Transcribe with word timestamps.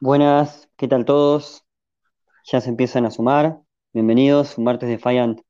Buenas, 0.00 0.68
¿qué 0.76 0.88
tal 0.88 1.04
todos? 1.04 1.64
Ya 2.52 2.60
se 2.60 2.70
empiezan 2.70 3.06
a 3.06 3.10
sumar. 3.12 3.60
Bienvenidos, 3.94 4.58
un 4.58 4.64
martes 4.64 4.88
de 4.88 4.96
Defiant 4.96 5.40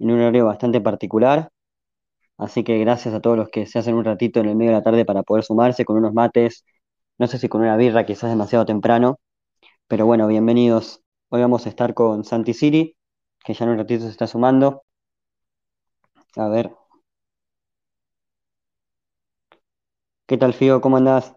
en 0.00 0.10
un 0.12 0.20
horario 0.20 0.46
bastante 0.46 0.80
particular. 0.80 1.50
Así 2.38 2.64
que 2.64 2.78
gracias 2.78 3.14
a 3.14 3.20
todos 3.20 3.36
los 3.38 3.50
que 3.50 3.66
se 3.66 3.78
hacen 3.78 3.94
un 3.96 4.04
ratito 4.04 4.40
en 4.40 4.46
el 4.48 4.56
medio 4.56 4.72
de 4.72 4.78
la 4.78 4.82
tarde 4.84 5.04
para 5.06 5.22
poder 5.24 5.44
sumarse 5.44 5.84
con 5.84 5.96
unos 5.98 6.14
mates. 6.14 6.64
No 7.18 7.26
sé 7.28 7.38
si 7.38 7.48
con 7.48 7.62
una 7.62 7.76
birra, 7.76 8.06
quizás 8.06 8.30
demasiado 8.30 8.66
temprano. 8.66 9.20
Pero 9.88 10.06
bueno, 10.06 10.28
bienvenidos. 10.28 11.02
Hoy 11.30 11.42
vamos 11.42 11.66
a 11.66 11.70
estar 11.70 11.94
con 11.94 12.24
Santi 12.24 12.54
Siri, 12.54 12.96
que 13.44 13.54
ya 13.54 13.64
en 13.66 13.72
un 13.72 13.78
ratito 13.78 14.04
se 14.04 14.10
está 14.10 14.26
sumando. 14.28 14.82
A 16.36 16.48
ver. 16.48 16.70
¿Qué 20.26 20.36
tal, 20.36 20.52
Fío? 20.52 20.82
¿Cómo 20.82 20.98
andás? 20.98 21.34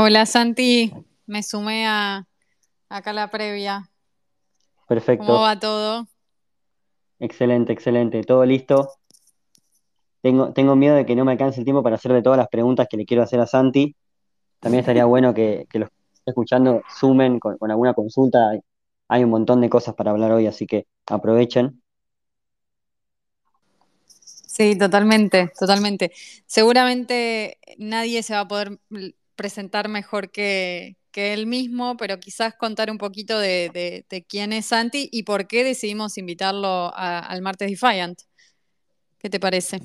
Hola 0.00 0.26
Santi, 0.26 0.94
me 1.26 1.42
sumé 1.42 1.84
a 1.88 2.24
acá 2.88 3.10
a 3.10 3.12
la 3.12 3.30
previa. 3.32 3.90
¿Cómo 4.76 4.86
Perfecto. 4.86 5.40
va 5.40 5.58
todo? 5.58 6.06
Excelente, 7.18 7.72
excelente. 7.72 8.22
¿Todo 8.22 8.44
listo? 8.44 8.92
Tengo, 10.22 10.52
tengo 10.52 10.76
miedo 10.76 10.94
de 10.94 11.04
que 11.04 11.16
no 11.16 11.24
me 11.24 11.32
alcance 11.32 11.58
el 11.58 11.64
tiempo 11.64 11.82
para 11.82 11.96
hacerle 11.96 12.22
todas 12.22 12.38
las 12.38 12.46
preguntas 12.46 12.86
que 12.88 12.96
le 12.96 13.06
quiero 13.06 13.24
hacer 13.24 13.40
a 13.40 13.48
Santi. 13.48 13.96
También 14.60 14.82
estaría 14.82 15.04
bueno 15.04 15.34
que, 15.34 15.66
que 15.68 15.80
los 15.80 15.88
que 15.88 15.96
estén 16.14 16.30
escuchando 16.30 16.82
sumen 16.96 17.40
con, 17.40 17.58
con 17.58 17.72
alguna 17.72 17.92
consulta. 17.92 18.52
Hay, 19.08 19.24
un 19.24 19.30
montón 19.30 19.60
de 19.60 19.68
cosas 19.68 19.96
para 19.96 20.12
hablar 20.12 20.30
hoy, 20.30 20.46
así 20.46 20.64
que 20.64 20.86
aprovechen. 21.06 21.82
Sí, 24.06 24.78
totalmente, 24.78 25.50
totalmente. 25.58 26.12
Seguramente 26.46 27.58
nadie 27.78 28.22
se 28.22 28.34
va 28.34 28.40
a 28.40 28.48
poder 28.48 28.78
presentar 29.38 29.88
mejor 29.88 30.30
que, 30.30 30.96
que 31.12 31.32
él 31.32 31.46
mismo, 31.46 31.96
pero 31.96 32.18
quizás 32.20 32.54
contar 32.56 32.90
un 32.90 32.98
poquito 32.98 33.38
de, 33.38 33.70
de- 33.72 34.04
de 34.10 34.24
quién 34.24 34.52
es 34.52 34.66
Santi 34.66 35.08
y 35.12 35.22
por 35.22 35.46
qué 35.46 35.64
decidimos 35.64 36.18
invitarlo 36.18 36.92
al 36.94 37.40
Martes 37.40 37.70
Defiant. 37.70 38.18
¿Qué 39.20 39.30
te 39.30 39.40
parece? 39.40 39.80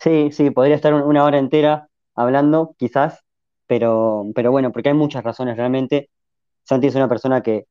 Sí, 0.00 0.30
sí, 0.32 0.50
podría 0.50 0.76
estar 0.76 0.94
un- 0.94 1.02
una 1.02 1.24
hora 1.24 1.38
entera 1.38 1.88
hablando, 2.14 2.74
quizás, 2.78 3.20
pero, 3.66 4.24
pero 4.34 4.50
bueno, 4.50 4.72
porque 4.72 4.88
hay 4.90 4.94
muchas 4.94 5.22
razones 5.24 5.56
realmente. 5.56 6.10
Santi 6.64 6.86
es 6.88 6.94
una 6.94 7.08
persona 7.08 7.42
que, 7.42 7.66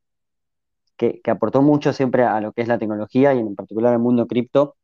que, 0.98 1.22
que 1.22 1.32
aportó 1.32 1.62
mucho 1.62 1.94
siempre 1.94 2.24
a 2.24 2.40
lo 2.42 2.52
que 2.54 2.62
es 2.62 2.68
la 2.68 2.78
tecnología 2.78 3.34
y 3.34 3.40
en 3.40 3.56
particular 3.56 3.94
al 3.94 4.00
mundo 4.00 4.28
cripto 4.28 4.76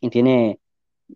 y 0.00 0.10
tiene 0.10 0.60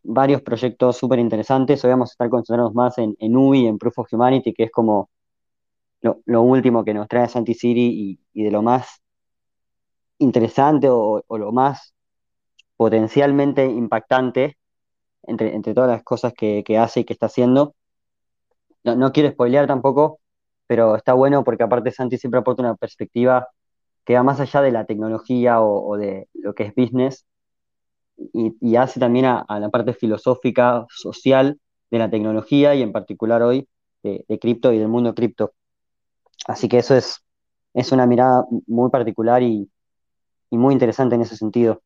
varios 0.03 0.43
proyectos 0.43 0.97
súper 0.97 1.19
interesantes. 1.19 1.85
Hoy 1.85 1.91
vamos 1.91 2.11
a 2.11 2.13
estar 2.13 2.29
concentrándonos 2.31 2.75
más 2.75 2.99
en, 2.99 3.17
en 3.19 3.37
UBI, 3.37 3.67
en 3.67 3.79
Proof 3.79 3.99
of 4.01 4.13
Humanity, 4.13 4.53
que 4.55 4.65
es 4.65 4.71
como 4.71 5.11
lo, 6.03 6.21
lo 6.27 6.43
último 6.43 6.85
que 6.85 6.95
nos 6.95 7.09
trae 7.09 7.29
Santi 7.29 7.55
Siri 7.55 8.19
y, 8.33 8.41
y 8.41 8.45
de 8.45 8.51
lo 8.51 8.63
más 8.63 9.03
interesante 10.19 10.89
o, 10.89 11.23
o 11.27 11.39
lo 11.39 11.53
más 11.53 11.95
potencialmente 12.77 13.67
impactante 13.67 14.57
entre, 15.23 15.55
entre 15.55 15.75
todas 15.75 15.91
las 15.91 16.03
cosas 16.03 16.33
que, 16.35 16.63
que 16.65 16.79
hace 16.79 17.01
y 17.01 17.05
que 17.05 17.13
está 17.13 17.27
haciendo. 17.27 17.75
No, 18.85 18.97
no 18.97 19.13
quiero 19.13 19.31
spoilear 19.31 19.67
tampoco, 19.67 20.21
pero 20.67 20.97
está 20.97 21.13
bueno 21.15 21.45
porque 21.45 21.65
aparte 21.65 21.91
Santi 21.91 22.19
siempre 22.19 22.41
aporta 22.41 22.63
una 22.63 22.77
perspectiva 22.77 23.49
que 24.05 24.15
va 24.15 24.23
más 24.23 24.41
allá 24.41 24.63
de 24.63 24.71
la 24.73 24.85
tecnología 24.85 25.61
o, 25.61 25.89
o 25.89 25.97
de 25.97 26.29
lo 26.35 26.55
que 26.55 26.65
es 26.65 26.75
business 26.75 27.27
y, 28.17 28.57
y 28.61 28.77
hace 28.77 29.01
también 29.01 29.27
a, 29.27 29.41
a 29.41 29.61
la 29.61 29.69
parte 29.69 29.93
filosófica, 29.93 30.87
social 30.89 31.59
de 31.91 31.99
la 31.99 32.11
tecnología 32.11 32.75
y 32.75 32.83
en 32.83 32.93
particular 32.93 33.43
hoy 33.43 33.69
de, 34.03 34.25
de 34.29 34.39
cripto 34.39 34.73
y 34.73 34.79
del 34.79 34.89
mundo 34.89 35.15
cripto. 35.15 35.53
Así 36.47 36.69
que 36.69 36.79
eso 36.79 36.95
es, 36.95 37.23
es 37.75 37.93
una 37.93 38.07
mirada 38.07 38.45
muy 38.67 38.91
particular 38.91 39.43
y, 39.43 39.71
y 40.51 40.59
muy 40.59 40.73
interesante 40.73 41.15
en 41.15 41.23
ese 41.23 41.37
sentido. 41.37 41.83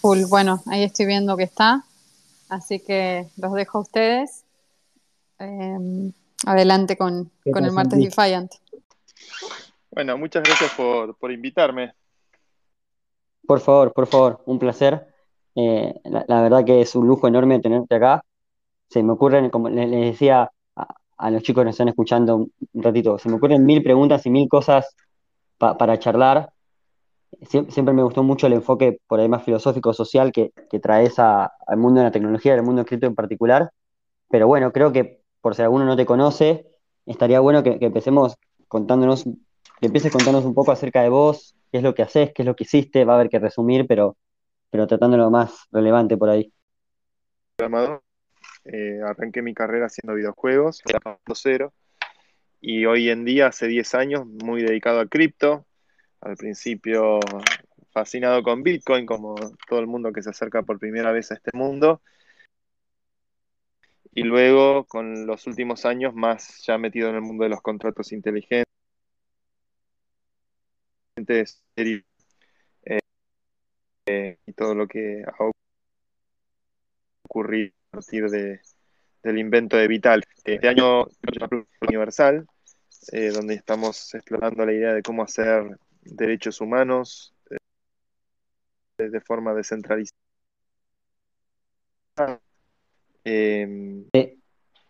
Cool, 0.00 0.26
bueno, 0.26 0.62
ahí 0.66 0.84
estoy 0.84 1.06
viendo 1.06 1.36
que 1.36 1.42
está, 1.42 1.84
así 2.48 2.78
que 2.80 3.28
los 3.36 3.52
dejo 3.54 3.78
a 3.78 3.80
ustedes. 3.80 4.44
Eh, 5.38 6.12
adelante 6.46 6.96
con, 6.96 7.30
¿Qué 7.42 7.50
con 7.50 7.64
el 7.64 7.72
Martes? 7.72 7.98
Defiant. 7.98 8.52
Bueno, 9.90 10.16
muchas 10.16 10.44
gracias 10.44 10.72
por, 10.74 11.16
por 11.16 11.32
invitarme. 11.32 11.92
Por 13.46 13.60
favor, 13.60 13.92
por 13.92 14.06
favor, 14.06 14.42
un 14.46 14.58
placer. 14.58 15.06
Eh, 15.54 15.94
la, 16.04 16.24
la 16.28 16.42
verdad 16.42 16.64
que 16.64 16.80
es 16.80 16.94
un 16.94 17.06
lujo 17.06 17.28
enorme 17.28 17.60
tenerte 17.60 17.94
acá. 17.94 18.22
Se 18.88 19.02
me 19.02 19.12
ocurren, 19.12 19.50
como 19.50 19.68
les, 19.68 19.90
decía 19.90 20.50
a, 21.18 21.30
los 21.30 21.42
chicos 21.42 21.62
que 21.62 21.66
nos 21.66 21.74
están 21.74 21.88
escuchando 21.88 22.36
un, 22.36 22.52
ratito, 22.74 23.18
se 23.18 23.28
me 23.28 23.36
ocurren 23.36 23.64
mil 23.64 23.82
preguntas 23.82 24.26
y 24.26 24.30
mil 24.30 24.48
cosas 24.48 24.94
pa- 25.58 25.76
para 25.78 25.98
charlar. 25.98 26.50
Sie- 27.42 27.70
siempre 27.70 27.94
me 27.94 28.02
gustó 28.02 28.22
mucho 28.22 28.46
el 28.46 28.54
enfoque 28.54 29.00
por 29.06 29.20
ahí 29.20 29.28
más 29.28 29.42
filosófico, 29.44 29.92
social 29.92 30.32
que, 30.32 30.52
traes 30.82 31.18
al 31.18 31.50
mundo 31.76 32.00
de 32.00 32.06
la 32.06 32.12
tecnología, 32.12 32.54
al 32.54 32.62
mundo 32.62 32.82
escrito 32.82 33.06
en 33.06 33.14
particular. 33.14 33.70
Pero 34.28 34.46
bueno, 34.48 34.72
creo 34.72 34.92
que 34.92 35.22
por 35.40 35.54
si 35.54 35.62
alguno 35.62 35.84
no 35.84 35.96
te 35.96 36.06
conoce, 36.06 36.66
estaría 37.06 37.40
bueno 37.40 37.62
que, 37.62 37.78
que 37.78 37.86
empecemos 37.86 38.36
contándonos, 38.68 39.24
que 39.24 39.86
empieces 39.86 40.12
contándonos 40.12 40.44
un 40.44 40.54
poco 40.54 40.72
acerca 40.72 41.02
de 41.02 41.08
vos, 41.08 41.54
qué 41.76 41.80
es 41.80 41.84
lo 41.84 41.94
que 41.94 42.02
haces, 42.02 42.32
qué 42.34 42.40
es 42.40 42.46
lo 42.46 42.56
que 42.56 42.64
hiciste, 42.64 43.04
va 43.04 43.12
a 43.12 43.16
haber 43.16 43.28
que 43.28 43.38
resumir, 43.38 43.86
pero, 43.86 44.16
pero 44.70 44.86
tratando 44.86 45.18
lo 45.18 45.30
más 45.30 45.66
relevante 45.70 46.16
por 46.16 46.30
ahí. 46.30 46.50
Programador. 47.56 48.02
Eh, 48.64 48.98
arranqué 49.04 49.42
mi 49.42 49.52
carrera 49.52 49.86
haciendo 49.86 50.14
videojuegos, 50.14 50.80
era 50.88 51.00
punto 51.00 51.34
cero, 51.34 51.74
y 52.62 52.86
hoy 52.86 53.10
en 53.10 53.26
día, 53.26 53.48
hace 53.48 53.66
10 53.66 53.94
años, 53.94 54.26
muy 54.26 54.62
dedicado 54.62 55.00
a 55.00 55.06
cripto. 55.06 55.66
Al 56.22 56.34
principio 56.36 57.20
fascinado 57.92 58.42
con 58.42 58.62
Bitcoin, 58.62 59.04
como 59.04 59.34
todo 59.68 59.80
el 59.80 59.86
mundo 59.86 60.12
que 60.12 60.22
se 60.22 60.30
acerca 60.30 60.62
por 60.62 60.78
primera 60.78 61.12
vez 61.12 61.30
a 61.30 61.34
este 61.34 61.50
mundo. 61.52 62.00
Y 64.14 64.22
luego, 64.22 64.86
con 64.86 65.26
los 65.26 65.46
últimos 65.46 65.84
años, 65.84 66.14
más 66.14 66.64
ya 66.66 66.78
metido 66.78 67.10
en 67.10 67.16
el 67.16 67.20
mundo 67.20 67.44
de 67.44 67.50
los 67.50 67.60
contratos 67.60 68.12
inteligentes 68.12 68.75
eh, 74.06 74.38
y 74.46 74.52
todo 74.52 74.74
lo 74.74 74.86
que 74.86 75.24
ha 75.26 75.50
ocurrido 77.24 77.72
a 77.92 77.96
partir 77.96 78.28
de, 78.28 78.60
del 79.22 79.38
invento 79.38 79.76
de 79.76 79.88
Vital. 79.88 80.22
Este 80.44 80.68
año, 80.68 81.06
Universal, 81.80 82.46
eh, 83.12 83.30
donde 83.30 83.54
estamos 83.54 84.14
explorando 84.14 84.66
la 84.66 84.72
idea 84.72 84.92
de 84.92 85.02
cómo 85.02 85.22
hacer 85.22 85.78
derechos 86.02 86.60
humanos 86.60 87.34
eh, 88.98 89.08
de 89.08 89.20
forma 89.20 89.54
descentralizada. 89.54 90.12
Eh, 93.24 94.04
Eh, 94.12 94.38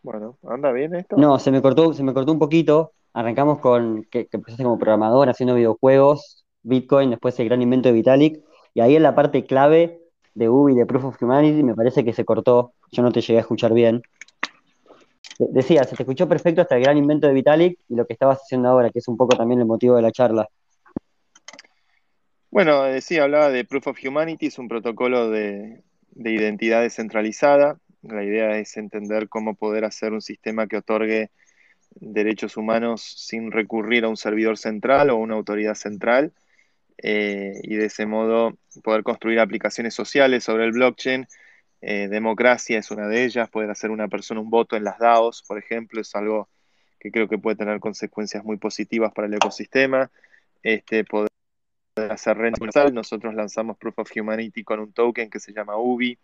bueno, 0.03 0.39
¿anda 0.43 0.73
bien 0.73 0.95
esto? 0.95 1.17
no, 1.17 1.39
se 1.39 1.51
me 1.51 1.63
cortó, 1.63 1.93
se 1.93 2.03
me 2.03 2.13
cortó 2.13 2.33
un 2.33 2.39
poquito. 2.39 2.96
Arrancamos 3.17 3.61
con 3.61 4.05
que, 4.11 4.27
que 4.27 4.37
empezaste 4.37 4.63
como 4.63 4.79
programador 4.79 5.31
haciendo 5.31 5.55
videojuegos, 5.55 6.45
Bitcoin, 6.63 7.09
después 7.09 7.41
el 7.41 7.47
gran 7.49 7.63
invento 7.63 7.89
de 7.89 7.95
Vitalik, 7.95 8.45
y 8.75 8.83
ahí 8.83 8.95
en 8.95 9.03
la 9.03 9.15
parte 9.15 9.47
clave 9.47 10.03
de 10.35 10.51
UBI, 10.51 10.75
de 10.75 10.85
Proof 10.85 11.05
of 11.07 11.23
Humanity, 11.23 11.63
me 11.63 11.75
parece 11.75 12.05
que 12.05 12.13
se 12.13 12.27
cortó. 12.27 12.75
Yo 12.93 13.03
no 13.03 13.11
te 13.11 13.23
llegué 13.23 13.39
a 13.39 13.41
escuchar 13.41 13.73
bien. 13.73 14.03
De- 15.39 15.49
Decía, 15.49 15.85
se 15.85 15.97
te 15.97 16.03
escuchó 16.03 16.29
perfecto 16.29 16.61
hasta 16.61 16.77
el 16.77 16.83
gran 16.83 16.99
invento 16.99 17.27
de 17.27 17.33
Vitalik 17.33 17.79
y 17.89 17.95
lo 17.97 18.07
que 18.07 18.13
estabas 18.13 18.41
haciendo 18.43 18.69
ahora, 18.69 18.91
que 18.91 18.99
es 18.99 19.09
un 19.09 19.17
poco 19.17 19.35
también 19.35 19.61
el 19.61 19.67
motivo 19.67 19.97
de 19.97 20.03
la 20.03 20.13
charla. 20.13 20.47
Bueno, 22.51 22.85
eh, 22.85 23.01
sí, 23.01 23.19
hablaba 23.19 23.49
de 23.49 23.65
Proof 23.65 23.87
of 23.87 23.99
Humanity, 24.05 24.49
es 24.49 24.59
un 24.59 24.69
protocolo 24.69 25.31
de, 25.31 25.83
de 26.11 26.31
identidad 26.33 26.83
descentralizada. 26.83 27.79
La 28.03 28.23
idea 28.23 28.59
es 28.59 28.77
entender 28.77 29.31
cómo 29.31 29.55
poder 29.55 29.87
hacer 29.87 30.13
un 30.13 30.21
sistema 30.21 30.67
que 30.67 30.77
otorgue 30.77 31.31
derechos 31.91 32.57
humanos 32.57 33.03
sin 33.03 33.51
recurrir 33.53 34.05
a 34.05 34.09
un 34.09 34.17
servidor 34.17 34.59
central 34.59 35.11
o 35.11 35.17
una 35.17 35.35
autoridad 35.35 35.75
central 35.75 36.33
eh, 36.99 37.55
y 37.63 37.77
de 37.77 37.87
ese 37.87 38.07
modo 38.07 38.59
poder 38.83 39.03
construir 39.03 39.41
aplicaciones 39.41 39.95
sociales 39.95 40.45
sobre 40.45 40.65
el 40.65 40.73
blockchain. 40.73 41.27
Eh, 41.83 42.09
democracia 42.09 42.79
es 42.79 42.91
una 42.91 43.07
de 43.07 43.25
ellas, 43.25 43.51
poder 43.51 43.71
hacer 43.71 43.91
una 43.91 44.09
persona 44.09 44.41
un 44.41 44.51
voto 44.51 44.77
en 44.77 44.85
las 44.85 44.99
DAOs, 44.99 45.43
por 45.47 45.59
ejemplo, 45.59 46.01
es 46.01 46.15
algo 46.15 46.49
que 46.99 47.11
creo 47.11 47.29
que 47.29 47.39
puede 47.39 47.57
tener 47.57 47.81
consecuencias 47.81 48.45
muy 48.45 48.57
positivas 48.57 49.13
para 49.13 49.29
el 49.29 49.35
ecosistema. 49.35 50.11
Este, 50.63 51.05
poder 51.05 51.29
hacer 52.11 52.37
renta 52.37 52.59
universal, 52.61 52.93
nosotros 52.95 53.35
lanzamos 53.35 53.77
Proof 53.79 53.99
of 54.01 54.11
Humanity 54.17 54.65
con 54.65 54.81
un 54.81 54.93
token 54.93 55.31
que 55.31 55.39
se 55.39 55.53
llama 55.53 55.77
UBI, 55.77 56.19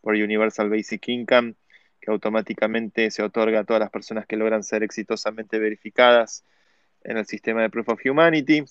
por 0.00 0.14
Universal 0.14 0.68
Basic 0.68 1.08
Income, 1.08 1.54
que 2.02 2.10
automáticamente 2.10 3.10
se 3.10 3.22
otorga 3.22 3.60
a 3.60 3.64
todas 3.64 3.80
las 3.80 3.90
personas 3.90 4.26
que 4.26 4.36
logran 4.36 4.64
ser 4.64 4.82
exitosamente 4.82 5.58
verificadas 5.58 6.44
en 7.04 7.16
el 7.16 7.26
sistema 7.26 7.62
de 7.62 7.70
Proof 7.70 7.90
of 7.90 8.00
Humanity. 8.04 8.64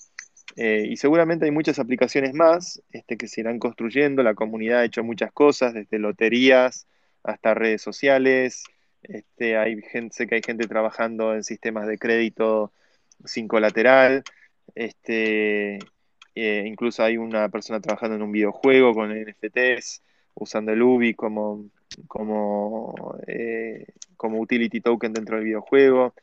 Eh, 0.57 0.85
y 0.89 0.97
seguramente 0.97 1.45
hay 1.45 1.51
muchas 1.51 1.79
aplicaciones 1.79 2.33
más 2.33 2.83
este, 2.91 3.17
que 3.17 3.27
se 3.27 3.41
irán 3.41 3.57
construyendo. 3.57 4.21
La 4.21 4.35
comunidad 4.35 4.81
ha 4.81 4.85
hecho 4.85 5.03
muchas 5.03 5.31
cosas, 5.31 5.73
desde 5.73 5.97
loterías 5.97 6.87
hasta 7.23 7.53
redes 7.53 7.81
sociales. 7.81 8.65
Este, 9.01 9.57
hay 9.57 9.81
gente, 9.81 10.13
sé 10.13 10.27
que 10.27 10.35
hay 10.35 10.41
gente 10.43 10.67
trabajando 10.67 11.33
en 11.33 11.43
sistemas 11.43 11.87
de 11.87 11.97
crédito 11.97 12.73
sin 13.23 13.47
colateral. 13.47 14.23
Este, 14.75 15.79
eh, 16.35 16.63
incluso 16.65 17.03
hay 17.03 17.17
una 17.17 17.47
persona 17.49 17.79
trabajando 17.79 18.17
en 18.17 18.23
un 18.23 18.31
videojuego 18.31 18.93
con 18.93 19.11
NFTs, 19.11 20.03
usando 20.35 20.71
el 20.71 20.81
UBI 20.81 21.13
como, 21.13 21.65
como, 22.07 23.17
eh, 23.27 23.87
como 24.17 24.39
utility 24.39 24.81
token 24.81 25.13
dentro 25.13 25.35
del 25.37 25.45
videojuego. 25.45 26.13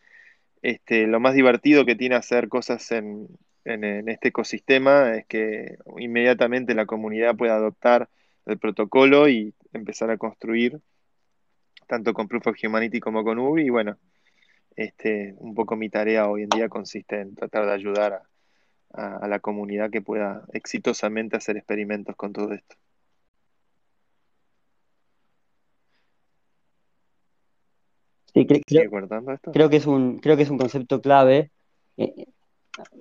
Este, 0.63 1.07
lo 1.07 1.21
más 1.21 1.35
divertido 1.35 1.85
que 1.85 1.95
tiene 1.95 2.17
hacer 2.17 2.49
cosas 2.49 2.91
en, 2.93 3.29
en, 3.65 4.09
este 4.09 4.29
ecosistema 4.29 5.15
es 5.15 5.27
que 5.27 5.77
inmediatamente 5.99 6.75
la 6.75 6.87
comunidad 6.87 7.37
puede 7.37 7.53
adoptar 7.53 8.09
el 8.47 8.59
protocolo 8.59 9.29
y 9.29 9.55
empezar 9.73 10.11
a 10.11 10.17
construir 10.17 10.81
tanto 11.87 12.13
con 12.13 12.29
Proof 12.29 12.49
of 12.49 12.57
Humanity 12.63 13.01
como 13.01 13.25
con 13.25 13.39
UBI. 13.39 13.67
Y 13.67 13.71
bueno, 13.71 13.99
este, 14.77 15.35
un 15.39 15.55
poco 15.55 15.75
mi 15.75 15.91
tarea 15.91 16.29
hoy 16.29 16.45
en 16.45 16.51
día 16.51 16.69
consiste 16.69 17.21
en 17.21 17.35
tratar 17.35 17.67
de 17.67 17.73
ayudar 17.73 18.23
a, 18.93 19.29
la 19.29 19.41
comunidad 19.41 19.91
que 19.91 20.01
pueda 20.01 20.45
exitosamente 20.53 21.37
hacer 21.37 21.57
experimentos 21.57 22.17
con 22.17 22.33
todo 22.33 22.53
esto. 22.53 22.77
Sí, 28.35 28.47
creo, 28.47 29.71
que 29.71 29.77
es 29.77 29.87
un, 29.87 30.19
creo 30.19 30.37
que 30.37 30.43
es 30.43 30.51
un 30.51 30.59
concepto 30.59 31.01
clave 31.01 31.51
eh, 31.97 32.27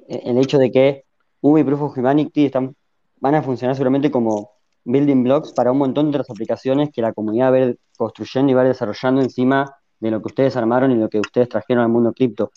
eh, 0.08 0.22
el 0.26 0.38
hecho 0.38 0.58
de 0.58 0.72
que 0.72 1.04
UBI 1.42 1.62
y 1.62 1.64
Proof 1.64 1.82
of 1.82 1.98
Humanity 1.98 2.46
están, 2.46 2.76
van 3.20 3.36
a 3.36 3.44
funcionar 3.44 3.76
seguramente 3.76 4.10
como 4.10 4.52
building 4.84 5.24
blocks 5.24 5.52
para 5.52 5.72
un 5.72 5.78
montón 5.78 6.06
de 6.06 6.18
otras 6.18 6.30
aplicaciones 6.30 6.90
que 6.92 7.02
la 7.02 7.14
comunidad 7.14 7.52
va 7.52 7.58
a 7.58 7.60
ir 7.60 7.80
construyendo 7.98 8.52
y 8.52 8.56
va 8.56 8.64
desarrollando 8.64 9.22
encima 9.22 9.76
de 10.00 10.12
lo 10.12 10.22
que 10.22 10.28
ustedes 10.28 10.56
armaron 10.56 10.92
y 10.92 10.96
lo 10.96 11.10
que 11.10 11.20
ustedes 11.20 11.50
trajeron 11.50 11.84
al 11.84 11.90
mundo 11.90 12.14
cripto. 12.14 12.52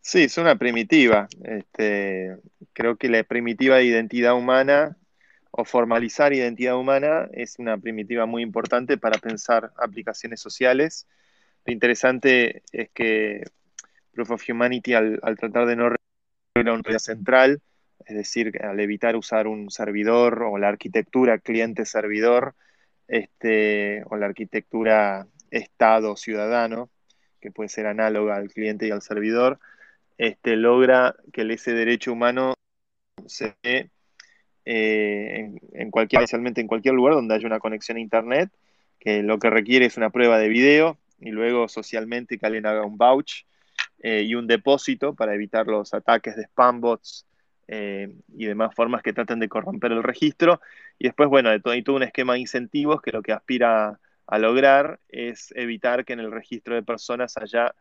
Sí, 0.00 0.24
es 0.24 0.36
una 0.36 0.56
primitiva. 0.56 1.28
Este, 1.44 2.36
creo 2.72 2.96
que 2.96 3.08
la 3.08 3.22
primitiva 3.22 3.76
de 3.76 3.84
identidad 3.84 4.34
humana 4.34 4.96
o 5.52 5.64
formalizar 5.64 6.32
identidad 6.32 6.76
humana 6.76 7.28
es 7.32 7.58
una 7.58 7.76
primitiva 7.76 8.24
muy 8.24 8.42
importante 8.42 8.96
para 8.96 9.18
pensar 9.18 9.70
aplicaciones 9.76 10.40
sociales. 10.40 11.06
Lo 11.66 11.72
interesante 11.72 12.62
es 12.72 12.90
que 12.90 13.44
Proof 14.12 14.30
of 14.32 14.44
Humanity, 14.48 14.94
al, 14.94 15.20
tratar 15.38 15.66
de 15.66 15.76
no 15.76 15.94
una 16.56 16.72
unidad 16.72 16.98
central, 16.98 17.60
es 18.06 18.16
decir, 18.16 18.64
al 18.64 18.80
evitar 18.80 19.14
usar 19.14 19.46
un 19.46 19.70
servidor 19.70 20.42
o 20.42 20.56
la 20.56 20.68
arquitectura 20.68 21.38
cliente-servidor, 21.38 22.54
este, 23.06 24.04
o 24.06 24.16
la 24.16 24.26
arquitectura 24.26 25.26
Estado-ciudadano, 25.50 26.88
que 27.40 27.50
puede 27.50 27.68
ser 27.68 27.86
análoga 27.86 28.36
al 28.36 28.48
cliente 28.48 28.86
y 28.86 28.90
al 28.90 29.02
servidor, 29.02 29.60
este, 30.16 30.56
logra 30.56 31.14
que 31.30 31.42
ese 31.52 31.72
derecho 31.72 32.12
humano 32.12 32.54
se 33.26 33.54
dé 33.62 33.90
eh, 34.64 35.52
en, 35.72 35.90
cualquier, 35.90 36.22
especialmente 36.22 36.60
en 36.60 36.68
cualquier 36.68 36.94
lugar 36.94 37.14
donde 37.14 37.34
haya 37.34 37.46
una 37.46 37.58
conexión 37.58 37.96
a 37.96 38.00
Internet, 38.00 38.50
que 39.00 39.22
lo 39.22 39.38
que 39.38 39.50
requiere 39.50 39.86
es 39.86 39.96
una 39.96 40.10
prueba 40.10 40.38
de 40.38 40.48
video 40.48 40.98
y 41.20 41.30
luego 41.30 41.68
socialmente 41.68 42.38
que 42.38 42.46
alguien 42.46 42.66
haga 42.66 42.84
un 42.84 42.96
vouch 42.96 43.44
eh, 44.00 44.22
y 44.22 44.34
un 44.34 44.46
depósito 44.46 45.14
para 45.14 45.34
evitar 45.34 45.66
los 45.66 45.94
ataques 45.94 46.36
de 46.36 46.44
spam 46.44 46.80
bots 46.80 47.26
eh, 47.66 48.14
y 48.36 48.46
demás 48.46 48.74
formas 48.74 49.02
que 49.02 49.12
traten 49.12 49.40
de 49.40 49.48
corromper 49.48 49.92
el 49.92 50.02
registro. 50.02 50.60
Y 50.98 51.04
después, 51.04 51.28
bueno, 51.28 51.50
hay 51.50 51.82
todo 51.82 51.96
un 51.96 52.02
esquema 52.04 52.34
de 52.34 52.40
incentivos 52.40 53.02
que 53.02 53.12
lo 53.12 53.22
que 53.22 53.32
aspira 53.32 53.98
a 54.26 54.38
lograr 54.38 55.00
es 55.08 55.52
evitar 55.56 56.04
que 56.04 56.12
en 56.12 56.20
el 56.20 56.30
registro 56.30 56.74
de 56.74 56.82
personas 56.82 57.36
haya 57.36 57.74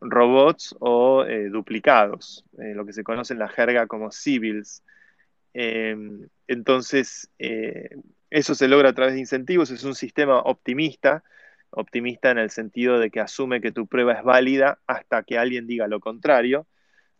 robots 0.00 0.74
o 0.80 1.22
duplicados, 1.50 2.46
lo 2.56 2.86
que 2.86 2.94
se 2.94 3.04
conoce 3.04 3.34
en 3.34 3.40
la 3.40 3.48
jerga 3.48 3.86
como 3.86 4.10
civils. 4.10 4.82
Entonces, 5.54 7.30
eso 7.38 8.54
se 8.54 8.68
logra 8.68 8.90
a 8.90 8.92
través 8.94 9.14
de 9.14 9.20
incentivos, 9.20 9.70
es 9.70 9.84
un 9.84 9.94
sistema 9.94 10.38
optimista, 10.40 11.24
optimista 11.70 12.30
en 12.30 12.38
el 12.38 12.50
sentido 12.50 12.98
de 12.98 13.10
que 13.10 13.20
asume 13.20 13.60
que 13.60 13.72
tu 13.72 13.86
prueba 13.86 14.12
es 14.14 14.22
válida 14.22 14.80
hasta 14.86 15.22
que 15.22 15.38
alguien 15.38 15.66
diga 15.66 15.88
lo 15.88 16.00
contrario 16.00 16.66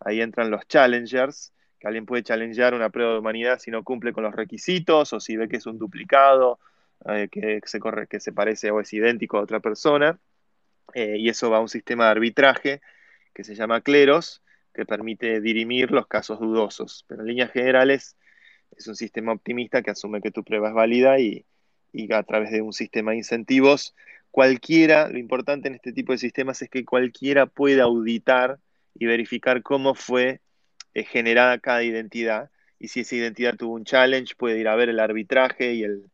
Ahí 0.01 0.21
entran 0.21 0.51
los 0.51 0.67
challengers, 0.69 1.53
que 1.79 1.87
alguien 1.87 2.07
puede 2.07 2.23
challengear 2.23 2.75
una 2.75 2.91
prueba 2.91 3.13
de 3.13 3.19
humanidad 3.19 3.59
si 3.59 3.71
no 3.71 3.83
cumple 3.85 4.13
con 4.13 4.25
los 4.25 4.35
requisitos 4.35 5.13
o 5.13 5.21
si 5.21 5.37
ve 5.37 5.49
que 5.49 5.57
es 5.57 5.67
un 5.67 5.79
duplicado, 5.79 6.59
eh, 7.07 7.29
que, 7.31 7.61
se 7.65 7.81
corre, 7.81 8.07
que 8.07 8.21
se 8.21 8.33
parece 8.33 8.71
o 8.71 8.81
es 8.81 8.93
idéntico 8.93 9.39
a 9.39 9.43
otra 9.43 9.61
persona. 9.61 10.19
Eh, 10.95 11.17
y 11.19 11.29
eso 11.29 11.51
va 11.51 11.59
a 11.59 11.61
un 11.61 11.69
sistema 11.69 12.07
de 12.07 12.11
arbitraje 12.13 12.81
que 13.35 13.45
se 13.45 13.55
llama 13.55 13.81
cleros, 13.83 14.43
que 14.79 14.87
permite 14.87 15.41
dirimir 15.41 15.91
los 15.91 16.07
casos 16.07 16.39
dudosos. 16.39 17.05
Pero 17.09 17.23
en 17.23 17.27
líneas 17.27 17.51
generales 17.51 18.17
es 18.77 18.87
un 18.87 18.95
sistema 18.95 19.33
optimista 19.33 19.83
que 19.83 19.91
asume 19.91 20.21
que 20.21 20.31
tu 20.31 20.45
prueba 20.45 20.69
es 20.69 20.75
válida 20.75 21.19
y, 21.19 21.45
a 22.13 22.23
través 22.23 22.53
de 22.53 22.63
un 22.63 22.73
sistema 22.73 23.11
de 23.11 23.17
incentivos, 23.17 23.97
cualquiera, 24.31 25.09
lo 25.09 25.19
importante 25.19 25.67
en 25.67 25.75
este 25.75 25.93
tipo 25.93 26.13
de 26.13 26.19
sistemas 26.19 26.63
es 26.63 26.71
que 26.71 26.85
cualquiera 26.85 27.47
pueda 27.47 27.85
auditar 27.85 28.61
y 28.95 29.07
verificar 29.07 29.65
cómo 29.65 29.97
fue 29.97 30.41
eh, 30.95 31.03
generada 31.03 31.59
cada 31.59 31.83
identidad 31.83 32.49
y 32.79 32.87
si 32.87 33.01
esa 33.01 33.17
identidad 33.17 33.57
tuvo 33.57 33.75
un 33.75 33.85
challenge, 33.85 34.37
puede 34.37 34.61
ir 34.61 34.69
a 34.69 34.77
ver 34.77 34.91
el 34.91 35.01
arbitraje 35.01 35.73
y 35.73 35.83
el, 35.83 36.05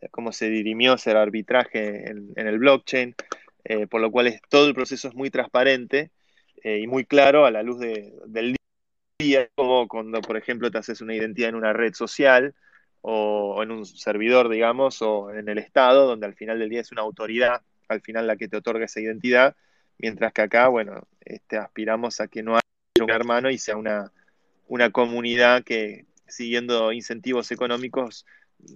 eh, 0.00 0.08
cómo 0.12 0.30
se 0.30 0.48
dirimió 0.48 0.94
ese 0.94 1.10
arbitraje 1.10 2.08
en, 2.08 2.32
el 2.36 2.58
blockchain, 2.60 3.16
eh, 3.64 3.88
por 3.88 4.00
lo 4.00 4.12
cual 4.12 4.28
es, 4.28 4.40
todo 4.48 4.68
el 4.68 4.74
proceso 4.74 5.08
es 5.08 5.14
muy 5.14 5.30
transparente 5.30 6.12
y 6.64 6.86
muy 6.86 7.04
claro 7.04 7.44
a 7.44 7.50
la 7.50 7.62
luz 7.62 7.78
del 7.80 8.56
día, 9.18 9.48
como 9.54 9.88
cuando, 9.88 10.20
por 10.20 10.36
ejemplo, 10.36 10.70
te 10.70 10.78
haces 10.78 11.00
una 11.00 11.14
identidad 11.14 11.50
en 11.50 11.54
una 11.56 11.72
red 11.72 11.94
social 11.94 12.54
o 13.00 13.62
en 13.62 13.70
un 13.72 13.84
servidor, 13.84 14.48
digamos, 14.48 15.02
o 15.02 15.32
en 15.32 15.48
el 15.48 15.58
Estado, 15.58 16.06
donde 16.06 16.26
al 16.26 16.34
final 16.34 16.58
del 16.58 16.70
día 16.70 16.80
es 16.80 16.92
una 16.92 17.02
autoridad, 17.02 17.62
al 17.88 18.00
final 18.00 18.26
la 18.26 18.36
que 18.36 18.48
te 18.48 18.56
otorga 18.56 18.84
esa 18.84 19.00
identidad, 19.00 19.56
mientras 19.98 20.32
que 20.32 20.42
acá, 20.42 20.68
bueno, 20.68 21.06
este, 21.20 21.56
aspiramos 21.56 22.20
a 22.20 22.28
que 22.28 22.42
no 22.42 22.54
haya 22.54 23.04
un 23.04 23.10
hermano 23.10 23.50
y 23.50 23.58
sea 23.58 23.76
una, 23.76 24.10
comunidad 24.92 25.64
que, 25.64 26.06
siguiendo 26.26 26.92
incentivos 26.92 27.50
económicos, 27.50 28.24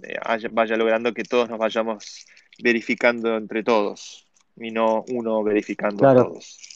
eh, 0.02 0.18
vaya 0.50 0.76
logrando 0.76 1.14
que 1.14 1.22
todos 1.22 1.48
nos 1.48 1.58
vayamos 1.58 2.26
verificando 2.62 3.36
entre 3.36 3.62
todos 3.62 4.28
y 4.56 4.72
no 4.72 5.04
uno 5.08 5.42
verificando 5.44 6.08
a 6.08 6.14
todos. 6.14 6.75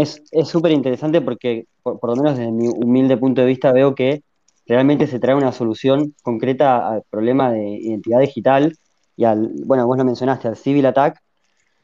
Es 0.00 0.22
súper 0.44 0.70
interesante 0.72 1.20
porque, 1.20 1.66
por, 1.82 1.98
lo 2.02 2.16
menos 2.16 2.38
desde 2.38 2.52
mi 2.52 2.68
humilde 2.68 3.16
punto 3.16 3.40
de 3.40 3.48
vista, 3.48 3.72
veo 3.72 3.94
que 3.96 4.22
realmente 4.66 5.06
se 5.08 5.18
trae 5.18 5.34
una 5.34 5.50
solución 5.50 6.14
concreta 6.22 6.88
al 6.88 7.02
problema 7.10 7.50
de 7.50 7.68
identidad 7.68 8.20
digital 8.20 8.76
y 9.16 9.24
al, 9.24 9.50
bueno, 9.64 9.86
vos 9.86 9.98
lo 9.98 10.04
mencionaste, 10.04 10.46
al 10.46 10.56
civil 10.56 10.86
attack, 10.86 11.20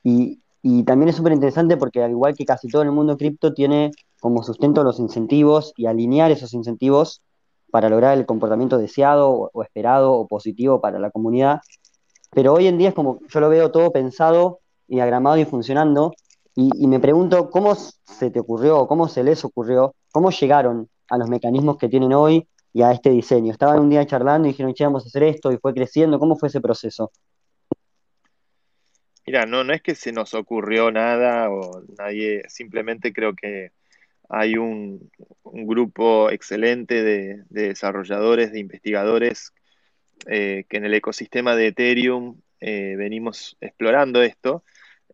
y, 0.04 0.38
también 0.84 1.08
es 1.08 1.16
súper 1.16 1.32
interesante 1.32 1.76
porque 1.76 2.02
al 2.02 2.12
igual 2.12 2.34
que 2.36 2.44
casi 2.44 2.68
todo 2.68 2.82
el 2.82 2.92
mundo 2.92 3.16
cripto, 3.16 3.52
tiene 3.52 3.90
como 4.20 4.42
sustento 4.42 4.84
los 4.84 4.98
incentivos 4.98 5.72
y 5.76 5.86
alinear 5.86 6.30
esos 6.30 6.54
incentivos 6.54 7.20
para 7.70 7.88
lograr 7.88 8.16
el 8.16 8.26
comportamiento 8.26 8.78
deseado 8.78 9.50
o, 9.52 9.62
esperado 9.62 10.12
o 10.12 10.26
positivo 10.28 10.80
para 10.80 10.98
la 10.98 11.10
comunidad. 11.10 11.60
Pero 12.30 12.54
hoy 12.54 12.66
en 12.68 12.78
día 12.78 12.90
es 12.90 12.94
como 12.94 13.18
yo 13.28 13.40
lo 13.40 13.48
veo 13.48 13.70
todo 13.72 13.90
pensado 13.90 14.60
y 14.88 14.96
diagramado 14.96 15.36
y 15.36 15.44
funcionando. 15.44 16.12
Y, 16.56 16.86
me 16.86 17.00
pregunto 17.00 17.50
cómo 17.50 17.74
se 17.74 18.30
te 18.30 18.38
ocurrió, 18.38 18.86
cómo 18.86 19.08
se 19.08 19.24
les 19.24 19.44
ocurrió, 19.44 19.94
cómo 20.12 20.30
llegaron 20.30 20.88
a 21.08 21.18
los 21.18 21.28
mecanismos 21.28 21.78
que 21.78 21.88
tienen 21.88 22.12
hoy 22.12 22.46
y 22.72 22.82
a 22.82 22.92
este 22.92 23.10
diseño. 23.10 23.50
Estaban 23.50 23.80
un 23.80 23.90
día 23.90 24.06
charlando 24.06 24.46
y 24.46 24.52
dijeron, 24.52 24.72
che, 24.72 24.84
vamos 24.84 25.04
a 25.04 25.08
hacer 25.08 25.24
esto 25.24 25.50
y 25.50 25.58
fue 25.58 25.74
creciendo. 25.74 26.18
¿Cómo 26.20 26.36
fue 26.36 26.48
ese 26.48 26.60
proceso? 26.60 27.10
Mira, 29.26 29.46
no, 29.46 29.64
no 29.64 29.72
es 29.72 29.82
que 29.82 29.94
se 29.94 30.12
nos 30.12 30.34
ocurrió 30.34 30.92
nada 30.92 31.50
o 31.50 31.82
nadie, 31.98 32.42
simplemente 32.48 33.12
creo 33.12 33.34
que 33.34 33.72
hay 34.28 34.56
un, 34.56 35.10
grupo 35.44 36.30
excelente 36.30 37.02
de, 37.02 37.44
desarrolladores, 37.48 38.52
de 38.52 38.60
investigadores, 38.60 39.52
eh, 40.26 40.64
que 40.68 40.76
en 40.76 40.84
el 40.84 40.94
ecosistema 40.94 41.56
de 41.56 41.68
Ethereum 41.68 42.40
eh, 42.60 42.94
venimos 42.96 43.56
explorando 43.60 44.22
esto. 44.22 44.64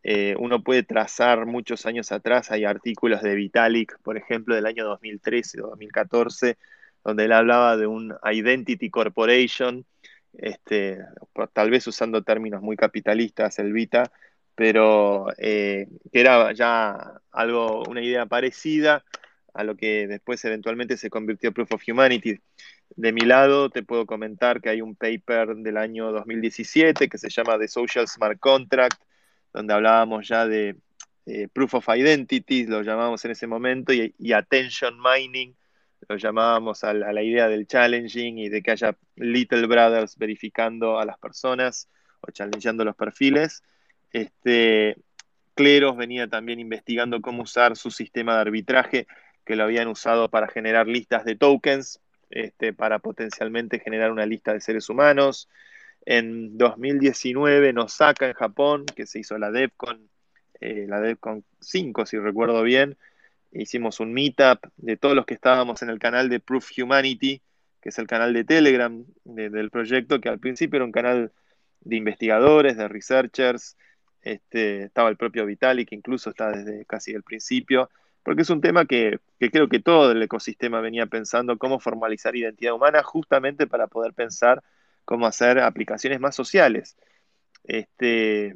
Eh, 0.03 0.35
uno 0.39 0.63
puede 0.63 0.83
trazar 0.83 1.47
muchos 1.47 1.85
años 1.87 2.11
atrás, 2.13 2.51
hay 2.51 2.65
artículos 2.65 3.23
de 3.23 3.35
Vitalik, 3.35 3.99
por 4.03 4.17
ejemplo, 4.17 4.55
del 4.55 4.67
año 4.67 4.85
2013 4.87 5.61
o 5.61 5.69
2014, 5.69 6.57
donde 7.05 7.25
él 7.25 7.33
hablaba 7.33 7.77
de 7.77 7.87
un 7.87 8.15
Identity 8.25 8.91
Corporation, 8.91 9.85
este, 10.33 10.99
tal 11.53 11.71
vez 11.71 11.87
usando 11.87 12.23
términos 12.23 12.63
muy 12.63 12.77
capitalistas, 12.77 13.59
el 13.59 13.73
Vita, 13.73 14.11
pero 14.55 15.29
eh, 15.39 15.89
que 16.13 16.21
era 16.21 16.53
ya 16.53 17.21
algo, 17.33 17.83
una 17.89 18.03
idea 18.03 18.27
parecida 18.27 19.05
a 19.55 19.65
lo 19.65 19.77
que 19.77 20.07
después 20.07 20.45
eventualmente 20.45 20.97
se 20.97 21.11
convirtió 21.11 21.53
Proof 21.53 21.73
of 21.73 21.83
Humanity. 21.89 22.39
De 22.97 23.13
mi 23.13 23.23
lado, 23.23 23.71
te 23.71 23.83
puedo 23.83 24.07
comentar 24.07 24.61
que 24.61 24.71
hay 24.71 24.81
un 24.81 24.97
paper 24.97 25.57
del 25.57 25.77
año 25.77 26.13
2017 26.13 27.09
que 27.09 27.19
se 27.19 27.31
llama 27.31 27.59
The 27.59 27.69
Social 27.69 28.09
Smart 28.09 28.39
Contract, 28.39 29.01
donde 29.53 29.75
hablábamos 29.75 30.27
ya 30.29 30.47
de 30.47 30.77
Proof 31.53 31.75
of 31.75 31.89
Identity, 31.89 32.67
lo 32.67 32.83
llamábamos 32.83 33.25
en 33.25 33.31
ese 33.33 33.47
momento, 33.47 33.93
y, 33.93 34.33
Attention 34.33 34.99
Mining, 35.01 35.55
lo 36.09 36.17
llamábamos 36.17 36.83
a, 36.83 36.93
la 36.93 37.23
idea 37.23 37.49
del 37.49 37.67
challenging 37.67 38.39
y 38.39 38.49
de 38.49 38.63
que 38.63 38.73
haya 38.73 38.97
Little 39.17 39.67
Brothers 39.67 40.17
verificando 40.17 40.99
a 40.99 41.05
las 41.05 41.19
personas 41.19 41.89
o 42.21 42.31
challengeando 42.31 42.85
los 42.85 42.97
perfiles. 42.97 43.63
Este, 44.13 44.97
Cleros 45.55 45.97
venía 45.97 46.27
también 46.27 46.59
investigando 46.59 47.21
cómo 47.21 47.43
usar 47.43 47.77
su 47.77 47.91
sistema 47.91 48.35
de 48.35 48.41
arbitraje 48.41 49.07
que 49.45 49.57
lo 49.57 49.65
habían 49.65 49.89
usado 49.89 50.29
para 50.31 50.49
generar 50.49 50.89
listas 50.89 51.25
de 51.25 51.37
tokens, 51.37 52.01
este, 52.31 52.73
para 52.73 52.99
potencialmente 52.99 53.79
generar 53.79 54.11
una 54.11 54.27
lista 54.27 54.53
de 54.53 54.61
seres 54.61 54.89
humanos. 54.89 55.49
En 56.07 56.57
2019 56.59 57.73
nos 57.73 57.93
saca 57.93 58.27
en 58.27 58.35
Japón, 58.35 58.87
que 58.87 59.07
se 59.07 59.21
hizo 59.21 59.39
la 59.39 59.51
DEFCON, 59.51 60.09
eh, 60.61 60.87
la 60.89 61.01
DEFCON 61.01 61.45
5, 61.61 62.07
si 62.07 62.19
recuerdo 62.19 62.63
bien. 62.63 62.97
Hicimos 63.53 64.01
un 64.01 64.13
meetup 64.13 64.67
de 64.77 64.97
todos 64.97 65.15
los 65.15 65.27
que 65.27 65.35
estábamos 65.35 65.83
en 65.83 65.91
el 65.91 65.99
canal 65.99 66.29
de 66.29 66.41
Proof 66.41 66.71
Humanity, 66.79 67.43
que 67.81 67.89
es 67.89 67.99
el 67.99 68.07
canal 68.07 68.33
de 68.33 68.45
Telegram 68.45 69.05
del 69.25 69.71
proyecto, 69.71 70.21
que 70.21 70.29
al 70.29 70.39
principio 70.39 70.77
era 70.77 70.85
un 70.85 70.93
canal 70.93 71.33
de 71.81 71.97
investigadores, 71.97 72.77
de 72.77 72.89
researchers. 72.89 73.77
Este, 74.23 74.85
estaba 74.85 75.09
el 75.09 75.17
propio 75.17 75.47
Vitalik, 75.47 75.89
que 75.89 75.95
incluso 75.95 76.31
está 76.31 76.51
desde 76.51 76.85
casi 76.85 77.13
el 77.13 77.23
principio 77.23 77.91
porque 78.23 78.43
es 78.43 78.51
un 78.51 78.61
tema 78.61 78.85
que, 78.85 79.19
creo 79.39 79.69
que 79.69 79.81
todo 79.81 80.13
el 80.13 80.23
ecosistema 80.23 80.81
venía 80.81 81.07
pensando 81.07 81.59
cómo 81.59 81.81
formalizar 81.81 82.37
identidad 82.37 82.75
humana 82.75 83.03
justamente 83.03 83.67
para 83.67 83.87
poder 83.87 84.13
pensar 84.13 84.63
cómo 85.05 85.27
hacer 85.27 85.59
aplicaciones 85.59 86.21
más 86.21 86.35
sociales. 86.35 86.97
Este, 87.65 88.55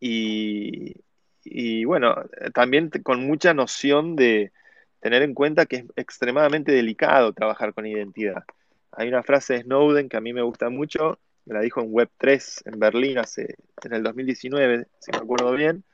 y, 0.00 1.84
bueno, 1.84 2.16
también 2.54 2.90
con 3.02 3.26
mucha 3.26 3.54
noción 3.54 4.16
de 4.16 4.52
tener 5.00 5.22
en 5.22 5.34
cuenta 5.34 5.66
que 5.66 5.76
es 5.76 5.84
extremadamente 5.96 6.72
delicado 6.72 7.32
trabajar 7.32 7.74
con 7.74 7.86
identidad. 7.86 8.44
Hay 8.92 9.08
una 9.08 9.22
frase 9.22 9.54
de 9.54 9.62
Snowden 9.62 10.08
que 10.08 10.16
a 10.16 10.20
mí 10.20 10.32
me 10.32 10.42
gusta 10.42 10.70
mucho, 10.70 11.18
me 11.44 11.54
la 11.54 11.60
dijo 11.60 11.80
en 11.80 11.92
Web3 11.92 12.62
en 12.66 12.78
Berlín 12.78 13.18
hace, 13.18 13.56
en 13.82 13.94
el 13.94 14.02
2019, 14.02 14.86
si 15.00 15.10
me 15.12 15.18
acuerdo 15.18 15.52
bien, 15.52 15.84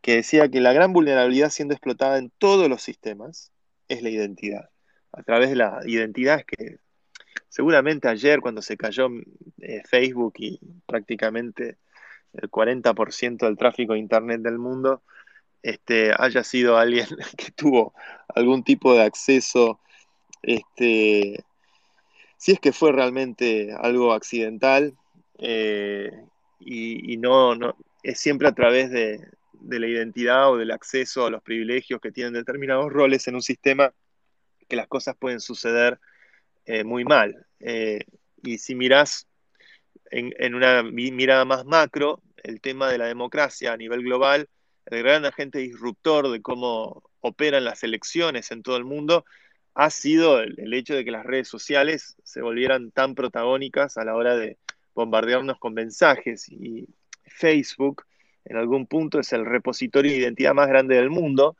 que 0.00 0.16
decía 0.16 0.48
que 0.48 0.60
la 0.60 0.72
gran 0.72 0.92
vulnerabilidad 0.92 1.50
siendo 1.50 1.74
explotada 1.74 2.18
en 2.18 2.30
todos 2.38 2.68
los 2.68 2.82
sistemas 2.82 3.52
es 3.88 4.02
la 4.02 4.10
identidad. 4.10 4.70
A 5.12 5.22
través 5.22 5.50
de 5.50 5.56
la 5.56 5.80
identidad 5.84 6.40
es 6.40 6.46
que 6.46 6.78
seguramente 7.52 8.08
ayer 8.08 8.40
cuando 8.40 8.62
se 8.62 8.78
cayó 8.78 9.10
eh, 9.60 9.82
Facebook 9.84 10.32
y 10.38 10.58
prácticamente 10.86 11.76
el 12.32 12.50
40% 12.50 13.44
del 13.44 13.58
tráfico 13.58 13.92
de 13.92 13.98
Internet 13.98 14.40
del 14.40 14.58
mundo, 14.58 15.02
este, 15.62 16.12
haya 16.16 16.44
sido 16.44 16.78
alguien 16.78 17.06
que 17.36 17.50
tuvo 17.50 17.92
algún 18.34 18.64
tipo 18.64 18.94
de 18.94 19.02
acceso, 19.02 19.80
este, 20.40 21.44
si 22.38 22.52
es 22.52 22.58
que 22.58 22.72
fue 22.72 22.90
realmente 22.90 23.76
algo 23.78 24.14
accidental 24.14 24.94
eh, 25.36 26.10
y, 26.58 27.18
no, 27.18 27.54
no, 27.54 27.76
es 28.02 28.18
siempre 28.18 28.48
a 28.48 28.54
través 28.54 28.90
de 28.90 29.20
la 29.78 29.86
identidad 29.86 30.50
o 30.50 30.56
del 30.56 30.70
acceso 30.70 31.26
a 31.26 31.30
los 31.30 31.42
privilegios 31.42 32.00
que 32.00 32.12
tienen 32.12 32.32
determinados 32.32 32.90
roles 32.90 33.28
en 33.28 33.34
un 33.34 33.42
sistema 33.42 33.92
que 34.70 34.76
las 34.76 34.88
cosas 34.88 35.16
pueden 35.18 35.40
suceder 35.40 36.00
eh, 36.66 36.84
muy 36.84 37.04
mal. 37.04 37.46
Eh, 37.60 38.00
y 38.42 38.58
si 38.58 38.74
mirás 38.74 39.26
en, 40.10 40.54
una 40.54 40.82
mirada 40.82 41.44
más 41.44 41.64
macro, 41.64 42.20
el 42.42 42.60
tema 42.60 42.90
de 42.90 42.98
la 42.98 43.06
democracia 43.06 43.72
a 43.72 43.76
nivel 43.76 44.02
global, 44.02 44.48
el 44.86 45.02
gran 45.02 45.24
agente 45.24 45.58
disruptor 45.58 46.30
de 46.30 46.42
cómo 46.42 47.02
operan 47.20 47.64
las 47.64 47.82
elecciones 47.82 48.50
en 48.50 48.62
todo 48.62 48.76
el 48.76 48.84
mundo, 48.84 49.24
ha 49.74 49.90
sido 49.90 50.40
el 50.40 50.74
hecho 50.74 50.94
de 50.94 51.04
que 51.04 51.10
las 51.10 51.24
redes 51.24 51.48
sociales 51.48 52.16
se 52.24 52.42
volvieran 52.42 52.90
tan 52.90 53.14
protagónicas 53.14 53.96
a 53.96 54.04
la 54.04 54.14
hora 54.14 54.36
de 54.36 54.58
bombardearnos 54.94 55.58
con 55.58 55.72
mensajes. 55.72 56.48
Y 56.48 56.88
Facebook 57.24 58.04
en 58.44 58.56
algún 58.56 58.86
punto 58.86 59.20
es 59.20 59.32
el 59.32 59.46
repositorio 59.46 60.12
de 60.12 60.18
identidad 60.18 60.54
más 60.54 60.68
grande 60.68 60.96
del 60.96 61.10
mundo, 61.10 61.56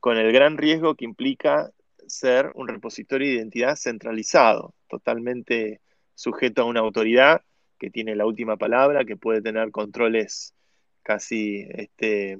con 0.00 0.16
el 0.16 0.32
gran 0.32 0.56
riesgo 0.56 0.94
que 0.94 1.04
implica 1.04 1.72
ser 2.08 2.50
un 2.54 2.68
repositorio 2.68 3.28
de 3.28 3.34
identidad 3.34 3.76
centralizado, 3.76 4.74
totalmente 4.88 5.80
sujeto 6.14 6.62
a 6.62 6.64
una 6.64 6.80
autoridad 6.80 7.42
que 7.78 7.90
tiene 7.90 8.16
la 8.16 8.26
última 8.26 8.56
palabra, 8.56 9.04
que 9.04 9.16
puede 9.16 9.40
tener 9.40 9.70
controles 9.70 10.54
casi 11.02 11.66
este, 11.70 12.38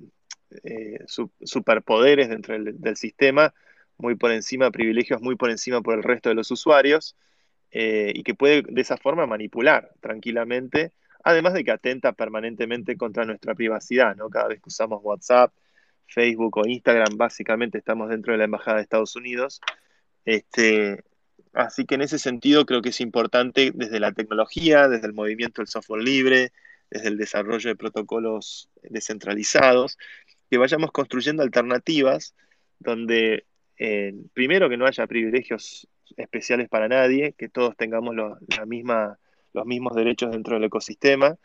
eh, 0.64 0.98
superpoderes 1.06 2.28
dentro 2.28 2.58
del, 2.60 2.96
sistema, 2.96 3.54
muy 3.96 4.16
por 4.16 4.32
encima, 4.32 4.70
privilegios 4.70 5.20
muy 5.22 5.36
por 5.36 5.50
encima 5.50 5.80
por 5.80 5.94
el 5.94 6.02
resto 6.02 6.28
de 6.28 6.34
los 6.34 6.50
usuarios, 6.50 7.16
eh, 7.70 8.12
y 8.14 8.22
que 8.22 8.34
puede 8.34 8.62
de 8.62 8.80
esa 8.80 8.96
forma 8.96 9.26
manipular 9.26 9.92
tranquilamente 10.00 10.92
además 11.28 11.52
de 11.52 11.64
que 11.64 11.70
atenta 11.70 12.12
permanentemente 12.12 12.96
contra 12.96 13.24
nuestra 13.24 13.54
privacidad, 13.54 14.16
¿no? 14.16 14.30
Cada 14.30 14.48
vez 14.48 14.62
que 14.62 14.68
usamos 14.68 15.00
WhatsApp, 15.02 15.52
Facebook 16.08 16.58
o 16.58 16.66
Instagram, 16.66 17.16
básicamente 17.16 17.78
estamos 17.78 18.08
dentro 18.08 18.32
de 18.32 18.38
la 18.38 18.44
Embajada 18.44 18.78
de 18.78 18.82
Estados 18.82 19.14
Unidos. 19.16 19.60
Este, 20.24 21.04
así 21.52 21.84
que 21.84 21.94
en 21.94 22.02
ese 22.02 22.18
sentido 22.18 22.66
creo 22.66 22.82
que 22.82 22.90
es 22.90 23.00
importante 23.00 23.72
desde 23.74 24.00
la 24.00 24.12
tecnología, 24.12 24.88
desde 24.88 25.06
el 25.06 25.12
movimiento 25.12 25.62
del 25.62 25.68
software 25.68 26.02
libre, 26.02 26.52
desde 26.90 27.08
el 27.08 27.18
desarrollo 27.18 27.70
de 27.70 27.76
protocolos 27.76 28.70
descentralizados, 28.82 29.98
que 30.50 30.58
vayamos 30.58 30.92
construyendo 30.92 31.42
alternativas 31.42 32.34
donde, 32.78 33.44
eh, 33.78 34.14
primero, 34.32 34.68
que 34.68 34.76
no 34.76 34.86
haya 34.86 35.06
privilegios 35.06 35.88
especiales 36.16 36.68
para 36.68 36.88
nadie, 36.88 37.34
que 37.36 37.48
todos 37.48 37.76
tengamos 37.76 38.14
los 38.14 38.66
mismos 39.66 39.94
derechos 39.94 40.30
dentro 40.30 40.54
del 40.54 40.64
ecosistema, 40.64 41.36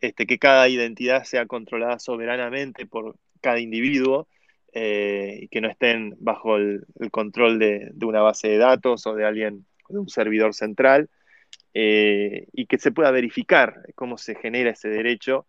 este, 0.00 0.26
que 0.26 0.38
cada 0.38 0.68
identidad 0.68 1.24
sea 1.24 1.46
controlada 1.46 1.98
soberanamente 1.98 2.86
por 2.86 3.16
cada 3.40 3.60
individuo 3.60 4.28
eh, 4.72 5.40
y 5.42 5.48
que 5.48 5.60
no 5.60 5.68
estén 5.68 6.14
bajo 6.20 6.56
el, 6.56 6.84
control 7.10 7.58
de, 7.58 7.90
una 8.02 8.20
base 8.20 8.48
de 8.48 8.58
datos 8.58 9.06
o 9.06 9.14
de 9.14 9.24
alguien, 9.24 9.66
de 9.88 9.98
un 9.98 10.08
servidor 10.08 10.54
central, 10.54 11.08
eh, 11.72 12.46
y 12.52 12.66
que 12.66 12.78
se 12.78 12.92
pueda 12.92 13.10
verificar 13.10 13.82
cómo 13.94 14.18
se 14.18 14.34
genera 14.34 14.70
ese 14.70 14.88
derecho 14.88 15.46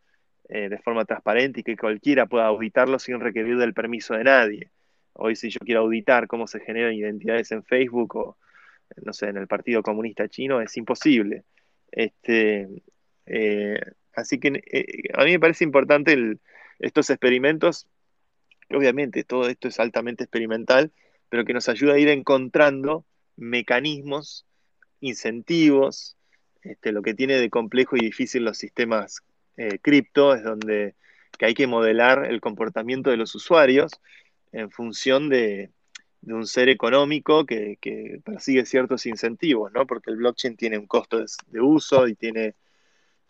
eh, 0.47 0.69
de 0.69 0.77
forma 0.79 1.05
transparente 1.05 1.59
y 1.59 1.63
que 1.63 1.75
cualquiera 1.75 2.27
pueda 2.27 2.47
auditarlo 2.47 2.97
sin 2.97 3.19
requerir 3.19 3.57
del 3.57 3.73
permiso 3.73 4.13
de 4.15 4.23
nadie. 4.23 4.71
Hoy 5.13 5.35
si 5.35 5.49
yo 5.49 5.59
quiero 5.59 5.81
auditar 5.81 6.27
cómo 6.27 6.47
se 6.47 6.61
generan 6.61 6.93
identidades 6.93 7.51
en 7.51 7.63
Facebook 7.63 8.15
o, 8.15 8.37
no 9.03 9.11
sé, 9.11 9.27
en 9.27 9.37
el 9.37 9.47
Partido 9.47 9.83
Comunista 9.83 10.29
Chino, 10.29 10.61
es 10.61 10.75
imposible. 10.77 11.43
Este, 11.91 12.67
así 14.13 14.39
que 14.39 14.63
a 15.13 15.25
mí 15.25 15.31
me 15.31 15.39
parece 15.39 15.65
importante 15.65 16.39
estos 16.79 17.09
experimentos, 17.09 17.87
obviamente 18.69 19.23
todo 19.23 19.47
esto 19.49 19.67
es 19.67 19.79
altamente 19.79 20.23
experimental, 20.23 20.91
pero 21.29 21.45
que 21.45 21.53
nos 21.53 21.69
ayuda 21.69 21.93
a 21.93 21.99
ir 21.99 22.09
encontrando 22.09 23.05
mecanismos, 23.35 24.45
incentivos, 24.99 26.17
este, 26.61 26.91
lo 26.91 27.01
que 27.01 27.13
tiene 27.13 27.35
de 27.35 27.49
complejo 27.49 27.95
y 27.95 28.01
difícil 28.01 28.43
los 28.43 28.57
sistemas 28.57 29.21
eh, 29.57 29.79
cripto 29.79 30.33
es 30.33 30.43
donde 30.43 30.95
que 31.37 31.45
hay 31.45 31.53
que 31.53 31.67
modelar 31.67 32.25
el 32.25 32.41
comportamiento 32.41 33.09
de 33.09 33.17
los 33.17 33.33
usuarios 33.35 33.91
en 34.51 34.71
función 34.71 35.29
de, 35.29 35.71
de 36.21 36.33
un 36.33 36.45
ser 36.45 36.69
económico 36.69 37.45
que, 37.45 37.77
persigue 38.23 38.65
ciertos 38.65 39.05
incentivos, 39.05 39.71
¿no? 39.71 39.85
Porque 39.87 40.11
el 40.11 40.17
blockchain 40.17 40.57
tiene 40.57 40.77
un 40.77 40.87
costo 40.87 41.19
de, 41.19 41.61
uso 41.61 42.07
y 42.07 42.15
tiene, 42.15 42.55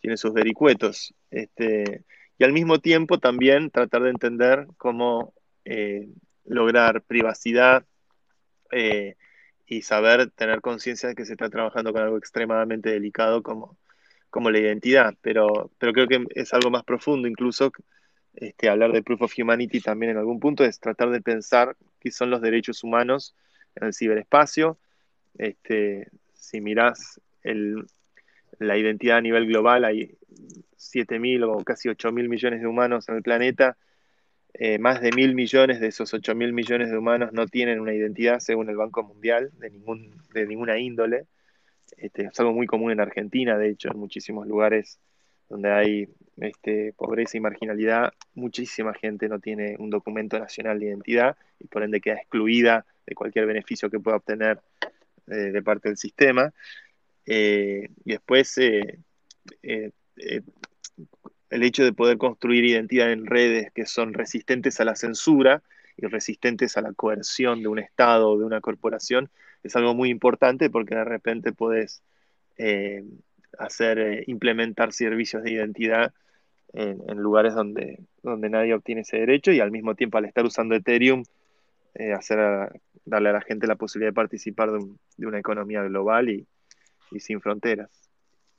tiene 0.01 0.18
sus 0.18 0.34
vericuetos. 0.34 1.13
Este, 1.29 2.03
y 2.39 2.46
al 2.46 2.53
mismo 2.53 2.79
tiempo 2.79 3.19
también 3.19 3.69
tratar 3.69 4.01
de 4.03 4.12
entender 4.12 4.65
cómo 4.77 5.34
eh, 5.65 6.08
lograr 6.46 7.03
privacidad 7.03 7.86
eh, 8.72 9.17
y 9.67 9.81
saber 9.81 10.31
tener 10.31 10.62
conciencia 10.62 11.10
de 11.10 11.15
que 11.15 11.25
se 11.25 11.34
está 11.34 11.50
trabajando 11.50 11.91
con 11.91 12.01
algo 12.01 12.17
extremadamente 12.17 12.89
delicado 12.89 13.43
como, 13.43 13.77
como 14.29 14.50
la 14.51 14.60
identidad. 14.60 15.15
Pero, 15.22 15.69
pero 15.77 15.91
creo 15.91 16.08
que 16.08 16.25
es 16.34 16.53
algo 16.53 16.72
más 16.72 16.86
profundo 16.86 17.27
incluso 17.27 17.74
este, 18.34 18.69
hablar 18.69 18.93
de 18.93 19.03
Proof 19.03 19.24
of 19.24 19.34
Humanity 19.38 19.81
también 19.81 20.13
en 20.13 20.17
algún 20.17 20.39
punto 20.39 20.63
es 20.63 20.79
tratar 20.79 21.10
de 21.10 21.22
pensar 21.22 21.75
qué 22.00 22.10
son 22.10 22.29
los 22.29 22.41
derechos 22.41 22.86
humanos 22.86 23.36
en 23.75 23.88
el 23.88 23.93
ciberespacio. 23.93 24.79
Este, 25.38 26.08
si 26.34 26.62
mirás 26.62 27.19
la 28.60 28.78
identidad 28.78 29.18
a 29.18 29.22
nivel 29.22 29.48
global, 29.48 29.86
hay 29.86 30.16
7.000 30.78 31.44
o 31.44 31.63
casi 31.63 31.89
8.000 31.89 32.30
millones 32.30 32.62
de 32.62 32.68
humanos 32.68 33.10
en 33.10 33.16
el 33.16 33.24
planeta. 33.24 33.78
Eh, 34.54 34.80
más 34.80 35.00
de 35.00 35.12
mil 35.12 35.36
millones 35.36 35.80
de 35.80 35.88
esos 35.88 36.12
8.000 36.13 36.51
millones 36.54 36.89
de 36.89 36.98
humanos 36.98 37.32
no 37.34 37.46
tienen 37.46 37.80
una 37.80 37.94
identidad 37.94 38.39
según 38.39 38.70
el 38.70 38.75
Banco 38.75 39.04
Mundial 39.04 39.51
de, 39.60 39.70
ningún, 39.70 40.12
de 40.34 40.46
ninguna 40.48 40.80
índole. 40.80 41.28
Este, 41.98 42.24
es 42.24 42.39
algo 42.39 42.54
muy 42.54 42.66
común 42.66 42.92
en 42.92 43.00
Argentina, 43.00 43.58
de 43.58 43.70
hecho, 43.70 43.89
en 43.92 44.00
muchísimos 44.00 44.48
lugares 44.48 45.00
donde 45.50 45.72
hay 45.72 46.08
este, 46.38 46.94
pobreza 46.94 47.38
y 47.38 47.42
marginalidad, 47.42 48.13
muchísima 48.36 48.94
gente 48.94 49.28
no 49.28 49.39
tiene 49.39 49.75
un 49.80 49.89
documento 49.89 50.39
nacional 50.39 50.80
de 50.80 50.86
identidad 50.88 51.38
y 51.60 51.68
por 51.68 51.84
ende 51.84 52.00
queda 52.00 52.16
excluida 52.16 52.86
de 53.06 53.16
cualquier 53.16 53.46
beneficio 53.48 53.89
que 53.89 54.00
pueda 54.00 54.18
obtener 54.18 54.60
eh, 55.28 55.51
de 55.51 55.62
parte 55.63 55.89
del 55.89 55.98
sistema. 55.98 56.54
Eh, 57.31 57.89
y 58.05 58.12
después 58.12 58.57
eh, 58.57 58.98
el 59.62 61.63
hecho 61.63 61.83
de 61.83 61.93
poder 61.93 62.17
construir 62.17 62.65
identidad 62.65 63.12
en 63.12 63.27
redes 63.27 63.71
que 63.71 63.86
son 63.86 64.15
resistentes 64.15 64.79
a 64.79 64.86
la 64.86 64.95
censura 64.95 65.62
y 65.95 66.07
resistentes 66.07 66.75
a 66.75 66.81
la 66.81 66.91
coerción 66.93 67.62
de 67.62 67.67
un 67.67 67.77
Estado 67.77 68.31
o 68.31 68.39
de 68.39 68.45
una 68.45 68.62
corporación 68.62 69.29
es 69.62 69.75
algo 69.75 69.93
muy 69.93 70.09
importante 70.09 70.71
porque 70.71 70.95
de 70.95 71.03
repente 71.03 71.51
puedes 71.51 72.01
hacer, 73.59 74.24
implementar 74.27 74.91
servicios 74.91 75.43
de 75.43 75.51
identidad 75.51 76.13
en, 76.74 77.17
lugares 77.17 77.53
donde, 77.53 78.00
donde 78.24 78.50
nadie 78.50 78.74
obtiene 78.74 79.01
ese 79.01 79.17
derecho 79.17 79.51
y 79.51 79.59
al 79.59 79.71
mismo 79.71 79.95
tiempo 79.95 80.17
al 80.17 80.25
estar 80.25 80.45
usando 80.45 80.75
Ethereum, 80.75 81.24
eh, 81.95 82.13
hacer 82.13 82.71
darle 83.05 83.29
a 83.29 83.33
la 83.33 83.41
gente 83.41 83.67
la 83.67 83.75
posibilidad 83.75 84.09
de 84.09 84.15
participar 84.15 84.71
de, 84.71 85.25
una 85.25 85.39
economía 85.39 85.83
global 85.83 86.29
y, 86.29 86.48
sin 87.18 87.42
fronteras. 87.42 87.89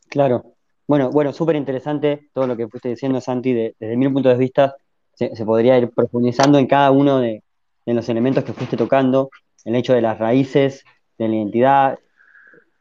Claro. 0.08 0.54
Bueno, 0.88 1.10
bueno, 1.10 1.32
súper 1.32 1.56
interesante 1.56 2.30
todo 2.32 2.46
lo 2.46 2.56
que 2.56 2.66
fuiste 2.66 2.88
diciendo, 2.88 3.20
Santi. 3.20 3.52
desde 3.52 3.96
mi 3.96 4.08
punto 4.08 4.28
de 4.28 4.36
vista, 4.36 4.74
se, 5.14 5.44
podría 5.44 5.78
ir 5.78 5.90
profundizando 5.90 6.58
en 6.58 6.66
cada 6.66 6.90
uno 6.90 7.20
de, 7.20 7.42
los 7.86 8.08
elementos 8.08 8.44
que 8.44 8.52
fuiste 8.52 8.76
tocando, 8.76 9.30
el 9.64 9.74
hecho 9.74 9.92
de 9.92 10.00
las 10.00 10.18
raíces, 10.18 10.84
de 11.18 11.28
la 11.28 11.34
identidad, 11.34 11.98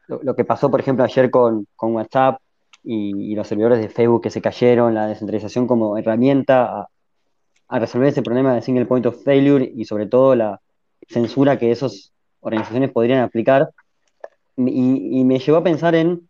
lo, 0.08 0.34
que 0.34 0.44
pasó, 0.44 0.70
por 0.70 0.80
ejemplo, 0.80 1.04
ayer 1.04 1.30
con, 1.30 1.66
con 1.76 1.94
WhatsApp, 1.94 2.40
y, 2.82 3.34
los 3.34 3.46
servidores 3.46 3.80
de 3.80 3.88
Facebook 3.88 4.22
que 4.22 4.30
se 4.30 4.40
cayeron, 4.40 4.94
la 4.94 5.06
descentralización 5.06 5.66
como 5.66 5.98
herramienta 5.98 6.88
a, 7.68 7.78
resolver 7.78 8.08
ese 8.08 8.22
problema 8.22 8.54
de 8.54 8.62
single 8.62 8.86
point 8.86 9.06
of 9.06 9.22
failure 9.22 9.64
y 9.76 9.84
sobre 9.84 10.06
todo 10.06 10.34
la 10.34 10.60
censura 11.08 11.56
que 11.56 11.70
esas 11.70 12.12
organizaciones 12.40 12.90
podrían 12.90 13.20
aplicar. 13.20 13.70
Y, 14.68 15.24
me 15.24 15.38
llevó 15.38 15.58
a 15.58 15.62
pensar 15.64 15.94
en, 15.94 16.28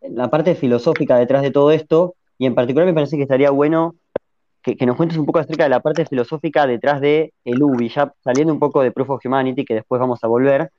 la 0.00 0.28
parte 0.28 0.54
filosófica 0.54 1.16
detrás 1.16 1.42
de 1.42 1.50
todo 1.50 1.70
esto 1.70 2.14
y 2.36 2.44
en 2.46 2.54
particular 2.54 2.86
me 2.86 2.92
parece 2.92 3.16
que 3.16 3.22
estaría 3.22 3.50
bueno 3.50 3.94
que, 4.62 4.86
nos 4.86 4.96
cuentes 4.96 5.18
un 5.18 5.26
poco 5.26 5.38
acerca 5.38 5.64
de 5.64 5.70
la 5.70 5.80
parte 5.80 6.06
filosófica 6.06 6.66
detrás 6.66 7.00
de 7.00 7.32
el 7.44 7.62
UBI, 7.62 7.88
ya 7.88 8.12
saliendo 8.22 8.52
un 8.52 8.58
poco 8.58 8.82
de 8.82 8.92
Proof 8.92 9.10
of 9.10 9.24
Humanity, 9.24 9.64
que 9.64 9.74
después 9.74 10.00
vamos 10.00 10.22
a 10.24 10.26
volver, 10.26 10.70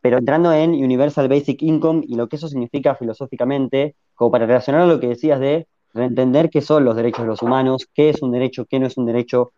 pero 0.00 0.18
entrando 0.18 0.52
en 0.52 0.70
Universal 0.70 1.28
Basic 1.28 1.62
Income 1.62 2.04
y 2.06 2.14
lo 2.14 2.28
que 2.28 2.36
eso 2.36 2.48
significa 2.48 2.94
filosóficamente, 2.94 3.96
como 4.14 4.30
para 4.30 4.46
relacionar 4.46 4.86
lo 4.88 4.98
que 4.98 5.08
decías 5.08 5.40
de 5.40 5.66
entender 5.94 6.50
qué 6.50 6.60
son 6.60 6.84
los 6.84 6.96
derechos 6.96 7.22
de 7.22 7.28
los 7.28 7.42
humanos, 7.42 7.86
qué 7.94 8.10
es 8.10 8.22
un 8.22 8.32
derecho, 8.32 8.66
qué 8.66 8.78
no 8.78 8.86
es 8.86 8.96
un 8.96 9.06
derecho 9.06 9.52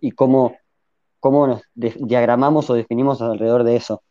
y 0.00 0.12
cómo, 0.12 0.56
cómo 1.20 1.46
nos 1.46 1.62
diagramamos 1.74 2.70
o 2.70 2.74
definimos 2.74 3.22
alrededor 3.22 3.64
de 3.64 3.76
eso. 3.76 4.02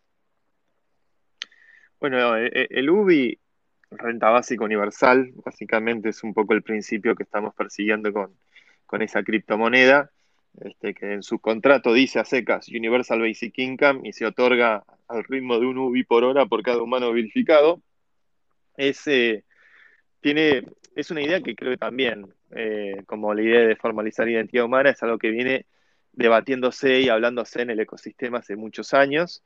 Bueno, 2.03 2.35
e, 2.35 2.47
e, 2.47 2.67
el 2.71 2.89
UBI, 2.89 3.39
renta 3.91 4.29
básica 4.29 4.65
universal, 4.65 5.31
básicamente 5.35 6.09
es 6.09 6.21
un 6.21 6.33
poco 6.33 6.53
el 6.53 6.61
principio 6.61 7.15
que 7.15 7.23
estamos 7.23 7.55
persiguiendo 7.55 8.11
con, 8.11 8.37
con 8.85 9.01
esa 9.01 9.23
criptomoneda. 9.23 10.11
Este, 10.59 10.93
que 10.93 11.13
en 11.13 11.23
su 11.23 11.39
contrato 11.39 11.93
dice 11.93 12.19
a 12.19 12.25
secas 12.25 12.67
Universal 12.67 13.21
Basic 13.21 13.57
Income 13.57 14.01
y 14.03 14.11
se 14.11 14.25
otorga 14.25 14.83
al 15.07 15.23
ritmo 15.23 15.57
de 15.61 15.65
un 15.65 15.77
UBI 15.77 16.03
por 16.03 16.25
hora 16.25 16.45
por 16.45 16.61
cada 16.61 16.83
humano 16.83 17.13
verificado, 17.13 17.81
es, 18.75 19.07
eh, 19.07 19.45
tiene, 20.19 20.63
es 20.97 21.09
una 21.09 21.21
idea 21.21 21.39
que 21.39 21.55
creo 21.55 21.71
que 21.71 21.77
también, 21.77 22.33
eh, 22.51 22.97
como 23.05 23.33
la 23.33 23.43
idea 23.43 23.61
de 23.61 23.77
formalizar 23.77 24.27
identidad 24.27 24.65
humana, 24.65 24.89
es 24.89 25.01
algo 25.03 25.17
que 25.17 25.31
viene 25.31 25.67
debatiéndose 26.11 26.99
y 26.99 27.07
hablándose 27.07 27.61
en 27.61 27.69
el 27.69 27.79
ecosistema 27.79 28.39
hace 28.39 28.57
muchos 28.57 28.93
años. 28.93 29.41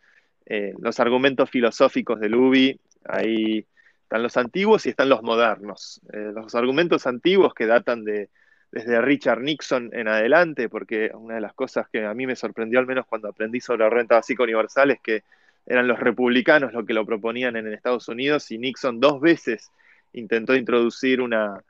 Eh, 0.50 0.74
los 0.80 1.00
argumentos 1.00 1.50
filosóficos 1.50 2.20
del 2.20 2.36
UBI, 2.36 2.80
ahí 3.06 3.66
están 4.04 4.24
los 4.24 4.38
antiguos 4.38 4.86
y 4.86 4.90
están 4.90 5.10
los 5.10 5.22
modernos. 5.22 6.02
los 6.12 6.56
argumentos 6.56 7.06
antiguos 7.06 7.54
que 7.54 7.66
datan 7.66 8.04
de 8.04 8.30
desde 8.72 9.02
Richard 9.02 9.42
Nixon 9.42 9.90
en 9.94 10.08
adelante, 10.08 10.70
porque 10.70 11.12
una 11.14 11.36
de 11.36 11.42
las 11.42 11.54
cosas 11.54 11.88
que 11.90 12.06
a 12.06 12.14
mí 12.14 12.28
me 12.28 12.36
sorprendió, 12.36 12.80
al 12.80 12.86
menos 12.86 13.06
cuando 13.06 13.30
aprendí 13.30 13.62
sobre 13.62 13.80
la 13.80 13.90
renta 13.90 14.16
básica 14.16 14.44
universal, 14.44 14.92
es 14.92 15.00
que 15.02 15.24
eran 15.66 15.88
los 15.88 16.00
republicanos 16.00 16.74
los 16.74 16.86
que 16.86 16.94
lo 16.94 17.06
proponían 17.06 17.56
en 17.56 17.72
Estados 17.74 18.08
Unidos 18.08 18.50
y 18.52 18.58
Nixon 18.58 19.00
dos 19.00 19.20
veces 19.20 19.70
intentó 20.14 20.56
introducir 20.56 21.22
una 21.22 21.62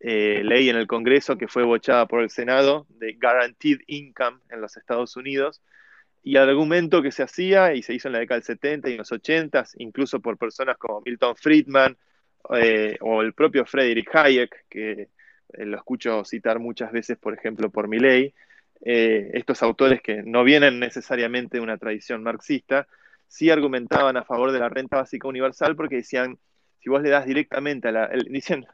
eh, 0.00 0.42
ley 0.44 0.68
en 0.68 0.76
el 0.76 0.86
Congreso 0.86 1.36
que 1.36 1.48
fue 1.48 1.64
bochada 1.64 2.06
por 2.06 2.22
el 2.22 2.30
Senado 2.30 2.86
de 2.90 3.14
Guaranteed 3.14 3.80
Income 3.86 4.38
en 4.50 4.60
los 4.60 4.76
Estados 4.76 5.16
Unidos. 5.16 5.60
Y 6.26 6.36
el 6.36 6.48
argumento 6.48 7.02
que 7.02 7.12
se 7.12 7.22
hacía, 7.22 7.74
y 7.74 7.82
se 7.82 7.92
hizo 7.92 8.08
en 8.08 8.12
la 8.12 8.18
década 8.20 8.40
del 8.40 8.44
70 8.44 8.88
y 8.88 8.92
en 8.92 8.98
los 8.98 9.12
80, 9.12 9.66
incluso 9.76 10.20
por 10.20 10.38
personas 10.38 10.78
como 10.78 11.02
Milton 11.04 11.36
Friedman 11.36 11.96
eh, 12.56 12.96
o 13.02 13.20
el 13.20 13.34
propio 13.34 13.66
Frederick 13.66 14.08
Hayek, 14.16 14.64
que 14.70 15.10
eh, 15.52 15.64
lo 15.66 15.76
escucho 15.76 16.24
citar 16.24 16.58
muchas 16.58 16.92
veces, 16.92 17.18
por 17.18 17.34
ejemplo, 17.34 17.70
por 17.70 17.88
Milley, 17.88 18.34
eh, 18.86 19.32
estos 19.34 19.62
autores 19.62 20.00
que 20.00 20.22
no 20.22 20.44
vienen 20.44 20.80
necesariamente 20.80 21.58
de 21.58 21.62
una 21.62 21.76
tradición 21.76 22.22
marxista, 22.22 22.88
sí 23.28 23.50
argumentaban 23.50 24.16
a 24.16 24.24
favor 24.24 24.50
de 24.50 24.60
la 24.60 24.70
renta 24.70 24.96
básica 24.96 25.28
universal 25.28 25.76
porque 25.76 25.96
decían, 25.96 26.38
si 26.80 26.88
vos 26.88 27.02
le 27.02 27.10
das 27.10 27.26
directamente 27.26 27.88
a 27.88 27.92
la... 27.92 28.10
dicen 28.30 28.66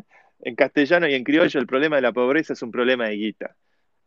en 0.42 0.54
castellano 0.54 1.08
y 1.08 1.14
en 1.14 1.24
criollo, 1.24 1.60
el 1.60 1.66
problema 1.66 1.96
de 1.96 2.02
la 2.02 2.12
pobreza 2.12 2.52
es 2.52 2.62
un 2.62 2.70
problema 2.70 3.08
de 3.08 3.16
guita. 3.16 3.56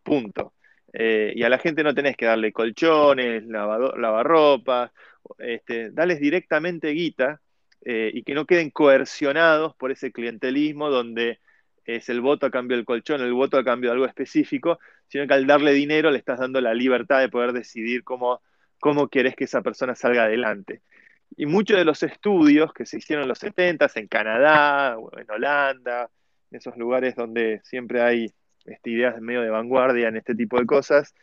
Punto. 0.02 0.54
Eh, 0.94 1.34
y 1.36 1.44
a 1.44 1.50
la 1.50 1.58
gente 1.58 1.84
no 1.84 1.94
tenés 1.94 2.16
que 2.16 2.26
darle 2.26 2.54
colchones, 2.54 3.44
lavarropas, 3.46 4.92
este, 5.40 5.92
dales 5.92 6.20
directamente 6.20 6.90
guita 6.92 7.42
y 7.86 8.24
que 8.24 8.34
no 8.34 8.46
queden 8.46 8.70
coercionados 8.70 9.76
por 9.76 9.92
ese 9.92 10.14
clientelismo 10.14 10.90
donde 10.90 11.40
es 11.86 12.10
el 12.10 12.22
voto 12.22 12.46
a 12.46 12.52
cambio 12.52 12.78
del 12.78 12.86
colchón, 12.86 13.22
el 13.22 13.34
voto 13.34 13.58
a 13.58 13.64
cambio 13.64 13.90
de 13.90 13.96
algo 13.96 14.06
específico, 14.06 14.80
sino 15.08 15.28
que 15.28 15.34
al 15.34 15.46
darle 15.46 15.74
dinero 15.74 16.12
le 16.12 16.18
estás 16.18 16.40
dando 16.40 16.62
la 16.62 16.74
libertad 16.74 17.20
de 17.20 17.30
poder 17.30 17.54
decidir 17.54 18.04
cómo, 18.04 18.42
cómo 18.80 19.10
querés 19.10 19.36
que 19.36 19.44
esa 19.46 19.62
persona 19.62 19.96
salga 19.96 20.24
adelante. 20.24 20.82
Y 21.36 21.46
muchos 21.46 21.78
de 21.78 21.86
los 21.86 22.04
estudios 22.04 22.74
que 22.74 22.86
se 22.86 22.98
hicieron 22.98 23.24
en 23.24 23.30
los 23.30 23.40
70 23.40 23.88
en 23.96 24.08
Canadá, 24.08 24.96
en 25.18 25.32
Holanda, 25.32 26.10
en 26.52 26.58
esos 26.58 26.78
lugares 26.78 27.16
donde 27.16 27.60
siempre 27.64 28.02
hay 28.02 28.34
este, 28.66 28.92
ideas 28.92 29.20
medio 29.22 29.42
de 29.42 29.50
vanguardia 29.50 30.08
en 30.08 30.18
este 30.18 30.36
tipo 30.36 30.60
de 30.60 30.66
cosas, 30.66 31.14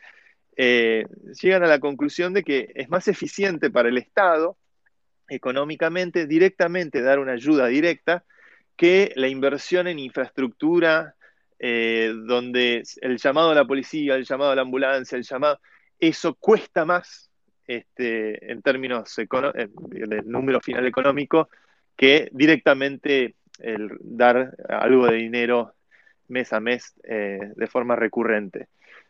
eh, 0.57 1.05
llegan 1.41 1.63
a 1.63 1.67
la 1.67 1.79
conclusión 1.79 2.33
de 2.33 2.43
que 2.43 2.71
es 2.75 2.89
más 2.89 3.07
eficiente 3.07 3.69
para 3.69 3.89
el 3.89 3.97
Estado 3.97 4.57
económicamente 5.29 6.27
directamente 6.27 7.01
dar 7.01 7.19
una 7.19 7.31
ayuda 7.33 7.67
directa 7.67 8.25
que 8.75 9.13
la 9.15 9.29
inversión 9.29 9.87
en 9.87 9.97
infraestructura, 9.99 11.15
eh, 11.57 12.13
donde 12.25 12.83
el 13.01 13.17
llamado 13.17 13.51
a 13.51 13.55
la 13.55 13.65
policía, 13.65 14.15
el 14.15 14.25
llamado 14.25 14.51
a 14.51 14.55
la 14.55 14.63
ambulancia, 14.63 15.17
el 15.17 15.23
llamado, 15.23 15.59
eso 15.99 16.35
cuesta 16.35 16.83
más 16.83 17.29
este, 17.65 18.51
en 18.51 18.61
términos 18.61 19.15
del 19.15 20.23
número 20.25 20.59
final 20.59 20.85
económico 20.85 21.47
que 21.95 22.27
directamente 22.33 23.35
el 23.59 23.89
dar 24.01 24.55
algo 24.67 25.07
de 25.07 25.15
dinero 25.17 25.75
mes 26.31 26.51
a 26.53 26.59
mes 26.59 26.95
eh, 27.03 27.51
de 27.55 27.67
forma 27.67 27.95
recurrente. 27.95 28.67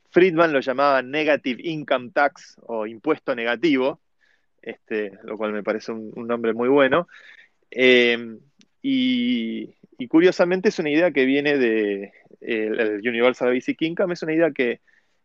Friedman 0.10 0.52
lo 0.52 0.60
llamaba 0.60 1.02
negative 1.02 1.62
income 1.64 2.12
tax 2.14 2.58
o 2.64 2.86
impuesto 2.86 3.34
negativo, 3.34 4.02
este, 4.62 5.14
lo 5.24 5.38
cual 5.38 5.54
me 5.54 5.64
parece 5.64 5.94
un, 5.94 6.28
nombre 6.28 6.54
muy 6.54 6.68
bueno. 6.68 7.08
Eh, 7.70 8.38
y, 8.82 9.74
curiosamente 10.10 10.70
es 10.70 10.80
una 10.80 10.90
idea 10.90 11.12
que 11.12 11.26
viene 11.26 11.58
de 11.58 12.12
el, 12.42 13.08
Universal 13.08 13.54
Basic 13.54 13.82
Income, 13.84 14.16
es 14.16 14.24
una 14.24 14.34
idea 14.34 14.52
que, 14.52 14.82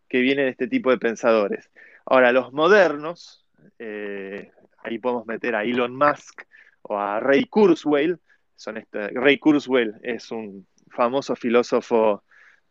viene 0.09 0.45
de 0.45 0.51
este 0.51 0.69
tipo 0.69 0.91
de 0.91 0.99
pensadores. 0.99 1.71
Ahora, 2.07 2.33
los 2.33 2.53
modernos, 2.53 3.45
eh, 3.79 4.51
ahí 4.79 4.99
podemos 4.99 5.27
meter 5.27 5.55
a 5.55 5.65
Elon 5.65 5.95
Musk 5.95 6.43
o 6.83 6.99
a 6.99 7.21
Ray 7.21 7.45
Kurzweil, 7.47 8.19
este, 8.75 9.09
Ray 9.09 9.39
Kurzweil 9.39 9.95
es 10.03 10.31
un 10.31 10.67
famoso 10.88 11.37
filósofo 11.37 12.22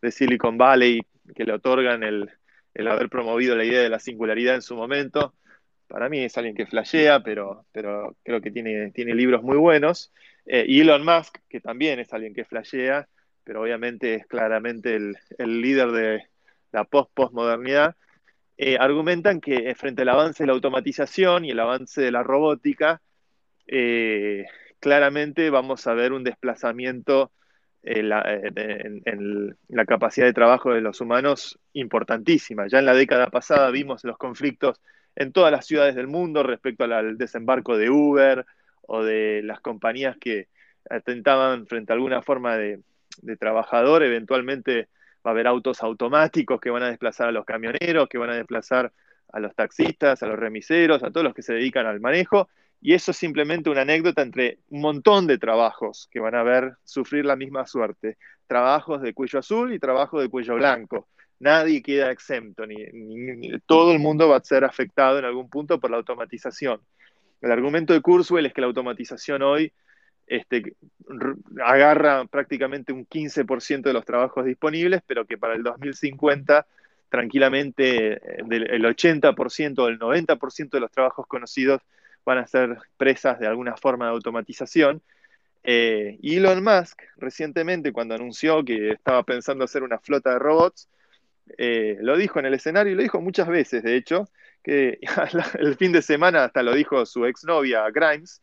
de 0.01 0.11
Silicon 0.11 0.57
Valley 0.57 1.01
que 1.35 1.43
le 1.43 1.53
otorgan 1.53 2.03
el, 2.03 2.29
el 2.75 2.87
haber 2.87 3.09
promovido 3.09 3.55
la 3.55 3.63
idea 3.63 3.81
de 3.81 3.89
la 3.89 3.99
singularidad 3.99 4.55
en 4.55 4.61
su 4.61 4.75
momento. 4.75 5.33
Para 5.87 6.09
mí 6.09 6.19
es 6.19 6.37
alguien 6.37 6.55
que 6.55 6.65
flashea, 6.65 7.21
pero, 7.21 7.65
pero 7.71 8.15
creo 8.23 8.41
que 8.41 8.51
tiene, 8.51 8.91
tiene 8.91 9.15
libros 9.15 9.43
muy 9.43 9.57
buenos. 9.57 10.11
Eh, 10.45 10.65
y 10.67 10.81
Elon 10.81 11.05
Musk, 11.05 11.37
que 11.49 11.61
también 11.61 11.99
es 11.99 12.13
alguien 12.13 12.33
que 12.33 12.45
flashea, 12.45 13.07
pero 13.43 13.61
obviamente 13.61 14.15
es 14.15 14.27
claramente 14.27 14.95
el, 14.95 15.15
líder 15.61 15.91
de 15.91 16.23
la 16.71 16.83
post-postmodernidad, 16.83 17.95
eh, 18.57 18.77
argumentan 18.79 19.39
que 19.39 19.73
frente 19.75 20.01
al 20.01 20.09
avance 20.09 20.43
de 20.43 20.47
la 20.47 20.53
automatización 20.53 21.45
y 21.45 21.51
el 21.51 21.59
avance 21.59 22.01
de 22.01 22.11
la 22.11 22.23
robótica, 22.23 23.01
eh, 23.67 24.45
claramente 24.79 25.49
vamos 25.49 25.87
a 25.87 25.93
ver 25.93 26.13
un 26.13 26.23
desplazamiento 26.23 27.31
en 27.85 28.09
la, 28.09 28.23
en 28.25 29.55
la, 29.69 29.85
capacidad 29.85 30.25
de 30.25 30.33
trabajo 30.33 30.73
de 30.73 30.81
los 30.81 31.01
humanos 31.01 31.59
importantísima. 31.73 32.67
Ya 32.67 32.79
en 32.79 32.85
la 32.85 32.95
década 32.95 33.27
pasada 33.29 33.69
vimos 33.69 34.03
los 34.03 34.17
conflictos 34.17 34.81
en 35.15 35.31
todas 35.31 35.51
las 35.51 35.67
ciudades 35.67 35.95
del 35.95 36.07
mundo 36.07 36.41
respecto 36.41 36.83
al 36.83 37.17
desembarco 37.17 37.77
de 37.77 37.91
Uber 37.91 38.45
o 38.81 39.03
de 39.03 39.41
las 39.43 39.61
compañías 39.61 40.17
que 40.17 40.47
atentaban 40.89 41.67
frente 41.67 41.93
a 41.93 41.95
alguna 41.95 42.23
forma 42.23 42.57
de, 42.57 42.81
de 43.21 43.37
trabajador, 43.37 44.03
eventualmente 44.03 44.89
va 45.25 45.29
a 45.29 45.33
haber 45.33 45.47
autos 45.47 45.83
automáticos 45.83 46.59
que 46.59 46.71
van 46.71 46.83
a 46.83 46.89
desplazar 46.89 47.29
a 47.29 47.31
los 47.31 47.45
camioneros, 47.45 48.09
que 48.09 48.17
van 48.17 48.31
a 48.31 48.35
desplazar 48.35 48.91
a 49.31 49.39
los 49.39 49.55
taxistas, 49.55 50.23
a 50.23 50.27
los 50.27 50.39
remiseros, 50.39 51.03
a 51.03 51.11
todos 51.11 51.23
los 51.23 51.33
que 51.33 51.43
se 51.43 51.53
dedican 51.53 51.85
al 51.85 51.99
manejo, 51.99 52.49
y 52.85 52.93
eso 52.93 53.09
es 53.09 53.17
simplemente 53.17 53.71
una 53.71 53.81
anécdota 53.81 54.21
entre 54.21 54.59
un 54.69 54.81
montón 54.81 55.25
de 55.25 55.39
trabajos 55.39 56.07
que 56.11 56.19
van 56.19 56.35
a 56.35 56.43
ver 56.43 56.75
sufrir 56.83 57.25
la 57.25 57.35
misma 57.35 57.65
suerte. 57.65 58.19
Trabajos 58.45 59.01
de 59.01 59.11
cuello 59.15 59.39
azul 59.39 59.73
y 59.73 59.79
trabajos 59.79 60.21
de 60.21 60.29
cuello 60.29 60.53
blanco. 60.53 61.07
Nadie 61.39 61.81
queda 61.81 62.11
exento, 62.11 62.67
ni, 62.67 62.77
todo 63.65 63.91
el 63.91 63.97
mundo 63.97 64.29
va 64.29 64.37
a 64.37 64.43
ser 64.43 64.63
afectado 64.63 65.17
en 65.17 65.25
algún 65.25 65.49
punto 65.49 65.79
por 65.79 65.89
la 65.89 65.97
automatización. 65.97 66.79
El 67.41 67.51
argumento 67.51 67.91
de 67.91 68.01
Kurzweil 68.01 68.45
es 68.45 68.53
que 68.53 68.61
la 68.61 68.67
automatización 68.67 69.41
hoy 69.41 69.73
este, 70.27 70.75
agarra 71.65 72.25
prácticamente 72.25 72.93
un 72.93 73.07
15% 73.07 73.81
de 73.81 73.93
los 73.93 74.05
trabajos 74.05 74.45
disponibles, 74.45 75.01
pero 75.07 75.25
que 75.25 75.39
para 75.39 75.55
el 75.55 75.63
2050 75.63 76.67
tranquilamente 77.09 78.13
eh, 78.13 78.19
el 78.47 78.85
80% 78.85 79.79
o 79.79 79.87
el 79.87 79.97
90% 79.97 80.69
de 80.69 80.79
los 80.79 80.91
trabajos 80.91 81.25
conocidos 81.25 81.81
van 82.25 82.39
a 82.39 82.47
ser 82.47 82.77
presas 82.97 83.39
de 83.39 83.47
alguna 83.47 83.77
forma 83.77 84.05
de 84.05 84.11
automatización. 84.11 85.01
Eh, 85.63 86.19
Elon 86.21 86.63
Musk 86.63 87.01
recientemente 87.17 87.91
cuando 87.91 88.15
anunció 88.15 88.63
que 88.63 88.91
estaba 88.91 89.23
pensando 89.23 89.63
hacer 89.63 89.83
una 89.83 89.99
flota 89.99 90.31
de 90.31 90.39
robots, 90.39 90.89
eh, 91.57 91.97
lo 92.01 92.17
dijo 92.17 92.39
en 92.39 92.47
el 92.47 92.55
escenario 92.55 92.93
y 92.93 92.95
lo 92.95 93.03
dijo 93.03 93.21
muchas 93.21 93.47
veces, 93.47 93.83
de 93.83 93.95
hecho, 93.95 94.25
que 94.63 94.99
el 95.59 95.75
fin 95.75 95.91
de 95.91 96.01
semana 96.01 96.43
hasta 96.43 96.63
lo 96.63 96.73
dijo 96.73 97.05
su 97.05 97.25
exnovia 97.25 97.89
Grimes, 97.91 98.41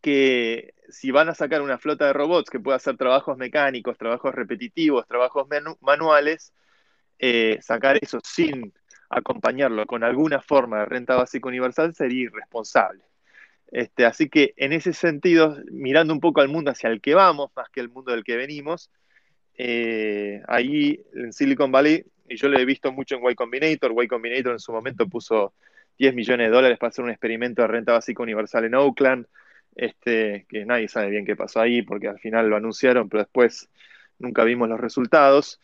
que 0.00 0.74
si 0.88 1.10
van 1.10 1.28
a 1.28 1.34
sacar 1.34 1.60
una 1.62 1.78
flota 1.78 2.06
de 2.06 2.12
robots 2.12 2.50
que 2.50 2.60
pueda 2.60 2.76
hacer 2.76 2.96
trabajos 2.96 3.36
mecánicos, 3.36 3.98
trabajos 3.98 4.34
repetitivos, 4.34 5.06
trabajos 5.06 5.46
manuales, 5.80 6.52
eh, 7.18 7.58
sacar 7.60 7.98
eso 8.00 8.20
sin 8.22 8.72
acompañarlo 9.10 9.86
con 9.86 10.04
alguna 10.04 10.40
forma 10.40 10.80
de 10.80 10.86
renta 10.86 11.16
básica 11.16 11.48
universal 11.48 11.94
sería 11.94 12.24
irresponsable. 12.24 13.02
Este, 13.70 14.06
así 14.06 14.28
que 14.28 14.54
en 14.56 14.72
ese 14.72 14.92
sentido, 14.92 15.56
mirando 15.70 16.12
un 16.12 16.20
poco 16.20 16.40
al 16.40 16.48
mundo 16.48 16.70
hacia 16.70 16.90
el 16.90 17.00
que 17.00 17.14
vamos, 17.14 17.50
más 17.54 17.68
que 17.70 17.80
el 17.80 17.90
mundo 17.90 18.12
del 18.12 18.24
que 18.24 18.36
venimos, 18.36 18.90
eh, 19.54 20.42
ahí 20.48 21.00
en 21.14 21.32
Silicon 21.32 21.70
Valley, 21.70 22.04
y 22.28 22.36
yo 22.36 22.48
lo 22.48 22.58
he 22.58 22.64
visto 22.64 22.92
mucho 22.92 23.16
en 23.16 23.30
Y 23.30 23.34
Combinator, 23.34 23.92
Y 24.02 24.08
Combinator 24.08 24.52
en 24.52 24.60
su 24.60 24.72
momento 24.72 25.06
puso 25.08 25.54
10 25.98 26.14
millones 26.14 26.48
de 26.48 26.54
dólares 26.54 26.78
para 26.78 26.88
hacer 26.88 27.04
un 27.04 27.10
experimento 27.10 27.62
de 27.62 27.68
renta 27.68 27.92
básica 27.92 28.22
universal 28.22 28.64
en 28.64 28.74
Oakland, 28.74 29.26
este, 29.74 30.46
que 30.48 30.64
nadie 30.64 30.88
sabe 30.88 31.10
bien 31.10 31.26
qué 31.26 31.36
pasó 31.36 31.60
ahí, 31.60 31.82
porque 31.82 32.08
al 32.08 32.18
final 32.18 32.48
lo 32.48 32.56
anunciaron, 32.56 33.08
pero 33.08 33.24
después 33.24 33.68
nunca 34.18 34.44
vimos 34.44 34.68
los 34.68 34.80
resultados. 34.80 35.60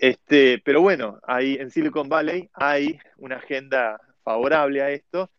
Este, 0.00 0.58
pero 0.64 0.80
bueno, 0.80 1.20
ahí 1.24 1.58
en 1.60 1.70
Silicon 1.70 2.08
Valley 2.08 2.48
hay 2.54 2.98
una 3.18 3.36
agenda 3.36 4.00
favorable 4.24 4.80
a 4.80 4.90
esto, 4.90 5.30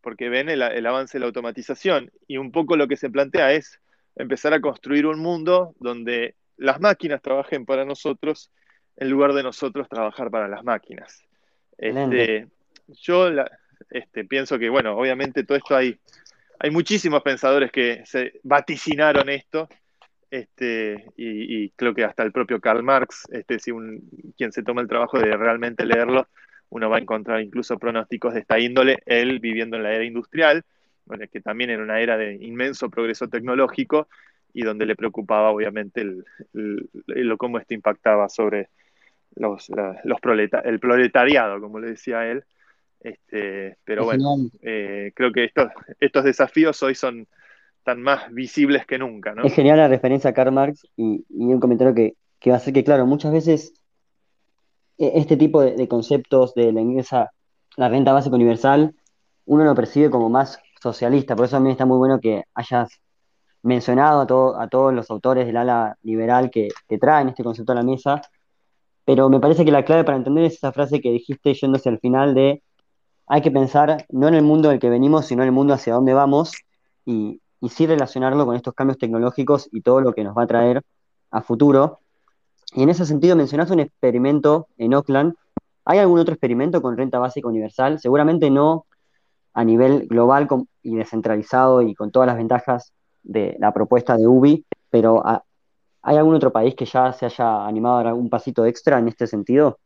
porque 0.00 0.28
ven 0.28 0.48
el, 0.48 0.62
avance 0.62 1.18
de 1.18 1.20
la 1.20 1.26
automatización. 1.26 2.12
Y 2.28 2.36
un 2.36 2.52
poco 2.52 2.76
lo 2.76 2.86
que 2.86 2.96
se 2.96 3.10
plantea 3.10 3.52
es 3.52 3.80
empezar 4.14 4.54
a 4.54 4.60
construir 4.60 5.06
un 5.06 5.18
mundo 5.18 5.74
donde 5.80 6.36
las 6.56 6.80
máquinas 6.80 7.22
trabajen 7.22 7.66
para 7.66 7.84
nosotros 7.84 8.52
en 8.96 9.10
lugar 9.10 9.32
de 9.32 9.42
nosotros 9.42 9.88
trabajar 9.88 10.30
para 10.30 10.46
las 10.46 10.62
máquinas. 10.62 11.24
Este, 11.76 12.46
yo 12.86 13.30
este, 13.90 14.24
pienso 14.24 14.60
que, 14.60 14.68
bueno, 14.68 14.96
obviamente 14.96 15.42
todo 15.42 15.58
esto 15.58 15.74
hay 15.74 15.98
hay 16.58 16.70
muchísimos 16.70 17.22
pensadores 17.22 17.70
que 17.70 18.02
se 18.06 18.40
vaticinaron 18.42 19.28
esto, 19.28 19.68
este, 20.34 21.12
y, 21.16 21.70
creo 21.70 21.94
que 21.94 22.02
hasta 22.02 22.24
el 22.24 22.32
propio 22.32 22.60
Karl 22.60 22.82
Marx, 22.82 23.22
este, 23.30 23.60
si 23.60 23.70
un, 23.70 24.02
quien 24.36 24.50
se 24.50 24.64
toma 24.64 24.80
el 24.80 24.88
trabajo 24.88 25.16
de 25.20 25.36
realmente 25.36 25.86
leerlo, 25.86 26.26
uno 26.70 26.90
va 26.90 26.96
a 26.96 27.00
encontrar 27.00 27.40
incluso 27.40 27.78
pronósticos 27.78 28.34
de 28.34 28.40
esta 28.40 28.58
índole, 28.58 28.98
él 29.06 29.38
viviendo 29.38 29.76
en 29.76 29.84
la 29.84 29.92
era 29.92 30.04
industrial, 30.04 30.64
que 31.30 31.40
también 31.40 31.70
era 31.70 31.84
una 31.84 32.00
era 32.00 32.16
de 32.16 32.34
inmenso 32.34 32.90
progreso 32.90 33.28
tecnológico 33.28 34.08
y 34.52 34.62
donde 34.62 34.86
le 34.86 34.96
preocupaba 34.96 35.50
obviamente 35.50 36.00
el, 36.00 37.36
cómo 37.38 37.58
esto 37.58 37.74
impactaba 37.74 38.28
sobre 38.28 38.70
los, 39.36 39.70
los 40.02 40.18
el 40.64 40.80
proletariado, 40.80 41.60
como 41.60 41.78
le 41.78 41.90
decía 41.90 42.28
él, 42.28 42.42
este, 42.98 43.76
pero 43.84 44.04
bueno, 44.04 44.34
eh, 44.62 45.12
creo 45.14 45.30
que 45.30 45.44
estos, 45.44 45.68
estos 46.00 46.24
desafíos 46.24 46.82
hoy 46.82 46.96
son 46.96 47.28
tan 47.84 48.02
más 48.02 48.32
visibles 48.32 48.86
que 48.86 48.98
nunca, 48.98 49.34
¿no? 49.34 49.44
Es 49.44 49.54
genial 49.54 49.78
la 49.78 49.88
referencia 49.88 50.30
a 50.30 50.34
Karl 50.34 50.52
Marx 50.52 50.86
y, 50.96 51.24
un 51.28 51.60
comentario 51.60 51.94
que, 51.94 52.16
va 52.50 52.56
a 52.56 52.60
ser 52.60 52.72
que, 52.72 52.82
claro, 52.82 53.06
muchas 53.06 53.32
veces 53.32 53.74
e, 54.98 55.12
este 55.14 55.36
tipo 55.36 55.60
de, 55.60 55.86
conceptos 55.86 56.54
de 56.54 56.72
la 56.72 56.80
ingresa, 56.80 57.30
la 57.76 57.88
renta 57.88 58.12
básica 58.12 58.34
universal, 58.34 58.94
uno 59.44 59.64
lo 59.64 59.74
percibe 59.74 60.10
como 60.10 60.28
más 60.30 60.58
socialista, 60.82 61.36
por 61.36 61.44
eso 61.44 61.58
a 61.58 61.60
mí 61.60 61.70
está 61.70 61.86
muy 61.86 61.98
bueno 61.98 62.18
que 62.20 62.44
hayas 62.54 62.88
mencionado 63.62 64.20
a, 64.20 64.62
a 64.62 64.68
todos 64.68 64.92
los 64.92 65.10
autores 65.10 65.46
del 65.46 65.56
ala 65.56 65.96
liberal 66.02 66.50
que, 66.50 66.68
que 66.88 66.98
traen 66.98 67.28
este 67.28 67.44
concepto 67.44 67.72
a 67.72 67.76
la 67.76 67.82
mesa, 67.82 68.20
pero 69.04 69.28
me 69.28 69.40
parece 69.40 69.64
que 69.64 69.70
la 69.70 69.84
clave 69.84 70.04
para 70.04 70.16
entender 70.16 70.44
es 70.44 70.54
esa 70.54 70.72
frase 70.72 71.00
que 71.00 71.10
dijiste 71.10 71.54
yéndose 71.54 71.88
al 71.90 72.00
final 72.00 72.34
de 72.34 72.62
hay 73.26 73.40
que 73.42 73.50
pensar 73.50 74.06
no 74.10 74.28
en 74.28 74.34
el 74.34 74.42
mundo 74.42 74.68
del 74.68 74.78
que 74.78 74.90
venimos, 74.90 75.26
sino 75.26 75.42
en 75.42 75.48
el 75.48 75.52
mundo 75.52 75.74
hacia 75.74 75.94
dónde 75.94 76.12
vamos 76.12 76.52
y, 77.06 77.40
sí 77.68 77.86
relacionarlo 77.86 78.46
con 78.46 78.56
estos 78.56 78.74
cambios 78.74 78.98
tecnológicos 78.98 79.68
y 79.72 79.80
todo 79.80 80.00
lo 80.00 80.12
que 80.12 80.24
nos 80.24 80.36
va 80.36 80.44
a 80.44 80.46
traer 80.46 80.82
a 81.30 81.42
futuro. 81.42 82.00
Y 82.74 82.82
en 82.82 82.88
ese 82.88 83.06
sentido 83.06 83.36
mencionaste 83.36 83.72
un 83.72 83.80
experimento 83.80 84.68
en 84.78 84.94
Oakland. 84.94 85.34
¿Hay 85.84 85.98
algún 85.98 86.18
otro 86.18 86.34
experimento 86.34 86.80
con 86.82 86.96
renta 86.96 87.18
básica 87.18 87.48
universal? 87.48 88.00
Seguramente 88.00 88.50
no 88.50 88.86
a 89.52 89.64
nivel 89.64 90.06
global 90.08 90.48
y 90.82 90.96
descentralizado 90.96 91.82
y 91.82 91.94
con 91.94 92.10
todas 92.10 92.26
las 92.26 92.36
ventajas 92.36 92.92
de 93.22 93.56
la 93.58 93.72
propuesta 93.72 94.16
de 94.16 94.26
UBI, 94.26 94.64
pero 94.90 95.22
¿hay 96.02 96.16
algún 96.16 96.34
otro 96.34 96.52
país 96.52 96.74
que 96.74 96.84
ya 96.84 97.12
se 97.12 97.26
haya 97.26 97.66
animado 97.66 97.94
a 97.94 97.98
dar 97.98 98.06
algún 98.08 98.28
pasito 98.28 98.66
extra 98.66 98.98
en 98.98 99.08
este 99.08 99.26
sentido? 99.26 99.78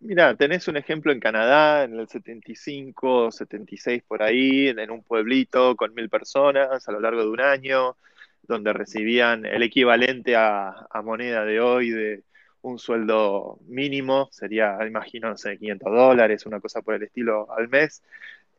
Mira, 0.00 0.36
tenés 0.36 0.68
un 0.68 0.76
ejemplo 0.76 1.10
en 1.10 1.20
Canadá, 1.20 1.84
en 1.84 1.98
el 1.98 2.06
75, 2.08 3.30
76 3.32 4.02
por 4.06 4.22
ahí, 4.22 4.68
en 4.68 4.90
un 4.90 5.02
pueblito 5.02 5.74
con 5.74 5.94
mil 5.94 6.10
personas 6.10 6.86
a 6.86 6.92
lo 6.92 7.00
largo 7.00 7.22
de 7.22 7.30
un 7.30 7.40
año, 7.40 7.96
donde 8.42 8.72
recibían 8.72 9.46
el 9.46 9.62
equivalente 9.62 10.36
a, 10.36 10.88
moneda 11.02 11.44
de 11.44 11.60
hoy 11.60 11.90
de 11.90 12.22
un 12.62 12.78
sueldo 12.78 13.58
mínimo, 13.66 14.28
sería, 14.32 14.76
imagino, 14.86 15.30
no 15.30 15.36
sé, 15.38 15.58
500 15.58 15.92
dólares, 15.92 16.46
una 16.46 16.60
cosa 16.60 16.82
por 16.82 16.94
el 16.94 17.04
estilo 17.04 17.50
al 17.56 17.68
mes. 17.68 18.02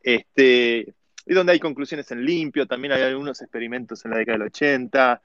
Este, 0.02 0.94
y 1.26 1.34
donde 1.34 1.54
hay 1.54 1.60
conclusiones 1.60 2.10
en 2.12 2.26
limpio, 2.26 2.66
también 2.68 2.94
hay 2.94 3.04
algunos 3.04 3.42
experimentos 3.42 4.04
en 4.06 4.12
la 4.12 4.18
década 4.18 4.40
del 4.40 4.48
80, 4.48 5.22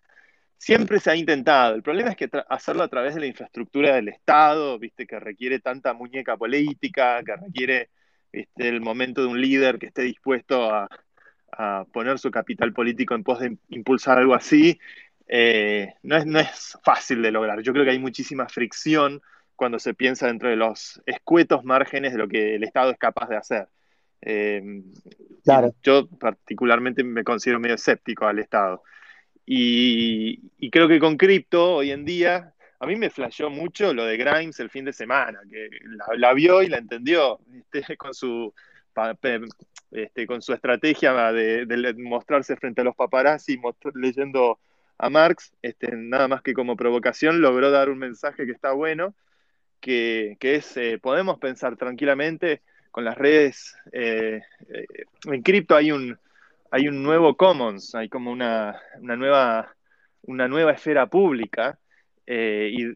siempre 0.63 1.01
se 1.01 1.11
ha 1.11 1.17
intentado. 1.17 1.75
El 1.75 1.83
problema 1.83 2.11
es 2.11 2.17
que 2.17 2.31
hacerlo 2.49 2.85
a 2.85 2.89
través 2.89 3.17
de 3.17 3.21
la 3.21 3.27
infraestructura 3.27 3.97
del 3.97 4.07
Estado, 4.07 4.79
viste, 4.79 5.09
que 5.09 5.19
requiere 5.19 5.59
tanta 5.59 5.93
muñeca 5.93 6.37
política, 6.37 7.21
que 7.25 7.35
requiere 7.35 7.91
el 8.33 8.81
momento 8.81 9.23
de 9.23 9.27
un 9.27 9.41
líder 9.41 9.81
que 9.81 9.87
esté 9.87 10.03
dispuesto 10.03 10.73
a, 10.73 10.89
poner 11.93 12.19
su 12.19 12.31
capital 12.31 12.73
político 12.73 13.15
en 13.15 13.25
pos 13.25 13.41
de 13.41 13.59
impulsar 13.69 14.19
algo 14.19 14.35
así, 14.35 14.81
eh, 15.29 15.93
no, 16.03 16.17
es, 16.17 16.25
no 16.25 16.39
es 16.41 16.79
fácil 16.83 17.21
de 17.21 17.31
lograr. 17.31 17.61
Yo 17.61 17.73
creo 17.75 17.85
que 17.85 17.91
hay 17.91 17.99
muchísima 17.99 18.49
fricción 18.49 19.21
cuando 19.55 19.79
se 19.79 19.93
piensa 19.93 20.29
dentro 20.29 20.49
de 20.49 20.57
los 20.57 21.03
escuetos 21.05 21.63
márgenes 21.63 22.13
de 22.13 22.19
lo 22.19 22.27
que 22.27 22.55
el 22.55 22.65
Estado 22.65 22.91
es 22.91 22.99
capaz 22.99 23.29
de 23.29 23.37
hacer. 23.37 23.69
Eh, 24.23 24.83
yo 25.83 26.09
particularmente 26.09 27.05
me 27.05 27.23
considero 27.23 27.61
medio 27.61 27.75
escéptico 27.75 28.27
al 28.27 28.39
Estado. 28.39 28.83
Y, 29.45 30.71
creo 30.71 30.89
que 30.89 31.01
con 31.01 31.17
cripto 31.17 31.77
hoy 31.77 31.91
en 31.91 32.05
día, 32.05 32.55
a 32.79 32.87
mí 32.87 32.97
me 32.97 33.11
flasheó 33.11 33.51
mucho 33.51 33.93
lo 33.93 34.05
de 34.05 34.17
Grimes 34.17 34.61
el 34.61 34.71
fin 34.71 34.85
de 34.85 34.93
semana, 34.93 35.41
que 35.51 35.69
la, 36.17 36.33
vio 36.33 36.63
y 36.63 36.69
la 36.69 36.79
entendió 36.79 37.41
este, 37.53 37.97
con, 37.97 38.15
su, 38.15 38.53
este, 39.91 40.27
con 40.27 40.43
su 40.43 40.53
estrategia 40.53 41.33
de, 41.33 41.95
mostrarse 41.99 42.57
frente 42.57 42.81
a 42.81 42.85
los 42.85 42.97
paparazzi, 42.97 43.61
leyendo 43.95 44.59
a 44.99 45.11
Marx, 45.11 45.53
este, 45.63 45.97
nada 45.97 46.29
más 46.29 46.43
que 46.43 46.55
como 46.55 46.77
provocación, 46.77 47.41
logró 47.41 47.71
dar 47.71 47.91
un 47.91 47.99
mensaje 47.99 48.47
que 48.47 48.53
está 48.53 48.73
bueno, 48.73 49.15
que, 49.81 50.37
es, 50.41 50.77
eh, 50.77 50.99
podemos 51.03 51.39
pensar 51.39 51.77
tranquilamente 51.77 52.63
con 52.93 53.05
las 53.05 53.19
redes, 53.19 53.75
eh, 53.91 54.43
eh, 54.69 54.87
en 55.25 55.43
cripto 55.43 55.75
hay 55.75 55.91
un 55.91 56.19
hay 56.73 56.89
un 56.89 57.03
nuevo 57.03 57.37
commons, 57.37 57.95
hay 57.95 58.09
como 58.09 58.33
una, 58.33 58.81
nueva, 59.03 59.77
una 60.23 60.49
nueva 60.49 60.73
esfera 60.73 61.07
pública 61.07 61.79
eh, 62.27 62.71
y 62.73 62.95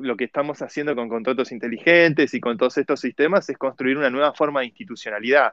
lo 0.00 0.16
que 0.16 0.24
estamos 0.24 0.62
haciendo 0.62 0.96
con 0.96 1.10
contratos 1.10 1.52
inteligentes 1.52 2.32
y 2.32 2.40
con 2.40 2.56
todos 2.56 2.78
estos 2.78 3.00
sistemas 3.00 3.46
es 3.50 3.58
construir 3.58 3.98
una 3.98 4.08
nueva 4.08 4.32
forma 4.32 4.60
de 4.60 4.68
institucionalidad, 4.68 5.52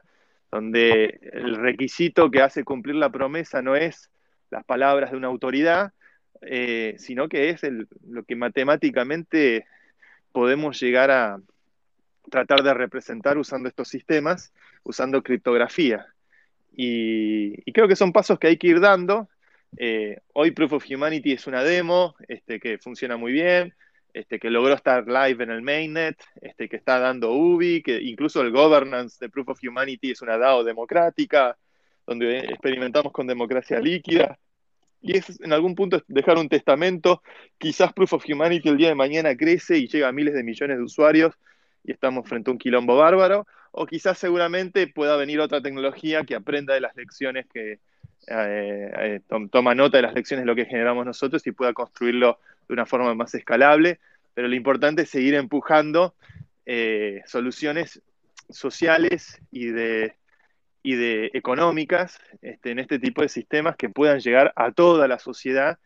donde 0.50 1.20
el 1.34 1.56
requisito 1.56 2.30
que 2.30 2.40
hace 2.40 2.64
cumplir 2.64 2.96
la 2.96 3.10
promesa 3.10 3.60
no 3.60 3.76
es 3.76 4.10
las 4.50 4.64
palabras 4.64 5.10
de 5.10 5.18
una 5.18 5.28
autoridad, 5.28 5.92
eh, 6.40 6.94
sino 6.96 7.28
que 7.28 7.50
es 7.50 7.60
lo 8.08 8.24
que 8.24 8.36
matemáticamente 8.36 9.66
podemos 10.32 10.80
llegar 10.80 11.10
a 11.10 11.40
tratar 12.30 12.62
de 12.62 12.72
representar 12.72 13.36
usando 13.36 13.68
estos 13.68 13.88
sistemas, 13.88 14.54
usando 14.82 15.22
criptografía. 15.22 16.06
Y, 16.76 17.72
creo 17.72 17.88
que 17.88 17.96
son 17.96 18.12
pasos 18.12 18.38
que 18.38 18.48
hay 18.48 18.58
que 18.58 18.68
ir 18.68 18.80
dando. 18.80 19.28
Eh, 19.78 20.18
hoy 20.34 20.50
Proof 20.50 20.74
of 20.74 20.84
Humanity 20.88 21.32
es 21.32 21.46
una 21.46 21.64
demo 21.64 22.14
este, 22.28 22.60
que 22.60 22.78
funciona 22.78 23.16
muy 23.16 23.32
bien, 23.32 23.74
este, 24.12 24.38
que 24.38 24.50
logró 24.50 24.74
estar 24.74 25.06
live 25.06 25.42
en 25.42 25.50
el 25.50 25.62
mainnet, 25.62 26.16
este, 26.40 26.68
que 26.68 26.76
está 26.76 26.98
dando 26.98 27.32
UBI, 27.32 27.82
que 27.82 28.00
incluso 28.02 28.42
el 28.42 28.52
governance 28.52 29.16
de 29.20 29.30
Proof 29.30 29.48
of 29.48 29.58
Humanity 29.66 30.10
es 30.10 30.22
una 30.22 30.36
DAO 30.36 30.64
democrática, 30.64 31.56
donde 32.06 32.40
experimentamos 32.40 33.12
con 33.12 33.26
democracia 33.26 33.80
líquida. 33.80 34.38
Y 35.00 35.16
es 35.16 35.40
en 35.40 35.52
algún 35.52 35.74
punto 35.74 36.02
dejar 36.08 36.36
un 36.36 36.48
testamento. 36.48 37.22
Quizás 37.58 37.92
Proof 37.92 38.14
of 38.14 38.24
Humanity 38.28 38.68
el 38.68 38.76
día 38.76 38.88
de 38.88 38.94
mañana 38.94 39.34
crece 39.36 39.78
y 39.78 39.88
llega 39.88 40.08
a 40.08 40.12
miles 40.12 40.34
de 40.34 40.42
millones 40.42 40.76
de 40.76 40.82
usuarios 40.82 41.34
y 41.84 41.92
estamos 41.92 42.28
frente 42.28 42.50
a 42.50 42.52
un 42.52 42.58
quilombo 42.58 42.96
bárbaro. 42.96 43.46
O 43.78 43.86
quizás 43.86 44.16
seguramente 44.16 44.86
pueda 44.86 45.16
venir 45.16 45.38
otra 45.38 45.60
tecnología 45.60 46.24
que 46.24 46.34
aprenda 46.34 46.72
de 46.72 46.80
las 46.80 46.96
lecciones 46.96 47.46
que 47.46 47.72
eh, 47.72 47.78
eh, 48.26 49.20
toma 49.50 49.74
nota 49.74 49.98
de 49.98 50.02
las 50.02 50.14
lecciones 50.14 50.44
de 50.44 50.46
lo 50.46 50.56
que 50.56 50.64
generamos 50.64 51.04
nosotros 51.04 51.46
y 51.46 51.52
pueda 51.52 51.74
construirlo 51.74 52.38
de 52.66 52.72
una 52.72 52.86
forma 52.86 53.14
más 53.14 53.34
escalable, 53.34 54.00
pero 54.32 54.48
lo 54.48 54.54
importante 54.54 55.02
es 55.02 55.10
seguir 55.10 55.34
empujando 55.34 56.14
eh, 56.64 57.20
soluciones 57.26 58.00
sociales 58.48 59.42
y 59.50 59.66
de, 59.66 60.14
y 60.82 60.94
de 60.94 61.30
económicas 61.34 62.18
este, 62.40 62.70
en 62.70 62.78
este 62.78 62.98
tipo 62.98 63.20
de 63.20 63.28
sistemas 63.28 63.76
que 63.76 63.90
puedan 63.90 64.20
llegar 64.20 64.54
a 64.56 64.72
toda 64.72 65.06
la 65.06 65.18
sociedad 65.18 65.78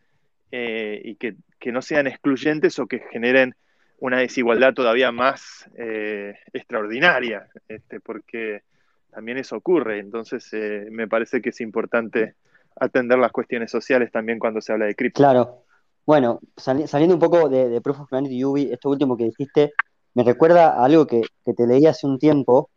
y 0.53 1.15
que, 1.15 1.35
no 1.71 1.81
sean 1.81 2.07
excluyentes 2.07 2.79
o 2.79 2.87
que 2.87 2.99
generen 3.11 3.53
una 4.01 4.17
desigualdad 4.17 4.73
todavía 4.73 5.11
más 5.11 5.69
eh, 5.77 6.33
extraordinaria, 6.53 7.47
este, 7.67 7.99
porque 7.99 8.63
también 9.11 9.37
eso 9.37 9.55
ocurre. 9.55 9.99
Entonces, 9.99 10.51
me 10.89 11.07
parece 11.07 11.39
que 11.39 11.49
es 11.49 11.61
importante 11.61 12.35
atender 12.75 13.19
las 13.19 13.31
cuestiones 13.31 13.69
sociales 13.69 14.11
también 14.11 14.39
cuando 14.39 14.59
se 14.59 14.73
habla 14.73 14.85
de 14.85 14.95
cripto. 14.95 15.19
Claro, 15.21 15.65
bueno, 16.05 16.39
saliendo 16.57 17.13
un 17.13 17.19
poco 17.19 17.47
de, 17.47 17.79
Proof 17.81 18.01
of 18.01 18.11
Humanity 18.11 18.43
UV, 18.43 18.73
esto 18.73 18.89
último 18.89 19.15
que 19.15 19.25
dijiste, 19.25 19.71
me 20.15 20.23
recuerda 20.23 20.69
a 20.69 20.85
algo 20.85 21.05
que, 21.05 21.21
te 21.43 21.67
leí 21.67 21.85
hace 21.85 22.07
un 22.07 22.17
tiempo. 22.17 22.71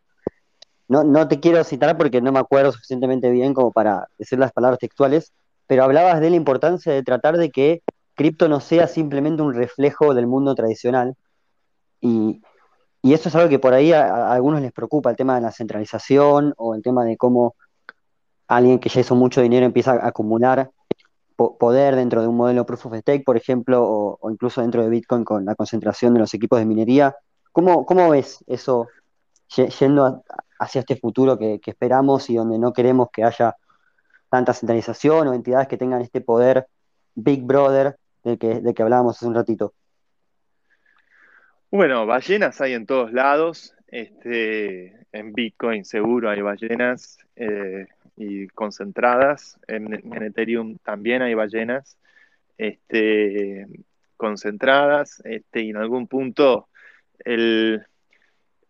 No, 0.88 1.04
no 1.04 1.26
te 1.26 1.40
quiero 1.40 1.64
citar 1.64 1.96
porque 1.96 2.20
no 2.20 2.32
me 2.32 2.38
acuerdo 2.38 2.70
suficientemente 2.70 3.30
bien 3.30 3.54
como 3.54 3.72
para 3.72 4.08
decir 4.18 4.38
las 4.38 4.52
palabras 4.52 4.78
textuales, 4.78 5.32
pero 5.66 5.84
hablabas 5.84 6.20
de 6.20 6.28
la 6.28 6.36
importancia 6.36 6.92
de 6.92 7.02
tratar 7.02 7.38
de 7.38 7.50
que 7.50 7.82
cripto 8.14 8.48
no 8.48 8.60
sea 8.60 8.86
simplemente 8.86 9.42
un 9.42 9.54
reflejo 9.54 10.14
del 10.14 10.26
mundo 10.26 10.54
tradicional. 10.54 11.16
Y, 12.00 12.42
eso 13.02 13.28
es 13.28 13.34
algo 13.34 13.50
que 13.50 13.58
por 13.58 13.74
ahí 13.74 13.92
a, 13.92 14.32
algunos 14.32 14.62
les 14.62 14.72
preocupa, 14.72 15.10
el 15.10 15.16
tema 15.16 15.34
de 15.34 15.42
la 15.42 15.52
centralización 15.52 16.54
o 16.56 16.74
el 16.74 16.82
tema 16.82 17.04
de 17.04 17.18
cómo 17.18 17.54
alguien 18.48 18.78
que 18.78 18.88
ya 18.88 19.00
hizo 19.00 19.14
mucho 19.14 19.42
dinero 19.42 19.66
empieza 19.66 19.92
a 19.92 20.08
acumular 20.08 20.70
poder 21.36 21.96
dentro 21.96 22.22
de 22.22 22.28
un 22.28 22.36
modelo 22.36 22.64
Proof 22.64 22.86
of 22.86 22.96
Stake, 22.98 23.24
por 23.24 23.36
ejemplo, 23.36 23.82
o, 23.84 24.30
incluso 24.30 24.60
dentro 24.60 24.82
de 24.82 24.88
Bitcoin 24.88 25.24
con 25.24 25.44
la 25.44 25.54
concentración 25.54 26.14
de 26.14 26.20
los 26.20 26.32
equipos 26.34 26.58
de 26.58 26.66
minería. 26.66 27.16
¿Cómo, 27.52 28.10
ves 28.10 28.44
eso 28.46 28.88
yendo 29.78 30.24
hacia 30.58 30.80
este 30.80 30.96
futuro 30.96 31.38
que, 31.38 31.60
esperamos 31.64 32.30
y 32.30 32.36
donde 32.36 32.58
no 32.58 32.72
queremos 32.72 33.08
que 33.12 33.24
haya 33.24 33.56
tanta 34.30 34.52
centralización 34.52 35.28
o 35.28 35.34
entidades 35.34 35.68
que 35.68 35.76
tengan 35.76 36.00
este 36.00 36.20
poder 36.20 36.66
Big 37.14 37.44
Brother 37.44 37.96
del 38.24 38.38
que, 38.38 38.74
que 38.74 38.82
hablábamos 38.82 39.16
hace 39.16 39.26
un 39.26 39.34
ratito? 39.34 39.74
Bueno, 41.70 42.06
ballenas 42.06 42.60
hay 42.60 42.72
en 42.72 42.86
todos 42.86 43.12
lados. 43.12 43.74
Este, 43.86 45.06
en 45.12 45.32
Bitcoin 45.32 45.84
seguro 45.84 46.30
hay 46.30 46.40
ballenas. 46.40 47.18
Eh, 47.36 47.86
y 48.16 48.46
concentradas. 48.48 49.58
En, 49.66 49.92
Ethereum 50.22 50.78
también 50.78 51.22
hay 51.22 51.34
ballenas 51.34 51.98
este, 52.58 53.66
concentradas 54.16 55.20
este, 55.24 55.62
y 55.62 55.70
en 55.70 55.76
algún 55.76 56.06
punto 56.06 56.68
eh, 57.24 57.78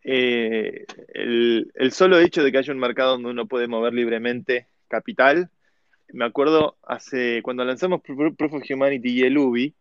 el, 0.02 1.72
el, 1.74 1.92
solo 1.92 2.18
hecho 2.18 2.42
de 2.42 2.52
que 2.52 2.58
haya 2.58 2.72
un 2.72 2.78
mercado 2.78 3.12
donde 3.12 3.30
uno 3.30 3.46
puede 3.46 3.68
mover 3.68 3.94
libremente 3.94 4.68
capital. 4.88 5.50
Me 6.14 6.24
acuerdo 6.24 6.76
hace 6.84 7.42
cuando 7.42 7.64
lanzamos 7.64 8.00
Proof 8.00 8.52
of 8.52 8.62
Humanity 8.70 9.08
y 9.08 9.22
el 9.24 9.36
UBI, 9.36 9.74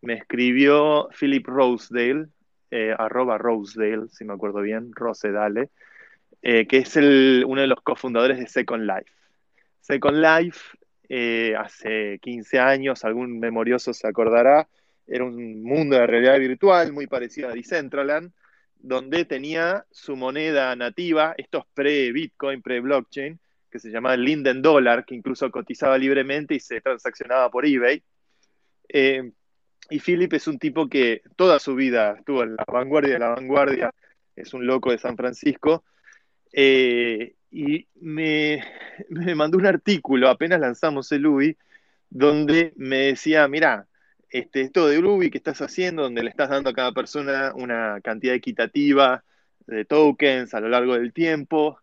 me 0.00 0.14
escribió 0.14 1.10
Philip 1.10 1.46
Rosedale, 1.46 2.28
eh, 2.70 2.94
arroba 2.96 3.36
Rosedale, 3.36 4.08
si 4.08 4.24
me 4.24 4.32
acuerdo 4.32 4.62
bien, 4.62 4.90
Rosedale, 4.94 5.68
eh, 6.40 6.66
que 6.66 6.78
es 6.78 6.96
uno 6.96 7.60
de 7.60 7.66
los 7.66 7.82
cofundadores 7.82 8.38
de 8.38 8.46
Second 8.46 8.84
Life. 8.84 9.12
Second 9.82 10.16
Life, 10.16 10.78
eh, 11.10 11.54
hace 11.58 12.20
15 12.22 12.58
años, 12.58 13.04
algún 13.04 13.38
memorioso 13.38 13.92
se 13.92 14.08
acordará, 14.08 14.66
era 15.06 15.24
un 15.24 15.62
mundo 15.62 15.96
de 15.96 16.06
realidad 16.06 16.38
virtual 16.38 16.94
muy 16.94 17.06
parecido 17.06 17.50
a 17.50 17.52
Decentraland, 17.52 18.32
donde 18.76 19.26
tenía 19.26 19.84
su 19.90 20.16
moneda 20.16 20.74
nativa, 20.74 21.34
estos 21.36 21.66
pre-Bitcoin, 21.74 22.62
pre-blockchain, 22.62 23.38
que 23.76 23.88
se 23.88 23.90
llamaba 23.90 24.16
Linden 24.16 24.62
Dollar, 24.62 25.04
que 25.04 25.14
incluso 25.14 25.50
cotizaba 25.50 25.98
libremente 25.98 26.54
y 26.54 26.60
se 26.60 26.80
transaccionaba 26.80 27.50
por 27.50 27.66
eBay. 27.66 28.02
Eh, 28.88 29.32
y 29.90 30.00
Philip 30.00 30.32
es 30.32 30.48
un 30.48 30.58
tipo 30.58 30.88
que 30.88 31.22
toda 31.36 31.58
su 31.58 31.74
vida 31.74 32.16
estuvo 32.18 32.42
en 32.42 32.56
la 32.56 32.64
vanguardia 32.66 33.14
de 33.14 33.18
la 33.20 33.28
vanguardia, 33.28 33.90
es 34.34 34.52
un 34.54 34.66
loco 34.66 34.90
de 34.90 34.98
San 34.98 35.16
Francisco, 35.16 35.84
eh, 36.52 37.34
y 37.50 37.86
me, 38.00 38.62
mandó 39.34 39.58
un 39.58 39.66
artículo, 39.66 40.28
apenas 40.28 40.60
lanzamos 40.60 41.12
el 41.12 41.26
UBI, 41.26 41.56
donde 42.10 42.72
me 42.76 42.98
decía, 42.98 43.46
mira, 43.48 43.86
este, 44.30 44.62
esto 44.62 44.88
de 44.88 44.98
UBI 44.98 45.30
que 45.30 45.38
estás 45.38 45.60
haciendo, 45.62 46.02
donde 46.02 46.22
le 46.22 46.30
estás 46.30 46.50
dando 46.50 46.70
a 46.70 46.74
cada 46.74 46.92
persona 46.92 47.52
una 47.54 48.00
cantidad 48.02 48.34
equitativa 48.34 49.22
de 49.66 49.84
tokens 49.84 50.54
a 50.54 50.60
lo 50.60 50.68
largo 50.68 50.94
del 50.94 51.12
tiempo, 51.12 51.78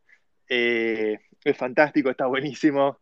eh, 0.50 1.20
es 1.46 1.58
fantástico, 1.58 2.10
está 2.10 2.26
buenísimo, 2.26 3.00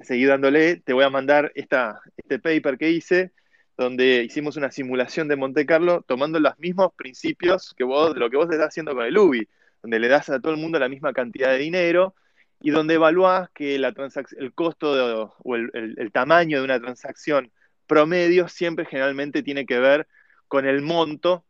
seguí 0.00 0.24
dándole, 0.24 0.76
te 0.76 0.92
voy 0.92 1.04
a 1.04 1.10
mandar 1.10 1.52
esta, 1.54 2.00
este 2.16 2.38
paper 2.38 2.78
que 2.78 2.90
hice, 2.90 3.32
donde 3.76 4.24
hicimos 4.24 4.56
una 4.56 4.70
simulación 4.70 5.28
de 5.28 5.36
Monte 5.36 5.66
Carlo 5.66 6.02
tomando 6.06 6.38
los 6.40 6.58
mismos 6.58 6.92
principios 6.94 7.74
que 7.76 7.84
vos, 7.84 8.16
lo 8.16 8.30
que 8.30 8.36
vos 8.36 8.50
estás 8.50 8.68
haciendo 8.68 8.94
con 8.94 9.04
el 9.04 9.16
UBI 9.16 9.48
donde 9.82 9.98
le 9.98 10.08
das 10.08 10.30
a 10.30 10.40
todo 10.40 10.52
el 10.52 10.58
mundo 10.60 10.78
la 10.78 10.88
misma 10.88 11.12
cantidad 11.12 11.50
de 11.50 11.58
dinero 11.58 12.14
y 12.60 12.70
donde 12.70 12.94
evaluás 12.94 13.50
que 13.50 13.78
la 13.78 13.92
el 14.38 14.54
costo 14.54 15.34
o 15.42 15.56
el, 15.56 16.12
tamaño 16.12 16.58
de 16.58 16.64
una 16.64 16.80
transacción 16.80 17.50
promedio 17.86 18.48
siempre 18.48 18.86
generalmente 18.86 19.42
tiene 19.42 19.66
que 19.66 19.80
ver 19.80 20.06
con 20.46 20.66
el 20.66 20.80
monto 20.80 21.44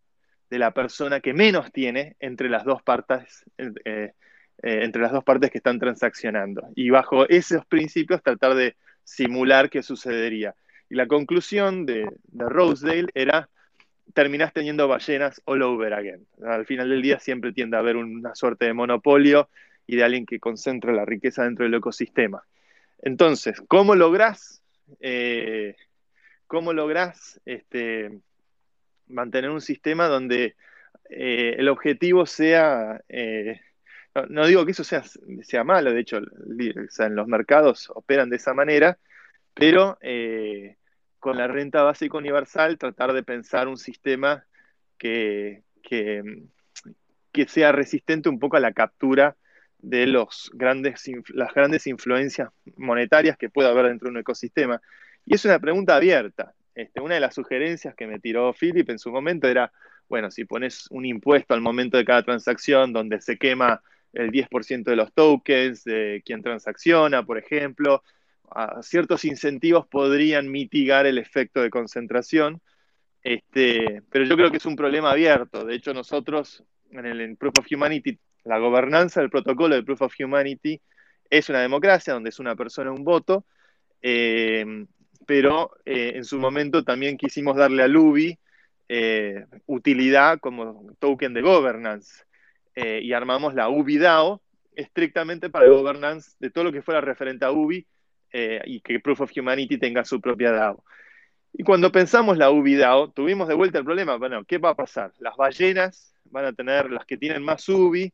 de 0.48 0.58
la 0.58 0.72
persona 0.72 1.20
que 1.20 1.34
menos 1.34 1.70
tiene 1.72 2.16
entre 2.20 2.48
las 2.48 2.64
dos 2.64 2.82
partes, 2.82 3.44
eh, 3.84 4.12
eh, 4.62 4.80
entre 4.82 5.02
las 5.02 5.12
dos 5.12 5.24
partes 5.24 5.50
que 5.50 5.58
están 5.58 5.78
transaccionando. 5.78 6.68
Y 6.74 6.90
bajo 6.90 7.28
esos 7.28 7.64
principios 7.66 8.22
tratar 8.22 8.54
de 8.54 8.76
simular 9.04 9.70
qué 9.70 9.82
sucedería. 9.82 10.54
Y 10.88 10.94
la 10.94 11.06
conclusión 11.06 11.86
de, 11.86 12.06
de 12.24 12.48
Rosedale 12.48 13.08
era 13.14 13.48
terminás 14.14 14.52
teniendo 14.52 14.88
ballenas 14.88 15.40
all 15.44 15.62
over 15.62 15.94
again. 15.94 16.26
Al 16.44 16.66
final 16.66 16.90
del 16.90 17.02
día 17.02 17.18
siempre 17.18 17.52
tiende 17.52 17.76
a 17.76 17.80
haber 17.80 17.96
una 17.96 18.34
suerte 18.34 18.66
de 18.66 18.72
monopolio 18.72 19.48
y 19.86 19.96
de 19.96 20.04
alguien 20.04 20.26
que 20.26 20.38
concentra 20.38 20.92
la 20.92 21.04
riqueza 21.04 21.44
dentro 21.44 21.64
del 21.64 21.74
ecosistema. 21.74 22.44
Entonces, 23.00 23.60
¿cómo 23.68 23.94
lográs, 23.94 24.62
eh, 25.00 25.76
cómo 26.46 26.72
este, 27.44 28.20
mantener 29.08 29.50
un 29.50 29.60
sistema 29.60 30.06
donde 30.06 30.54
eh, 31.10 31.56
el 31.58 31.68
objetivo 31.68 32.26
sea, 32.26 33.02
no, 34.28 34.46
digo 34.46 34.64
que 34.64 34.72
eso 34.72 34.84
sea, 34.84 35.02
sea 35.42 35.64
malo, 35.64 35.92
de 35.92 36.00
hecho, 36.00 36.18
en 36.18 37.16
los 37.16 37.26
mercados 37.26 37.90
operan 37.94 38.30
de 38.30 38.36
esa 38.36 38.54
manera, 38.54 38.98
pero 39.54 39.98
con 41.22 41.38
la 41.38 41.46
renta 41.46 41.82
básica 41.82 42.18
universal 42.18 42.78
tratar 42.78 43.12
de 43.12 43.22
pensar 43.22 43.68
un 43.68 43.76
sistema 43.76 44.44
que, 44.98 45.62
que, 45.82 46.24
sea 47.46 47.70
resistente 47.70 48.28
un 48.28 48.40
poco 48.40 48.56
a 48.56 48.60
la 48.60 48.72
captura 48.72 49.36
de 49.78 50.06
los 50.06 50.50
grandes, 50.52 51.08
las 51.28 51.54
grandes 51.54 51.86
influencias 51.86 52.50
monetarias 52.76 53.36
que 53.36 53.50
puede 53.50 53.68
haber 53.68 53.86
dentro 53.86 54.06
de 54.06 54.12
un 54.12 54.18
ecosistema. 54.18 54.80
Y 55.24 55.36
es 55.36 55.44
una 55.44 55.60
pregunta 55.60 55.94
abierta. 55.94 56.54
Este, 56.74 57.00
una 57.00 57.14
de 57.14 57.20
las 57.20 57.36
sugerencias 57.36 57.94
que 57.94 58.08
me 58.08 58.18
tiró 58.18 58.52
Philip 58.52 58.90
en 58.90 58.98
su 58.98 59.12
momento 59.12 59.46
era, 59.46 59.72
bueno, 60.08 60.30
si 60.30 60.44
pones 60.44 60.88
un 60.90 61.04
impuesto 61.04 61.54
al 61.54 61.60
momento 61.60 61.96
de 61.96 62.04
cada 62.04 62.24
transacción 62.24 62.92
donde 62.92 63.20
se 63.20 63.38
quema 63.38 63.80
el 64.12 64.30
10% 64.30 64.90
de 64.90 64.96
los 64.96 65.12
tokens 65.12 65.84
de 65.84 66.22
quien 66.24 66.42
transacciona, 66.42 67.24
por 67.24 67.38
ejemplo, 67.38 68.02
ciertos 68.82 69.24
incentivos 69.24 69.86
podrían 69.86 70.50
mitigar 70.50 71.06
el 71.06 71.18
efecto 71.18 71.62
de 71.62 71.70
concentración, 71.70 72.60
este, 73.22 74.02
pero 74.10 74.24
yo 74.24 74.36
creo 74.36 74.50
que 74.50 74.58
es 74.58 74.66
un 74.66 74.76
problema 74.76 75.12
abierto. 75.12 75.64
De 75.64 75.74
hecho, 75.74 75.94
nosotros 75.94 76.62
en 76.90 77.06
el 77.06 77.36
Proof 77.36 77.54
of 77.60 77.66
Humanity, 77.70 78.18
la 78.44 78.58
gobernanza 78.58 79.20
del 79.20 79.30
protocolo 79.30 79.74
de 79.74 79.82
Proof 79.82 80.02
of 80.02 80.14
Humanity 80.18 80.80
es 81.30 81.48
una 81.48 81.60
democracia 81.60 82.12
donde 82.12 82.30
es 82.30 82.38
una 82.38 82.54
persona 82.54 82.92
un 82.92 83.04
voto, 83.04 83.46
eh, 84.02 84.84
pero 85.26 85.70
eh, 85.84 86.12
en 86.16 86.24
su 86.24 86.38
momento 86.38 86.84
también 86.84 87.16
quisimos 87.16 87.56
darle 87.56 87.82
a 87.82 87.88
Luby 87.88 88.38
eh, 88.88 89.46
utilidad 89.66 90.40
como 90.40 90.92
token 90.98 91.32
de 91.32 91.40
governance 91.40 92.24
y 92.74 93.12
armamos 93.12 93.54
la 93.54 93.68
UBI 93.68 93.98
DAO 93.98 94.40
estrictamente 94.74 95.50
para 95.50 95.68
governance 95.68 96.32
de 96.40 96.50
todo 96.50 96.64
lo 96.64 96.72
que 96.72 96.82
fuera 96.82 97.00
referente 97.00 97.44
a 97.44 97.50
UBI 97.50 97.86
y 98.64 98.80
que 98.80 99.00
Proof 99.00 99.22
of 99.22 99.32
Humanity 99.36 99.76
tenga 99.78 100.04
su 100.04 100.20
propia 100.20 100.52
DAO. 100.52 100.82
Y 101.52 101.64
cuando 101.64 101.92
pensamos 101.92 102.38
la 102.38 102.50
UBI 102.50 102.76
DAO, 102.76 103.10
tuvimos 103.10 103.46
de 103.46 103.54
vuelta 103.54 103.78
el 103.78 103.84
problema, 103.84 104.16
bueno, 104.16 104.44
¿qué 104.44 104.58
va 104.58 104.70
a 104.70 104.74
pasar? 104.74 105.12
Las 105.18 105.36
ballenas 105.36 106.14
van 106.24 106.46
a 106.46 106.52
tener, 106.52 106.90
las 106.90 107.04
que 107.04 107.18
tienen 107.18 107.42
más 107.42 107.68
UBI, 107.68 108.12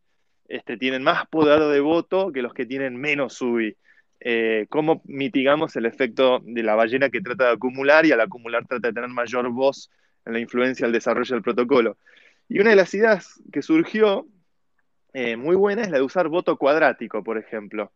este, 0.49 0.77
tienen 0.77 1.03
más 1.03 1.27
poder 1.29 1.61
de 1.61 1.81
voto 1.81 2.33
que 2.33 2.43
los 2.43 2.53
que 2.53 2.67
tienen 2.67 2.97
menos 2.97 3.41
UBI. 3.41 3.77
Eh, 4.21 4.67
¿Cómo 4.69 5.03
mitigamos 5.05 5.77
el 5.77 5.87
efecto 5.87 6.41
de 6.43 6.63
la 6.65 6.75
ballena 6.75 7.11
que 7.11 7.21
trata 7.21 7.45
de 7.45 7.53
acumular 7.53 8.05
y 8.05 8.13
al 8.13 8.21
acumular 8.21 8.67
trata 8.67 8.89
de 8.89 8.95
tener 8.95 9.11
mayor 9.11 9.49
voz 9.51 9.91
en 10.25 10.33
la 10.33 10.41
influencia 10.41 10.87
del 10.87 10.95
desarrollo 10.95 11.35
del 11.37 11.43
protocolo? 11.43 11.97
Y 12.49 12.59
una 12.59 12.71
de 12.71 12.77
las 12.77 12.93
ideas 12.95 13.41
que 13.53 13.63
surgió 13.63 14.27
eh, 15.13 15.37
muy 15.37 15.57
buena 15.57 15.83
es 15.83 15.91
la 15.91 15.99
de 15.99 16.05
usar 16.05 16.29
voto 16.29 16.57
cuadrático, 16.57 17.23
por 17.23 17.39
ejemplo. 17.39 17.93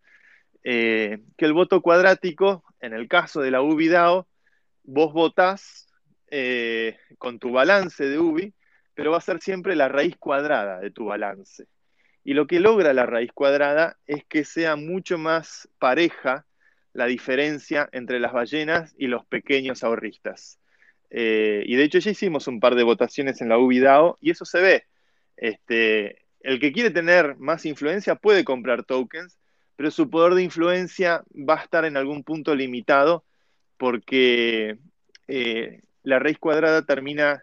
Eh, 0.64 1.18
que 1.36 1.44
el 1.44 1.52
voto 1.52 1.82
cuadrático, 1.82 2.64
en 2.80 2.92
el 2.92 3.08
caso 3.08 3.40
de 3.40 3.50
la 3.50 3.62
UBI 3.62 3.88
DAO, 3.88 4.28
vos 4.84 5.12
votás 5.12 5.88
eh, 6.30 6.96
con 7.18 7.38
tu 7.38 7.52
balance 7.52 8.04
de 8.04 8.18
UBI, 8.18 8.54
pero 8.94 9.10
va 9.10 9.18
a 9.18 9.22
ser 9.22 9.40
siempre 9.40 9.76
la 9.76 9.88
raíz 9.88 10.16
cuadrada 10.16 10.80
de 10.80 10.90
tu 10.90 11.06
balance. 11.06 11.66
Y 12.24 12.34
lo 12.34 12.46
que 12.46 12.60
logra 12.60 12.92
la 12.92 13.06
raíz 13.06 13.32
cuadrada 13.32 13.98
es 14.06 14.24
que 14.24 14.44
sea 14.44 14.76
mucho 14.76 15.18
más 15.18 15.68
pareja 15.78 16.46
la 16.92 17.06
diferencia 17.06 17.88
entre 17.92 18.20
las 18.20 18.32
ballenas 18.32 18.94
y 18.96 19.08
los 19.08 19.26
pequeños 19.26 19.82
ahorristas. 19.82 20.58
Y 21.10 21.76
de 21.76 21.84
hecho 21.84 21.98
ya 21.98 22.10
hicimos 22.10 22.48
un 22.48 22.58
par 22.58 22.74
de 22.74 22.84
votaciones 22.84 23.42
en 23.42 23.50
la 23.50 23.58
UBIDAO 23.58 24.18
y 24.20 24.30
eso 24.30 24.44
se 24.46 24.60
ve. 24.60 24.86
Este, 25.36 26.21
el 26.42 26.60
que 26.60 26.72
quiere 26.72 26.90
tener 26.90 27.36
más 27.38 27.64
influencia 27.66 28.14
puede 28.14 28.44
comprar 28.44 28.84
tokens, 28.84 29.38
pero 29.76 29.90
su 29.90 30.10
poder 30.10 30.34
de 30.34 30.42
influencia 30.42 31.24
va 31.30 31.60
a 31.60 31.62
estar 31.62 31.84
en 31.84 31.96
algún 31.96 32.24
punto 32.24 32.54
limitado 32.54 33.24
porque 33.76 34.78
eh, 35.28 35.80
la 36.02 36.18
raíz 36.18 36.38
cuadrada 36.38 36.84
termina 36.84 37.42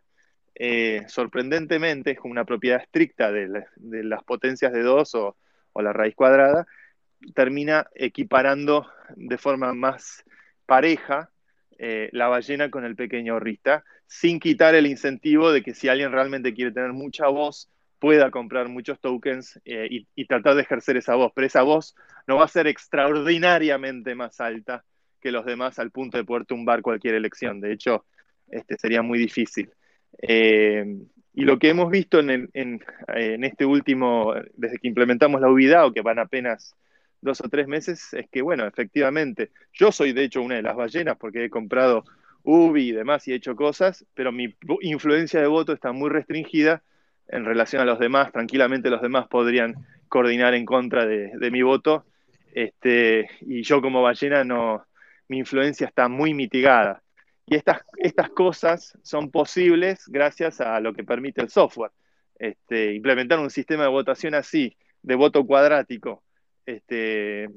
eh, 0.62 1.06
sorprendentemente, 1.08 2.12
es 2.12 2.20
como 2.20 2.34
una 2.34 2.44
propiedad 2.44 2.82
estricta 2.82 3.32
de, 3.32 3.66
las 3.78 4.24
potencias 4.26 4.74
de 4.74 4.82
2 4.82 5.16
o, 5.16 5.36
la 5.76 5.94
raíz 5.94 6.16
cuadrada, 6.16 6.68
termina 7.34 7.88
equiparando 7.96 8.86
de 9.16 9.38
forma 9.38 9.74
más 9.74 10.26
pareja 10.66 11.30
eh, 11.78 12.10
la 12.12 12.28
ballena 12.28 12.70
con 12.70 12.84
el 12.84 12.98
pequeño 12.98 13.34
ahorrista, 13.34 13.86
sin 14.06 14.42
quitar 14.42 14.76
el 14.76 14.86
incentivo 14.86 15.54
de 15.54 15.64
que 15.64 15.74
si 15.74 15.88
alguien 15.88 16.12
realmente 16.12 16.54
quiere 16.54 16.74
tener 16.74 16.92
mucha 16.92 17.28
voz, 17.28 17.70
pueda 18.00 18.32
comprar 18.32 18.70
muchos 18.70 19.00
tokens 19.00 19.60
y, 19.66 20.08
y, 20.16 20.26
tratar 20.26 20.56
de 20.56 20.62
ejercer 20.62 20.98
esa 20.98 21.16
voz. 21.16 21.32
Pero 21.36 21.48
esa 21.48 21.64
voz 21.64 21.96
no 22.28 22.38
va 22.38 22.46
a 22.46 22.48
ser 22.48 22.68
extraordinariamente 22.68 24.16
más 24.16 24.40
alta 24.40 24.86
que 25.20 25.32
los 25.32 25.46
demás 25.46 25.80
al 25.80 25.92
punto 25.92 26.18
de 26.18 26.24
poder 26.24 26.46
tumbar 26.46 26.82
cualquier 26.82 27.16
elección. 27.16 27.60
De 27.60 27.74
hecho, 27.74 28.06
este, 28.48 28.78
sería 28.78 29.02
muy 29.02 29.20
difícil. 29.20 29.72
Eh, 30.22 30.86
y 31.34 31.44
lo 31.44 31.60
que 31.60 31.70
hemos 31.70 31.90
visto 31.90 32.20
en, 32.20 32.50
este 33.44 33.66
último, 33.66 34.34
desde 34.56 34.80
que 34.80 34.88
implementamos 34.88 35.40
la 35.42 35.50
UBIDA, 35.50 35.86
o 35.86 35.94
que 35.94 36.02
van 36.02 36.20
apenas 36.20 36.76
dos 37.22 37.42
o 37.42 37.50
tres 37.50 37.68
meses, 37.68 38.14
es 38.14 38.30
que, 38.30 38.42
bueno, 38.42 38.66
efectivamente, 38.66 39.52
yo 39.74 39.92
soy 39.92 40.14
de 40.14 40.24
hecho 40.24 40.42
una 40.42 40.56
de 40.56 40.64
las 40.64 40.76
ballenas 40.76 41.18
porque 41.18 41.46
he 41.46 41.50
comprado 41.50 42.04
UBI 42.44 42.90
y 42.90 42.92
demás 42.94 43.28
y 43.28 43.34
he 43.34 43.36
hecho 43.36 43.56
cosas, 43.56 44.06
pero 44.14 44.32
mi 44.32 44.56
influencia 44.82 45.40
de 45.40 45.48
voto 45.48 45.74
está 45.74 45.92
muy 45.92 46.10
restringida 46.10 46.84
en 47.30 47.46
relación 47.46 47.82
a 47.82 47.86
los 47.86 48.00
demás. 48.00 48.32
Tranquilamente 48.32 48.90
los 48.90 49.02
demás 49.02 49.28
podrían 49.28 49.76
coordinar 50.08 50.54
en 50.54 50.66
contra 50.66 51.06
de, 51.06 51.52
mi 51.52 51.62
voto. 51.62 52.06
Este, 52.54 53.30
y 53.42 53.64
yo 53.64 53.82
como 53.82 54.02
ballena 54.02 54.44
no, 54.44 54.86
mi 55.28 55.38
influencia 55.38 55.88
está 55.88 56.08
muy 56.08 56.34
mitigada. 56.34 57.02
Y 57.46 57.56
estas, 57.56 57.82
estas 57.98 58.30
cosas 58.30 58.98
son 59.02 59.32
posibles 59.32 60.06
gracias 60.08 60.62
a 60.62 60.80
lo 60.80 60.94
que 60.94 61.04
permite 61.04 61.42
el 61.42 61.50
software. 61.50 61.92
Este, 62.38 62.94
implementar 62.94 63.40
un 63.40 63.50
sistema 63.50 63.84
de 63.84 63.90
votación 63.90 64.36
así, 64.36 64.76
de 65.02 65.16
voto 65.16 65.46
cuadrático, 65.46 66.24
este, 66.66 67.50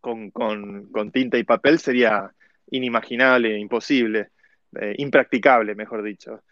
con, 0.00 1.10
tinta 1.12 1.38
y 1.38 1.44
papel 1.44 1.78
sería 1.78 2.30
inimaginable, 2.70 3.58
imposible, 3.58 4.28
eh, 4.80 4.94
impracticable, 4.98 5.74
mejor 5.74 6.02
dicho. 6.02 6.42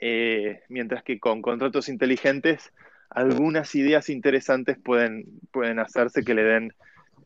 Eh, 0.00 0.62
mientras 0.68 1.02
que 1.02 1.20
con 1.20 1.42
contratos 1.42 1.88
inteligentes, 1.88 2.72
algunas 3.10 3.74
ideas 3.74 4.08
interesantes 4.08 4.78
pueden, 4.78 5.24
pueden 5.52 5.78
hacerse 5.78 6.24
que 6.24 6.34
le 6.34 6.44
den 6.44 6.74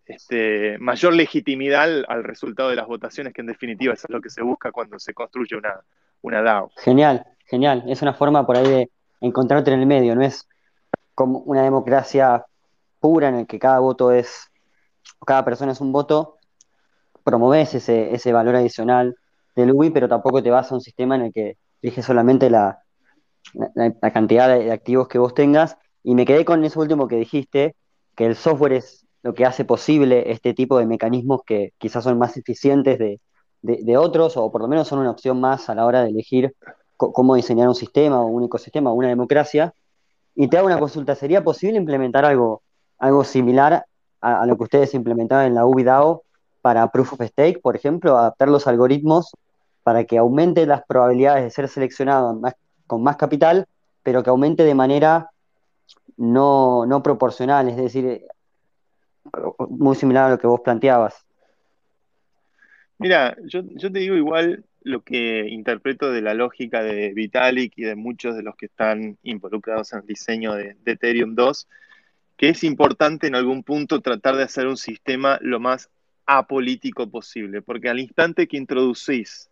este, 0.07 0.79
mayor 0.79 1.15
legitimidad 1.15 1.85
al, 2.09 2.25
resultado 2.25 2.71
de 2.71 2.77
las 2.77 2.87
votaciones, 2.87 3.33
que 3.33 3.43
en 3.43 3.47
definitiva 3.47 3.95
eso 3.95 4.07
es 4.09 4.13
lo 4.13 4.21
que 4.21 4.31
se 4.31 4.43
busca 4.43 4.73
cuando 4.73 4.99
se 4.99 5.15
construye 5.15 5.57
una, 5.57 5.81
una 6.23 6.43
DAO. 6.43 6.71
Genial, 6.77 7.25
genial. 7.47 7.85
Es 7.87 8.03
una 8.03 8.15
forma 8.15 8.47
por 8.47 8.57
ahí 8.57 8.69
de 8.69 8.91
encontrarte 9.21 9.73
en 9.73 9.81
el 9.81 9.87
medio, 9.87 10.15
no 10.15 10.23
es 10.23 10.49
como 11.15 11.39
una 11.41 11.63
democracia 11.63 12.45
pura 12.99 13.29
en 13.29 13.37
el 13.37 13.47
que 13.47 13.59
cada 13.59 13.79
voto 13.79 14.11
es, 14.11 14.51
cada 15.25 15.45
persona 15.45 15.73
es 15.73 15.81
un 15.81 15.93
voto, 15.93 16.39
promoves 17.23 17.75
ese, 17.75 18.15
ese 18.15 18.33
valor 18.33 18.57
adicional 18.57 19.17
del 19.55 19.73
UI, 19.73 19.91
pero 19.91 20.09
tampoco 20.09 20.43
te 20.43 20.51
vas 20.51 20.71
a 20.71 20.75
un 20.75 20.81
sistema 20.81 21.15
en 21.15 21.23
el 21.23 21.33
que 21.33 21.57
rige 21.85 22.03
solamente 22.03 22.49
la, 22.49 22.83
la, 23.75 24.11
cantidad 24.11 24.49
de 24.49 24.73
activos 24.73 25.07
que 25.07 25.18
vos 25.18 25.35
tengas. 25.35 25.77
Y 26.03 26.14
me 26.14 26.25
quedé 26.25 26.44
con 26.44 26.64
eso 26.64 26.81
último 26.81 27.07
que 27.09 27.16
dijiste, 27.16 27.77
que 28.16 28.27
el 28.27 28.37
software 28.37 28.73
es 28.73 29.07
lo 29.23 29.35
que 29.35 29.44
hace 29.44 29.64
posible 29.64 30.31
este 30.31 30.55
tipo 30.55 30.79
de 30.79 30.87
mecanismos 30.87 31.42
que 31.47 31.73
quizás 31.79 32.05
son 32.05 32.18
más 32.18 32.37
eficientes 32.37 32.99
de, 32.99 33.97
otros, 33.97 34.37
o 34.37 34.51
por 34.51 34.61
lo 34.61 34.68
menos 34.68 34.88
son 34.88 34.99
una 34.99 35.11
opción 35.11 35.40
más 35.40 35.68
a 35.68 35.75
la 35.75 35.87
hora 35.87 36.03
de 36.03 36.11
elegir 36.11 36.55
cómo 36.97 37.35
diseñar 37.35 37.68
un 37.68 37.75
sistema 37.75 38.20
o 38.20 38.27
un 38.27 38.44
ecosistema 38.44 38.90
o 38.90 38.94
una 38.94 39.09
democracia. 39.09 39.75
Y 40.35 40.49
te 40.49 40.59
hago 40.59 40.66
una 40.66 40.79
consulta, 40.79 41.14
¿sería 41.14 41.44
posible 41.44 41.79
implementar 41.79 42.25
algo, 42.25 42.62
algo 42.99 43.25
similar 43.25 43.85
a, 44.20 44.47
lo 44.47 44.57
que 44.57 44.64
ustedes 44.64 44.94
implementaban 44.94 45.47
en 45.47 45.55
la 45.55 45.66
UBIDAO 45.66 46.23
para 46.61 46.90
Proof 46.90 47.14
of 47.14 47.23
Stake, 47.23 47.61
por 47.61 47.77
ejemplo, 47.77 48.16
adaptar 48.16 48.49
los 48.49 48.66
algoritmos 48.66 49.33
para 49.85 50.05
que 50.05 50.18
aumente 50.18 50.66
las 50.66 50.83
probabilidades 50.85 51.44
de 51.44 51.51
ser 51.51 51.68
seleccionado 51.68 52.40
con 52.88 53.03
más 53.03 53.16
capital, 53.16 53.66
pero 54.03 54.25
que 54.25 54.31
aumente 54.31 54.64
de 54.64 54.75
manera 54.75 55.31
no, 56.16 56.87
no 56.87 57.03
proporcional, 57.03 57.68
es 57.68 57.76
decir, 57.76 58.22
muy 59.68 59.95
similar 59.95 60.24
a 60.24 60.30
lo 60.30 60.39
que 60.39 60.47
vos 60.47 60.61
planteabas. 60.61 61.24
Mira, 62.99 63.37
yo, 63.45 63.62
te 63.64 63.99
digo 63.99 64.16
igual 64.16 64.64
lo 64.82 65.03
que 65.03 65.47
interpreto 65.49 66.11
de 66.11 66.22
la 66.22 66.35
lógica 66.35 66.82
de 66.82 67.12
Vitalik 67.12 67.72
y 67.76 67.82
de 67.82 67.97
muchos 67.97 68.37
de 68.37 68.43
los 68.43 68.57
que 68.57 68.66
están 68.66 69.18
involucrados 69.22 69.93
en 69.93 70.01
el 70.01 70.07
diseño 70.07 70.55
de, 70.55 70.76
Ethereum 70.85 71.35
2, 71.35 71.68
que 72.37 72.51
es 72.51 72.64
importante 72.64 73.26
en 73.26 73.35
algún 73.35 73.62
punto 73.62 74.01
tratar 74.01 74.37
de 74.37 74.45
hacer 74.45 74.66
un 74.66 74.76
sistema 74.76 75.39
lo 75.41 75.61
más 75.61 75.91
apolítico 76.26 77.11
posible, 77.11 77.62
porque 77.62 77.89
al 77.89 78.01
instante 78.01 78.47
que 78.47 78.57
introducís 78.57 79.51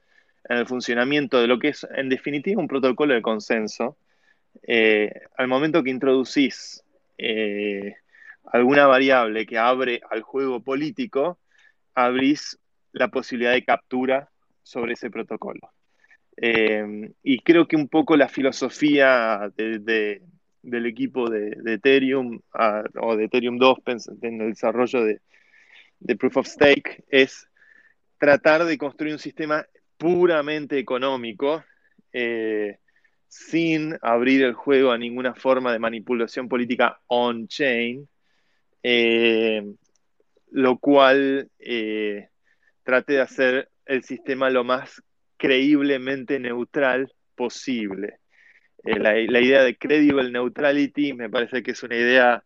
en 0.48 0.58
el 0.58 0.66
funcionamiento 0.66 1.40
de 1.40 1.46
lo 1.46 1.58
que 1.58 1.68
es 1.68 1.86
en 1.94 2.08
definitiva 2.08 2.60
un 2.60 2.68
protocolo 2.68 3.14
de 3.14 3.22
consenso, 3.22 3.96
eh, 4.66 5.12
al 5.36 5.48
momento 5.48 5.82
que 5.82 5.90
introducís 5.90 6.82
eh, 7.18 7.94
alguna 8.44 8.86
variable 8.86 9.46
que 9.46 9.58
abre 9.58 10.00
al 10.10 10.22
juego 10.22 10.62
político, 10.62 11.38
abrís 11.94 12.58
la 12.92 13.08
posibilidad 13.08 13.52
de 13.52 13.64
captura 13.64 14.30
sobre 14.62 14.94
ese 14.94 15.10
protocolo. 15.10 15.72
Eh, 16.36 17.12
y 17.22 17.38
creo 17.40 17.68
que 17.68 17.76
un 17.76 17.88
poco 17.88 18.16
la 18.16 18.28
filosofía 18.28 19.52
de, 19.56 20.22
del 20.62 20.86
equipo 20.86 21.28
de, 21.28 21.56
Ethereum 21.66 22.40
o 23.00 23.16
de 23.16 23.24
Ethereum 23.24 23.58
2 23.58 23.78
en 24.22 24.40
el 24.40 24.50
desarrollo 24.50 25.04
de, 25.04 25.20
Proof 26.16 26.38
of 26.38 26.46
Stake 26.46 27.04
es 27.08 27.48
tratar 28.18 28.64
de 28.64 28.78
construir 28.78 29.12
un 29.12 29.18
sistema 29.18 29.66
puramente 30.02 30.80
económico, 30.80 31.62
eh, 32.12 32.78
sin 33.28 33.96
abrir 34.02 34.42
el 34.42 34.52
juego 34.52 34.90
a 34.90 34.98
ninguna 34.98 35.32
forma 35.32 35.72
de 35.72 35.78
manipulación 35.78 36.48
política 36.48 37.00
on-chain, 37.06 38.08
eh, 38.82 39.62
lo 40.50 40.78
cual 40.78 41.48
eh, 41.60 42.30
trate 42.82 43.12
de 43.12 43.20
hacer 43.20 43.70
el 43.86 44.02
sistema 44.02 44.50
lo 44.50 44.64
más 44.64 45.00
creíblemente 45.36 46.40
neutral 46.40 47.12
posible. 47.36 48.18
La, 48.82 49.16
idea 49.16 49.62
de 49.62 49.76
credible 49.78 50.32
neutrality 50.32 51.12
me 51.12 51.30
parece 51.30 51.62
que 51.62 51.70
es 51.70 51.82
una 51.84 51.94
idea 51.94 52.42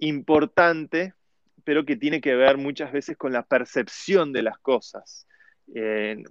importante, 0.00 1.14
pero 1.62 1.84
que 1.84 1.94
tiene 1.94 2.20
que 2.20 2.34
ver 2.34 2.58
muchas 2.58 2.90
veces 2.90 3.16
con 3.16 3.32
la 3.32 3.44
percepción 3.44 4.32
de 4.32 4.42
las 4.42 4.58
cosas. 4.58 5.28
Eh, 5.74 6.22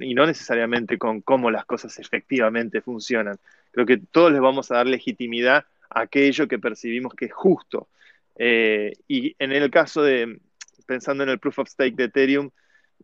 y 0.00 0.14
no 0.14 0.26
necesariamente 0.26 0.98
con 0.98 1.20
cómo 1.20 1.50
las 1.50 1.64
cosas 1.64 1.98
efectivamente 1.98 2.80
funcionan. 2.80 3.38
Creo 3.70 3.86
que 3.86 3.98
todos 3.98 4.32
les 4.32 4.40
vamos 4.40 4.70
a 4.70 4.76
dar 4.76 4.86
legitimidad 4.86 5.64
a 5.88 6.00
aquello 6.00 6.48
que 6.48 6.58
percibimos 6.58 7.14
que 7.14 7.26
es 7.26 7.32
justo. 7.32 7.88
Eh, 8.36 8.92
y 9.08 9.36
en 9.38 9.52
el 9.52 9.70
caso 9.70 10.02
de, 10.02 10.40
pensando 10.86 11.22
en 11.22 11.30
el 11.30 11.38
proof 11.38 11.60
of 11.60 11.68
stake 11.68 11.94
de 11.94 12.04
Ethereum, 12.04 12.50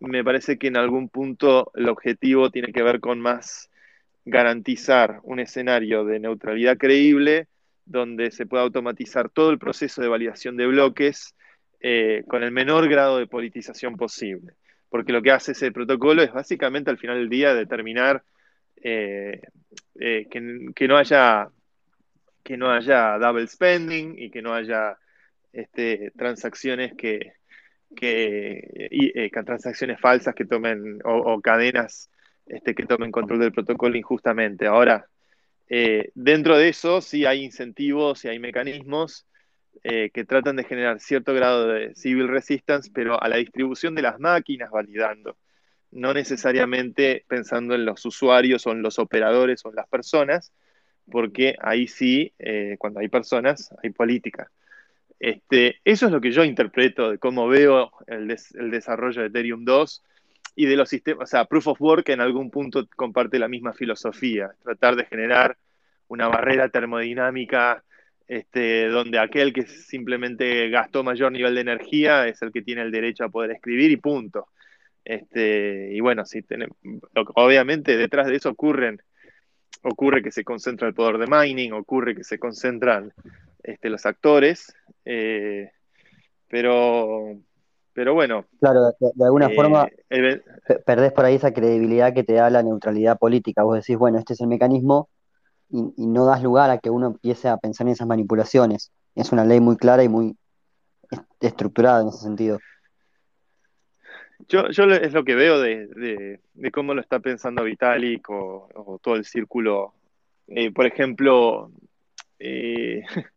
me 0.01 0.25
parece 0.25 0.59
que 0.59 0.69
en 0.69 0.77
algún 0.77 1.09
punto 1.09 1.71
el 1.75 1.89
objetivo 1.89 2.51
tiene 2.51 2.73
que 2.73 2.83
ver 2.83 3.01
con 3.01 3.21
más 3.21 3.71
garantizar 4.25 5.21
un 5.23 5.41
escenario 5.41 6.05
de 6.05 6.21
neutralidad 6.21 6.77
creíble 6.77 7.49
donde 7.85 8.31
se 8.31 8.47
pueda 8.47 8.65
automatizar 8.65 9.31
todo 9.31 9.51
el 9.51 9.59
proceso 9.59 10.03
de 10.03 10.09
validación 10.09 10.57
de 10.57 10.67
bloques 10.67 11.35
eh, 11.81 12.25
con 12.29 12.43
el 12.43 12.53
menor 12.53 12.89
grado 12.89 13.19
de 13.19 13.27
politización 13.27 13.97
posible. 13.97 14.55
Porque 14.89 15.13
lo 15.13 15.23
que 15.23 15.31
hace 15.31 15.53
ese 15.53 15.73
protocolo 15.73 16.23
es 16.23 16.33
básicamente 16.33 16.91
al 16.91 16.99
final 16.99 17.19
del 17.19 17.29
día 17.29 17.55
determinar 17.55 18.23
eh, 18.77 19.41
eh, 20.01 20.27
que, 20.31 20.89
no 20.89 20.97
haya, 20.97 21.49
que 22.43 22.57
no 22.57 22.71
haya 22.71 23.19
double 23.19 23.47
spending 23.47 24.15
y 24.19 24.31
que 24.31 24.43
no 24.43 24.55
haya 24.55 24.97
este, 25.53 26.13
transacciones 26.17 26.95
que, 26.95 27.33
transacciones 29.45 30.01
falsas 30.01 30.35
que 30.35 30.45
tomen 30.45 31.01
o 31.05 31.41
cadenas 31.41 32.11
este, 32.49 32.75
que 32.75 32.87
tomen 32.87 33.13
control 33.13 33.41
del 33.41 33.53
protocolo 33.53 33.97
injustamente. 33.97 34.67
Ahora, 34.67 35.07
eh, 35.69 36.11
dentro 36.15 36.57
de 36.57 36.71
eso 36.71 37.03
sí 37.03 37.27
hay 37.27 37.45
incentivos 37.45 38.25
y 38.25 38.29
hay 38.29 38.39
mecanismos 38.39 39.27
eh, 39.85 40.11
que 40.13 40.25
tratan 40.25 40.57
de 40.57 40.65
generar 40.65 41.01
cierto 41.01 41.35
grado 41.35 41.69
de 41.69 41.95
civil 41.95 42.29
resistance, 42.29 42.91
pero 42.93 43.23
a 43.23 43.29
la 43.29 43.37
distribución 43.37 43.95
de 43.95 44.03
las 44.03 44.19
máquinas 44.19 44.71
validando, 44.71 45.37
no 45.91 46.13
necesariamente 46.15 47.25
pensando 47.29 47.75
en 47.75 47.85
los 47.85 48.05
usuarios 48.05 48.67
o 48.67 48.73
en 48.73 48.83
los 48.83 48.99
operadores 48.99 49.65
o 49.65 49.71
en 49.71 49.77
las 49.77 49.89
personas, 49.89 50.53
porque 51.11 51.57
ahí 51.61 51.87
sí, 51.87 52.33
eh, 52.39 52.77
cuando 52.79 53.01
hay 53.01 53.09
personas, 53.09 53.75
hay 53.83 53.91
política. 53.91 54.51
Este, 55.19 55.81
eso 55.85 56.07
es 56.07 56.13
lo 56.13 56.21
que 56.21 56.31
yo 56.31 56.45
interpreto 56.45 57.11
de 57.11 57.19
cómo 57.19 57.49
veo 57.49 57.91
el, 58.07 58.31
el 58.31 58.71
desarrollo 58.71 59.23
de 59.23 59.29
Ethereum 59.29 59.65
2 59.65 60.05
y 60.55 60.67
de 60.67 60.77
los 60.77 60.89
sistemas, 60.89 61.29
o 61.29 61.31
sea, 61.31 61.45
Proof 61.45 61.69
of 61.69 61.81
Work 61.81 62.09
en 62.11 62.21
algún 62.21 62.51
punto 62.51 62.87
comparte 62.97 63.39
la 63.39 63.49
misma 63.49 63.73
filosofía, 63.73 64.51
tratar 64.63 64.97
de 64.97 65.05
generar 65.05 65.57
una 66.09 66.29
barrera 66.29 66.69
termodinámica 66.69 67.85
este, 68.29 68.89
donde 68.89 69.19
aquel 69.19 69.55
que 69.55 69.63
simplemente 69.67 70.69
gastó 70.69 71.03
mayor 71.03 71.33
nivel 71.33 71.55
de 71.55 71.63
energía 71.63 72.29
es 72.29 72.43
el 72.43 72.53
que 72.53 72.63
tiene 72.63 72.83
el 72.83 72.93
derecho 72.93 73.25
a 73.25 73.31
poder 73.31 73.53
escribir 73.53 73.91
y 73.91 73.97
punto. 73.97 74.49
Este, 75.03 75.89
y 75.93 76.01
bueno, 76.01 76.27
sí, 76.27 76.43
tenemos, 76.43 76.77
obviamente 77.35 77.97
detrás 77.97 78.27
de 78.27 78.37
eso 78.37 78.51
ocurren, 78.51 79.01
ocurre 79.83 80.23
que 80.23 80.31
se 80.31 80.45
concentra 80.45 80.87
el 80.87 80.93
poder 80.93 81.17
de 81.17 81.27
mining, 81.27 81.73
ocurre 81.73 82.15
que 82.15 82.25
se 82.25 82.39
concentran 82.39 83.15
este, 83.63 83.89
los 83.89 84.05
actores, 84.05 84.75
eh, 85.07 85.71
pero 86.47 87.39
pero 87.95 88.15
bueno. 88.15 88.45
Claro, 88.61 88.93
de, 89.01 89.25
alguna 89.25 89.49
forma 89.51 89.89
perdés 90.87 91.13
por 91.13 91.25
ahí 91.25 91.35
esa 91.35 91.53
credibilidad 91.53 92.15
que 92.15 92.23
te 92.23 92.35
da 92.35 92.49
la 92.49 92.63
neutralidad 92.63 93.19
política. 93.19 93.65
Vos 93.65 93.77
decís, 93.77 93.97
bueno, 93.99 94.19
este 94.19 94.35
es 94.35 94.41
el 94.41 94.47
mecanismo 94.47 95.09
y, 95.71 96.07
no 96.07 96.25
das 96.25 96.43
lugar 96.43 96.71
a 96.71 96.79
que 96.79 96.91
uno 96.91 97.09
empiece 97.09 97.49
a 97.49 97.57
pensar 97.59 97.87
en 97.87 97.93
esas 97.93 98.07
manipulaciones. 98.07 98.93
Es 99.15 99.33
una 99.33 99.45
ley 99.45 99.61
muy 99.61 99.77
clara 99.77 100.03
y 100.03 100.09
muy 100.09 100.37
estructurada 101.41 102.03
en 102.03 102.09
ese 102.09 102.19
sentido. 102.19 102.59
Yo, 104.49 104.71
yo 104.71 104.85
es 104.85 105.13
lo 105.13 105.25
que 105.25 105.35
veo 105.35 105.61
de, 105.61 106.41
cómo 106.73 106.95
lo 106.95 107.01
está 107.01 107.19
pensando 107.21 107.65
Vitalik 107.65 108.29
o, 108.31 108.99
todo 109.03 109.17
el 109.17 109.25
círculo. 109.25 109.95
Eh, 110.47 110.71
por 110.71 110.87
ejemplo, 110.87 111.71
eh, 112.39 113.03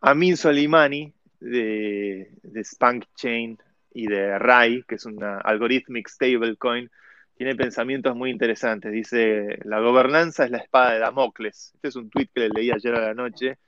Amin 0.00 0.36
Soleimani 0.36 1.12
de, 1.40 2.30
de 2.42 2.64
Spunk 2.64 3.04
Chain 3.14 3.58
y 3.92 4.06
de 4.06 4.38
RAI, 4.38 4.82
que 4.88 4.96
es 4.96 5.06
una 5.06 5.38
algorithmic 5.38 6.08
stablecoin, 6.08 6.90
tiene 7.38 7.54
pensamientos 7.54 8.16
muy 8.16 8.30
interesantes. 8.30 8.90
Dice, 8.90 9.60
la 9.64 9.78
gobernanza 9.78 10.44
es 10.44 10.50
la 10.50 10.58
espada 10.58 10.94
de 10.94 10.98
Damocles. 10.98 11.70
Este 11.76 11.88
es 11.88 11.94
un 11.94 12.10
tweet 12.10 12.28
que 12.34 12.40
le 12.40 12.48
leí 12.48 12.72
ayer 12.72 12.92
a 12.96 13.00
la 13.00 13.14
noche, 13.14 13.58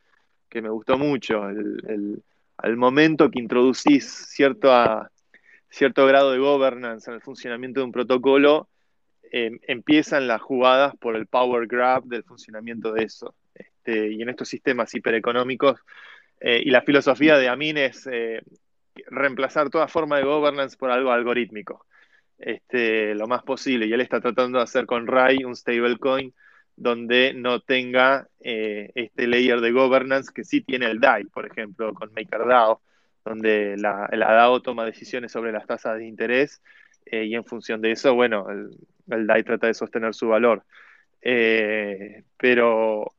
que 0.49 0.61
me 0.61 0.69
gustó 0.69 0.99
mucho. 0.99 1.45
al 1.45 2.77
momento 2.77 3.31
que 3.31 3.39
introducís 3.39 4.05
cierto, 4.29 4.71
cierto 5.69 6.05
grado 6.05 6.33
de 6.33 6.39
governance 6.39 7.09
en 7.09 7.15
el 7.15 7.23
funcionamiento 7.23 7.79
de 7.81 7.87
un 7.87 7.93
protocolo, 7.93 8.69
em, 9.31 9.61
empiezan 9.69 10.27
las 10.27 10.43
jugadas 10.43 10.97
por 10.97 11.15
el 11.15 11.29
power 11.29 11.69
grab 11.69 12.03
del 12.05 12.25
funcionamiento 12.25 12.93
de 12.93 13.05
eso. 13.05 13.37
Este, 13.55 14.13
y 14.13 14.21
en 14.21 14.31
estos 14.31 14.49
sistemas 14.49 14.93
hipereconómicos, 14.95 15.79
eh, 16.41 16.61
y 16.65 16.71
la 16.71 16.83
filosofía 16.83 17.39
de 17.39 17.49
Amin 17.49 17.77
es 17.77 18.09
eh, 18.11 18.43
reemplazar 19.07 19.71
toda 19.71 19.87
forma 19.87 20.17
de 20.17 20.25
governance 20.25 20.77
por 20.77 20.91
algo 20.91 21.13
algorítmico, 21.13 21.87
este, 22.41 23.15
lo 23.15 23.27
más 23.29 23.43
posible. 23.43 23.87
Y 23.87 23.93
él 23.93 24.01
está 24.01 24.21
tratando 24.21 24.59
de 24.59 24.65
hacer 24.65 24.87
con 24.87 25.07
RAI 25.07 25.45
un 25.45 25.55
stablecoin 25.55 26.35
donde 26.81 27.35
no 27.35 27.61
tenga 27.61 28.27
eh, 28.41 28.91
este 28.95 29.27
layer 29.27 29.61
de 29.61 29.71
governance 29.71 30.31
que 30.35 30.45
sí 30.45 30.63
tiene 30.63 30.87
el 30.87 30.99
DAI, 30.99 31.25
por 31.25 31.47
ejemplo, 31.47 31.93
con 31.93 32.11
MakerDAO, 32.15 32.81
donde 33.23 33.77
la, 33.77 34.09
DAO 34.11 34.63
toma 34.63 34.87
decisiones 34.87 35.31
sobre 35.31 35.53
las 35.53 35.67
tasas 35.67 35.99
de 35.99 36.07
interés 36.07 36.63
eh, 37.05 37.25
y 37.25 37.35
en 37.35 37.45
función 37.45 37.83
de 37.83 37.93
eso, 37.93 38.15
bueno, 38.15 38.47
el, 38.49 39.27
DAI 39.27 39.43
trata 39.43 39.67
de 39.67 39.75
sostener 39.75 40.15
su 40.15 40.29
valor. 40.29 40.65
Eh, 41.21 42.25
pero, 42.39 43.13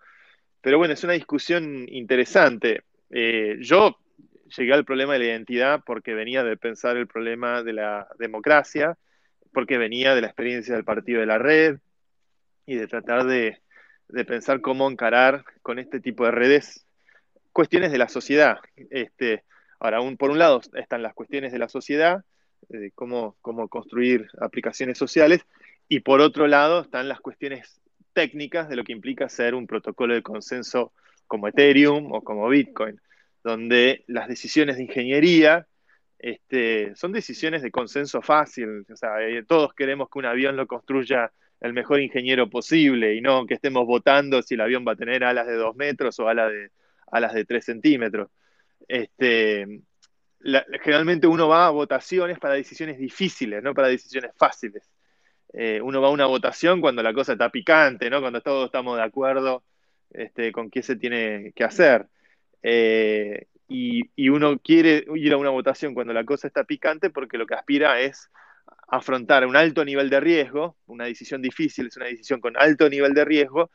pero 0.60 0.80
bueno, 0.80 0.96
es 0.96 1.04
una 1.04 1.14
discusión 1.14 1.86
interesante. 1.88 2.82
yo 3.60 3.96
llegué 4.58 4.74
al 4.74 4.86
problema 4.86 5.14
de 5.14 5.20
la 5.20 5.26
identidad 5.26 5.84
porque 5.86 6.16
venía 6.16 6.44
de 6.44 6.58
pensar 6.58 6.98
el 6.98 7.06
problema 7.06 7.62
de 7.62 7.74
la 7.74 8.08
democracia, 8.18 8.98
porque 9.54 9.78
venía 9.78 10.16
de 10.16 10.22
la 10.22 10.28
experiencia 10.28 10.76
del 10.76 10.84
partido 10.84 11.20
de 11.20 11.26
la 11.26 11.38
red 11.38 11.80
y 12.66 12.76
de 12.76 12.88
tratar 12.88 13.26
de, 13.26 13.60
pensar 14.28 14.62
cómo 14.62 14.89
encarar 14.89 15.43
con 15.62 15.80
este 15.80 15.99
tipo 15.99 16.26
de 16.26 16.32
redes 16.32 16.86
cuestiones 17.52 17.91
de 17.91 17.97
la 17.97 18.10
sociedad. 18.10 18.58
Este, 18.89 19.43
ahora, 19.80 19.99
por 20.18 20.32
un 20.32 20.39
lado 20.39 20.62
están 20.74 21.02
las 21.02 21.14
cuestiones 21.14 21.52
de 21.52 21.60
la 21.60 21.70
sociedad, 21.70 22.24
de 22.70 22.91
cómo, 22.91 23.36
cómo 23.41 23.68
construir 23.68 24.28
aplicaciones 24.39 24.97
sociales, 24.97 25.45
y 25.88 26.02
por 26.02 26.22
otro 26.22 26.47
lado 26.47 26.82
están 26.82 27.08
las 27.08 27.20
cuestiones 27.20 27.82
técnicas 28.14 28.70
de 28.70 28.76
lo 28.76 28.84
que 28.84 28.91
implica 28.91 29.30
ser 29.30 29.56
un 29.56 29.68
protocolo 29.68 30.14
de 30.14 30.22
consenso 30.22 30.93
como 31.28 31.47
Ethereum 31.47 32.12
o 32.12 32.22
como 32.22 32.47
Bitcoin 32.49 32.99
donde 33.43 34.04
las 34.08 34.28
decisiones 34.28 34.78
de 34.78 34.84
ingeniería 34.84 35.68
este, 36.22 36.96
son 36.96 37.12
decisiones 37.12 37.64
de 37.64 37.72
consenso 37.72 38.22
fácil. 38.22 38.86
Eh, 39.22 39.44
todos 39.48 39.74
queremos 39.74 40.08
que 40.08 40.20
un 40.20 40.26
avión 40.26 40.56
lo 40.56 40.68
construya 40.68 41.32
el 41.60 41.74
mejor 41.74 42.00
ingeniero 42.00 42.48
posible 42.48 43.16
y 43.16 43.22
no 43.22 43.48
que 43.48 43.56
estemos 43.56 43.88
votando 43.88 44.44
si 44.44 44.54
el 44.54 44.62
avión 44.62 44.86
va 44.88 44.92
a 44.92 44.96
tener 44.96 45.24
alas 45.24 45.48
de 45.48 45.56
2 45.56 45.76
metros 45.76 46.20
o 46.20 46.28
alas 46.28 46.52
de, 46.52 46.70
alas 47.12 47.34
de 47.34 47.44
3 47.44 47.66
centímetros. 47.66 48.30
Este, 48.88 49.82
generalmente 50.84 51.26
uno 51.26 51.48
va 51.48 51.66
a 51.66 51.72
votaciones 51.72 52.38
para 52.38 52.54
decisiones 52.54 53.00
difíciles, 53.00 53.64
no 53.64 53.74
para 53.74 53.88
decisiones 53.88 54.32
fáciles. 54.36 54.88
Eh, 55.54 55.82
uno 55.82 56.02
va 56.02 56.10
a 56.10 56.12
una 56.12 56.28
votación 56.28 56.82
cuando 56.82 57.02
la 57.02 57.16
cosa 57.16 57.34
está 57.34 57.50
picante, 57.50 58.12
¿no? 58.12 58.22
cuando 58.22 58.42
todos 58.42 58.66
estamos 58.66 58.96
de 58.96 59.04
acuerdo 59.04 59.64
este, 60.12 60.52
con 60.52 60.70
qué 60.70 60.84
se 60.84 60.98
tiene 60.98 61.52
que 61.56 61.64
hacer. 61.64 62.08
Eh, 62.62 63.48
y, 63.74 64.30
uno 64.30 64.60
quiere 64.60 65.06
ir 65.16 65.34
a 65.34 65.38
una 65.38 65.50
votación 65.50 65.94
cuando 65.94 66.14
la 66.14 66.26
cosa 66.26 66.48
está 66.48 66.66
picante 66.66 67.10
porque 67.10 67.38
lo 67.38 67.46
que 67.46 67.56
aspira 67.56 68.02
es 68.02 68.30
afrontar 68.90 69.46
un 69.46 69.56
alto 69.56 69.86
nivel 69.86 70.10
de 70.10 70.20
riesgo, 70.20 70.76
una 70.88 71.06
decisión 71.06 71.42
difícil 71.42 71.88
es 71.88 71.96
una 71.96 72.08
decisión 72.08 72.42
con 72.42 72.58
alto 72.58 72.90
nivel 72.90 73.14
de 73.14 73.24
riesgo, 73.24 73.72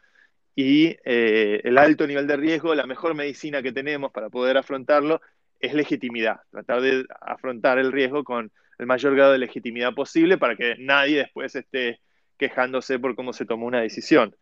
y 0.54 0.96
eh, 1.04 1.60
el 1.64 1.78
alto 1.78 2.06
nivel 2.06 2.26
de 2.26 2.36
riesgo, 2.36 2.74
la 2.74 2.86
mejor 2.86 3.14
medicina 3.14 3.62
que 3.62 3.72
tenemos 3.72 4.12
para 4.12 4.28
poder 4.28 4.56
afrontarlo 4.56 5.20
es 5.60 5.72
legitimidad, 5.74 6.40
tratar 6.50 6.82
de 6.82 7.06
afrontar 7.20 7.78
el 7.78 7.92
riesgo 7.92 8.24
con 8.24 8.52
el 8.78 8.86
mayor 8.86 9.14
grado 9.14 9.32
de 9.32 9.38
legitimidad 9.38 9.94
posible 9.94 10.36
para 10.36 10.56
que 10.56 10.76
nadie 10.78 11.18
después 11.18 11.54
esté 11.54 12.00
quejándose 12.36 12.98
por 12.98 13.16
cómo 13.16 13.32
se 13.32 13.46
tomó 13.46 13.66
una 13.66 13.80
decisión. 13.80 14.36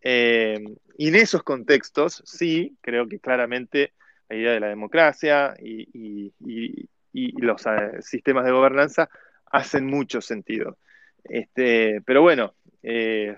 Eh, 0.00 0.62
y 0.96 1.08
en 1.08 1.14
esos 1.14 1.42
contextos, 1.42 2.22
sí, 2.24 2.76
creo 2.80 3.06
que 3.06 3.18
claramente 3.18 3.92
la 4.28 4.36
idea 4.36 4.52
de 4.52 4.60
la 4.60 4.68
democracia 4.68 5.54
y, 5.60 6.32
los 7.12 7.66
eh, 7.66 8.00
sistemas 8.00 8.44
de 8.44 8.50
gobernanza 8.50 9.08
hacen 9.46 9.86
mucho 9.86 10.20
sentido. 10.20 10.78
Este, 11.22 12.02
pero 12.04 12.22
bueno, 12.22 12.54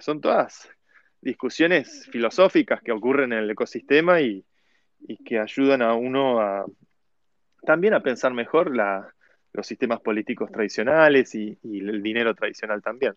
son 0.01 0.21
todas 0.21 0.69
discusiones 1.21 2.09
filosóficas 2.11 2.81
que 2.83 2.93
ocurren 2.93 3.33
en 3.33 3.41
el 3.41 3.51
ecosistema 3.51 4.21
y, 4.21 4.45
que 5.25 5.39
ayudan 5.39 5.83
a 5.83 5.95
uno 5.95 6.41
a 6.41 6.65
también 7.63 7.95
a 7.95 8.03
pensar 8.03 8.33
mejor 8.33 8.75
los 9.53 9.67
sistemas 9.67 10.01
políticos 10.01 10.51
tradicionales 10.51 11.35
y, 11.35 11.59
el 11.63 12.03
dinero 12.03 12.35
tradicional 12.35 12.83
también. 12.83 13.15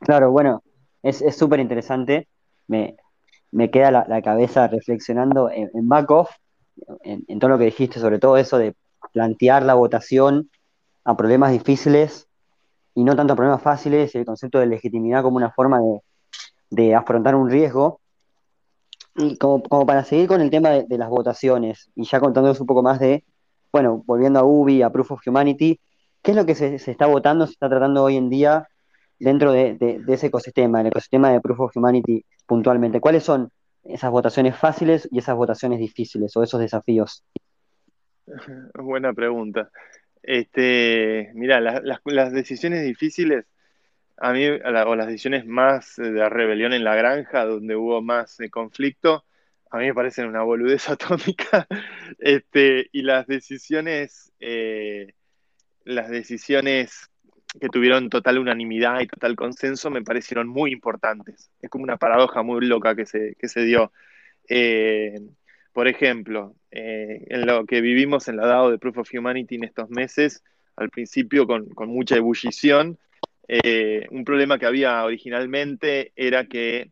Claro, 0.00 0.30
bueno, 0.30 0.62
es 1.02 1.36
súper 1.36 1.60
interesante. 1.60 2.28
Me, 2.68 3.70
queda 3.70 3.90
la, 3.90 4.22
cabeza 4.22 4.66
reflexionando 4.68 5.50
en, 5.50 5.70
en 5.74 5.88
en, 7.02 7.38
todo 7.38 7.50
lo 7.50 7.58
que 7.58 7.66
dijiste, 7.66 8.00
sobre 8.00 8.18
todo 8.18 8.36
eso 8.36 8.58
de 8.58 8.74
plantear 9.12 9.62
la 9.62 9.74
votación 9.74 10.50
a 11.04 11.16
problemas 11.16 11.52
difíciles 11.52 12.28
y 12.94 13.04
no 13.04 13.16
tanto 13.16 13.32
a 13.32 13.36
problemas 13.36 13.62
fáciles, 13.62 14.14
y 14.14 14.18
el 14.18 14.24
concepto 14.24 14.58
de 14.58 14.66
legitimidad 14.66 15.22
como 15.22 15.36
una 15.36 15.50
forma 15.50 15.80
de, 15.80 16.00
de 16.72 16.94
afrontar 16.94 17.34
un 17.34 17.50
riesgo. 17.50 18.00
Y 19.14 19.36
como, 19.36 19.62
para 19.86 20.04
seguir 20.04 20.26
con 20.26 20.40
el 20.40 20.50
tema 20.50 20.70
de, 20.70 20.98
las 20.98 21.10
votaciones, 21.10 21.90
y 21.94 22.04
ya 22.04 22.18
contándonos 22.18 22.60
un 22.60 22.66
poco 22.66 22.82
más 22.82 22.98
de, 22.98 23.24
bueno, 23.70 24.02
volviendo 24.06 24.40
a 24.40 24.44
UBI, 24.44 24.82
a 24.82 24.90
Proof 24.90 25.12
of 25.12 25.26
Humanity, 25.26 25.78
¿qué 26.22 26.30
es 26.30 26.36
lo 26.36 26.46
que 26.46 26.54
se, 26.54 26.74
está 26.76 27.06
votando, 27.06 27.46
se 27.46 27.52
está 27.52 27.68
tratando 27.68 28.02
hoy 28.02 28.16
en 28.16 28.30
día 28.30 28.68
dentro 29.18 29.52
de, 29.52 30.00
ese 30.08 30.28
ecosistema, 30.28 30.80
el 30.80 30.86
ecosistema 30.88 31.30
de 31.30 31.40
Proof 31.40 31.60
of 31.60 31.76
Humanity 31.76 32.24
puntualmente? 32.46 33.00
¿Cuáles 33.00 33.22
son 33.22 33.50
esas 33.84 34.10
votaciones 34.10 34.56
fáciles 34.56 35.08
y 35.10 35.18
esas 35.18 35.36
votaciones 35.36 35.78
difíciles 35.78 36.36
o 36.36 36.42
esos 36.42 36.60
desafíos? 36.60 37.24
Buena 38.74 39.12
pregunta. 39.12 39.70
Este, 40.22 41.30
mira, 41.34 41.60
las 41.60 42.32
decisiones 42.32 42.84
difíciles 42.84 43.46
a 44.22 44.32
mí, 44.32 44.46
o 44.46 44.94
las 44.94 45.06
decisiones 45.06 45.46
más 45.46 45.96
de 45.96 46.12
la 46.12 46.28
rebelión 46.28 46.72
en 46.72 46.84
la 46.84 46.94
granja, 46.94 47.44
donde 47.44 47.74
hubo 47.74 48.00
más 48.02 48.38
eh, 48.40 48.50
conflicto, 48.50 49.24
a 49.70 49.78
mí 49.78 49.86
me 49.86 49.94
parecen 49.94 50.26
una 50.26 50.42
boludez 50.42 50.88
atómica. 50.90 51.66
Este, 52.18 52.88
y 52.92 53.02
las 53.02 53.26
decisiones, 53.26 54.32
eh, 54.38 55.14
las 55.84 56.08
decisiones 56.08 57.10
que 57.60 57.68
tuvieron 57.68 58.08
total 58.08 58.38
unanimidad 58.38 59.00
y 59.00 59.06
total 59.06 59.36
consenso 59.36 59.90
me 59.90 60.02
parecieron 60.02 60.48
muy 60.48 60.72
importantes. 60.72 61.50
Es 61.60 61.70
como 61.70 61.84
una 61.84 61.96
paradoja 61.96 62.42
muy 62.42 62.66
loca 62.66 62.94
que 62.94 63.06
se, 63.06 63.34
que 63.38 63.48
se 63.48 63.62
dio. 63.64 63.92
Eh, 64.48 65.20
por 65.72 65.88
ejemplo, 65.88 66.54
en 66.70 67.46
lo 67.46 67.64
que 67.64 67.80
vivimos 67.80 68.28
en 68.28 68.36
la 68.36 68.46
DAO 68.46 68.70
de 68.70 68.78
Proof 68.78 68.98
of 68.98 69.10
Humanity 69.12 69.54
en 69.54 69.64
estos 69.64 69.88
meses, 69.88 70.42
al 70.76 70.90
principio 70.90 71.46
con, 71.46 71.68
con 71.70 71.88
mucha 71.88 72.16
ebullición, 72.16 72.98
eh, 73.48 74.06
un 74.10 74.24
problema 74.24 74.58
que 74.58 74.66
había 74.66 75.04
originalmente 75.04 76.12
era 76.16 76.46
que 76.46 76.90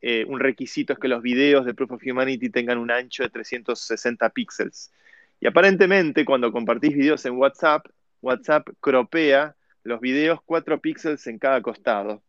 eh, 0.00 0.24
un 0.26 0.40
requisito 0.40 0.92
es 0.92 0.98
que 0.98 1.08
los 1.08 1.22
videos 1.22 1.66
de 1.66 1.74
Proof 1.74 1.92
of 1.92 2.02
Humanity 2.04 2.50
tengan 2.50 2.78
un 2.78 2.90
ancho 2.90 3.22
de 3.22 3.30
360 3.30 4.30
píxeles. 4.30 4.92
Y 5.40 5.46
aparentemente 5.46 6.24
cuando 6.24 6.52
compartís 6.52 6.94
videos 6.94 7.24
en 7.26 7.36
WhatsApp, 7.36 7.86
WhatsApp 8.22 8.68
cropea 8.80 9.56
los 9.82 10.00
videos 10.00 10.40
4 10.44 10.80
píxeles 10.80 11.26
en 11.26 11.38
cada 11.38 11.60
costado. 11.62 12.22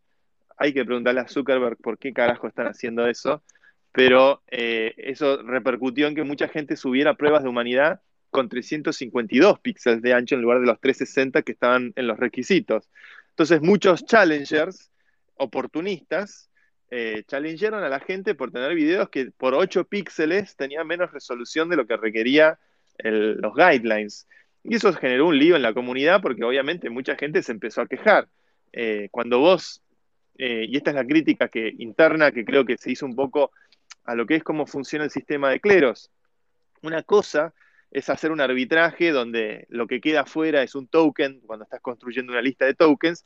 Hay 0.57 0.73
que 0.73 0.85
preguntarle 0.85 1.21
a 1.21 1.27
Zuckerberg 1.27 1.77
por 1.77 1.97
qué 1.97 2.13
carajo 2.13 2.47
están 2.47 2.67
haciendo 2.67 3.07
eso, 3.07 3.43
pero 3.91 4.41
eh, 4.47 4.93
eso 4.97 5.41
repercutió 5.43 6.07
en 6.07 6.15
que 6.15 6.23
mucha 6.23 6.47
gente 6.47 6.75
subiera 6.75 7.15
pruebas 7.15 7.43
de 7.43 7.49
humanidad 7.49 8.01
con 8.29 8.47
352 8.47 9.59
píxeles 9.59 10.01
de 10.01 10.13
ancho 10.13 10.35
en 10.35 10.41
lugar 10.41 10.61
de 10.61 10.67
los 10.67 10.79
360 10.79 11.41
que 11.41 11.51
estaban 11.51 11.91
en 11.95 12.07
los 12.07 12.17
requisitos. 12.17 12.89
Entonces 13.29 13.61
muchos 13.61 14.05
challengers, 14.05 14.91
oportunistas, 15.35 16.49
eh, 16.89 17.23
challengearon 17.27 17.83
a 17.83 17.89
la 17.89 17.99
gente 17.99 18.35
por 18.35 18.51
tener 18.51 18.75
videos 18.75 19.09
que 19.09 19.31
por 19.31 19.53
8 19.53 19.85
píxeles 19.85 20.55
tenían 20.55 20.87
menos 20.87 21.11
resolución 21.11 21.69
de 21.69 21.77
lo 21.77 21.87
que 21.87 21.97
requería 21.97 22.59
los 23.03 23.55
guidelines. 23.55 24.27
Y 24.63 24.75
eso 24.75 24.93
generó 24.93 25.27
un 25.27 25.37
lío 25.37 25.55
en 25.55 25.61
la 25.61 25.73
comunidad 25.73 26.21
porque 26.21 26.43
obviamente 26.43 26.89
mucha 26.89 27.15
gente 27.15 27.41
se 27.41 27.51
empezó 27.51 27.81
a 27.81 27.87
quejar. 27.87 28.27
Eh, 28.73 29.09
cuando 29.11 29.39
vos, 29.39 29.81
eh, 30.37 30.65
y 30.67 30.77
esta 30.77 30.91
es 30.91 30.95
la 30.95 31.05
crítica 31.05 31.47
que, 31.47 31.73
interna 31.79 32.31
que 32.31 32.45
creo 32.45 32.65
que 32.65 32.77
se 32.77 32.91
hizo 32.91 33.05
un 33.05 33.15
poco 33.15 33.51
a 34.05 34.15
lo 34.15 34.25
que 34.25 34.35
es 34.35 34.43
cómo 34.43 34.65
funciona 34.65 35.05
el 35.05 35.11
sistema 35.11 35.49
de 35.49 35.59
cleros. 35.59 36.11
Una 36.81 37.03
cosa 37.03 37.53
es 37.91 38.09
hacer 38.09 38.31
un 38.31 38.39
arbitraje 38.39 39.11
donde 39.11 39.65
lo 39.69 39.87
que 39.87 39.99
queda 39.99 40.21
afuera 40.21 40.63
es 40.63 40.75
un 40.75 40.87
token, 40.87 41.41
cuando 41.45 41.63
estás 41.63 41.81
construyendo 41.81 42.31
una 42.31 42.41
lista 42.41 42.65
de 42.65 42.73
tokens, 42.73 43.25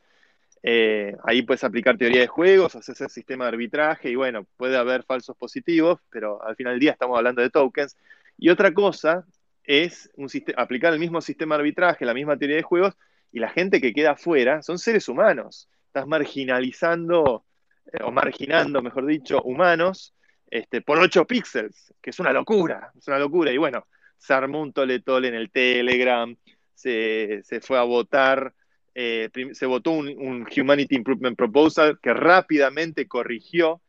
eh, 0.64 1.16
ahí 1.24 1.44
puedes 1.44 1.64
aplicar 1.64 1.96
teoría 1.96 2.22
de 2.22 2.28
juegos, 2.28 2.76
hacer 2.76 2.94
ese 2.94 3.08
sistema 3.10 3.46
de 3.46 3.50
arbitraje 3.50 4.10
y 4.10 4.16
bueno, 4.16 4.48
puede 4.58 4.76
haber 4.76 5.04
falsos 5.04 5.38
positivos, 5.38 6.00
pero 6.10 6.44
al 6.44 6.56
final 6.56 6.74
del 6.74 6.80
día 6.80 6.92
estamos 6.92 7.16
hablando 7.18 7.44
de 7.44 7.52
tokens. 7.52 7.96
Y 8.38 8.50
otra 8.50 8.74
cosa 8.74 9.26
es 9.68 10.10
un 10.16 10.30
aplicar 10.58 10.94
el 10.94 11.00
mismo 11.00 11.22
sistema 11.22 11.56
de 11.56 11.62
arbitraje, 11.62 12.06
la 12.06 12.14
misma 12.14 12.38
teoría 12.38 12.58
de 12.58 12.64
juegos, 12.64 12.96
y 13.32 13.40
la 13.40 13.50
gente 13.50 13.82
que 13.82 13.94
queda 13.94 14.12
afuera 14.12 14.62
son 14.62 14.80
seres 14.80 15.08
humanos. 15.10 15.70
Estás 15.88 16.08
marginalizando, 16.08 17.46
eh, 17.92 18.04
o 18.04 18.12
marginando, 18.12 18.82
mejor 18.82 19.06
dicho, 19.06 19.42
humanos 19.42 20.14
este, 20.50 20.82
por 20.82 21.00
8 21.00 21.26
píxeles, 21.26 21.94
que 22.02 22.12
es 22.12 22.20
una 22.20 22.32
locura, 22.32 22.92
es 22.98 23.08
una 23.08 23.20
locura. 23.20 23.52
Y 23.52 23.58
bueno, 23.58 23.86
se 24.18 24.34
armó 24.34 24.62
un 24.62 24.74
tole 24.74 25.02
tole 25.02 25.28
en 25.28 25.36
el 25.36 25.52
Telegram, 25.52 26.36
se, 26.74 27.44
fue 27.62 27.78
a 27.78 27.84
votar, 27.84 28.54
eh, 28.94 29.30
se 29.54 29.66
votó 29.66 29.92
un, 29.92 30.48
Humanity 30.56 30.96
Improvement 30.96 31.38
Proposal 31.38 32.00
que 32.02 32.14
rápidamente 32.14 33.08
corrigió 33.08 33.82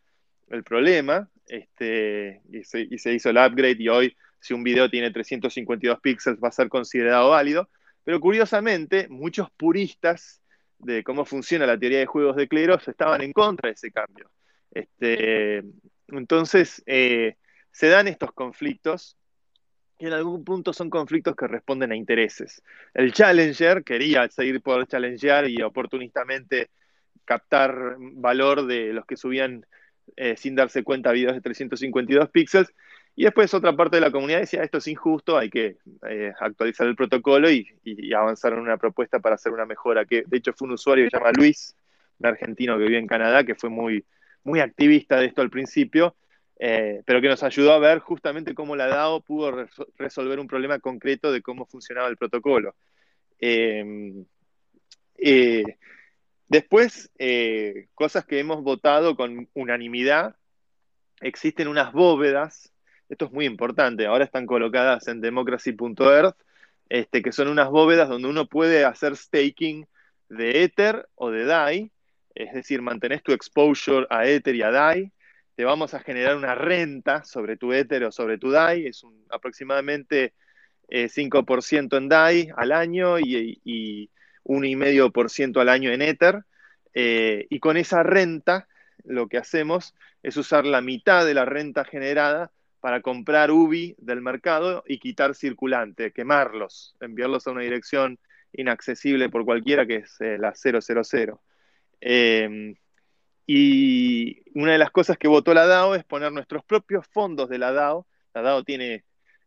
el 0.48 0.62
problema 0.64 1.28
este, 1.46 2.42
y, 2.50 2.64
se, 2.64 3.12
hizo 3.12 3.30
el 3.30 3.36
upgrade 3.36 3.76
y 3.78 3.88
hoy 3.88 4.16
si 4.40 4.54
un 4.54 4.62
video 4.62 4.88
tiene 4.90 5.10
352 5.10 6.00
píxeles 6.00 6.40
va 6.42 6.48
a 6.48 6.52
ser 6.52 6.68
considerado 6.68 7.30
válido. 7.30 7.68
Pero 8.04 8.20
curiosamente, 8.20 9.08
muchos 9.08 9.50
puristas 9.50 10.40
de 10.78 11.02
cómo 11.02 11.24
funciona 11.24 11.66
la 11.66 11.78
teoría 11.78 11.98
de 11.98 12.06
juegos 12.06 12.36
de 12.36 12.48
cleros 12.48 12.86
estaban 12.86 13.22
en 13.22 13.32
contra 13.32 13.68
de 13.68 13.74
ese 13.74 13.90
cambio. 13.90 14.30
Este, 14.70 15.62
entonces, 16.08 16.82
eh, 16.86 17.36
se 17.70 17.88
dan 17.88 18.08
estos 18.08 18.32
conflictos 18.32 19.16
y 19.98 20.06
en 20.06 20.12
algún 20.12 20.44
punto 20.44 20.72
son 20.72 20.90
conflictos 20.90 21.34
que 21.34 21.46
responden 21.46 21.92
a 21.92 21.96
intereses. 21.96 22.62
El 22.94 23.12
challenger 23.12 23.82
quería 23.82 24.28
seguir 24.28 24.60
poder 24.60 24.86
challengear 24.86 25.48
y 25.48 25.62
oportunistamente 25.62 26.70
captar 27.24 27.96
valor 27.98 28.66
de 28.66 28.92
los 28.92 29.06
que 29.06 29.16
subían 29.16 29.66
eh, 30.16 30.36
sin 30.36 30.54
darse 30.54 30.84
cuenta 30.84 31.12
videos 31.12 31.34
de 31.34 31.40
352 31.40 32.30
píxeles. 32.30 32.72
Y 33.16 33.24
después 33.24 33.52
otra 33.54 33.74
parte 33.74 33.96
de 33.96 34.02
la 34.02 34.10
comunidad 34.10 34.40
decía, 34.40 34.62
esto 34.62 34.78
es 34.78 34.86
injusto, 34.88 35.38
hay 35.38 35.48
que 35.48 35.78
eh, 36.08 36.32
actualizar 36.38 36.86
el 36.86 36.94
protocolo 36.94 37.50
y, 37.50 37.66
avanzar 38.14 38.52
en 38.52 38.58
una 38.58 38.76
propuesta 38.76 39.20
para 39.20 39.36
hacer 39.36 39.52
una 39.52 39.64
mejora. 39.64 40.04
Que 40.04 40.22
de 40.26 40.36
hecho 40.36 40.52
fue 40.52 40.68
un 40.68 40.74
usuario 40.74 41.04
que 41.04 41.10
se 41.10 41.16
llama 41.16 41.32
Luis, 41.36 41.74
un 42.18 42.26
argentino 42.26 42.76
que 42.76 42.84
vive 42.84 42.98
en 42.98 43.06
Canadá, 43.06 43.42
que 43.44 43.54
fue 43.54 43.70
muy, 43.70 44.04
muy 44.44 44.60
activista 44.60 45.18
de 45.18 45.26
esto 45.26 45.40
al 45.40 45.50
principio 45.50 46.14
eh, 46.58 47.02
pero 47.04 47.20
que 47.20 47.28
nos 47.28 47.42
ayudó 47.42 47.72
a 47.72 47.78
ver 47.78 47.98
justamente 47.98 48.54
cómo 48.54 48.76
la 48.76 48.86
DAO 48.86 49.20
pudo 49.20 49.66
resolver 49.98 50.40
un 50.40 50.46
problema 50.46 50.78
concreto 50.78 51.30
de 51.30 51.42
cómo 51.42 51.66
funcionaba 51.66 52.08
el 52.08 52.16
protocolo. 52.16 52.74
Em, 53.38 54.24
eh, 55.18 55.64
después, 56.48 57.10
cosas 57.94 58.24
que 58.24 58.38
hemos 58.38 58.62
votado 58.62 59.16
con 59.16 59.48
unanimidad, 59.52 60.36
existen 61.20 61.68
unas 61.68 61.92
bóvedas, 61.92 62.72
esto 63.08 63.26
es 63.26 63.32
muy 63.32 63.46
importante, 63.46 64.06
ahora 64.06 64.24
están 64.24 64.46
colocadas 64.46 65.06
en 65.08 65.20
democracy.earth, 65.20 66.36
este, 66.88 67.22
que 67.22 67.32
son 67.32 67.48
unas 67.48 67.68
bóvedas 67.70 68.08
donde 68.08 68.28
uno 68.28 68.46
puede 68.46 68.84
hacer 68.84 69.16
staking 69.16 69.86
de 70.28 70.62
Ether 70.62 71.08
o 71.14 71.30
de 71.30 71.44
DAI, 71.44 71.90
es 72.34 72.52
decir, 72.52 72.82
mantenés 72.82 73.22
tu 73.22 73.32
exposure 73.32 74.06
a 74.10 74.26
Ether 74.26 74.54
y 74.54 74.62
a 74.62 74.70
DAI, 74.70 75.12
te 75.54 75.64
vamos 75.64 75.94
a 75.94 76.00
generar 76.00 76.36
una 76.36 76.54
renta 76.54 77.24
sobre 77.24 77.56
tu 77.56 77.72
Ether 77.72 78.04
o 78.04 78.12
sobre 78.12 78.38
tu 78.38 78.50
DAI, 78.50 78.86
es 78.86 79.02
un, 79.02 79.24
aproximadamente 79.30 80.34
5% 80.88 81.94
eh, 81.94 81.98
en 81.98 82.08
DAI 82.08 82.50
al 82.56 82.72
año 82.72 83.18
y, 83.18 83.60
y 83.64 84.10
1,5% 84.44 85.60
al 85.60 85.68
año 85.68 85.90
en 85.90 86.02
Ether. 86.02 86.44
Eh, 86.94 87.46
y 87.50 87.60
con 87.60 87.76
esa 87.76 88.02
renta 88.02 88.68
lo 89.04 89.28
que 89.28 89.38
hacemos 89.38 89.94
es 90.22 90.36
usar 90.36 90.64
la 90.64 90.80
mitad 90.80 91.26
de 91.26 91.34
la 91.34 91.44
renta 91.44 91.84
generada 91.84 92.50
para 92.86 93.00
comprar 93.00 93.50
UBI 93.50 93.96
del 93.98 94.20
mercado 94.20 94.84
y 94.86 95.00
quitar 95.00 95.34
circulante, 95.34 96.12
quemarlos, 96.12 96.94
enviarlos 97.00 97.44
a 97.44 97.50
una 97.50 97.62
dirección 97.62 98.16
inaccesible 98.52 99.28
por 99.28 99.44
cualquiera 99.44 99.86
que 99.88 99.96
es 99.96 100.20
eh, 100.20 100.38
la 100.38 100.54
000. 100.54 100.78
Em, 102.00 102.76
y 103.44 104.40
una 104.54 104.70
de 104.70 104.78
las 104.78 104.92
cosas 104.92 105.18
que 105.18 105.26
votó 105.26 105.52
la 105.52 105.66
DAO 105.66 105.96
es 105.96 106.04
poner 106.04 106.30
nuestros 106.30 106.64
propios 106.64 107.04
fondos 107.08 107.48
de 107.48 107.58
la 107.58 107.72
DAO. 107.72 108.06
La 108.32 108.42
DAO 108.42 108.62
tiene 108.62 109.02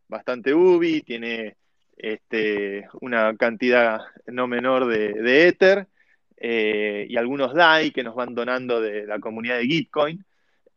bastante 0.06 0.52
UBI, 0.52 1.00
tiene 1.00 1.56
este, 1.96 2.88
una 3.00 3.34
cantidad 3.38 4.00
no 4.26 4.48
menor 4.48 4.84
de, 4.84 5.48
Ether 5.48 5.86
eh, 6.36 7.06
y 7.08 7.16
algunos 7.16 7.54
DAI 7.54 7.90
que 7.90 8.04
nos 8.04 8.14
van 8.14 8.34
donando 8.34 8.82
de 8.82 9.06
la 9.06 9.18
comunidad 9.18 9.56
de 9.56 9.64
Gitcoin. 9.64 10.26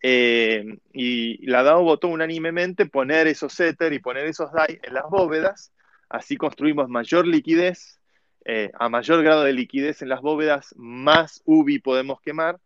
Eh, 0.05 0.79
y 0.91 1.45
la 1.47 1.63
DAO 1.63 1.83
votó 1.83 2.09
unánimemente 2.09 2.85
poner 2.85 3.25
esos 3.27 3.57
Ether 3.59 3.93
y 3.93 3.99
poner 3.99 4.27
esos 4.27 4.51
DAI 4.51 4.79
en 4.83 4.93
las 4.93 5.09
bóvedas, 5.09 5.71
así 6.09 6.35
construimos 6.35 6.89
mayor 6.89 7.25
liquidez, 7.25 8.01
eh, 8.43 8.69
a 8.77 8.89
mayor 8.89 9.23
grado 9.23 9.43
de 9.43 9.53
liquidez 9.53 10.01
en 10.01 10.09
las 10.09 10.21
bóvedas, 10.21 10.75
más 10.77 11.41
UBI 11.45 11.79
podemos 11.79 12.19
quemar, 12.19 12.59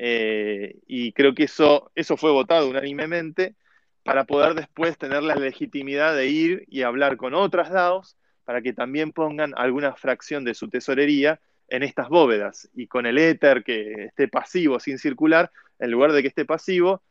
y 0.00 1.12
creo 1.12 1.34
que 1.34 1.42
eso, 1.42 1.90
eso 1.96 2.16
fue 2.16 2.30
votado 2.30 2.70
unánimemente 2.70 3.56
para 4.04 4.22
poder 4.22 4.54
después 4.54 4.96
tener 4.96 5.24
la 5.24 5.34
legitimidad 5.34 6.14
de 6.14 6.28
ir 6.28 6.64
y 6.68 6.82
hablar 6.82 7.16
con 7.16 7.34
otras 7.34 7.70
DAOs 7.70 8.16
para 8.44 8.62
que 8.62 8.72
también 8.72 9.10
pongan 9.10 9.52
alguna 9.56 9.96
fracción 9.96 10.44
de 10.44 10.54
su 10.54 10.68
tesorería 10.68 11.40
en 11.68 11.82
estas 11.82 12.08
bóvedas 12.08 12.68
y 12.74 12.86
con 12.86 13.06
el 13.06 13.18
Ether 13.18 13.62
que 13.62 14.04
esté 14.04 14.28
pasivo 14.28 14.80
sin 14.80 14.98
circular, 14.98 15.50
en 15.78 15.90
lugar 15.90 16.12
de 16.12 16.22
que 16.22 16.28
esté 16.28 16.44
pasivo, 16.44 17.02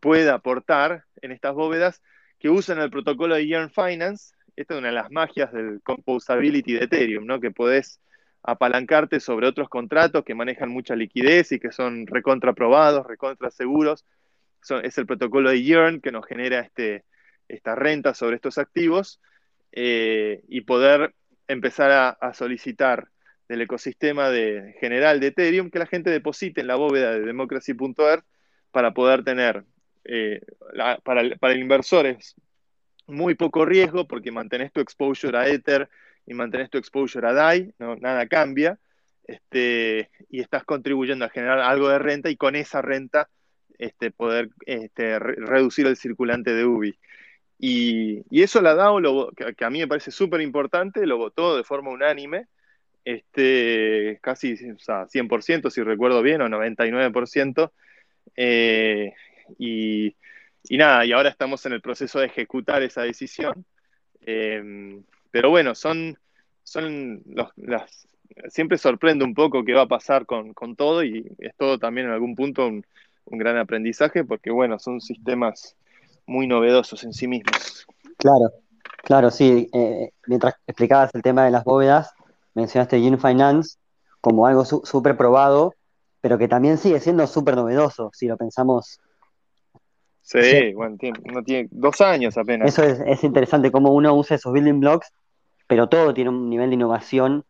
pueda 0.00 0.34
aportar 0.34 1.04
en 1.22 1.32
estas 1.32 1.54
bóvedas 1.54 2.02
que 2.38 2.50
usan 2.50 2.78
el 2.80 2.90
protocolo 2.90 3.34
de 3.34 3.46
Yearn 3.46 3.70
Finance. 3.70 4.34
Esta 4.56 4.74
es 4.74 4.78
una 4.78 4.88
de 4.88 4.94
las 4.94 5.10
magias 5.10 5.52
del 5.52 5.80
composability 5.82 6.74
de 6.74 6.84
Ethereum, 6.84 7.26
¿no? 7.26 7.40
que 7.40 7.50
podés 7.50 8.00
apalancarte 8.42 9.20
sobre 9.20 9.48
otros 9.48 9.68
contratos 9.68 10.24
que 10.24 10.34
manejan 10.34 10.70
mucha 10.70 10.94
liquidez 10.94 11.52
y 11.52 11.58
que 11.58 11.72
son 11.72 12.06
recontraprobados, 12.06 13.06
recontra 13.06 13.50
seguros. 13.50 14.04
es 14.82 14.98
el 14.98 15.06
protocolo 15.06 15.50
de 15.50 15.62
Yearn 15.62 16.00
que 16.00 16.12
nos 16.12 16.26
genera 16.26 16.60
este, 16.60 17.04
esta 17.48 17.74
renta 17.74 18.14
sobre 18.14 18.36
estos 18.36 18.58
activos 18.58 19.20
eh, 19.72 20.42
y 20.48 20.62
poder 20.62 21.14
empezar 21.48 22.16
a 22.18 22.34
solicitar 22.34 23.08
del 23.48 23.62
ecosistema 23.62 24.30
de, 24.30 24.74
general 24.80 25.20
de 25.20 25.28
Ethereum 25.28 25.70
que 25.70 25.78
la 25.78 25.86
gente 25.86 26.10
deposite 26.10 26.60
en 26.60 26.66
la 26.66 26.76
bóveda 26.76 27.12
de 27.12 27.20
democracy.earth 27.20 28.24
para 28.70 28.92
poder 28.92 29.24
tener, 29.24 29.64
eh, 30.04 30.40
para, 31.02 31.22
el 31.22 31.58
inversor 31.58 32.16
muy 33.06 33.34
poco 33.34 33.64
riesgo 33.64 34.06
porque 34.06 34.32
mantenés 34.32 34.72
tu 34.72 34.80
exposure 34.80 35.38
a 35.38 35.48
Ether 35.48 35.88
y 36.26 36.34
mantenés 36.34 36.70
tu 36.70 36.78
exposure 36.78 37.26
a 37.28 37.32
DAI, 37.32 37.72
no, 37.78 37.96
nada 37.96 38.26
cambia, 38.26 38.78
este, 39.26 40.10
y 40.28 40.40
estás 40.40 40.64
contribuyendo 40.64 41.24
a 41.24 41.30
generar 41.30 41.60
algo 41.60 41.88
de 41.88 41.98
renta 41.98 42.30
y 42.30 42.36
con 42.36 42.56
esa 42.56 42.82
renta 42.82 43.28
este, 43.78 44.10
poder 44.10 44.50
este, 44.66 45.18
reducir 45.18 45.86
el 45.86 45.96
circulante 45.96 46.52
de 46.52 46.64
UBI. 46.64 46.98
Y, 47.58 48.42
eso 48.42 48.60
la 48.60 48.74
DAO, 48.74 49.00
lo, 49.00 49.30
que, 49.32 49.64
a 49.64 49.70
mí 49.70 49.78
me 49.78 49.88
parece 49.88 50.10
súper 50.10 50.40
importante, 50.40 51.06
lo 51.06 51.16
votó 51.16 51.56
de 51.56 51.64
forma 51.64 51.90
unánime 51.90 52.48
este, 53.06 54.18
casi 54.20 54.54
o 54.70 54.78
sea, 54.80 55.06
100%, 55.06 55.70
si 55.70 55.80
recuerdo 55.82 56.22
bien, 56.22 56.42
o 56.42 56.48
99%. 56.48 57.70
Eh, 58.36 59.12
y, 59.58 60.16
nada, 60.70 61.06
y 61.06 61.12
ahora 61.12 61.28
estamos 61.28 61.64
en 61.66 61.72
el 61.72 61.80
proceso 61.80 62.18
de 62.18 62.26
ejecutar 62.26 62.82
esa 62.82 63.02
decisión. 63.02 63.64
Eh, 64.22 65.00
pero 65.30 65.50
bueno, 65.50 65.76
son, 65.76 66.18
son 66.64 67.22
las, 67.56 68.08
siempre 68.48 68.76
sorprende 68.76 69.24
un 69.24 69.34
poco 69.34 69.64
qué 69.64 69.72
va 69.72 69.82
a 69.82 69.88
pasar 69.88 70.26
con, 70.26 70.52
todo 70.76 71.04
y 71.04 71.30
es 71.38 71.54
todo 71.56 71.78
también 71.78 72.08
en 72.08 72.12
algún 72.12 72.34
punto 72.34 72.66
un, 72.66 72.84
gran 73.28 73.56
aprendizaje 73.56 74.24
porque 74.24 74.50
bueno, 74.50 74.78
son 74.80 75.00
sistemas 75.00 75.76
muy 76.26 76.48
novedosos 76.48 77.04
en 77.04 77.12
sí 77.12 77.28
mismos. 77.28 77.86
Claro, 78.18 78.50
claro, 79.04 79.30
sí. 79.30 79.68
Eh, 79.72 80.10
mientras 80.26 80.54
explicabas 80.66 81.14
el 81.14 81.22
tema 81.22 81.44
de 81.44 81.52
las 81.52 81.62
bóvedas, 81.62 82.15
mencionaste 82.56 83.00
Gene 83.00 83.18
Finance 83.18 83.76
como 84.20 84.46
algo 84.46 84.64
súper 84.64 85.16
probado, 85.16 85.74
pero 86.20 86.38
que 86.38 86.48
también 86.48 86.78
sigue 86.78 86.98
siendo 86.98 87.26
súper 87.28 87.54
novedoso, 87.54 88.10
si 88.12 88.26
lo 88.26 88.36
pensamos. 88.36 88.98
Sí, 90.22 90.72
bueno, 90.74 90.96
tiene, 90.96 91.20
no 91.32 91.44
tiene 91.44 91.68
dos 91.70 92.00
años 92.00 92.36
apenas. 92.36 92.68
Eso 92.68 92.82
es, 92.82 93.22
interesante, 93.22 93.70
cómo 93.70 93.92
uno 93.92 94.12
usa 94.14 94.34
esos 94.34 94.52
building 94.52 94.80
blocks, 94.80 95.12
pero 95.68 95.88
todo 95.88 96.12
tiene 96.12 96.30
un 96.30 96.50
nivel 96.50 96.70
de 96.70 96.74
innovación 96.74 97.44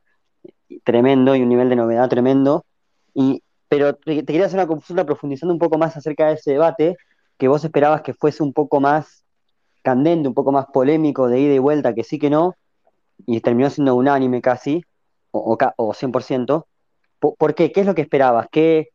tremendo 0.84 1.34
y 1.34 1.40
un 1.40 1.48
nivel 1.48 1.70
de 1.70 1.76
novedad 1.76 2.10
tremendo. 2.10 2.66
Y, 3.14 3.42
pero 3.68 3.94
te, 3.94 4.26
quería 4.26 4.44
hacer 4.44 4.58
una 4.58 4.66
consulta 4.66 5.06
profundizando 5.06 5.54
un 5.54 5.60
poco 5.60 5.78
más 5.78 5.96
acerca 5.96 6.26
de 6.26 6.34
ese 6.34 6.50
debate, 6.50 6.96
que 7.38 7.48
vos 7.48 7.64
esperabas 7.64 8.02
que 8.02 8.12
fuese 8.12 8.42
un 8.42 8.52
poco 8.52 8.80
más 8.80 9.24
candente, 9.82 10.28
un 10.28 10.34
poco 10.34 10.52
más 10.52 10.66
polémico, 10.66 11.28
de 11.28 11.40
ida 11.40 11.54
y 11.54 11.58
vuelta, 11.58 11.94
que 11.94 12.04
sí 12.04 12.18
que 12.18 12.28
no, 12.28 12.54
y 13.24 13.40
terminó 13.40 13.70
siendo 13.70 13.94
unánime 13.94 14.42
casi 14.42 14.84
o, 15.36 15.58
o 15.76 15.94
100%. 15.94 16.66
¿Por, 17.18 17.54
qué? 17.54 17.72
¿Qué 17.72 17.80
es 17.80 17.86
lo 17.86 17.94
que 17.94 18.02
esperabas? 18.02 18.48
¿Qué, 18.50 18.90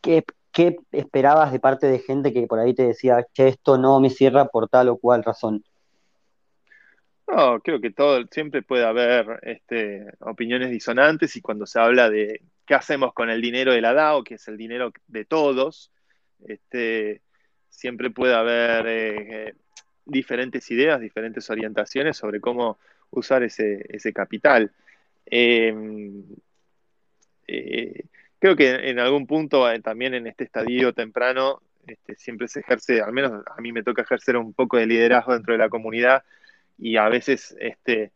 qué, 0.00 0.24
esperabas 0.92 1.52
de 1.52 1.60
parte 1.60 1.86
de 1.86 1.98
gente 1.98 2.32
que 2.32 2.46
por 2.46 2.58
ahí 2.58 2.74
te 2.74 2.86
decía, 2.86 3.26
que 3.34 3.48
esto 3.48 3.78
no 3.78 4.00
me 4.00 4.10
cierra 4.10 4.46
por 4.46 4.68
tal 4.68 4.88
o 4.88 4.96
cual 4.96 5.22
razón? 5.22 5.64
No, 7.26 7.60
creo 7.60 7.80
que 7.80 7.90
todo, 7.90 8.22
siempre 8.30 8.62
puede 8.62 8.84
haber 8.84 9.40
este, 9.42 10.06
opiniones 10.20 10.70
disonantes 10.70 11.36
y 11.36 11.40
cuando 11.40 11.66
se 11.66 11.80
habla 11.80 12.10
de 12.10 12.42
qué 12.66 12.74
hacemos 12.74 13.14
con 13.14 13.30
el 13.30 13.40
dinero 13.40 13.72
de 13.72 13.80
la 13.80 13.94
DAO, 13.94 14.24
que 14.24 14.34
es 14.34 14.46
el 14.48 14.56
dinero 14.56 14.92
de 15.06 15.24
todos, 15.24 15.90
este, 16.46 17.22
siempre 17.70 18.10
puede 18.10 18.34
haber 18.34 18.86
eh, 18.86 19.54
diferentes 20.04 20.70
ideas, 20.70 21.00
diferentes 21.00 21.48
orientaciones 21.50 22.16
sobre 22.16 22.40
cómo 22.40 22.78
usar 23.10 23.42
ese, 23.42 23.84
ese 23.88 24.12
capital. 24.12 24.72
Em, 25.26 26.24
eh, 27.46 28.04
creo 28.38 28.56
que 28.56 28.90
en 28.90 28.98
algún 28.98 29.26
punto, 29.26 29.70
eh, 29.70 29.80
también 29.80 30.14
en 30.14 30.26
este 30.26 30.44
estadio 30.44 30.92
temprano, 30.92 31.62
este, 31.86 32.16
siempre 32.16 32.48
se 32.48 32.60
ejerce, 32.60 33.00
al 33.00 33.12
menos 33.12 33.44
a 33.46 33.60
mí 33.60 33.72
me 33.72 33.82
toca 33.82 34.02
ejercer 34.02 34.36
un 34.36 34.54
poco 34.54 34.76
de 34.78 34.86
liderazgo 34.86 35.34
dentro 35.34 35.52
de 35.52 35.58
la 35.58 35.68
comunidad 35.68 36.24
y 36.78 36.96
a 36.96 37.08
veces, 37.08 37.54
este, 37.60 38.12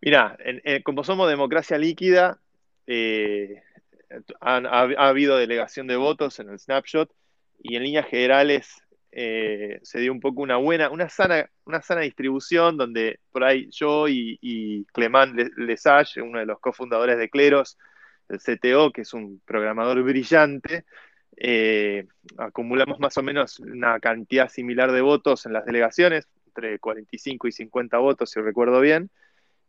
mira, 0.00 0.36
como 0.84 1.04
somos 1.04 1.28
democracia 1.28 1.78
líquida, 1.78 2.38
eh, 2.86 3.62
ha, 4.40 4.56
habido 5.08 5.36
delegación 5.36 5.86
de 5.86 5.96
votos 5.96 6.38
en 6.40 6.50
el 6.50 6.58
snapshot 6.58 7.10
y 7.62 7.76
en 7.76 7.84
líneas 7.84 8.06
generales 8.06 8.82
eh, 9.16 9.78
se 9.82 10.00
dio 10.00 10.10
un 10.10 10.18
poco 10.18 10.42
una 10.42 10.56
buena, 10.56 10.90
una 10.90 11.08
sana, 11.08 11.48
una 11.66 11.80
sana 11.82 12.00
distribución 12.00 12.76
donde 12.76 13.20
por 13.30 13.44
ahí 13.44 13.68
yo 13.70 14.08
y, 14.08 14.38
y 14.40 14.84
Clemán 14.86 15.36
Lesage, 15.56 16.20
uno 16.20 16.40
de 16.40 16.46
los 16.46 16.58
cofundadores 16.58 17.16
de 17.16 17.30
Cleros, 17.30 17.78
el 18.28 18.40
CTO, 18.40 18.90
que 18.90 19.02
es 19.02 19.14
un 19.14 19.40
programador 19.44 20.02
brillante, 20.02 20.84
eh, 21.36 22.06
acumulamos 22.38 22.98
más 22.98 23.16
o 23.16 23.22
menos 23.22 23.60
una 23.60 24.00
cantidad 24.00 24.48
similar 24.48 24.90
de 24.90 25.00
votos 25.00 25.46
en 25.46 25.52
las 25.52 25.64
delegaciones, 25.64 26.26
entre 26.48 26.80
45 26.80 27.46
y 27.46 27.52
50 27.52 27.98
votos, 27.98 28.30
si 28.30 28.40
recuerdo 28.40 28.80
bien. 28.80 29.10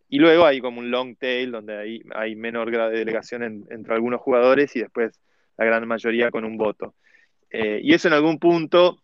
Y 0.09 0.17
luego 0.17 0.45
hay 0.45 0.59
como 0.59 0.79
un 0.79 0.89
long 0.89 1.15
tail 1.17 1.51
donde 1.51 1.77
hay, 1.77 2.01
hay 2.15 2.35
menor 2.35 2.71
grado 2.71 2.89
de 2.89 2.97
delegación 2.97 3.43
entre 3.69 3.93
algunos 3.93 4.21
jugadores 4.21 4.75
y 4.75 4.79
después 4.79 5.19
la 5.55 5.65
gran 5.65 5.87
mayoría 5.87 6.31
con 6.31 6.45
un 6.45 6.57
voto. 6.57 6.95
Eh, 7.49 7.79
y 7.83 7.93
eso 7.93 8.07
en 8.07 8.13
algún 8.15 8.37
punto 8.37 9.01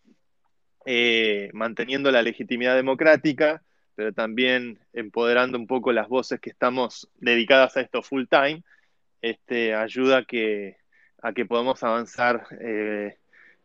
eh, 0.84 1.50
manteniendo 1.52 2.10
la 2.10 2.22
legitimidad 2.22 2.74
democrática, 2.74 3.62
pero 3.94 4.12
también 4.12 4.78
empoderando 4.92 5.58
un 5.58 5.66
poco 5.66 5.92
las 5.92 6.08
voces 6.08 6.40
que 6.40 6.50
estamos 6.50 7.08
dedicadas 7.18 7.76
a 7.76 7.82
esto 7.82 8.02
full 8.02 8.24
time, 8.28 8.62
este, 9.20 9.74
ayuda 9.74 10.18
a 10.18 10.24
que, 10.24 10.76
podamos 11.48 11.82
avanzar 11.84 12.46
eh, 12.60 13.16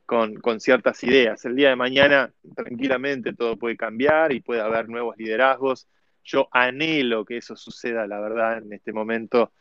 con, 0.06 0.36
con, 0.36 0.60
ciertas 0.60 1.04
ideas. 1.04 1.44
El 1.46 1.56
día 1.56 1.70
de 1.70 1.76
mañana, 1.76 2.32
tranquilamente, 2.56 3.34
todo 3.34 3.58
puede 3.58 3.78
cambiar 3.78 4.32
y 4.32 4.42
puede 4.42 4.62
haber 4.62 4.90
nuevos 4.90 5.18
liderazgos. 5.18 5.88
Yo 6.24 6.50
anhelo 6.52 7.26
que 7.26 7.38
eso 7.38 7.56
suceda, 7.56 8.06
la 8.06 8.20
verdad, 8.20 8.60
en 8.60 8.74
este 8.74 8.94
momento. 8.94 9.52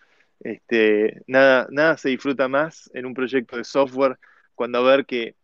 Este, 0.41 1.23
nada, 1.27 1.67
nada 1.71 1.97
se 1.97 2.11
disfruta 2.11 2.49
más 2.49 2.91
en 2.93 3.07
un 3.07 3.15
proyecto 3.15 3.57
de 3.57 3.65
software 3.65 4.19
cuando 4.55 4.85
ver 4.85 5.07
que 5.07 5.35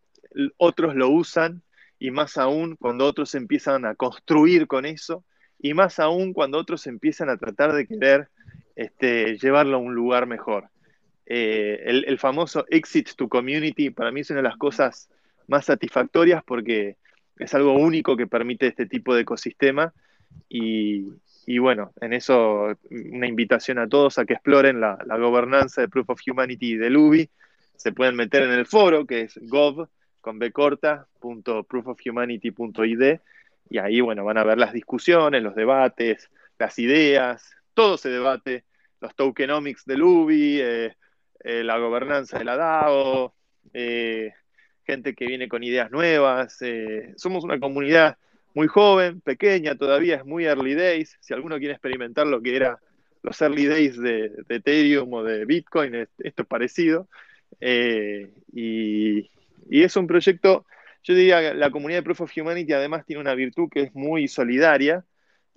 otros 0.58 0.94
lo 0.94 1.08
usan 1.08 1.62
y 2.02 2.10
más 2.10 2.36
aún 2.36 2.74
cuando 2.74 3.06
otros 3.06 3.32
empiezan 3.36 3.84
a 3.84 3.94
construir 3.94 4.66
con 4.66 4.86
eso, 4.86 5.22
y 5.60 5.72
más 5.72 6.00
aún 6.00 6.32
cuando 6.32 6.58
otros 6.58 6.88
empiezan 6.88 7.28
a 7.28 7.36
tratar 7.36 7.72
de 7.74 7.86
querer 7.86 8.28
este, 8.74 9.38
llevarlo 9.38 9.76
a 9.76 9.80
un 9.80 9.94
lugar 9.94 10.26
mejor. 10.26 10.68
eh, 11.26 11.80
el, 11.84 12.18
famoso 12.18 12.66
exit 12.70 13.10
to 13.14 13.28
community 13.28 13.90
para 13.90 14.10
mí 14.10 14.22
es 14.22 14.30
una 14.30 14.40
de 14.40 14.48
las 14.48 14.56
cosas 14.56 15.08
más 15.46 15.66
satisfactorias 15.66 16.42
porque 16.42 16.96
es 17.38 17.54
algo 17.54 17.74
único 17.74 18.16
que 18.16 18.26
permite 18.26 18.66
este 18.66 18.86
tipo 18.86 19.14
de 19.14 19.20
ecosistema 19.20 19.94
y, 20.48 21.06
bueno, 21.60 21.92
en 22.00 22.14
eso 22.14 22.76
una 22.90 23.28
invitación 23.28 23.78
a 23.78 23.88
todos 23.88 24.18
a 24.18 24.24
que 24.24 24.34
exploren 24.34 24.80
la, 24.80 24.98
gobernanza 25.20 25.82
de 25.82 25.88
Proof 25.88 26.10
of 26.10 26.20
Humanity 26.26 26.74
de 26.74 26.90
Luby. 26.90 27.30
Se 27.76 27.92
pueden 27.92 28.16
meter 28.16 28.42
en 28.42 28.50
el 28.50 28.66
foro 28.66 29.06
que 29.06 29.20
es 29.20 29.38
gov 29.42 29.88
con 30.22 30.38
b 30.38 30.50
corta, 30.52 31.06
y 33.68 33.78
ahí 33.78 34.00
bueno, 34.00 34.24
van 34.24 34.38
a 34.38 34.44
ver 34.44 34.58
las 34.58 34.72
discusiones, 34.72 35.42
los 35.42 35.54
debates, 35.54 36.30
las 36.58 36.78
ideas, 36.78 37.54
todo 37.74 37.96
se 37.96 38.10
debate, 38.10 38.64
los 39.00 39.14
tokenomics 39.14 39.84
de 39.84 39.96
Luby, 39.96 40.60
eh, 40.60 40.96
eh, 41.42 41.64
la 41.64 41.78
gobernanza 41.78 42.38
de 42.38 42.44
la 42.44 42.56
DAO, 42.56 43.34
eh, 43.72 44.32
gente 44.84 45.14
que 45.14 45.26
viene 45.26 45.48
con 45.48 45.64
ideas 45.64 45.90
nuevas. 45.90 46.58
Somos 47.16 47.44
una 47.44 47.58
comunidad 47.58 48.16
muy 48.54 48.68
joven, 48.68 49.20
pequeña 49.20 49.74
todavía, 49.74 50.16
es 50.16 50.24
muy 50.24 50.44
early 50.44 50.74
days. 50.74 51.16
Si 51.20 51.32
alguno 51.34 51.58
quiere 51.58 51.72
experimentar 51.72 52.26
lo 52.26 52.40
que 52.42 52.56
era 52.56 52.78
los 53.22 53.40
early 53.40 53.66
days 53.66 53.98
de, 53.98 54.32
Ethereum 54.48 55.12
o 55.12 55.24
de 55.24 55.44
Bitcoin, 55.46 55.94
esto 55.94 56.42
es 56.42 56.46
parecido. 56.46 57.08
Y, 57.60 59.30
es 59.70 59.96
un 59.96 60.06
proyecto, 60.06 60.66
yo 61.02 61.14
diría, 61.14 61.54
la 61.54 61.70
comunidad 61.70 62.00
de 62.00 62.04
Proof 62.04 62.22
of 62.22 62.32
Humanity 62.36 62.72
además 62.72 63.04
tiene 63.06 63.20
una 63.20 63.34
virtud 63.34 63.68
que 63.70 63.82
es 63.82 63.94
muy 63.94 64.28
solidaria. 64.28 65.04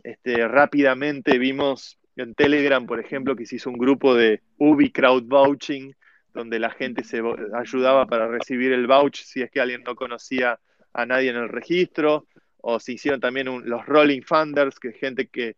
Este, 0.04 0.48
rápidamente 0.48 1.38
vimos 1.38 2.00
en 2.16 2.34
Telegram, 2.36 2.86
por 2.86 3.00
ejemplo, 3.00 3.36
que 3.36 3.46
se 3.46 3.58
hizo 3.58 3.70
un 3.70 3.78
grupo 3.78 4.16
de 4.16 4.42
Ubi 4.58 4.92
Crowd 4.92 5.24
Vouching, 5.24 5.96
donde 6.34 6.60
la 6.60 6.70
gente 6.70 7.04
se 7.04 7.22
ayudaba 7.54 8.06
para 8.08 8.28
recibir 8.28 8.74
el 8.74 8.88
vouch 8.88 9.24
si 9.24 9.42
es 9.42 9.50
que 9.50 9.62
alguien 9.62 9.84
no 9.84 9.96
conocía 9.96 10.60
a 10.94 11.06
nadie 11.06 11.30
en 11.30 11.38
el 11.38 11.50
registro, 11.50 12.28
o 12.58 12.80
se 12.80 12.94
hicieron 12.94 13.20
también 13.20 13.48
los 13.48 13.86
Rolling 13.86 14.22
Funders, 14.22 14.80
que 14.80 14.90
es 14.90 14.98
gente 14.98 15.28
que 15.28 15.56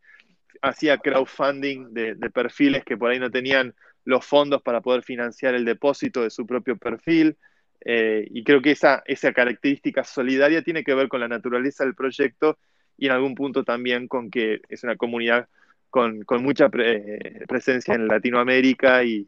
hacía 0.61 0.97
crowdfunding 0.97 1.93
de, 1.93 2.15
perfiles 2.31 2.83
que 2.83 2.97
por 2.97 3.11
ahí 3.11 3.19
no 3.19 3.31
tenían 3.31 3.73
los 4.03 4.25
fondos 4.25 4.61
para 4.61 4.81
poder 4.81 5.03
financiar 5.03 5.55
el 5.55 5.65
depósito 5.65 6.21
de 6.21 6.29
su 6.29 6.45
propio 6.45 6.77
perfil. 6.77 7.37
Eh, 7.85 8.27
y 8.31 8.43
creo 8.43 8.61
que 8.61 8.71
esa, 8.71 9.03
esa 9.05 9.33
característica 9.33 10.03
solidaria 10.03 10.61
tiene 10.61 10.83
que 10.83 10.95
ver 10.95 11.07
con 11.07 11.19
la 11.19 11.27
naturaleza 11.27 11.83
del 11.83 11.95
proyecto 11.95 12.57
y 12.97 13.05
en 13.05 13.11
algún 13.11 13.35
punto 13.35 13.63
también 13.63 14.07
con 14.07 14.29
que 14.29 14.61
es 14.69 14.83
una 14.83 14.95
comunidad 14.95 15.47
con, 15.89 16.25
mucha 16.41 16.69
presencia 16.69 17.95
en 17.95 18.07
Latinoamérica 18.07 19.03
y, 19.03 19.27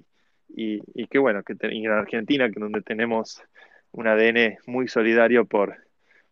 y, 0.49 1.07
que 1.07 1.17
bueno, 1.19 1.43
que 1.43 1.55
en 1.59 1.91
Argentina, 1.91 2.49
que 2.49 2.59
donde 2.59 2.81
tenemos 2.81 3.41
un 3.91 4.07
ADN 4.07 4.57
muy 4.67 4.87
solidario 4.87 5.45
por, 5.45 5.77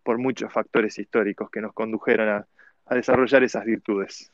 por 0.03 0.17
muchos 0.17 0.51
factores 0.51 0.97
históricos 0.99 1.49
que 1.49 1.61
nos 1.61 1.73
condujeron 1.73 2.29
a, 2.29 2.47
desarrollar 2.95 3.43
esas 3.43 3.65
virtudes. 3.65 4.31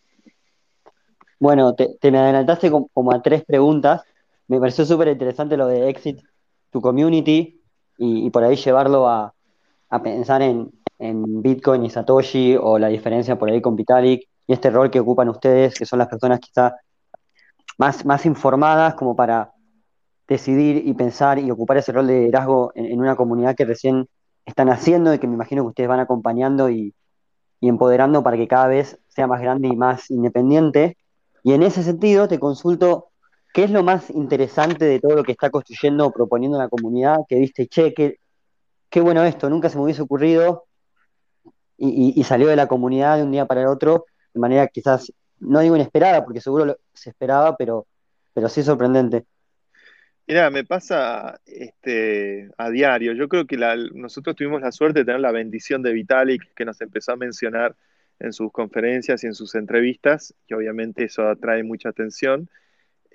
Bueno, 1.39 1.73
te, 1.73 2.11
me 2.11 2.19
adelantaste 2.19 2.69
como, 2.69 3.11
a 3.11 3.21
tres 3.23 3.43
preguntas. 3.43 4.03
Me 4.47 4.59
pareció 4.59 4.85
súper 4.85 5.07
interesante 5.07 5.57
lo 5.57 5.65
de 5.65 5.89
Exit 5.89 6.19
to 6.69 6.79
Community 6.79 7.62
y, 7.97 8.29
por 8.31 8.43
ahí 8.43 8.55
llevarlo 8.55 9.07
a, 9.07 9.33
a 9.89 10.03
pensar 10.03 10.41
en, 10.41 10.71
en, 10.99 11.41
Bitcoin 11.41 11.85
y 11.85 11.89
Satoshi 11.89 12.55
o 12.59 12.79
la 12.79 12.87
diferencia 12.87 13.37
por 13.37 13.49
ahí 13.49 13.61
con 13.61 13.75
Vitalik 13.75 14.27
y 14.47 14.53
este 14.53 14.69
rol 14.69 14.91
que 14.91 14.99
ocupan 14.99 15.29
ustedes, 15.29 15.75
que 15.75 15.85
son 15.85 15.99
las 15.99 16.07
personas 16.07 16.39
quizá 16.39 16.75
más, 17.77 18.05
más 18.05 18.25
informadas 18.25 18.95
como 18.95 19.15
para 19.15 19.53
decidir 20.27 20.87
y 20.87 20.93
pensar 20.93 21.39
y 21.39 21.51
ocupar 21.51 21.77
ese 21.77 21.91
rol 21.91 22.07
de 22.07 22.19
liderazgo 22.19 22.71
en, 22.75 22.99
una 22.99 23.15
comunidad 23.15 23.55
que 23.55 23.65
recién 23.65 24.07
están 24.45 24.69
haciendo 24.69 25.13
y 25.13 25.19
que 25.19 25.27
me 25.27 25.35
imagino 25.35 25.63
que 25.63 25.69
ustedes 25.69 25.89
van 25.89 25.99
acompañando 25.99 26.69
y, 26.69 26.93
empoderando 27.61 28.23
para 28.23 28.35
que 28.35 28.47
cada 28.47 28.67
vez 28.67 28.99
sea 29.07 29.25
más 29.25 29.39
grande 29.39 29.69
y 29.69 29.75
más 29.77 30.11
independiente. 30.11 30.97
Y 31.43 31.53
en 31.53 31.63
ese 31.63 31.81
sentido 31.81 32.27
te 32.27 32.37
consulto, 32.37 33.11
¿qué 33.53 33.63
es 33.63 33.71
lo 33.71 33.83
más 33.83 34.09
interesante 34.09 34.85
de 34.85 34.99
todo 34.99 35.15
lo 35.15 35.23
que 35.23 35.31
está 35.31 35.49
construyendo 35.49 36.07
o 36.07 36.11
proponiendo 36.11 36.57
la 36.57 36.69
comunidad? 36.69 37.19
Que 37.29 37.39
viste, 37.39 37.67
che, 37.67 37.93
qué, 37.93 39.01
bueno 39.01 39.23
esto, 39.23 39.49
nunca 39.49 39.69
se 39.69 39.77
me 39.77 39.83
hubiese 39.83 40.01
ocurrido 40.01 40.65
y, 41.77 42.23
salió 42.23 42.47
de 42.47 42.55
la 42.55 42.67
comunidad 42.67 43.17
de 43.17 43.23
un 43.23 43.31
día 43.31 43.45
para 43.45 43.61
el 43.61 43.67
otro 43.67 44.05
de 44.33 44.39
manera 44.39 44.67
quizás, 44.67 45.13
no 45.39 45.59
digo 45.59 45.75
inesperada, 45.75 46.23
porque 46.23 46.41
seguro 46.41 46.77
se 46.93 47.11
esperaba, 47.11 47.55
pero, 47.55 47.85
pero 48.33 48.49
sí 48.49 48.63
sorprendente. 48.63 49.25
Mira, 50.25 50.49
me 50.49 50.63
pasa 50.63 51.39
este, 51.45 52.49
a 52.57 52.69
diario. 52.69 53.13
Yo 53.13 53.27
creo 53.27 53.45
que 53.45 53.57
nosotros 53.93 54.35
tuvimos 54.35 54.61
la 54.61 54.71
suerte 54.71 54.99
de 54.99 55.05
tener 55.05 55.19
la 55.19 55.31
bendición 55.31 55.81
de 55.81 55.91
Vitalik, 55.91 56.53
que 56.55 56.65
nos 56.65 56.79
empezó 56.81 57.11
a 57.11 57.17
mencionar 57.17 57.75
en 58.19 58.31
sus 58.31 58.51
conferencias 58.51 59.23
y 59.23 59.27
en 59.27 59.33
sus 59.33 59.53
entrevistas, 59.55 60.33
y 60.47 60.53
obviamente 60.53 61.03
eso 61.03 61.27
atrae 61.27 61.61
mucha 61.63 61.89
atención. 61.89 62.49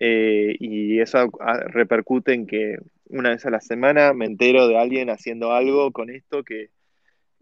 Eh, 0.01 0.57
y 0.61 1.01
eso 1.01 1.30
repercute 1.66 2.32
en 2.32 2.46
que 2.46 2.78
una 3.07 3.30
vez 3.30 3.44
a 3.46 3.51
la 3.51 3.61
semana 3.61 4.12
me 4.12 4.26
entero 4.26 4.68
de 4.68 4.78
alguien 4.78 5.11
haciendo 5.11 5.53
algo 5.53 5.92
con 5.92 6.11
esto 6.11 6.44
que, 6.44 6.70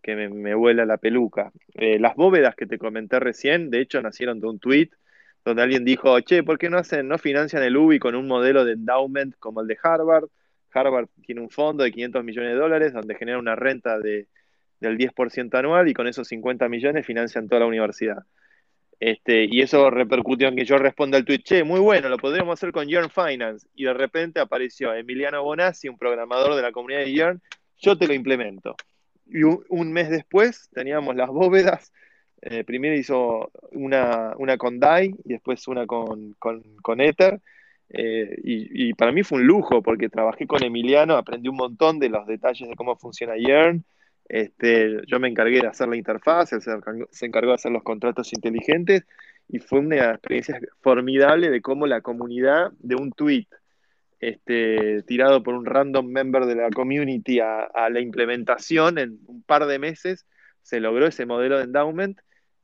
que 0.02 0.14
me, 0.14 0.54
vuela 0.54 0.86
la 0.86 0.98
peluca. 0.98 1.52
Eh, 1.74 1.98
las 1.98 2.14
bóvedas 2.14 2.54
que 2.54 2.66
te 2.66 2.78
comenté 2.78 3.18
recién, 3.20 3.70
de 3.70 3.80
hecho, 3.80 4.00
nacieron 4.00 4.40
de 4.40 4.46
un 4.46 4.58
tweet 4.60 4.90
donde 5.44 5.62
alguien 5.62 5.84
dijo, 5.84 6.18
che, 6.20 6.42
¿por 6.42 6.58
qué 6.58 6.70
no 6.70 6.78
hacen, 6.78 7.08
no 7.08 7.18
financian 7.18 7.62
el 7.62 7.76
UBI 7.76 7.98
con 7.98 8.14
un 8.14 8.26
modelo 8.26 8.64
de 8.64 8.72
endowment 8.72 9.36
como 9.38 9.60
el 9.60 9.66
de 9.66 9.78
Harvard? 9.82 10.28
Harvard 10.72 11.08
tiene 11.24 11.40
un 11.40 11.50
fondo 11.50 11.84
de 11.84 11.90
500 11.90 12.24
millones 12.24 12.52
de 12.52 12.58
dólares 12.58 12.92
donde 12.92 13.14
genera 13.16 13.38
una 13.38 13.56
renta 13.56 13.98
de, 13.98 14.28
del 14.80 14.96
10% 14.96 15.58
anual 15.58 15.88
y 15.88 15.94
con 15.94 16.06
esos 16.06 16.28
50 16.28 16.68
millones 16.68 17.06
financian 17.06 17.48
toda 17.48 17.60
la 17.60 17.66
universidad. 17.66 18.24
Este, 18.98 19.44
y 19.44 19.60
eso 19.60 19.90
repercutió 19.90 20.48
en 20.48 20.56
que 20.56 20.64
yo 20.64 20.78
responda 20.78 21.18
al 21.18 21.24
tweet, 21.24 21.40
che, 21.40 21.64
muy 21.64 21.80
bueno, 21.80 22.08
lo 22.08 22.16
podríamos 22.16 22.54
hacer 22.54 22.72
con 22.72 22.88
Yearn 22.88 23.10
Finance. 23.10 23.66
Y 23.74 23.84
de 23.84 23.94
repente 23.94 24.40
apareció 24.40 24.94
Emiliano 24.94 25.42
Bonazzi, 25.42 25.88
un 25.88 25.98
programador 25.98 26.54
de 26.54 26.62
la 26.62 26.72
comunidad 26.72 27.00
de 27.00 27.12
Yearn, 27.12 27.42
yo 27.78 27.96
te 27.98 28.06
lo 28.06 28.14
implemento 28.14 28.74
y 29.26 29.42
un, 29.42 29.92
mes 29.92 30.08
después 30.10 30.68
teníamos 30.72 31.16
las 31.16 31.28
bóvedas. 31.28 31.92
Eh, 32.42 32.64
primero 32.64 32.94
hizo 32.94 33.50
una, 33.72 34.34
una, 34.38 34.56
con 34.56 34.78
DAI 34.78 35.14
y 35.24 35.32
después 35.32 35.66
una 35.68 35.86
con, 35.86 36.34
con, 36.38 37.00
Ether. 37.00 37.40
Eh, 37.88 38.36
y, 38.42 38.94
para 38.94 39.12
mí 39.12 39.22
fue 39.22 39.38
un 39.38 39.46
lujo 39.46 39.82
porque 39.82 40.08
trabajé 40.08 40.46
con 40.46 40.62
Emiliano, 40.62 41.16
aprendí 41.16 41.48
un 41.48 41.56
montón 41.56 41.98
de 41.98 42.08
los 42.08 42.26
detalles 42.26 42.68
de 42.68 42.76
cómo 42.76 42.96
funciona 42.96 43.36
Yearn. 43.36 43.84
Este, 44.28 45.02
yo 45.06 45.20
me 45.20 45.28
encargué 45.28 45.60
de 45.60 45.68
hacer 45.68 45.88
la 45.88 45.96
interfaz, 45.96 46.52
él 46.52 46.60
se 46.60 47.26
encargó 47.26 47.50
de 47.50 47.54
hacer 47.54 47.72
los 47.72 47.84
contratos 47.84 48.32
inteligentes 48.32 49.04
y 49.48 49.60
fue 49.60 49.78
una 49.78 50.10
experiencia 50.10 50.58
formidable 50.80 51.50
de 51.50 51.60
cómo 51.60 51.86
la 51.86 52.00
comunidad 52.00 52.72
de 52.78 52.96
un 52.96 53.12
tweet 53.12 53.46
este, 54.20 55.02
tirado 55.02 55.42
por 55.42 55.54
un 55.54 55.66
random 55.66 56.06
member 56.06 56.46
de 56.46 56.56
la 56.56 56.70
community 56.70 57.40
a, 57.40 57.68
la 57.90 58.00
implementación 58.00 58.98
en 58.98 59.18
un 59.26 59.42
par 59.42 59.66
de 59.66 59.78
meses, 59.78 60.26
se 60.62 60.80
logró 60.80 61.06
ese 61.06 61.26
modelo 61.26 61.58
de 61.58 61.64
endowment, 61.64 62.18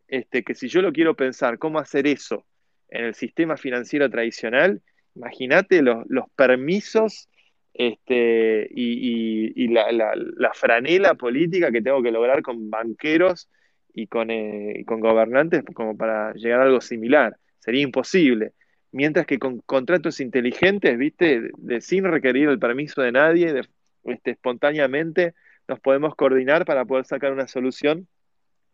este, 0.09 0.43
que 0.43 0.55
si 0.55 0.69
yo 0.69 0.83
lo 0.83 0.93
quiero 0.93 1.15
pensar, 1.15 1.59
¿cómo 1.59 1.79
hacer 1.79 2.07
eso 2.07 2.47
en 2.89 3.05
el 3.05 3.15
sistema 3.15 3.57
financiero 3.57 4.11
tradicional? 4.11 4.83
Imagínate 5.15 5.83
los, 5.83 6.05
permisos 6.37 7.29
este, 7.75 8.68
y, 8.70 9.68
la, 9.68 10.53
franela 10.55 11.14
política 11.14 11.70
que 11.70 11.83
tengo 11.83 12.03
que 12.03 12.11
lograr 12.11 12.43
con 12.43 12.70
banqueros 12.70 13.49
y 13.95 14.07
con, 14.07 14.31
eh, 14.31 14.81
y 14.81 14.85
con 14.85 15.01
gobernantes 15.01 15.64
como 15.75 15.97
para 15.97 16.33
llegar 16.35 16.61
a 16.61 16.64
algo 16.64 16.81
similar. 16.81 17.37
Sería 17.59 17.83
imposible. 17.83 18.53
Mientras 18.91 19.27
que 19.27 19.39
con 19.39 19.61
contratos 19.61 20.20
inteligentes, 20.20 20.99
¿viste? 20.99 21.51
Sin 21.81 22.05
requerir 22.05 22.49
el 22.51 22.59
permiso 22.59 23.01
de 23.01 23.12
nadie, 23.12 23.62
este, 24.05 24.33
espontáneamente 24.33 25.35
nos 25.66 25.81
podemos 25.81 26.14
coordinar 26.14 26.66
para 26.66 26.85
poder 26.85 27.07
sacar 27.07 27.33
una 27.33 27.47
solución 27.47 28.07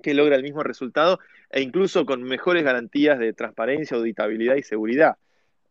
que 0.03 0.15
logra 0.15 0.37
el 0.37 0.43
mismo 0.43 0.63
resultado 0.63 1.19
e 1.51 1.61
incluso 1.61 2.07
con 2.07 2.23
mejores 2.23 2.65
garantías 2.65 3.19
de 3.19 3.33
transparencia, 3.33 3.97
auditabilidad 3.97 4.57
y 4.57 4.63
seguridad. 4.63 5.17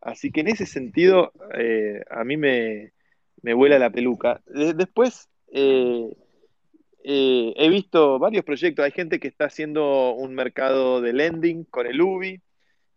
Así 0.02 0.32
que 0.32 0.42
en 0.42 0.48
ese 0.48 0.66
sentido, 0.66 1.34
eh, 1.58 2.04
a 2.10 2.24
mí 2.24 2.38
me, 2.38 2.94
me, 3.42 3.54
vuela 3.54 3.80
la 3.80 3.90
peluca. 3.90 4.42
después, 4.46 5.30
eh, 5.52 6.10
eh, 7.04 7.54
he 7.56 7.70
visto 7.70 8.20
varios 8.20 8.44
proyectos. 8.44 8.84
Hay 8.86 8.92
gente 8.92 9.20
que 9.20 9.28
está 9.28 9.46
haciendo 9.46 10.14
un 10.14 10.36
mercado 10.36 11.02
de 11.02 11.14
lending 11.14 11.64
con 11.66 11.88
el 11.88 12.02
UBI. 12.02 12.42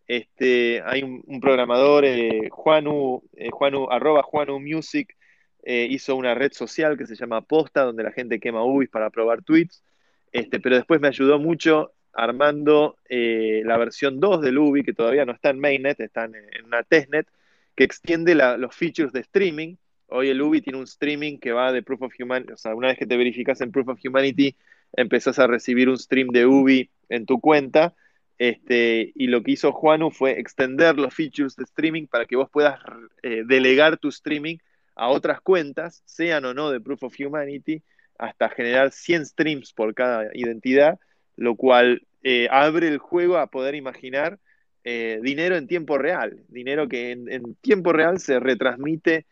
Este, 0.07 0.81
hay 0.85 1.03
un, 1.03 1.39
programador, 1.39 2.03
eh, 2.05 2.49
Juanu, 2.49 3.23
Juanu, 3.51 3.87
arroba 3.89 4.23
Juanu 4.23 4.59
Music, 4.59 5.15
hizo 5.63 6.15
una 6.15 6.33
red 6.33 6.51
social 6.53 6.97
que 6.97 7.05
se 7.05 7.15
llama 7.15 7.41
Posta, 7.41 7.83
donde 7.83 8.03
la 8.03 8.11
gente 8.11 8.39
quema 8.39 8.63
UBIs 8.63 8.89
para 8.89 9.09
probar 9.11 9.43
tweets. 9.43 9.83
Este, 10.31 10.59
pero 10.59 10.75
después 10.75 10.99
me 10.99 11.07
ayudó 11.07 11.39
mucho 11.39 11.93
armando 12.13 12.97
la 13.09 13.77
versión 13.77 14.19
2 14.19 14.41
del 14.41 14.57
UBI, 14.57 14.83
que 14.83 14.93
todavía 14.93 15.23
no 15.23 15.33
está 15.33 15.51
en 15.51 15.59
mainnet, 15.59 15.99
está 15.99 16.25
en, 16.25 16.35
una 16.65 16.83
testnet, 16.83 17.27
que 17.75 17.83
extiende 17.83 18.35
los 18.35 18.75
features 18.75 19.13
de 19.13 19.21
streaming. 19.21 19.75
Hoy 20.13 20.29
el 20.29 20.41
UBI 20.41 20.61
tiene 20.61 20.77
un 20.77 20.83
streaming 20.83 21.37
que 21.37 21.53
va 21.53 21.71
de 21.71 21.83
Proof 21.83 22.01
of 22.01 22.13
Humanity, 22.19 22.51
o 22.51 22.57
sea, 22.57 22.75
una 22.75 22.89
vez 22.89 22.97
que 22.97 23.05
te 23.05 23.15
verificas 23.15 23.61
en 23.61 23.71
Proof 23.71 23.87
of 23.89 23.99
Humanity, 24.03 24.55
empezás 24.93 25.39
a 25.39 25.47
recibir 25.47 25.87
un 25.87 25.97
stream 25.97 26.27
de 26.27 26.45
UBI 26.45 26.89
en 27.09 27.25
tu 27.25 27.39
cuenta. 27.39 27.95
Este, 28.37 29.11
y 29.15 29.27
lo 29.27 29.41
que 29.43 29.51
hizo 29.51 29.71
Juanu 29.71 30.11
fue 30.11 30.39
extender 30.39 30.97
los 30.97 31.13
features 31.13 31.55
de 31.55 31.63
streaming 31.63 32.07
para 32.07 32.25
que 32.25 32.35
vos 32.35 32.49
puedas 32.49 32.79
eh, 33.23 33.43
delegar 33.45 33.97
tu 33.97 34.09
streaming 34.09 34.57
a 34.95 35.07
otras 35.09 35.39
cuentas, 35.39 36.01
sean 36.05 36.43
o 36.45 36.53
no 36.53 36.71
de 36.71 36.81
Proof 36.81 37.03
of 37.03 37.15
Humanity, 37.17 37.81
hasta 38.17 38.49
generar 38.49 38.91
100 38.91 39.27
streams 39.27 39.73
por 39.73 39.93
cada 39.93 40.29
identidad, 40.33 40.99
lo 41.37 41.55
cual 41.55 42.05
eh, 42.23 42.47
abre 42.51 42.87
el 42.87 42.97
juego 42.97 43.37
a 43.37 43.47
poder 43.47 43.75
imaginar 43.75 44.39
eh, 44.83 45.19
dinero 45.21 45.55
en 45.55 45.67
tiempo 45.67 45.97
real, 45.97 46.43
dinero 46.49 46.87
que 46.89 47.11
en, 47.11 47.55
tiempo 47.61 47.93
real 47.93 48.19
se 48.19 48.39
retransmite 48.39 49.25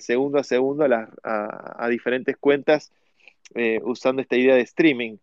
segundo 0.00 0.38
a 0.38 0.44
segundo 0.44 0.86
a 1.22 1.88
diferentes 1.88 2.36
cuentas 2.36 2.92
usando 3.82 4.22
esta 4.22 4.36
idea 4.36 4.54
de 4.54 4.62
streaming. 4.62 5.16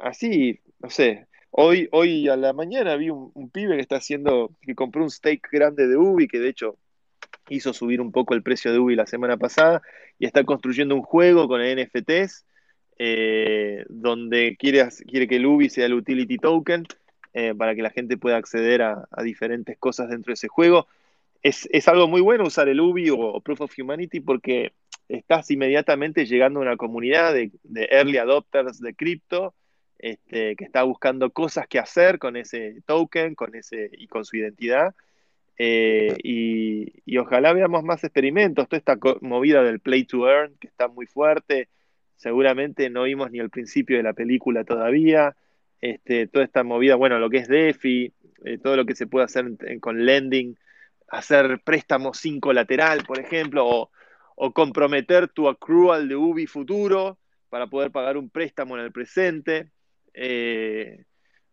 así, 0.00 0.60
no 0.80 0.90
sé, 0.90 1.26
Hoy, 1.54 1.86
hoy 1.92 2.30
a 2.30 2.36
la 2.36 2.54
mañana 2.54 2.96
vi 2.96 3.10
un, 3.10 3.50
pibe 3.52 3.76
que 3.76 3.82
está 3.82 3.96
haciendo, 3.96 4.56
que 4.62 4.74
compró 4.74 5.02
un 5.02 5.10
stake 5.10 5.50
grande 5.52 5.86
de 5.86 5.98
Ubi, 5.98 6.26
que 6.26 6.38
de 6.38 6.48
hecho 6.48 6.78
hizo 7.50 7.74
subir 7.74 8.00
un 8.00 8.10
poco 8.10 8.32
el 8.32 8.42
precio 8.42 8.72
de 8.72 8.78
Ubi 8.78 8.96
la 8.96 9.06
semana 9.06 9.36
pasada, 9.36 9.82
y 10.18 10.24
está 10.24 10.44
construyendo 10.44 10.94
un 10.94 11.02
juego 11.02 11.48
con 11.48 11.60
NFTs, 11.60 12.46
eh, 12.98 13.84
donde 13.90 14.56
quiere, 14.58 14.88
quiere 15.06 15.28
que 15.28 15.36
el 15.36 15.44
Ubi 15.44 15.68
sea 15.68 15.84
el 15.84 15.92
utility 15.92 16.38
token, 16.38 16.84
eh, 17.34 17.54
para 17.54 17.74
que 17.74 17.82
la 17.82 17.90
gente 17.90 18.16
pueda 18.16 18.38
acceder 18.38 18.80
a, 18.80 19.06
diferentes 19.22 19.76
cosas 19.76 20.08
dentro 20.08 20.30
de 20.30 20.34
ese 20.34 20.48
juego. 20.48 20.86
Es, 21.42 21.88
algo 21.88 22.06
muy 22.06 22.20
bueno 22.20 22.44
usar 22.44 22.68
el 22.68 22.80
Ubi 22.80 23.10
o, 23.10 23.40
Proof 23.40 23.62
of 23.62 23.74
Humanity 23.76 24.20
porque 24.20 24.72
estás 25.08 25.50
inmediatamente 25.50 26.24
llegando 26.24 26.60
a 26.60 26.62
una 26.62 26.76
comunidad 26.76 27.34
de, 27.34 27.50
early 27.90 28.18
adopters 28.18 28.80
de 28.80 28.94
cripto, 28.94 29.54
este, 29.98 30.56
que 30.56 30.64
está 30.64 30.84
buscando 30.84 31.30
cosas 31.30 31.66
que 31.66 31.78
hacer 31.78 32.18
con 32.18 32.36
ese 32.36 32.82
token 32.86 33.34
con 33.34 33.54
ese, 33.54 33.90
y 33.92 34.06
con 34.06 34.24
su 34.24 34.36
identidad. 34.36 34.94
Eh, 35.58 36.16
y, 36.22 37.18
ojalá 37.18 37.52
veamos 37.52 37.84
más 37.84 38.02
experimentos, 38.04 38.68
toda 38.68 38.78
esta 38.78 38.98
movida 39.20 39.62
del 39.62 39.80
play 39.80 40.04
to 40.04 40.28
earn 40.28 40.56
que 40.58 40.66
está 40.66 40.88
muy 40.88 41.06
fuerte, 41.06 41.68
seguramente 42.16 42.88
no 42.88 43.02
vimos 43.02 43.30
ni 43.30 43.38
el 43.38 43.50
principio 43.50 43.96
de 43.96 44.02
la 44.02 44.12
película 44.12 44.64
todavía, 44.64 45.36
este, 45.80 46.26
toda 46.26 46.44
esta 46.44 46.64
movida, 46.64 46.94
bueno, 46.94 47.18
lo 47.18 47.28
que 47.30 47.38
es 47.38 47.48
DeFi, 47.48 48.12
eh, 48.44 48.58
todo 48.58 48.76
lo 48.76 48.86
que 48.86 48.94
se 48.94 49.06
puede 49.06 49.24
hacer 49.24 49.46
con 49.80 50.06
lending, 50.06 50.56
hacer 51.12 51.60
préstamos 51.62 52.18
sin 52.18 52.40
colateral, 52.40 53.04
por 53.04 53.20
ejemplo, 53.20 53.90
o, 54.34 54.52
comprometer 54.52 55.28
tu 55.28 55.48
accrual 55.48 56.08
de 56.08 56.16
UBI 56.16 56.46
futuro 56.46 57.18
para 57.48 57.68
poder 57.68 57.92
pagar 57.92 58.16
un 58.16 58.28
préstamo 58.28 58.76
en 58.76 58.82
el 58.82 58.90
presente. 58.90 59.70
Eh, 60.14 61.04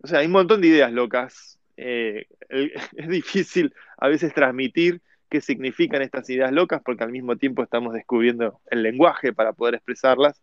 o 0.02 0.08
sea, 0.08 0.20
hay 0.20 0.26
un 0.26 0.32
montón 0.32 0.62
de 0.62 0.70
ideas 0.70 0.92
locas. 0.92 1.60
Eh, 1.78 2.26
es 2.50 3.08
difícil 3.08 3.74
a 3.98 4.08
veces 4.08 4.34
transmitir 4.34 5.02
qué 5.30 5.42
significan 5.42 6.02
estas 6.02 6.30
ideas 6.30 6.52
locas 6.52 6.82
porque 6.84 7.04
al 7.04 7.12
mismo 7.12 7.36
tiempo 7.36 7.62
estamos 7.62 7.94
descubriendo 7.94 8.60
el 8.72 8.82
lenguaje 8.82 9.34
para 9.34 9.54
poder 9.54 9.76
expresarlas, 9.76 10.42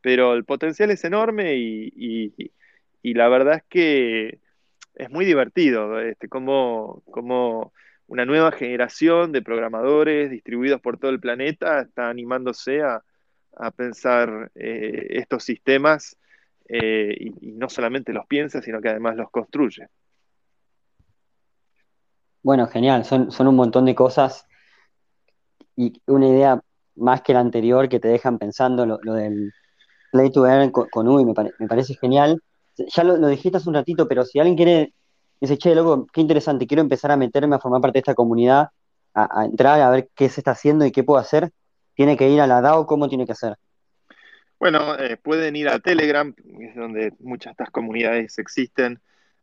pero 0.00 0.34
el 0.34 0.44
potencial 0.44 0.90
es 0.90 1.04
enorme 1.04 1.54
y, 1.56 2.50
la 3.02 3.28
verdad 3.28 3.56
es 3.56 3.64
que 3.68 4.40
es 4.94 5.10
muy 5.10 5.26
divertido 5.26 6.00
este, 6.00 6.28
como, 6.28 7.02
como 7.10 7.72
una 8.06 8.24
nueva 8.24 8.52
generación 8.52 9.32
de 9.32 9.42
programadores 9.42 10.30
distribuidos 10.30 10.80
por 10.80 10.98
todo 10.98 11.10
el 11.10 11.20
planeta 11.20 11.80
está 11.80 12.08
animándose 12.08 12.82
a, 12.82 13.02
pensar 13.76 14.50
eh, 14.56 15.06
estos 15.10 15.44
sistemas 15.44 16.16
eh, 16.68 17.14
y, 17.18 17.52
no 17.52 17.68
solamente 17.68 18.12
los 18.12 18.26
piensa, 18.26 18.60
sino 18.60 18.80
que 18.80 18.88
además 18.88 19.14
los 19.14 19.30
construye. 19.30 19.86
Bueno, 22.42 22.66
genial, 22.66 23.04
son, 23.04 23.30
son 23.30 23.46
un 23.46 23.54
montón 23.54 23.84
de 23.84 23.94
cosas 23.94 24.44
y 25.76 26.00
una 26.06 26.28
idea 26.28 26.60
más 26.96 27.22
que 27.22 27.32
la 27.32 27.40
anterior 27.40 27.88
que 27.88 28.00
te 28.00 28.08
dejan 28.08 28.38
pensando 28.38 28.86
lo, 28.86 28.98
del 29.14 29.52
play 30.12 30.30
to 30.30 30.46
earn 30.46 30.70
con, 30.70 30.88
con 30.90 31.08
UI, 31.08 31.24
me, 31.24 31.68
parece 31.68 31.94
genial. 31.94 32.42
Ya 32.76 33.04
lo, 33.04 33.28
dijiste 33.28 33.58
hace 33.58 33.68
un 33.68 33.74
ratito, 33.74 34.08
pero 34.08 34.24
si 34.24 34.38
alguien 34.38 34.56
quiere, 34.56 34.94
dice, 35.40 35.58
che, 35.58 35.74
loco, 35.74 36.06
qué 36.12 36.20
interesante, 36.20 36.66
quiero 36.66 36.82
empezar 36.82 37.10
a 37.10 37.16
meterme 37.16 37.56
a 37.56 37.58
formar 37.58 37.80
parte 37.80 37.96
de 37.96 38.00
esta 38.00 38.14
comunidad, 38.14 38.68
a, 39.14 39.44
entrar 39.44 39.80
a 39.80 39.90
ver 39.90 40.08
qué 40.14 40.28
se 40.28 40.40
está 40.40 40.52
haciendo 40.52 40.84
y 40.84 40.92
qué 40.92 41.04
puedo 41.04 41.20
hacer, 41.20 41.50
tiene 41.94 42.16
que 42.16 42.28
ir 42.28 42.40
a 42.40 42.46
la 42.46 42.60
DAO, 42.60 42.86
¿cómo 42.86 43.08
tiene 43.08 43.26
que 43.26 43.32
hacer? 43.32 43.56
Bueno, 44.58 44.98
eh, 44.98 45.16
pueden 45.16 45.56
ir 45.56 45.68
a 45.68 45.78
Telegram, 45.78 46.34
es 46.60 46.74
donde 46.74 47.12
muchas 47.20 47.50
de 47.50 47.62
estas 47.64 47.70
comunidades 47.70 48.38
existen 48.38 49.00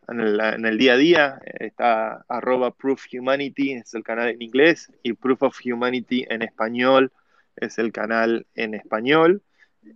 en 0.07 0.65
el, 0.65 0.77
día 0.77 0.93
a 0.93 0.97
día. 0.97 1.39
Está 1.45 2.25
arroba 2.27 2.71
Proof 2.71 3.05
Humanity, 3.13 3.73
es 3.73 3.93
el 3.93 4.03
canal 4.03 4.29
en 4.29 4.41
inglés, 4.41 4.91
y 5.03 5.13
Proof 5.13 5.43
of 5.43 5.59
Humanity 5.63 6.25
en 6.29 6.41
español 6.41 7.11
es 7.55 7.77
el 7.77 7.91
canal 7.91 8.45
en 8.55 8.73
español. 8.73 9.41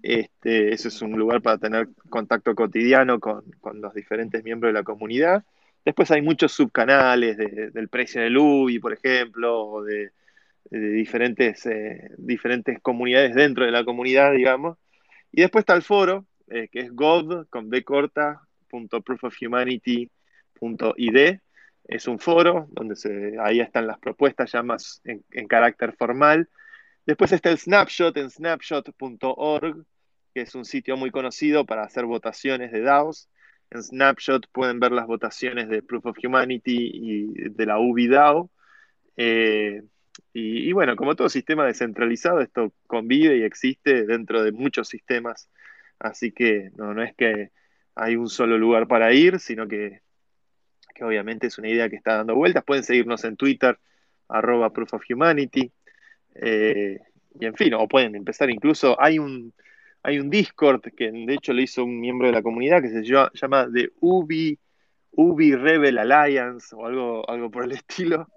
Este, 0.02 0.74
ese 0.74 0.88
es 0.88 1.02
un 1.02 1.12
lugar 1.14 1.42
para 1.42 1.58
tener 1.58 1.90
contacto 2.10 2.56
cotidiano 2.56 3.20
con, 3.20 3.44
los 3.76 3.94
diferentes 3.94 4.44
miembros 4.44 4.70
de 4.70 4.80
la 4.80 4.84
comunidad. 4.84 5.44
Después 5.86 6.10
hay 6.10 6.24
muchos 6.24 6.52
subcanales 6.52 7.38
del 7.38 7.90
precio 7.90 8.22
del 8.22 8.38
UBI, 8.38 8.80
por 8.80 8.94
ejemplo, 8.94 9.64
o 9.66 9.84
de, 9.84 10.12
diferentes, 10.72 11.66
eh, 11.68 12.10
diferentes 12.18 12.82
comunidades 12.82 13.36
dentro 13.36 13.66
de 13.66 13.72
la 13.72 13.86
comunidad, 13.86 14.34
digamos. 14.34 14.80
Y 15.32 15.42
después 15.42 15.62
está 15.62 15.76
el 15.76 15.84
foro, 15.84 16.26
eh, 16.50 16.70
que 16.72 16.80
es 16.82 16.92
gov, 16.92 17.48
con 17.50 17.70
Es 21.88 22.08
un 22.08 22.20
foro 22.20 22.68
donde 22.72 22.96
se, 22.96 23.36
ahí 23.40 23.60
están 23.60 23.86
las 23.86 24.00
propuestas 24.00 24.52
ya 24.52 24.64
más 24.64 25.02
en, 25.04 25.48
carácter 25.48 25.94
formal. 25.94 26.50
Después 27.06 27.32
está 27.32 27.52
el 27.52 27.60
snapshot 27.60 28.18
en 28.18 28.32
snapshot.org, 28.32 29.86
que 30.34 30.42
es 30.42 30.56
un 30.56 30.66
sitio 30.66 30.98
muy 30.98 31.12
conocido 31.12 31.66
para 31.66 31.84
hacer 31.84 32.06
votaciones 32.06 32.72
de 32.72 32.82
DAOs. 32.82 33.30
En 33.72 33.84
Snapshot 33.84 34.48
pueden 34.52 34.80
ver 34.80 34.92
las 34.92 35.08
votaciones 35.08 35.70
de 35.70 35.82
Proof 35.82 36.06
of 36.06 36.18
Humanity 36.24 36.92
y 36.94 37.50
de 37.50 37.66
la 37.66 37.80
UBI 37.80 38.08
DAO. 38.08 38.50
Eh, 39.18 39.82
y, 40.34 40.72
bueno, 40.72 40.96
como 40.96 41.16
todo 41.16 41.30
sistema 41.30 41.66
descentralizado, 41.66 42.42
esto 42.42 42.74
convive 42.88 43.38
y 43.38 43.44
existe 43.44 44.06
dentro 44.06 44.44
de 44.44 44.52
muchos 44.52 44.88
sistemas. 44.88 45.50
Así 46.00 46.32
que 46.32 46.72
no, 46.76 46.94
no 46.94 47.04
es 47.04 47.16
que 47.16 47.52
hay 47.96 48.16
un 48.16 48.30
solo 48.30 48.58
lugar 48.58 48.88
para 48.88 49.14
ir, 49.14 49.40
sino 49.40 49.68
que, 49.68 50.02
obviamente 51.02 51.48
es 51.48 51.58
una 51.58 51.70
idea 51.70 51.90
que 51.90 51.96
está 51.96 52.18
dando 52.18 52.36
vueltas. 52.36 52.64
Pueden 52.64 52.84
seguirnos 52.84 53.24
en 53.24 53.36
Twitter, 53.38 53.78
arroba 54.28 54.72
Proof 54.72 54.94
of 54.96 55.04
Humanity. 55.10 55.72
Eh, 56.36 57.00
y 57.40 57.46
en 57.46 57.56
fin, 57.56 57.74
o 57.74 57.88
pueden 57.88 58.16
empezar 58.16 58.50
incluso, 58.50 59.02
hay 59.02 59.20
un, 59.20 59.54
hay 60.06 60.20
un 60.20 60.30
Discord 60.30 60.82
que 60.96 61.12
de 61.12 61.34
hecho 61.34 61.52
lo 61.52 61.62
hizo 61.62 61.84
un 61.84 62.00
miembro 62.00 62.28
de 62.28 62.34
la 62.34 62.44
comunidad 62.44 62.80
que 62.80 62.90
se 62.90 63.04
llama 63.04 63.68
The 63.74 63.90
Ubi, 64.02 64.58
Ubi 65.14 65.56
Rebel 65.56 65.98
Alliance 65.98 66.76
o 66.76 66.86
algo, 66.86 67.28
algo 67.28 67.50
por 67.50 67.64
el 67.64 67.72
estilo. 67.72 68.28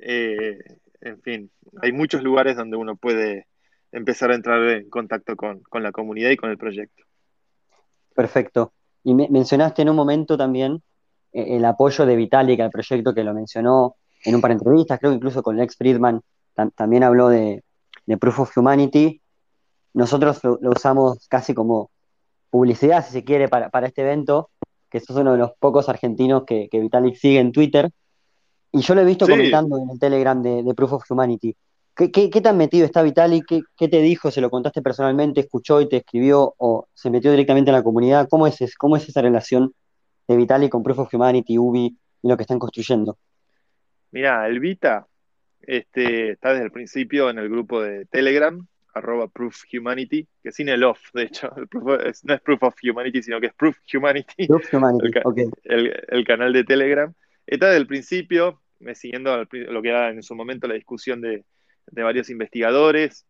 Eh, 0.00 0.58
en 1.00 1.22
fin, 1.22 1.50
hay 1.80 1.92
muchos 1.92 2.24
lugares 2.24 2.56
donde 2.56 2.76
uno 2.76 2.96
puede 2.96 3.46
empezar 3.92 4.32
a 4.32 4.34
entrar 4.34 4.60
en 4.68 4.90
contacto 4.90 5.36
con, 5.36 5.62
la 5.74 5.92
comunidad 5.92 6.30
y 6.30 6.36
con 6.36 6.50
el 6.50 6.58
proyecto. 6.58 7.04
Perfecto. 8.12 8.72
Y 9.04 9.14
mencionaste 9.14 9.82
en 9.82 9.90
un 9.90 9.96
momento 9.96 10.36
también 10.36 10.82
eh, 11.32 11.56
el 11.56 11.64
apoyo 11.66 12.04
de 12.04 12.16
Vitalik 12.16 12.58
al 12.58 12.70
proyecto 12.70 13.14
que 13.14 13.22
lo 13.22 13.32
mencionó 13.32 13.94
en 14.24 14.34
un 14.34 14.40
par 14.40 14.50
de 14.50 14.54
entrevistas, 14.54 14.98
creo 14.98 15.12
que 15.12 15.16
incluso 15.18 15.40
con 15.40 15.56
Lex 15.56 15.76
Friedman 15.76 16.20
también 16.74 17.04
habló 17.04 17.28
de, 17.28 17.62
Proof 18.18 18.40
of 18.40 18.56
Humanity. 18.56 19.20
Nosotros 19.96 20.44
lo, 20.44 20.58
usamos 20.70 21.26
casi 21.26 21.54
como 21.54 21.90
publicidad, 22.50 23.02
si 23.02 23.12
se 23.12 23.24
quiere, 23.24 23.48
para, 23.48 23.86
este 23.86 24.02
evento, 24.02 24.50
que 24.90 25.00
sos 25.00 25.16
uno 25.16 25.32
de 25.32 25.38
los 25.38 25.52
pocos 25.58 25.88
argentinos 25.88 26.44
que, 26.46 26.68
que 26.70 26.80
Vitalik 26.80 27.16
sigue 27.16 27.40
en 27.40 27.50
Twitter. 27.50 27.90
Y 28.72 28.82
yo 28.82 28.94
lo 28.94 29.00
he 29.00 29.06
visto 29.06 29.26
comentando 29.26 29.78
en 29.78 29.88
el 29.88 29.98
Telegram 29.98 30.42
de, 30.42 30.74
Proof 30.76 30.92
of 30.92 31.10
Humanity. 31.10 31.56
¿Qué, 31.94 32.10
qué, 32.10 32.40
tan 32.42 32.58
metido 32.58 32.84
está 32.84 33.02
Vitali? 33.02 33.40
¿Qué, 33.40 33.62
¿Qué, 33.74 33.88
te 33.88 34.02
dijo? 34.02 34.30
¿Se 34.30 34.42
lo 34.42 34.50
contaste 34.50 34.82
personalmente? 34.82 35.40
¿Escuchó 35.40 35.80
y 35.80 35.88
te 35.88 35.96
escribió? 35.96 36.54
¿O 36.58 36.86
se 36.92 37.08
metió 37.08 37.30
directamente 37.30 37.70
en 37.70 37.76
la 37.76 37.82
comunidad? 37.82 38.28
¿Cómo 38.28 38.46
es, 38.46 38.76
cómo 38.76 38.98
es 38.98 39.08
esa 39.08 39.22
relación 39.22 39.72
de 40.28 40.36
Vitali 40.36 40.68
con 40.68 40.82
Proof 40.82 40.98
of 40.98 41.14
Humanity, 41.14 41.56
Ubi 41.56 41.96
y 42.22 42.28
lo 42.28 42.36
que 42.36 42.42
están 42.42 42.58
construyendo? 42.58 43.16
Mira, 44.10 44.46
el 44.46 44.60
Vita 44.60 45.06
este, 45.62 46.32
está 46.32 46.50
desde 46.50 46.66
el 46.66 46.70
principio 46.70 47.30
en 47.30 47.38
el 47.38 47.48
grupo 47.48 47.80
de 47.80 48.04
Telegram, 48.04 48.66
arroba 48.96 49.28
Proof 49.28 49.64
Humanity, 49.72 50.26
que 50.42 50.52
sin 50.52 50.68
el 50.68 50.82
off, 50.84 51.00
de 51.12 51.24
hecho, 51.24 51.50
no 51.72 52.34
es 52.34 52.40
Proof 52.40 52.62
of 52.62 52.74
Humanity, 52.82 53.22
sino 53.22 53.40
que 53.40 53.48
es 53.48 53.54
Proof 53.54 53.76
Humanity, 53.92 54.46
Proof 54.46 54.72
Humanity. 54.72 55.10
el, 55.64 56.04
el 56.08 56.24
canal 56.24 56.52
de 56.52 56.64
Telegram. 56.64 57.12
Está 57.46 57.66
desde 57.66 57.78
el 57.78 57.86
principio, 57.86 58.60
siguiendo 58.94 59.46
lo 59.50 59.82
que 59.82 59.88
era 59.88 60.10
en 60.10 60.22
su 60.22 60.34
momento 60.34 60.66
la 60.66 60.74
discusión 60.74 61.20
de, 61.20 61.44
varios 61.92 62.30
investigadores. 62.30 63.26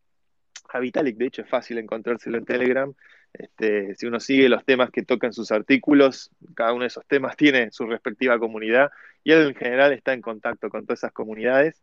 A 0.71 0.81
Vitalik, 0.81 1.17
de 1.17 1.27
hecho, 1.27 1.43
es 1.43 1.49
fácil 1.49 1.79
encontrárselo 1.79 2.39
en 2.39 2.45
Telegram. 2.45 2.95
Este, 3.33 3.95
si 3.97 4.07
uno 4.07 4.19
sigue 4.19 4.49
los 4.49 4.65
temas 4.65 4.91
que 4.91 5.03
tocan 5.03 5.33
sus 5.33 5.53
artículos, 5.53 6.31
cada 6.55 6.73
uno 6.73 6.83
de 6.83 6.89
esos 6.89 7.07
temas 7.07 7.37
tiene 7.37 7.71
su 7.71 7.87
respectiva 7.87 8.39
comunidad 8.39 8.91
y 9.23 9.33
él 9.33 9.49
en 9.49 9.55
general 9.55 9.93
está 9.93 10.15
en 10.15 10.23
contacto 10.23 10.71
con 10.71 10.87
todas 10.87 11.01
esas 11.01 11.13
comunidades. 11.13 11.83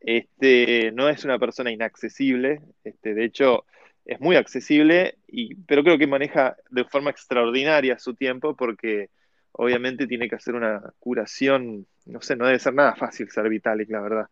Este, 0.00 0.92
no 0.92 1.08
es 1.08 1.24
una 1.24 1.38
persona 1.38 1.70
inaccesible, 1.70 2.60
este, 2.84 3.14
de 3.14 3.24
hecho 3.24 3.64
es 4.04 4.20
muy 4.20 4.36
accesible, 4.36 5.18
pero 5.66 5.82
creo 5.82 5.98
que 5.98 6.06
maneja 6.06 6.56
de 6.70 6.84
forma 6.84 7.10
extraordinaria 7.10 7.98
su 7.98 8.14
tiempo 8.14 8.54
porque 8.54 9.10
obviamente 9.52 10.06
tiene 10.06 10.28
que 10.28 10.36
hacer 10.36 10.54
una 10.54 10.80
curación, 11.00 11.86
no 12.04 12.20
sé, 12.20 12.36
no 12.36 12.46
debe 12.46 12.58
ser 12.58 12.74
nada 12.74 12.94
fácil 12.94 13.28
ser 13.30 13.48
Vitalik, 13.48 13.90
la 13.90 14.00
verdad. 14.00 14.26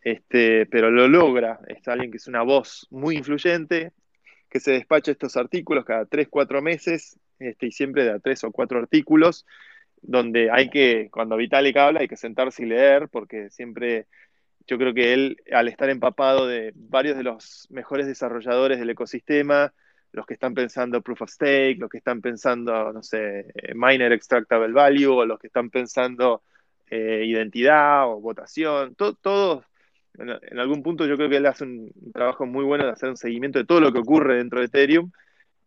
Este, 0.00 0.66
pero 0.66 0.90
lo 0.90 1.06
logra, 1.08 1.60
es 1.68 1.86
alguien 1.88 2.10
que 2.10 2.16
es 2.16 2.26
una 2.26 2.42
voz 2.42 2.86
muy 2.90 3.16
influyente, 3.16 3.92
que 4.50 4.60
se 4.60 4.72
despacha 4.72 5.12
estos 5.12 5.36
artículos 5.36 5.84
cada 5.84 6.06
tres, 6.06 6.28
cuatro 6.28 6.60
meses, 6.60 7.18
este, 7.38 7.66
y 7.66 7.72
siempre 7.72 8.04
da 8.04 8.18
tres 8.18 8.44
o 8.44 8.52
cuatro 8.52 8.78
artículos, 8.78 9.46
donde 10.02 10.50
hay 10.50 10.70
que, 10.70 11.08
cuando 11.10 11.36
Vitalik 11.36 11.76
habla, 11.76 12.00
hay 12.00 12.08
que 12.08 12.16
sentarse 12.16 12.64
y 12.64 12.66
leer, 12.66 13.08
porque 13.08 13.50
siempre 13.50 14.06
yo 14.66 14.78
creo 14.78 14.94
que 14.94 15.12
él, 15.12 15.36
al 15.52 15.68
estar 15.68 15.90
empapado 15.90 16.46
de 16.46 16.72
varios 16.74 17.16
de 17.16 17.22
los 17.22 17.66
mejores 17.70 18.06
desarrolladores 18.06 18.78
del 18.78 18.90
ecosistema, 18.90 19.72
los 20.12 20.26
que 20.26 20.34
están 20.34 20.54
pensando 20.54 21.02
proof 21.02 21.22
of 21.22 21.30
stake, 21.30 21.78
los 21.78 21.90
que 21.90 21.98
están 21.98 22.20
pensando, 22.20 22.92
no 22.92 23.02
sé, 23.02 23.52
miner 23.74 24.12
extractable 24.12 24.72
value, 24.72 25.12
o 25.12 25.26
los 25.26 25.38
que 25.38 25.48
están 25.48 25.70
pensando 25.70 26.42
eh, 26.88 27.24
identidad 27.26 28.08
o 28.08 28.20
votación, 28.20 28.94
todos, 28.94 29.64
en, 30.16 30.58
algún 30.58 30.82
punto 30.82 31.06
yo 31.06 31.16
creo 31.16 31.28
que 31.28 31.38
él 31.38 31.46
hace 31.46 31.64
un, 31.64 31.92
trabajo 32.12 32.46
muy 32.46 32.64
bueno 32.64 32.84
de 32.84 32.92
hacer 32.92 33.08
un 33.10 33.16
seguimiento 33.16 33.58
de 33.58 33.64
todo 33.64 33.80
lo 33.80 33.92
que 33.92 33.98
ocurre 33.98 34.36
dentro 34.36 34.60
de 34.60 34.66
Ethereum 34.66 35.10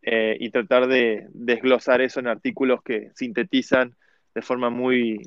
eh, 0.02 0.38
y 0.40 0.50
tratar 0.50 0.88
de 0.88 1.28
desglosar 1.32 2.02
eso 2.02 2.22
en 2.22 2.28
artículos 2.28 2.82
que 2.82 3.12
sintetizan 3.16 3.96
de 4.34 4.42
forma 4.42 4.70
muy 4.70 5.20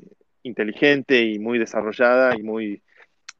inteligente 0.43 1.21
y 1.21 1.37
muy 1.37 1.59
desarrollada 1.59 2.35
y 2.35 2.41
muy, 2.41 2.81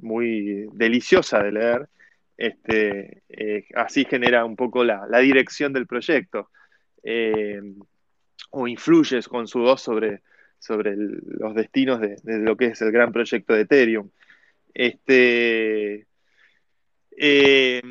muy 0.01 0.67
deliciosa 0.73 1.41
de 1.41 1.51
leer. 1.51 1.89
Este, 2.37 3.23
eh, 3.29 3.65
así 3.75 4.05
genera 4.05 4.45
un 4.45 4.55
poco 4.55 4.83
la, 4.83 5.05
dirección 5.19 5.73
del 5.73 5.85
proyecto 5.85 6.49
eh, 7.03 7.61
o 8.49 8.67
influye 8.67 9.21
con 9.23 9.47
su 9.47 9.59
voz 9.59 9.81
sobre, 9.81 10.21
sobre 10.57 10.95
los 10.97 11.53
destinos 11.53 12.01
de, 12.01 12.17
lo 12.23 12.57
que 12.57 12.67
es 12.67 12.81
el 12.81 12.91
gran 12.91 13.11
proyecto 13.11 13.53
de 13.53 13.61
Ethereum. 13.61 14.09
Este, 14.73 16.07
eh, 17.17 17.81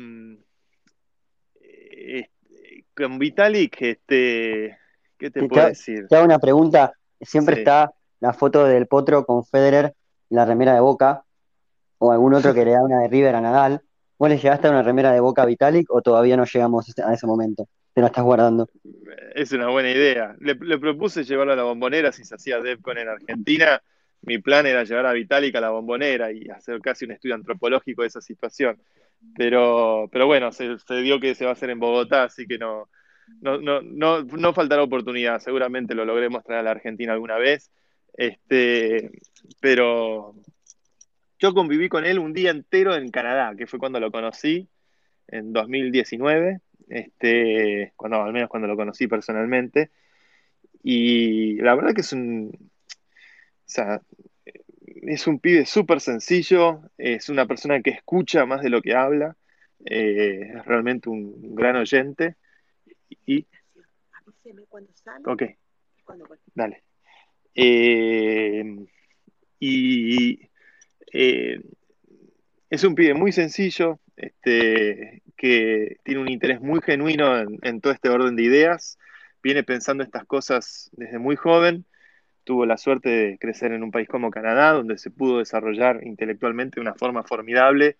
con 2.95 3.19
Vitalik, 3.19 3.81
este, 3.81 4.77
¿qué 5.17 5.31
te, 5.31 5.47
puedo 5.47 5.67
decir? 5.67 6.07
Te 6.07 6.15
hago 6.15 6.25
una 6.25 6.39
pregunta. 6.39 6.93
Siempre 7.19 7.59
está 7.59 7.93
la 8.19 8.33
foto 8.33 8.65
del 8.65 8.87
potro 8.87 9.25
con 9.25 9.45
Federer, 9.45 9.93
la 10.29 10.45
remera 10.45 10.73
de 10.73 10.79
boca, 10.79 11.23
o 12.01 12.11
algún 12.11 12.33
otro 12.33 12.53
que 12.53 12.65
le 12.65 12.71
da 12.71 12.83
una 12.83 12.99
de 12.99 13.07
River 13.07 13.35
a 13.35 13.41
Nadal. 13.41 13.81
¿Vos 14.17 14.29
le 14.29 14.37
llegaste 14.37 14.67
a 14.67 14.71
una 14.71 14.83
remera 14.83 15.11
de 15.11 15.19
Boca 15.19 15.45
Vitalik 15.45 15.89
o 15.89 16.01
todavía 16.01 16.37
no 16.37 16.45
llegamos 16.45 16.93
a 16.99 17.13
ese 17.13 17.27
momento? 17.27 17.67
¿Te 17.93 18.01
la 18.01 18.07
estás 18.07 18.23
guardando? 18.23 18.67
Es 19.33 19.51
una 19.51 19.69
buena 19.69 19.89
idea. 19.89 20.35
Le, 20.39 20.55
propuse 20.55 21.23
llevarlo 21.23 21.53
a 21.53 21.55
la 21.55 21.63
bombonera 21.63 22.11
si 22.11 22.23
se 22.23 22.35
hacía 22.35 22.59
DEFCON 22.59 22.97
en 22.97 23.09
Argentina. 23.09 23.81
Mi 24.21 24.37
plan 24.37 24.65
era 24.65 24.83
llevar 24.83 25.07
a 25.07 25.13
Vitalik 25.13 25.55
a 25.55 25.61
la 25.61 25.71
bombonera 25.71 26.31
y 26.31 26.49
hacer 26.49 26.79
casi 26.81 27.05
un 27.05 27.11
estudio 27.11 27.35
antropológico 27.35 28.03
de 28.03 28.09
esa 28.09 28.21
situación. 28.21 28.79
Pero, 29.35 30.07
pero 30.11 30.27
bueno, 30.27 30.51
se, 30.51 30.77
dio 31.01 31.19
que 31.19 31.35
se 31.35 31.45
va 31.45 31.51
a 31.51 31.53
hacer 31.53 31.69
en 31.69 31.79
Bogotá, 31.79 32.23
así 32.23 32.47
que 32.47 32.57
no, 32.57 32.89
no, 33.41 33.59
no, 33.59 33.81
no, 33.81 34.23
no 34.23 34.53
faltará 34.53 34.83
oportunidad. 34.83 35.39
Seguramente 35.39 35.95
lo 35.95 36.05
logremos 36.05 36.43
traer 36.43 36.61
a 36.61 36.63
la 36.63 36.71
Argentina 36.71 37.13
alguna 37.13 37.37
vez. 37.37 37.71
Este, 38.13 39.11
pero, 39.59 40.35
yo 41.41 41.53
conviví 41.55 41.89
con 41.89 42.05
él 42.05 42.19
un 42.19 42.33
día 42.33 42.51
entero 42.51 42.95
en 42.95 43.09
Canadá, 43.09 43.55
que 43.57 43.65
fue 43.65 43.79
cuando 43.79 43.99
lo 43.99 44.11
conocí, 44.11 44.69
en 45.27 45.51
2019, 45.53 46.61
este, 46.87 47.93
cuando, 47.95 48.21
al 48.21 48.31
menos 48.31 48.47
cuando 48.47 48.67
lo 48.67 48.75
conocí 48.75 49.07
personalmente. 49.07 49.89
Y 50.83 51.55
la 51.55 51.73
verdad 51.73 51.95
que 51.95 52.01
es 52.01 52.13
un, 52.13 52.51
es 54.85 55.25
un 55.25 55.39
pibe 55.39 55.65
súper 55.65 55.99
sencillo, 55.99 56.81
es 56.97 57.27
una 57.29 57.47
persona 57.47 57.81
que 57.81 57.89
escucha 57.89 58.45
más 58.45 58.61
de 58.61 58.69
lo 58.69 58.81
que 58.81 58.93
habla, 58.93 59.35
eh, 59.83 60.53
es 60.55 60.65
realmente 60.65 61.09
un 61.09 61.55
gran 61.55 61.75
oyente. 61.75 62.35
Y, 63.25 63.47
cuando 64.69 64.91
sale. 64.93 65.23
Ok. 65.25 65.43
Dale. 66.53 66.83
Eh, 67.55 68.63
y 69.59 70.50
eh, 71.11 71.61
es 72.69 72.83
un 72.83 72.95
pibe 72.95 73.13
muy 73.13 73.31
sencillo, 73.31 73.99
este, 74.15 75.21
que 75.35 75.97
tiene 76.03 76.21
un 76.21 76.29
interés 76.29 76.61
muy 76.61 76.81
genuino 76.81 77.37
en, 77.61 77.81
todo 77.81 77.93
este 77.93 78.09
orden 78.09 78.35
de 78.35 78.43
ideas, 78.43 78.97
viene 79.43 79.63
pensando 79.63 80.03
estas 80.03 80.25
cosas 80.25 80.89
desde 80.93 81.19
muy 81.19 81.35
joven, 81.35 81.85
tuvo 82.43 82.65
la 82.65 82.77
suerte 82.77 83.09
de 83.09 83.37
crecer 83.37 83.71
en 83.73 83.83
un 83.83 83.91
país 83.91 84.07
como 84.07 84.31
Canadá, 84.31 84.71
donde 84.71 84.97
se 84.97 85.11
pudo 85.11 85.39
desarrollar 85.39 86.05
intelectualmente 86.05 86.75
de 86.75 86.81
una 86.81 86.95
forma 86.95 87.23
formidable, 87.23 87.97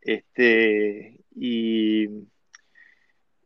este, 0.00 1.20
y, 1.34 2.08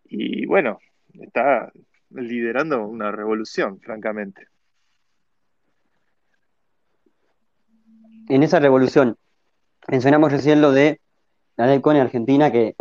y 0.04 0.46
bueno, 0.46 0.78
está 1.20 1.72
liderando 2.10 2.86
una 2.86 3.10
revolución, 3.12 3.80
francamente. 3.80 4.53
En 8.28 8.42
esa 8.42 8.58
revolución, 8.58 9.16
mencionamos 9.88 10.32
recién 10.32 10.60
lo 10.60 10.72
de 10.72 11.00
la 11.56 11.66
ley 11.66 11.80
en 11.84 11.96
Argentina, 11.96 12.50
que 12.50 12.74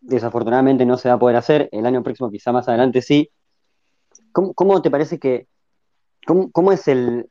desafortunadamente 0.00 0.84
no 0.84 0.96
se 0.96 1.08
va 1.08 1.14
a 1.14 1.18
poder 1.18 1.36
hacer, 1.36 1.68
el 1.72 1.86
año 1.86 2.02
próximo 2.02 2.30
quizá 2.30 2.52
más 2.52 2.68
adelante 2.68 3.02
sí. 3.02 3.30
¿Cómo, 4.32 4.80
te 4.80 4.90
parece 4.90 5.18
que, 5.18 5.46
cómo, 6.24 6.72
es 6.72 6.88
el, 6.88 7.28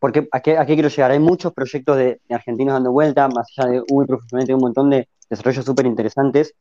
porque 0.00 0.28
¿a 0.32 0.40
qué, 0.40 0.56
quiero 0.66 0.88
llegar? 0.88 1.12
Hay 1.12 1.20
muchos 1.20 1.52
proyectos 1.52 1.96
de, 1.96 2.20
argentinos 2.30 2.74
dando 2.74 2.90
vuelta, 2.90 3.28
más 3.28 3.46
allá 3.56 3.70
de 3.70 3.82
muy 3.90 4.06
profesionalmente 4.06 4.54
un 4.54 4.60
montón 4.60 4.90
de 4.90 5.08
desarrollos 5.28 5.64
súper 5.64 5.86
interesantes. 5.86 6.54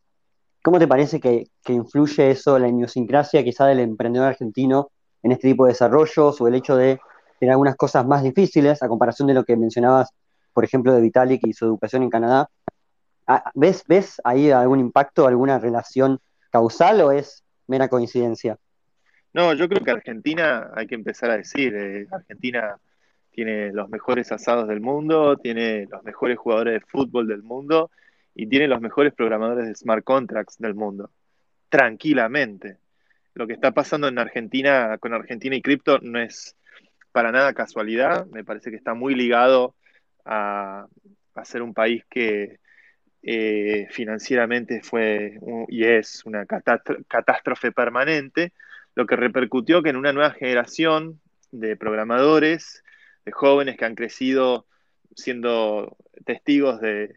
¿Cómo 0.61 0.77
te 0.77 0.87
parece 0.87 1.19
que, 1.19 1.47
que, 1.63 1.73
influye 1.73 2.29
eso, 2.29 2.59
la 2.59 2.67
idiosincrasia 2.67 3.43
quizá 3.43 3.65
del 3.65 3.79
emprendedor 3.79 4.27
argentino 4.27 4.91
en 5.23 5.31
este 5.31 5.47
tipo 5.47 5.65
de 5.65 5.71
desarrollos 5.71 6.39
o 6.39 6.47
el 6.47 6.55
hecho 6.55 6.75
de 6.75 6.99
en 7.45 7.51
algunas 7.51 7.75
cosas 7.75 8.05
más 8.05 8.23
difíciles, 8.23 8.81
a 8.83 8.87
comparación 8.87 9.27
de 9.27 9.33
lo 9.33 9.43
que 9.43 9.55
mencionabas, 9.57 10.09
por 10.53 10.63
ejemplo, 10.63 10.93
de 10.93 11.01
Vitalik 11.01 11.45
y 11.45 11.53
su 11.53 11.65
educación 11.65 12.03
en 12.03 12.09
Canadá. 12.09 12.49
Ah, 13.27 13.51
¿Ves, 13.53 13.83
¿Ves 13.87 14.19
ahí 14.23 14.51
algún 14.51 14.79
impacto, 14.79 15.27
alguna 15.27 15.59
relación 15.59 16.19
causal 16.51 17.01
o 17.01 17.11
es 17.11 17.43
mera 17.67 17.87
coincidencia? 17.87 18.57
No, 19.33 19.53
yo 19.53 19.69
creo 19.69 19.83
que 19.83 19.91
Argentina, 19.91 20.71
hay 20.75 20.87
que 20.87 20.95
empezar 20.95 21.29
a 21.29 21.37
decir, 21.37 21.75
eh, 21.75 22.07
Argentina 22.11 22.77
tiene 23.31 23.71
los 23.71 23.89
mejores 23.89 24.31
asados 24.31 24.67
del 24.67 24.81
mundo, 24.81 25.37
tiene 25.37 25.85
los 25.89 26.03
mejores 26.03 26.37
jugadores 26.37 26.73
de 26.73 26.79
fútbol 26.81 27.27
del 27.27 27.43
mundo 27.43 27.91
y 28.33 28.47
tiene 28.47 28.67
los 28.67 28.81
mejores 28.81 29.13
programadores 29.13 29.67
de 29.67 29.75
smart 29.75 30.03
contracts 30.03 30.57
del 30.57 30.73
mundo. 30.73 31.11
Tranquilamente. 31.69 32.77
Lo 33.35 33.45
que 33.45 33.53
está 33.53 33.71
pasando 33.71 34.07
en 34.07 34.17
Argentina 34.17 34.97
con 34.97 35.13
Argentina 35.13 35.55
y 35.55 35.61
cripto 35.61 35.99
no 35.99 36.19
es 36.19 36.55
para 37.11 37.31
nada 37.31 37.53
casualidad, 37.53 38.25
me 38.27 38.43
parece 38.43 38.69
que 38.69 38.77
está 38.77 38.93
muy 38.93 39.15
ligado 39.15 39.75
a, 40.25 40.87
ser 41.43 41.61
un 41.61 41.73
país 41.73 42.03
que 42.09 42.59
eh, 43.21 43.87
financieramente 43.91 44.81
fue 44.81 45.39
y 45.69 45.85
es 45.85 46.25
una 46.25 46.45
catástrofe 46.45 47.71
permanente, 47.71 48.51
lo 48.93 49.05
que 49.05 49.15
repercutió 49.15 49.81
que 49.81 49.89
en 49.89 49.95
una 49.95 50.11
nueva 50.11 50.31
generación 50.31 51.21
de 51.51 51.77
programadores, 51.77 52.83
de 53.23 53.31
jóvenes 53.31 53.77
que 53.77 53.85
han 53.85 53.95
crecido 53.95 54.65
siendo 55.15 55.97
testigos 56.25 56.81
de, 56.81 57.15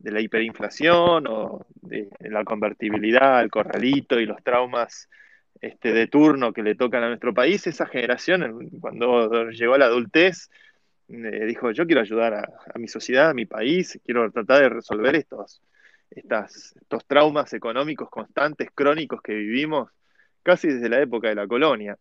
la 0.00 0.20
hiperinflación 0.20 1.26
o 1.28 1.64
de 1.80 2.08
la 2.20 2.44
convertibilidad, 2.44 3.40
el 3.42 3.50
corralito 3.50 4.18
y 4.18 4.26
los 4.26 4.42
traumas 4.42 5.08
este, 5.60 5.92
de 5.92 6.06
turno 6.06 6.52
que 6.52 6.62
le 6.62 6.74
tocan 6.74 7.02
a 7.04 7.08
nuestro 7.08 7.32
país, 7.34 7.66
esa 7.66 7.86
generación, 7.86 8.70
cuando 8.80 9.50
llegó 9.50 9.74
a 9.74 9.78
la 9.78 9.86
adultez, 9.86 10.50
eh, 11.08 11.44
dijo, 11.46 11.70
yo 11.72 11.86
quiero 11.86 12.00
ayudar 12.00 12.34
a, 12.34 12.78
mi 12.78 12.88
sociedad, 12.88 13.30
a 13.30 13.34
mi 13.34 13.46
país, 13.46 14.00
quiero 14.04 14.30
tratar 14.30 14.62
de 14.62 14.68
resolver 14.70 15.14
estos, 15.16 15.62
estos 16.10 17.06
traumas 17.06 17.52
económicos 17.52 18.08
constantes, 18.10 18.70
crónicos 18.74 19.20
que 19.22 19.34
vivimos 19.34 19.90
casi 20.42 20.68
desde 20.68 20.88
la 20.88 21.00
época 21.00 21.28
de 21.28 21.34
la 21.34 21.46
colonia. 21.46 21.96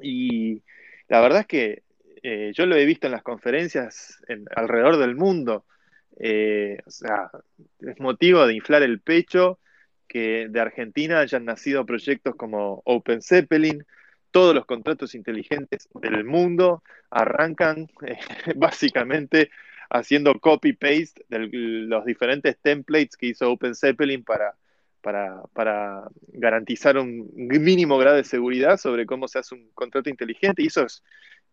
Y 0.00 0.62
la 1.08 1.20
verdad 1.20 1.40
es 1.40 1.46
que 1.46 1.82
Eh, 2.24 2.52
yo 2.54 2.66
lo 2.66 2.76
he 2.76 2.84
visto 2.86 3.08
en 3.08 3.12
las 3.12 3.24
conferencias 3.24 4.22
alrededor 4.54 4.96
del 4.96 5.16
mundo. 5.16 5.64
Eh, 6.20 6.78
o 6.86 6.90
sea, 6.90 7.30
es 7.80 7.98
motivo 7.98 8.46
de 8.46 8.54
inflar 8.54 8.82
el 8.82 9.00
pecho 9.00 9.58
que 10.12 10.46
de 10.50 10.60
Argentina 10.60 11.20
hayan 11.20 11.46
nacido 11.46 11.86
proyectos 11.86 12.34
como 12.36 12.82
Open 12.84 13.22
Zeppelin, 13.22 13.86
todos 14.30 14.54
los 14.54 14.66
contratos 14.66 15.14
inteligentes 15.14 15.88
del 15.94 16.24
mundo 16.24 16.82
arrancan 17.08 17.88
eh, 18.06 18.18
básicamente 18.56 19.48
haciendo 19.88 20.38
copy-paste 20.38 21.24
de 21.30 21.48
los 21.48 22.04
diferentes 22.04 22.58
templates 22.58 23.16
que 23.16 23.28
hizo 23.28 23.50
Open 23.50 23.74
Zeppelin 23.74 24.22
para, 24.22 24.54
para, 25.00 26.04
garantizar 26.28 26.98
un 26.98 27.30
mínimo 27.34 27.96
grado 27.96 28.18
de 28.18 28.24
seguridad 28.24 28.76
sobre 28.76 29.06
cómo 29.06 29.28
se 29.28 29.38
hace 29.38 29.54
un 29.54 29.70
contrato 29.72 30.10
inteligente. 30.10 30.62
Y 30.62 30.66
eso 30.66 30.84
es 30.84 31.02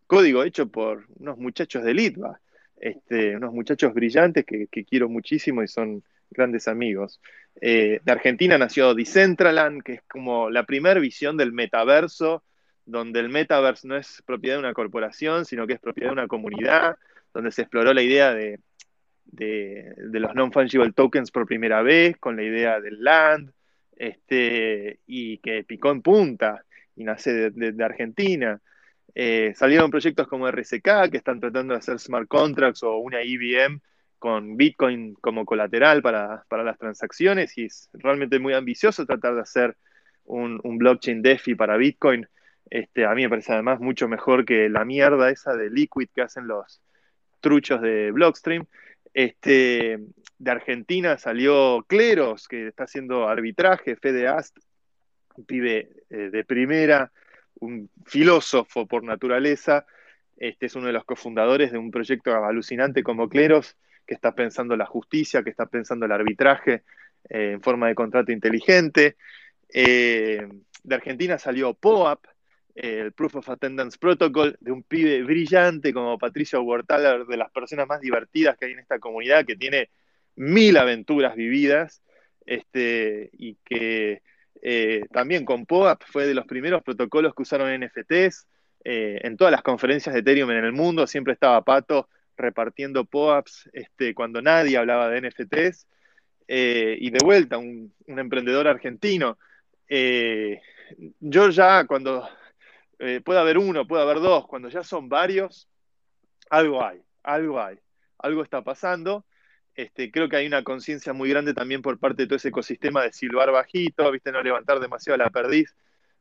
código 0.05 0.43
hecho 0.43 0.67
por 0.67 1.05
unos 1.17 1.37
muchachos 1.37 1.85
de 1.85 1.93
Litva, 1.93 2.41
este, 2.75 3.37
unos 3.37 3.53
muchachos 3.53 3.93
brillantes 3.93 4.43
que, 4.45 4.67
quiero 4.83 5.07
muchísimo 5.07 5.63
y 5.63 5.69
son 5.69 6.03
grandes 6.29 6.67
amigos. 6.67 7.19
Eh, 7.61 7.99
de 8.03 8.11
Argentina 8.11 8.57
nació 8.57 8.93
Decentraland, 8.93 9.83
que 9.83 9.93
es 9.93 10.01
como 10.03 10.49
la 10.49 10.65
primera 10.65 10.99
visión 10.99 11.37
del 11.37 11.51
metaverso, 11.51 12.43
donde 12.85 13.19
el 13.19 13.29
metaverso 13.29 13.87
no 13.87 13.97
es 13.97 14.23
propiedad 14.25 14.55
de 14.55 14.61
una 14.61 14.73
corporación, 14.73 15.45
sino 15.45 15.67
que 15.67 15.73
es 15.73 15.79
propiedad 15.79 16.09
de 16.09 16.13
una 16.13 16.27
comunidad, 16.27 16.97
donde 17.33 17.51
se 17.51 17.61
exploró 17.61 17.93
la 17.93 18.01
idea 18.01 18.33
de, 18.33 18.59
de, 19.25 20.19
los 20.19 20.33
non-fungible 20.33 20.91
tokens 20.93 21.31
por 21.31 21.45
primera 21.45 21.81
vez, 21.81 22.17
con 22.17 22.35
la 22.35 22.43
idea 22.43 22.79
del 22.79 23.03
land, 23.03 23.51
este, 23.95 24.99
y 25.05 25.37
que 25.39 25.63
picó 25.63 25.91
en 25.91 26.01
punta 26.01 26.63
y 26.95 27.03
nace 27.03 27.51
de, 27.51 27.83
Argentina. 27.83 28.61
Eh, 29.13 29.53
salieron 29.55 29.91
proyectos 29.91 30.27
como 30.27 30.49
RSK 30.49 31.09
que 31.11 31.17
están 31.17 31.39
tratando 31.39 31.73
de 31.73 31.79
hacer 31.79 31.99
smart 31.99 32.27
contracts 32.27 32.83
o 32.83 32.97
una 32.97 33.23
IBM 33.23 33.81
con 34.19 34.57
Bitcoin 34.57 35.15
como 35.15 35.45
colateral 35.45 36.01
para, 36.01 36.45
las 36.49 36.77
transacciones 36.77 37.57
y 37.57 37.65
es 37.65 37.89
realmente 37.93 38.37
muy 38.37 38.53
ambicioso 38.53 39.05
tratar 39.05 39.35
de 39.35 39.41
hacer 39.41 39.77
un, 40.25 40.59
blockchain 40.77 41.21
DeFi 41.21 41.55
para 41.55 41.77
Bitcoin. 41.77 42.27
Este, 42.69 43.05
a 43.05 43.15
mí 43.15 43.23
me 43.23 43.29
parece 43.29 43.53
además 43.53 43.79
mucho 43.79 44.07
mejor 44.07 44.45
que 44.45 44.69
la 44.69 44.85
mierda 44.85 45.31
esa 45.31 45.55
de 45.55 45.71
Liquid 45.71 46.09
que 46.13 46.21
hacen 46.21 46.47
los 46.47 46.81
truchos 47.39 47.81
de 47.81 48.11
Blockstream. 48.11 48.65
Este, 49.13 49.99
de 50.37 50.51
Argentina 50.51 51.17
salió 51.17 51.83
Cleros, 51.87 52.47
que 52.47 52.67
está 52.67 52.83
haciendo 52.83 53.27
arbitraje, 53.27 53.95
Fede 53.95 54.27
Ast, 54.27 54.57
un 55.35 55.45
pibe 55.45 55.89
eh, 56.09 56.29
de 56.31 56.43
primera, 56.43 57.11
un 57.55 57.89
filósofo 58.05 58.85
por 58.85 59.03
naturaleza. 59.03 59.85
Este 60.37 60.67
es 60.67 60.75
uno 60.75 60.87
de 60.87 60.93
los 60.93 61.05
cofundadores 61.05 61.71
de 61.71 61.77
un 61.77 61.91
proyecto 61.91 62.33
alucinante 62.45 63.03
como 63.03 63.29
Cleros, 63.29 63.75
que 64.09 64.15
está 64.15 64.33
pensando 64.33 64.75
la 64.75 64.87
justicia, 64.87 65.43
que 65.43 65.51
está 65.51 65.67
pensando 65.67 66.07
el 66.07 66.11
arbitraje 66.11 66.81
eh, 67.29 67.51
en 67.53 67.61
forma 67.61 67.89
de 67.89 67.93
contrato 67.93 68.31
inteligente. 68.31 69.17
Eh, 69.71 70.47
de 70.83 70.95
Argentina 70.95 71.37
salió 71.37 71.75
POAP, 71.75 72.25
el 72.73 73.11
Proof 73.11 73.35
of 73.35 73.49
Attendance 73.49 73.99
Protocol, 73.99 74.57
de 74.61 74.71
un 74.71 74.81
pibe 74.81 75.21
brillante 75.21 75.93
como 75.93 76.17
Patricio 76.17 76.59
Huertaler, 76.63 77.27
de 77.27 77.37
las 77.37 77.51
personas 77.51 77.87
más 77.87 78.01
divertidas 78.01 78.57
que 78.57 78.65
hay 78.65 78.71
en 78.71 78.79
esta 78.79 78.97
comunidad, 78.97 79.45
que 79.45 79.55
tiene 79.55 79.91
mil 80.35 80.75
aventuras 80.77 81.35
vividas, 81.35 82.01
este, 82.47 83.29
y 83.33 83.57
que 83.63 84.23
eh, 84.63 85.05
también 85.11 85.45
con 85.45 85.67
POAP 85.67 86.01
fue 86.07 86.25
de 86.25 86.33
los 86.33 86.47
primeros 86.47 86.81
protocolos 86.81 87.35
que 87.35 87.43
usaron 87.43 87.79
NFTs. 87.79 88.47
Eh, 88.83 89.19
en 89.21 89.37
todas 89.37 89.51
las 89.51 89.61
conferencias 89.61 90.15
de 90.15 90.21
Ethereum 90.21 90.49
en 90.49 90.65
el 90.65 90.71
mundo 90.71 91.05
siempre 91.05 91.33
estaba 91.33 91.63
Pato 91.63 92.09
repartiendo 92.39 93.05
POAPs 93.05 93.69
este, 93.73 94.13
cuando 94.13 94.41
nadie 94.41 94.77
hablaba 94.77 95.09
de 95.09 95.21
NFTs. 95.21 95.87
Eh, 96.47 96.97
y 96.99 97.11
de 97.11 97.19
vuelta, 97.23 97.57
un, 97.57 97.93
emprendedor 98.07 98.67
argentino. 98.67 99.37
yo 101.19 101.49
ya 101.49 101.85
cuando 101.85 102.27
eh, 102.99 103.21
puede 103.23 103.39
haber 103.39 103.57
uno, 103.57 103.87
puede 103.87 104.03
haber 104.03 104.19
dos, 104.19 104.45
cuando 104.45 104.67
ya 104.67 104.83
son 104.83 105.07
varios, 105.07 105.69
algo 106.49 106.83
hay, 106.85 107.01
algo 107.23 107.61
hay, 107.61 107.79
algo 108.17 108.43
está 108.43 108.61
pasando. 108.61 109.25
Este, 109.73 110.11
creo 110.11 110.27
que 110.27 110.35
hay 110.35 110.47
una 110.47 110.63
conciencia 110.63 111.13
muy 111.13 111.29
grande 111.29 111.53
también 111.53 111.81
por 111.81 111.97
parte 111.97 112.23
de 112.23 112.27
todo 112.27 112.35
ese 112.35 112.49
ecosistema 112.49 113.03
de 113.03 113.13
silbar 113.13 113.51
bajito, 113.51 114.11
¿viste? 114.11 114.33
no 114.33 114.43
levantar 114.43 114.81
demasiado 114.81 115.15
la 115.17 115.29
perdiz 115.29 115.73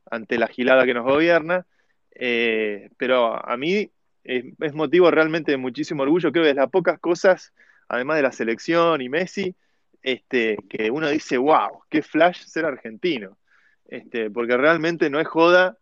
ante 0.09 0.37
la 0.37 0.47
gilada 0.47 0.85
que 0.85 0.93
nos 0.93 1.03
gobierna. 1.03 1.65
Eh, 2.11 2.89
pero 2.97 3.35
a 3.45 3.57
mí 3.57 3.91
es, 4.29 4.73
motivo 4.73 5.09
realmente 5.09 5.51
de 5.51 5.57
muchísimo 5.57 6.03
orgullo. 6.03 6.31
Creo 6.31 6.43
que 6.43 6.51
es 6.51 6.55
las 6.55 6.69
pocas 6.69 6.99
cosas, 6.99 7.53
además 7.87 8.17
de 8.17 8.23
la 8.23 8.31
selección 8.31 9.01
y 9.01 9.09
Messi, 9.09 9.55
este, 10.03 10.57
que 10.69 10.91
uno 10.91 11.09
dice, 11.09 11.37
wow, 11.37 11.81
qué 11.89 12.01
flash 12.01 12.43
ser 12.43 12.65
argentino. 12.65 13.37
Este, 13.87 14.29
porque 14.29 14.55
realmente 14.55 15.09
no 15.09 15.19
es 15.19 15.27
joda 15.27 15.77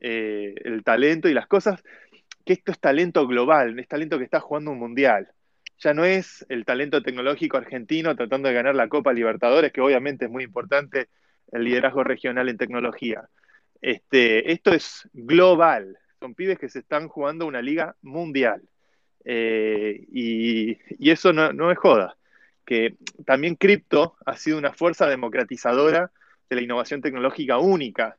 eh, 0.00 0.54
el 0.64 0.82
talento 0.82 1.28
y 1.28 1.34
las 1.34 1.46
cosas, 1.46 1.82
que 2.46 2.54
esto 2.54 2.72
es 2.72 2.80
talento 2.80 3.26
global, 3.26 3.78
es 3.78 3.88
talento 3.88 4.18
que 4.18 4.24
está 4.24 4.40
jugando 4.40 4.70
un 4.70 4.78
mundial. 4.78 5.28
Ya 5.78 5.92
no 5.92 6.04
es 6.04 6.46
el 6.48 6.64
talento 6.64 7.02
tecnológico 7.02 7.58
argentino 7.58 8.16
tratando 8.16 8.48
de 8.48 8.54
ganar 8.54 8.74
la 8.74 8.88
Copa 8.88 9.12
Libertadores, 9.12 9.72
que 9.72 9.80
obviamente 9.82 10.24
es 10.24 10.30
muy 10.30 10.44
importante 10.44 11.08
el 11.50 11.64
liderazgo 11.64 12.04
regional 12.04 12.48
en 12.48 12.56
tecnología. 12.56 13.28
Este, 13.82 14.52
esto 14.52 14.72
es 14.72 15.08
global, 15.12 15.98
son 16.22 16.34
pibes 16.34 16.58
que 16.58 16.68
se 16.68 16.78
están 16.78 17.08
jugando 17.08 17.46
una 17.46 17.60
liga 17.60 17.96
mundial. 18.00 18.62
Eh, 19.24 20.06
y, 20.10 20.78
eso 21.10 21.32
no, 21.32 21.52
no 21.52 21.70
es 21.70 21.78
joda. 21.78 22.16
Que 22.64 22.96
también 23.26 23.56
cripto 23.56 24.16
ha 24.24 24.36
sido 24.36 24.56
una 24.56 24.72
fuerza 24.72 25.06
democratizadora 25.06 26.12
de 26.48 26.56
la 26.56 26.62
innovación 26.62 27.02
tecnológica 27.02 27.58
única 27.58 28.16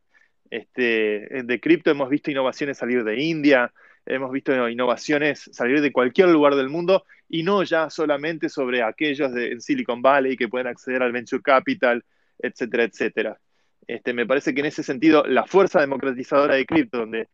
este, 0.54 1.44
de 1.46 1.60
cripto 1.60 1.90
hemos 1.90 2.10
visto 2.10 2.30
innovaciones 2.30 2.78
salir 2.78 3.04
de 3.04 3.20
India, 3.20 3.74
hemos 4.06 4.32
visto 4.32 4.70
innovaciones 4.70 5.50
salir 5.52 5.82
de 5.82 5.92
cualquier 5.92 6.30
lugar 6.30 6.54
del 6.54 6.70
mundo 6.70 7.06
y 7.28 7.42
no 7.42 7.64
ya 7.64 7.90
solamente 7.90 8.50
sobre 8.50 8.84
aquellos 8.84 9.34
de, 9.34 9.54
en 9.54 9.62
Silicon 9.62 10.04
Valley 10.04 10.38
que 10.38 10.48
pueden 10.48 10.68
acceder 10.68 11.02
al 11.02 11.12
venture 11.12 11.42
capital, 11.42 12.06
etcétera, 12.38 12.84
etcétera. 12.84 13.40
Este, 13.88 14.14
me 14.14 14.28
parece 14.28 14.54
que 14.54 14.60
en 14.60 14.68
ese 14.68 14.84
sentido 14.84 15.24
la 15.26 15.44
fuerza 15.46 15.82
democratizadora 15.82 16.54
de 16.54 16.68
cripto, 16.68 17.00
donde 17.00 17.30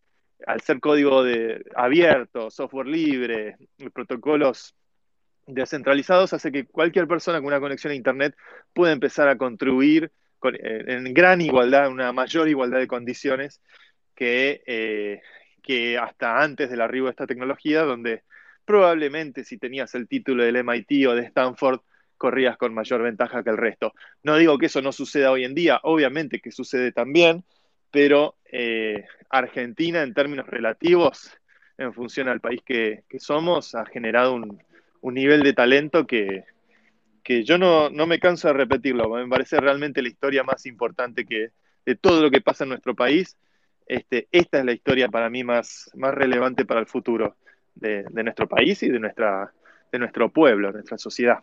al 0.46 0.62
ser 0.62 0.80
código 0.80 1.24
de, 1.24 1.64
abierto, 1.76 2.50
software 2.50 2.88
libre, 2.88 3.58
protocolos 3.94 4.76
descentralizados, 5.48 6.34
hace 6.34 6.52
que 6.52 6.66
cualquier 6.66 7.08
persona 7.08 7.40
con 7.40 7.48
una 7.48 7.60
conexión 7.60 7.92
a 7.92 7.96
Internet 7.96 8.36
pueda 8.74 8.94
empezar 8.94 9.28
a 9.28 9.38
contribuir 9.38 10.12
eh, 10.44 10.84
en 10.88 11.14
gran 11.14 11.42
igualdad, 11.42 11.90
una 11.90 12.14
mayor 12.14 12.48
igualdad 12.48 12.80
de 12.80 12.88
condiciones 12.88 13.62
que, 14.16 14.62
eh, 14.66 15.22
que 15.62 15.98
hasta 15.98 16.42
antes 16.42 16.70
del 16.70 16.82
arribo 16.82 17.08
de 17.08 17.12
esta 17.12 17.28
tecnología, 17.28 17.84
donde 17.84 18.24
probablemente 18.66 19.44
si 19.44 19.58
tenías 19.58 19.96
el 19.96 20.08
título 20.08 20.44
del 20.44 20.58
MIT 20.58 21.08
o 21.08 21.16
de 21.16 21.24
Stanford, 21.24 21.82
corrías 22.18 22.58
con 22.58 22.74
mayor 22.74 23.02
ventaja 23.02 23.44
que 23.44 23.50
el 23.50 23.58
resto. 23.58 23.94
No 24.24 24.38
digo 24.38 24.58
que 24.58 24.68
eso 24.68 24.82
no 24.82 24.92
suceda 24.92 25.32
hoy 25.32 25.46
en 25.46 25.56
día, 25.56 25.80
obviamente 25.84 26.40
que 26.40 26.52
sucede 26.52 26.92
también, 26.92 27.44
pero 27.92 28.36
eh, 28.52 29.06
Argentina 29.30 30.02
en 30.02 30.14
términos 30.14 30.48
relativos, 30.48 31.32
en 31.78 31.94
función 31.94 32.28
al 32.28 32.42
país 32.42 32.62
que, 32.66 33.04
somos, 33.20 33.76
ha 33.76 33.86
generado 33.86 34.36
un, 34.36 34.60
nivel 35.14 35.44
de 35.44 35.54
talento 35.54 36.06
que, 36.06 36.44
yo 37.26 37.58
no, 37.58 37.90
me 37.92 38.20
canso 38.20 38.48
de 38.48 38.56
repetirlo, 38.56 39.10
me 39.10 39.28
parece 39.28 39.60
realmente 39.60 40.02
la 40.02 40.10
historia 40.10 40.44
más 40.44 40.66
importante 40.66 41.26
que 41.26 41.52
de 41.86 41.96
todo 41.96 42.22
lo 42.22 42.32
que 42.32 42.42
pasa 42.42 42.64
en 42.64 42.72
nuestro 42.72 42.96
país. 42.96 43.38
Este, 43.86 44.28
esta 44.32 44.60
es 44.60 44.66
la 44.66 44.74
historia 44.74 45.10
para 45.10 45.30
mí 45.30 45.44
más, 45.44 45.90
relevante 45.94 46.66
para 46.66 46.80
el 46.80 46.86
futuro 46.86 47.36
de, 47.76 48.04
nuestro 48.12 48.48
país 48.48 48.82
y 48.84 48.90
de, 48.90 49.00
nuestra, 49.00 49.52
de 49.92 50.00
nuestro 50.00 50.30
pueblo, 50.30 50.72
nuestra 50.72 50.98
sociedad. 50.98 51.40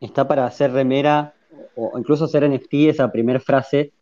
Está 0.00 0.26
para 0.26 0.46
hacer 0.46 0.72
remera 0.72 1.34
o 1.74 1.98
incluso 1.98 2.24
hacer 2.24 2.48
NFT 2.48 2.74
esa 2.88 3.12
primera 3.12 3.40
frase. 3.40 3.92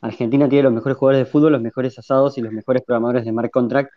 Argentina 0.00 0.48
tiene 0.48 0.64
los 0.64 0.72
mejores 0.72 0.96
jugadores 0.96 1.26
de 1.26 1.30
fútbol, 1.30 1.52
los 1.52 1.62
mejores 1.62 1.98
asados 1.98 2.38
y 2.38 2.40
los 2.40 2.52
mejores 2.52 2.82
programadores 2.82 3.24
de 3.24 3.32
Mark 3.32 3.50
Contract. 3.50 3.90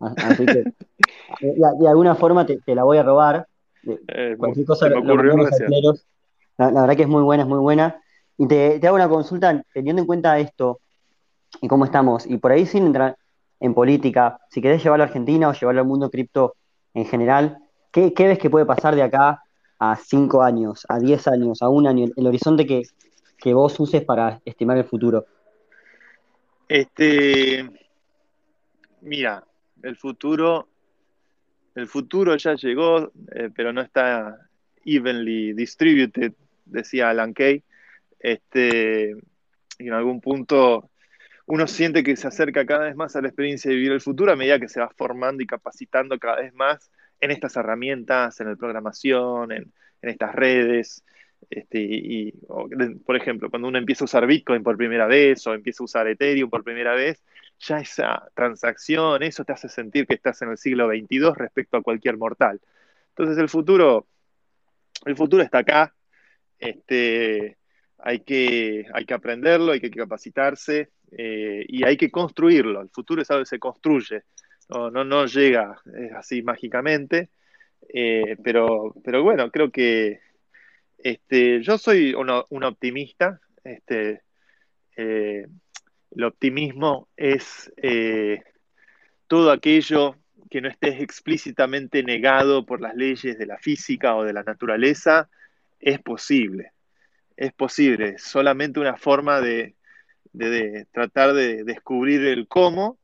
Así 0.00 0.44
que 0.46 0.64
de, 1.40 1.88
alguna 1.88 2.14
forma 2.14 2.44
te, 2.44 2.60
la 2.74 2.84
voy 2.84 2.98
a 2.98 3.02
robar, 3.02 3.46
eh, 3.84 4.36
cualquier 4.36 4.66
cosa 4.66 4.88
me 4.88 4.98
ocurrió 4.98 5.36
la, 5.36 6.70
la, 6.70 6.80
verdad 6.82 6.96
que 6.96 7.02
es 7.02 7.08
muy 7.08 7.22
buena, 7.22 7.44
es 7.44 7.48
muy 7.48 7.58
buena. 7.58 8.00
Y 8.36 8.46
te, 8.46 8.80
hago 8.86 8.96
una 8.96 9.08
consulta 9.08 9.62
teniendo 9.72 10.02
en 10.02 10.06
cuenta 10.06 10.38
esto 10.38 10.80
y 11.60 11.68
cómo 11.68 11.84
estamos, 11.84 12.26
y 12.26 12.38
por 12.38 12.52
ahí 12.52 12.66
sin 12.66 12.86
entrar 12.86 13.16
en 13.60 13.74
política, 13.74 14.40
si 14.50 14.60
querés 14.60 14.82
llevarlo 14.82 15.04
a 15.04 15.06
Argentina 15.06 15.48
o 15.48 15.52
llevarlo 15.52 15.82
al 15.82 15.86
mundo 15.86 16.10
cripto 16.10 16.54
en 16.94 17.04
general, 17.04 17.58
¿qué, 17.92 18.12
ves 18.18 18.38
que 18.38 18.50
puede 18.50 18.66
pasar 18.66 18.94
de 18.96 19.02
acá 19.02 19.42
a 19.78 19.96
cinco 19.96 20.42
años, 20.42 20.84
a 20.88 20.98
diez 20.98 21.28
años, 21.28 21.62
a 21.62 21.68
un 21.68 21.86
año, 21.86 22.06
el, 22.16 22.26
horizonte 22.26 22.66
que, 22.66 22.82
que 23.42 23.54
vos 23.54 23.78
uses 23.80 24.04
para 24.04 24.40
estimar 24.44 24.78
el 24.78 24.84
futuro? 24.84 25.26
Este, 26.68 27.68
mira, 29.00 29.44
el 29.82 29.96
futuro, 29.96 30.68
el 31.74 31.86
futuro 31.88 32.36
ya 32.36 32.54
llegó, 32.54 33.12
eh, 33.34 33.50
pero 33.54 33.72
no 33.72 33.80
está 33.80 34.48
evenly 34.84 35.52
distributed, 35.52 36.32
decía 36.64 37.10
Alan 37.10 37.32
Kay. 37.32 37.62
Este, 38.18 39.16
y 39.78 39.88
en 39.88 39.92
algún 39.92 40.20
punto 40.20 40.90
uno 41.46 41.66
siente 41.66 42.04
que 42.04 42.16
se 42.16 42.28
acerca 42.28 42.64
cada 42.64 42.84
vez 42.84 42.96
más 42.96 43.16
a 43.16 43.20
la 43.20 43.28
experiencia 43.28 43.68
de 43.68 43.76
vivir 43.76 43.92
el 43.92 44.00
futuro 44.00 44.32
a 44.32 44.36
medida 44.36 44.60
que 44.60 44.68
se 44.68 44.80
va 44.80 44.88
formando 44.96 45.42
y 45.42 45.46
capacitando 45.46 46.18
cada 46.18 46.36
vez 46.36 46.54
más 46.54 46.90
en 47.20 47.30
estas 47.30 47.56
herramientas, 47.56 48.40
en 48.40 48.48
la 48.48 48.56
programación, 48.56 49.52
en, 49.52 49.72
estas 50.02 50.34
redes. 50.34 51.04
Este, 51.50 52.32
por 53.04 53.16
ejemplo, 53.16 53.50
cuando 53.50 53.68
uno 53.68 53.78
empieza 53.78 54.04
a 54.04 54.06
usar 54.06 54.26
Bitcoin 54.26 54.62
por 54.62 54.76
primera 54.76 55.06
vez 55.06 55.46
o 55.46 55.54
empieza 55.54 55.82
a 55.82 55.84
usar 55.84 56.06
Ethereum 56.08 56.50
por 56.50 56.64
primera 56.64 56.94
vez, 56.94 57.22
ya 57.58 57.80
esa 57.80 58.30
transacción, 58.34 59.22
eso 59.22 59.44
te 59.44 59.52
hace 59.52 59.68
sentir 59.68 60.06
que 60.06 60.14
estás 60.14 60.40
en 60.42 60.50
el 60.50 60.58
siglo 60.58 60.88
XXII 60.88 61.32
respecto 61.36 61.76
a 61.76 61.82
cualquier 61.82 62.16
mortal. 62.16 62.60
Entonces 63.10 63.38
el 63.38 63.48
futuro, 63.48 64.06
el 65.04 65.16
futuro 65.16 65.42
está 65.42 65.58
acá. 65.58 65.94
Este, 66.58 67.58
hay 67.98 68.20
que, 68.20 68.86
hay 68.92 69.04
que 69.04 69.14
aprenderlo, 69.14 69.72
hay 69.72 69.80
que 69.80 69.90
capacitarse 69.90 70.90
eh, 71.10 71.64
y 71.68 71.84
hay 71.84 71.96
que 71.96 72.10
construirlo. 72.10 72.82
El 72.82 72.88
futuro 72.90 73.22
es 73.22 73.30
algo 73.30 73.42
que 73.42 73.48
se 73.48 73.58
construye, 73.58 74.22
no, 74.68 75.04
no, 75.04 75.26
llega 75.26 75.82
así 76.16 76.42
mágicamente, 76.42 77.28
eh, 77.92 78.36
pero, 78.42 78.94
pero 79.04 79.22
bueno, 79.22 79.50
creo 79.50 79.70
que 79.70 80.20
este, 81.02 81.62
yo 81.62 81.78
soy 81.78 82.14
un 82.14 82.64
optimista. 82.64 83.40
Este, 83.64 84.22
eh, 84.96 85.46
el 86.10 86.24
optimismo 86.24 87.08
es 87.16 87.72
todo 89.26 89.50
aquello 89.50 90.16
que 90.50 90.60
no 90.60 90.68
esté 90.68 91.02
explícitamente 91.02 92.02
negado 92.02 92.66
por 92.66 92.80
las 92.80 92.94
leyes 92.94 93.38
de 93.38 93.46
la 93.46 93.58
física 93.58 94.14
o 94.16 94.24
de 94.24 94.32
la 94.34 94.42
naturaleza, 94.42 95.30
es 95.80 95.98
posible 96.00 96.72
es 97.36 97.52
posible, 97.52 98.18
solamente 98.18 98.80
una 98.80 98.96
forma 98.96 99.40
de, 99.40 99.74
tratar 100.92 101.34
de 101.34 101.64
descubrir 101.64 102.24
el 102.24 102.46
cómo, 102.48 102.98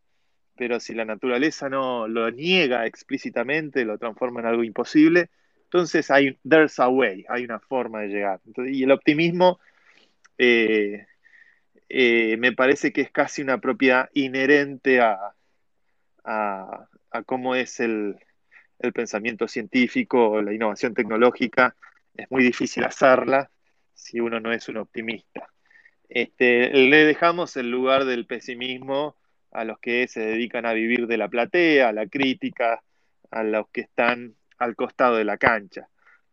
pero 0.56 0.80
si 0.80 0.94
la 0.94 1.04
naturaleza 1.04 1.68
no 1.68 2.08
lo 2.08 2.30
niega 2.30 2.86
explícitamente, 2.86 3.84
lo 3.84 3.98
transforma 3.98 4.40
en 4.40 4.46
algo 4.46 4.64
imposible, 4.64 5.30
entonces 5.68 6.10
hay, 6.10 6.38
there's 6.48 6.78
a 6.80 6.88
way, 6.88 7.26
hay 7.28 7.44
una 7.44 7.60
forma 7.60 8.00
de 8.00 8.08
llegar. 8.08 8.40
y 8.66 8.84
el 8.84 8.90
optimismo 8.90 9.60
eh, 10.38 11.06
eh, 11.90 12.36
me 12.38 12.52
parece 12.52 12.90
que 12.90 13.02
es 13.02 13.10
casi 13.10 13.42
una 13.42 13.58
propiedad 13.58 14.08
inherente 14.14 15.00
a, 15.00 15.34
cómo 17.26 17.54
es 17.54 17.80
el, 17.80 18.16
pensamiento 18.94 19.46
científico, 19.46 20.40
la 20.40 20.54
innovación 20.54 20.94
tecnológica. 20.94 21.76
Es 22.14 22.30
muy 22.30 22.42
difícil 22.44 22.84
hacerla, 22.84 23.50
si 23.92 24.20
uno 24.20 24.40
no 24.40 24.52
es 24.52 24.68
un 24.70 24.78
optimista. 24.78 25.48
Este, 26.08 26.70
le 26.72 27.04
dejamos 27.04 27.58
el 27.58 27.70
lugar 27.70 28.06
del 28.06 28.24
pesimismo 28.24 29.16
a 29.50 29.64
los 29.64 29.78
que 29.80 30.08
se 30.08 30.20
dedican 30.20 30.64
a 30.64 30.72
vivir 30.72 31.06
de 31.06 31.18
la 31.18 31.28
platea, 31.28 31.88
a 31.88 31.92
la 31.92 32.06
crítica, 32.06 32.82
a 33.30 33.42
los 33.42 33.68
que 33.68 33.82
están 33.82 34.37
al 34.58 34.76
costado 34.76 35.16
de 35.16 35.24
la 35.24 35.38
cancha. 35.38 35.88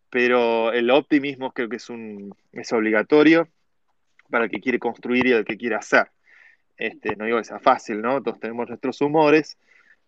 Pero 0.09 0.71
el 0.71 0.89
optimismo 0.91 1.51
creo 1.51 1.69
que 1.69 1.77
es, 1.77 1.89
un, 1.89 2.35
es 2.51 2.71
obligatorio 2.73 3.49
para 4.29 4.45
el 4.45 4.51
que 4.51 4.61
quiere 4.61 4.79
construir 4.79 5.27
y 5.27 5.31
el 5.31 5.45
que 5.45 5.57
quiere 5.57 5.75
hacer. 5.75 6.09
Este, 6.77 7.15
no 7.15 7.25
digo 7.25 7.37
que 7.37 7.45
sea 7.45 7.59
fácil, 7.59 8.01
¿no? 8.01 8.21
Todos 8.21 8.39
tenemos 8.39 8.67
nuestros 8.67 8.99
humores, 9.01 9.57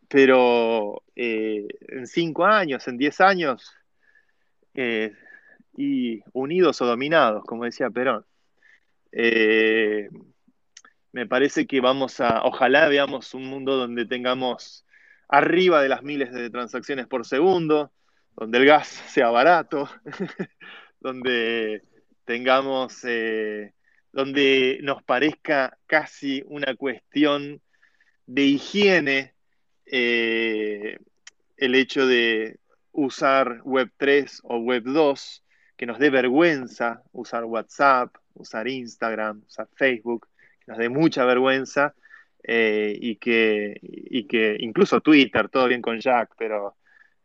pero 0.07 1.03
eh, 1.15 1.67
en 1.87 2.07
cinco 2.07 2.45
años, 2.45 2.87
en 2.87 2.97
diez 2.97 3.21
años, 3.21 3.73
eh, 4.73 5.13
y 5.75 6.21
unidos 6.33 6.81
o 6.81 6.85
dominados, 6.85 7.43
como 7.45 7.65
decía 7.65 7.89
Perón. 7.89 8.25
Eh, 9.11 10.09
me 11.11 11.25
parece 11.25 11.65
que 11.67 11.79
vamos 11.79 12.19
a, 12.19 12.43
ojalá 12.43 12.87
veamos 12.87 13.33
un 13.33 13.45
mundo 13.45 13.77
donde 13.77 14.05
tengamos 14.05 14.85
arriba 15.29 15.81
de 15.81 15.89
las 15.89 16.03
miles 16.03 16.31
de 16.31 16.49
transacciones 16.49 17.07
por 17.07 17.25
segundo, 17.25 17.91
donde 18.37 18.59
el 18.59 18.65
gas 18.65 18.87
sea 19.09 19.29
barato, 19.29 19.89
donde 20.99 21.81
tengamos, 22.23 23.03
eh, 23.03 23.73
donde 24.13 24.79
nos 24.83 25.03
parezca 25.03 25.77
casi 25.87 26.43
una 26.47 26.75
cuestión 26.75 27.61
de 28.25 28.43
higiene 28.43 29.33
eh, 29.85 30.97
el 31.57 31.75
hecho 31.75 32.05
de 32.05 32.59
usar 32.91 33.61
Web 33.63 33.91
3 33.97 34.41
o 34.43 34.57
Web 34.57 34.83
2 34.83 35.43
que 35.77 35.85
nos 35.85 35.99
dé 35.99 36.09
vergüenza 36.09 37.03
usar 37.11 37.45
WhatsApp, 37.45 38.15
usar 38.33 38.67
Instagram, 38.67 39.43
usar 39.47 39.67
Facebook, 39.75 40.27
que 40.65 40.71
nos 40.71 40.77
dé 40.79 40.89
mucha 40.89 41.23
vergüenza 41.23 41.93
eh, 42.43 42.97
y, 42.99 43.17
que, 43.17 43.79
que 44.27 44.57
incluso 44.59 45.01
Twitter, 45.01 45.47
todo 45.49 45.67
bien 45.67 45.81
con 45.81 45.99
Jack, 45.99 46.33
pero 46.37 46.76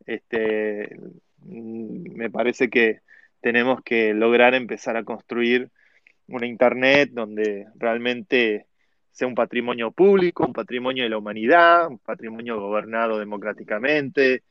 este, 0.05 0.97
mm, 1.39 2.15
me 2.15 2.29
parece 2.29 2.69
que 2.69 3.01
tenemos 3.41 3.81
que 3.83 4.13
lograr 4.13 4.55
empezar 4.55 4.97
a 4.97 5.03
construir 5.03 5.69
una 6.27 6.47
Internet 6.47 7.09
donde 7.11 7.67
realmente 7.75 8.67
sea 9.11 9.27
un 9.27 9.35
patrimonio 9.35 9.91
público, 9.91 10.45
un 10.45 10.53
patrimonio 10.53 11.03
de 11.03 11.09
la 11.09 11.17
humanidad, 11.17 11.87
un 11.87 11.99
patrimonio 11.99 12.59
gobernado 12.59 13.19
democráticamente, 13.19 14.43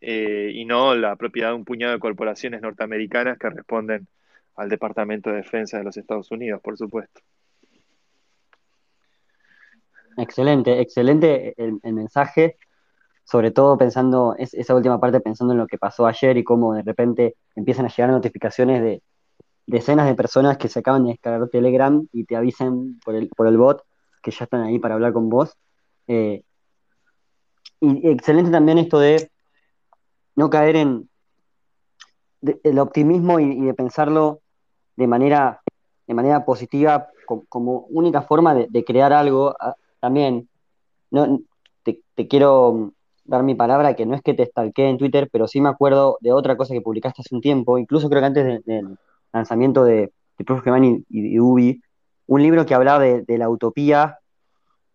eh, 0.00 0.50
y 0.54 0.64
no 0.64 0.94
la 0.94 1.14
propiedad 1.16 1.50
de 1.50 1.56
un 1.56 1.64
puñado 1.64 1.92
de 1.92 1.98
corporaciones 1.98 2.62
norteamericanas 2.62 3.38
que 3.38 3.50
responden 3.50 4.08
al 4.56 4.68
Departamento 4.70 5.30
de 5.30 5.36
Defensa 5.36 5.78
de 5.78 5.84
los 5.84 5.96
Estados 5.96 6.30
Unidos, 6.30 6.60
por 6.62 6.78
supuesto. 6.78 7.20
Excelente, 10.16 10.80
excelente 10.80 11.54
el, 11.56 11.94
mensaje, 11.94 12.56
sobre 13.24 13.50
todo 13.50 13.78
pensando, 13.78 14.34
esa 14.38 14.74
última 14.74 14.98
parte 15.00 15.20
pensando 15.20 15.52
en 15.52 15.58
lo 15.58 15.66
que 15.66 15.78
pasó 15.78 16.06
ayer 16.06 16.36
y 16.36 16.44
cómo 16.44 16.74
de 16.74 16.82
repente 16.82 17.36
empiezan 17.54 17.86
a 17.86 17.88
llegar 17.88 18.10
notificaciones 18.10 18.82
de 18.82 19.02
decenas 19.66 20.06
de 20.06 20.14
personas 20.14 20.58
que 20.58 20.68
se 20.68 20.80
acaban 20.80 21.04
de 21.04 21.10
descargar 21.10 21.48
Telegram 21.48 22.06
y 22.12 22.24
te 22.24 22.36
avisen 22.36 22.98
por 23.04 23.14
el, 23.14 23.28
por 23.28 23.46
el 23.46 23.56
bot 23.56 23.84
que 24.22 24.30
ya 24.30 24.44
están 24.44 24.62
ahí 24.62 24.78
para 24.78 24.94
hablar 24.94 25.12
con 25.12 25.28
vos. 25.28 25.56
Eh, 26.08 26.42
y 27.80 28.08
excelente 28.08 28.50
también 28.50 28.78
esto 28.78 28.98
de 28.98 29.30
no 30.36 30.50
caer 30.50 30.76
en 30.76 31.08
el 32.42 32.78
optimismo 32.78 33.40
y, 33.40 33.60
de 33.60 33.74
pensarlo 33.74 34.40
de 34.96 35.06
manera, 35.06 35.62
de 36.06 36.14
manera 36.14 36.44
positiva 36.44 37.08
como 37.48 37.86
única 37.90 38.22
forma 38.22 38.54
de, 38.54 38.84
crear 38.84 39.12
algo. 39.12 39.54
Ah, 39.60 39.74
también, 40.00 40.48
no, 41.10 41.40
te, 41.82 42.02
quiero 42.28 42.92
dar 43.30 43.44
mi 43.44 43.54
palabra 43.54 43.94
que 43.94 44.06
no 44.06 44.16
es 44.16 44.22
que 44.22 44.34
te 44.34 44.44
stalkee 44.44 44.90
en 44.90 44.98
Twitter, 44.98 45.28
pero 45.30 45.46
sí 45.46 45.60
me 45.60 45.68
acuerdo 45.68 46.18
de 46.20 46.32
otra 46.32 46.56
cosa 46.56 46.74
que 46.74 46.80
publicaste 46.80 47.22
hace 47.22 47.34
un 47.34 47.40
tiempo, 47.40 47.78
incluso 47.78 48.08
creo 48.08 48.20
que 48.20 48.26
antes 48.26 48.64
del 48.66 48.98
lanzamiento 49.32 49.84
de, 49.84 50.12
de 50.36 51.04
y, 51.08 51.38
Ubi, 51.38 51.80
un 52.26 52.42
libro 52.42 52.66
que 52.66 52.74
hablaba 52.74 52.98
de, 52.98 53.22
de, 53.22 53.38
la 53.38 53.48
utopía 53.48 54.18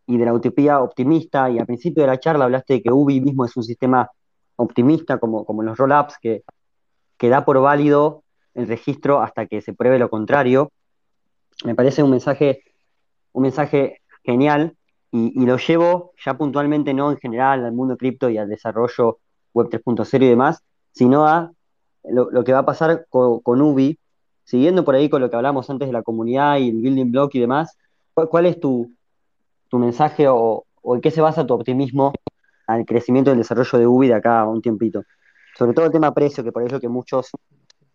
y 0.05 0.17
de 0.17 0.25
la 0.25 0.33
utopía 0.33 0.81
optimista, 0.81 1.49
y 1.49 1.59
al 1.59 1.65
principio 1.65 2.03
de 2.03 2.07
la 2.07 2.19
charla 2.19 2.43
hablaste 2.43 2.73
de 2.73 2.81
que 2.81 2.91
Ubi 2.91 3.21
mismo 3.21 3.45
es 3.45 3.55
un 3.55 3.63
sistema 3.63 4.09
optimista 4.57 5.17
como, 5.17 5.45
como 5.45 5.63
los 5.63 5.77
roll-ups, 5.77 6.17
que, 6.21 6.43
que 7.17 7.29
da 7.29 7.45
por 7.45 7.61
válido 7.61 8.23
el 8.53 8.67
registro 8.67 9.21
hasta 9.21 9.45
que 9.45 9.61
se 9.61 9.73
pruebe 9.73 9.97
lo 9.97 10.09
contrario. 10.09 10.73
Me 11.63 11.73
parece 11.73 12.03
un 12.03 12.11
mensaje, 12.11 12.63
un 13.31 13.43
mensaje 13.43 14.01
genial 14.25 14.75
y, 15.11 15.45
lo 15.45 15.57
llevo 15.57 16.13
ya 16.23 16.37
puntualmente 16.37 16.93
no 16.93 17.11
en 17.11 17.17
general 17.17 17.63
al 17.63 17.71
mundo 17.71 17.95
cripto 17.97 18.29
y 18.29 18.37
al 18.37 18.49
desarrollo 18.49 19.19
web 19.53 19.69
3.0 19.69 20.23
y 20.23 20.29
demás, 20.29 20.63
sino 20.91 21.25
a 21.25 21.51
lo, 22.03 22.43
que 22.43 22.53
va 22.53 22.59
a 22.59 22.65
pasar 22.65 23.05
con, 23.09 23.61
Ubi, 23.61 23.97
siguiendo 24.43 24.83
por 24.83 24.95
ahí 24.95 25.09
con 25.09 25.21
lo 25.21 25.29
que 25.29 25.35
hablamos 25.35 25.69
antes 25.69 25.87
de 25.87 25.93
la 25.93 26.03
comunidad 26.03 26.57
y 26.57 26.69
el 26.69 26.81
building 26.81 27.11
block 27.11 27.35
y 27.35 27.39
demás, 27.39 27.77
¿cuál, 28.13 28.45
es 28.45 28.59
tu, 28.59 28.91
tu 29.69 29.79
mensaje 29.79 30.27
o, 30.27 30.65
en 30.83 31.01
qué 31.01 31.11
se 31.11 31.21
basa 31.21 31.47
tu 31.47 31.53
optimismo 31.53 32.13
al 32.67 32.85
crecimiento 32.85 33.31
del 33.31 33.39
desarrollo 33.39 33.79
de 33.79 33.87
Ubi 33.87 34.07
de 34.07 34.15
acá 34.15 34.41
a 34.41 34.47
un 34.47 34.61
tiempito. 34.61 35.03
Sobre 35.57 35.73
todo 35.73 35.85
el 35.85 35.91
tema 35.91 36.13
precio, 36.13 36.43
que 36.43 36.51
por 36.51 36.63
eso 36.63 36.79
que 36.79 36.89
muchos 36.89 37.31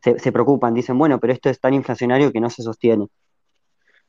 se, 0.00 0.32
preocupan, 0.32 0.74
dicen, 0.74 0.96
bueno, 0.98 1.20
pero 1.20 1.32
esto 1.32 1.50
es 1.50 1.60
tan 1.60 1.74
inflacionario 1.74 2.32
que 2.32 2.40
no 2.40 2.48
se 2.48 2.62
sostiene. 2.62 3.06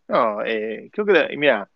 No, 0.07 0.43
eh, 0.43 0.89
creo 0.91 1.05
que, 1.05 1.37
mira, 1.37 1.69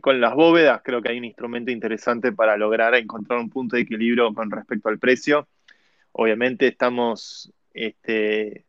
con 0.00 0.20
las 0.20 0.34
bóvedas 0.34 0.80
creo 0.82 1.00
que 1.00 1.10
hay 1.10 1.18
un 1.18 1.24
instrumento 1.24 1.70
interesante 1.70 2.32
para 2.32 2.56
lograr 2.56 2.94
encontrar 2.94 3.38
un 3.38 3.50
punto 3.50 3.76
de 3.76 3.82
equilibrio 3.82 4.32
con 4.34 4.50
respecto 4.50 4.88
al 4.88 4.98
precio. 4.98 5.48
Obviamente 6.12 6.66
estamos 6.66 7.52
este, 7.72 8.64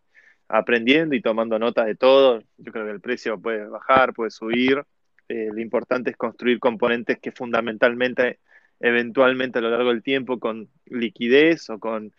aprendiendo 0.47 1.15
y 1.15 1.21
tomando 1.21 1.57
nota 1.57 1.85
de 1.85 1.95
todo. 1.95 2.43
Yo 2.57 2.71
creo 2.71 2.85
que 2.85 2.91
el 2.91 3.01
precio 3.01 3.39
puede 3.39 3.65
bajar, 3.67 4.13
puede 4.13 4.31
subir. 4.31 4.83
Eh, 5.27 5.49
lo 5.51 5.61
importante 5.61 6.11
es 6.11 6.17
construir 6.17 6.59
componentes 6.59 7.19
que 7.19 7.31
fundamentalmente 7.31 8.39
eventualmente 8.79 9.59
a 9.59 9.61
lo 9.61 9.69
largo 9.69 9.89
del 9.89 10.03
tiempo 10.03 10.39
con 10.39 10.69
liquidez 10.85 11.69
o 11.69 11.79
con 11.79 12.13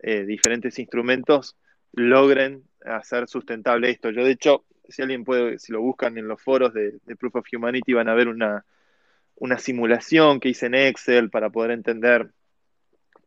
eh, 0.00 0.24
diferentes 0.24 0.78
instrumentos 0.78 1.56
logren 1.92 2.62
hacer 2.84 3.28
sustentable 3.28 3.90
esto. 3.90 4.10
Yo 4.10 4.24
de 4.24 4.32
hecho, 4.32 4.64
si 4.88 5.02
alguien 5.02 5.24
puede, 5.24 5.58
si 5.58 5.72
lo 5.72 5.80
buscan 5.80 6.18
en 6.18 6.28
los 6.28 6.42
foros 6.42 6.72
de, 6.72 6.98
Proof 7.18 7.36
of 7.36 7.46
Humanity, 7.52 7.92
van 7.92 8.08
a 8.08 8.14
ver 8.14 8.28
una, 8.28 8.64
una 9.36 9.58
simulación 9.58 10.40
que 10.40 10.50
hice 10.50 10.66
en 10.66 10.74
Excel 10.74 11.30
para 11.30 11.50
poder 11.50 11.72
entender 11.72 12.30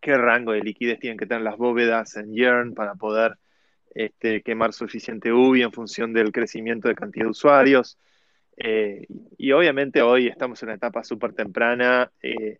qué 0.01 0.15
rango 0.17 0.53
de 0.53 0.61
liquidez 0.61 0.99
tienen 0.99 1.17
que 1.17 1.25
tener 1.25 1.43
las 1.43 1.57
bóvedas 1.57 2.15
en 2.15 2.33
Yearn 2.33 2.73
para 2.73 2.95
poder 2.95 3.37
este, 3.93 4.41
quemar 4.41 4.73
suficiente 4.73 5.33
UBI 5.33 5.63
en 5.63 5.71
función 5.71 6.13
del 6.13 6.31
crecimiento 6.31 6.87
de 6.87 6.95
cantidad 6.95 7.25
de 7.25 7.31
usuarios. 7.31 7.97
Eh, 8.57 9.05
y 9.37 9.51
obviamente 9.51 10.01
hoy 10.01 10.27
estamos 10.27 10.61
en 10.61 10.69
una 10.69 10.75
etapa 10.75 11.03
súper 11.03 11.33
temprana. 11.33 12.11
Eh, 12.21 12.59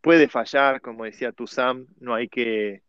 puede 0.00 0.28
fallar, 0.28 0.80
como 0.80 1.04
decía 1.04 1.32
Sam, 1.46 1.86
no 2.00 2.14
hay 2.14 2.28
que, 2.28 2.82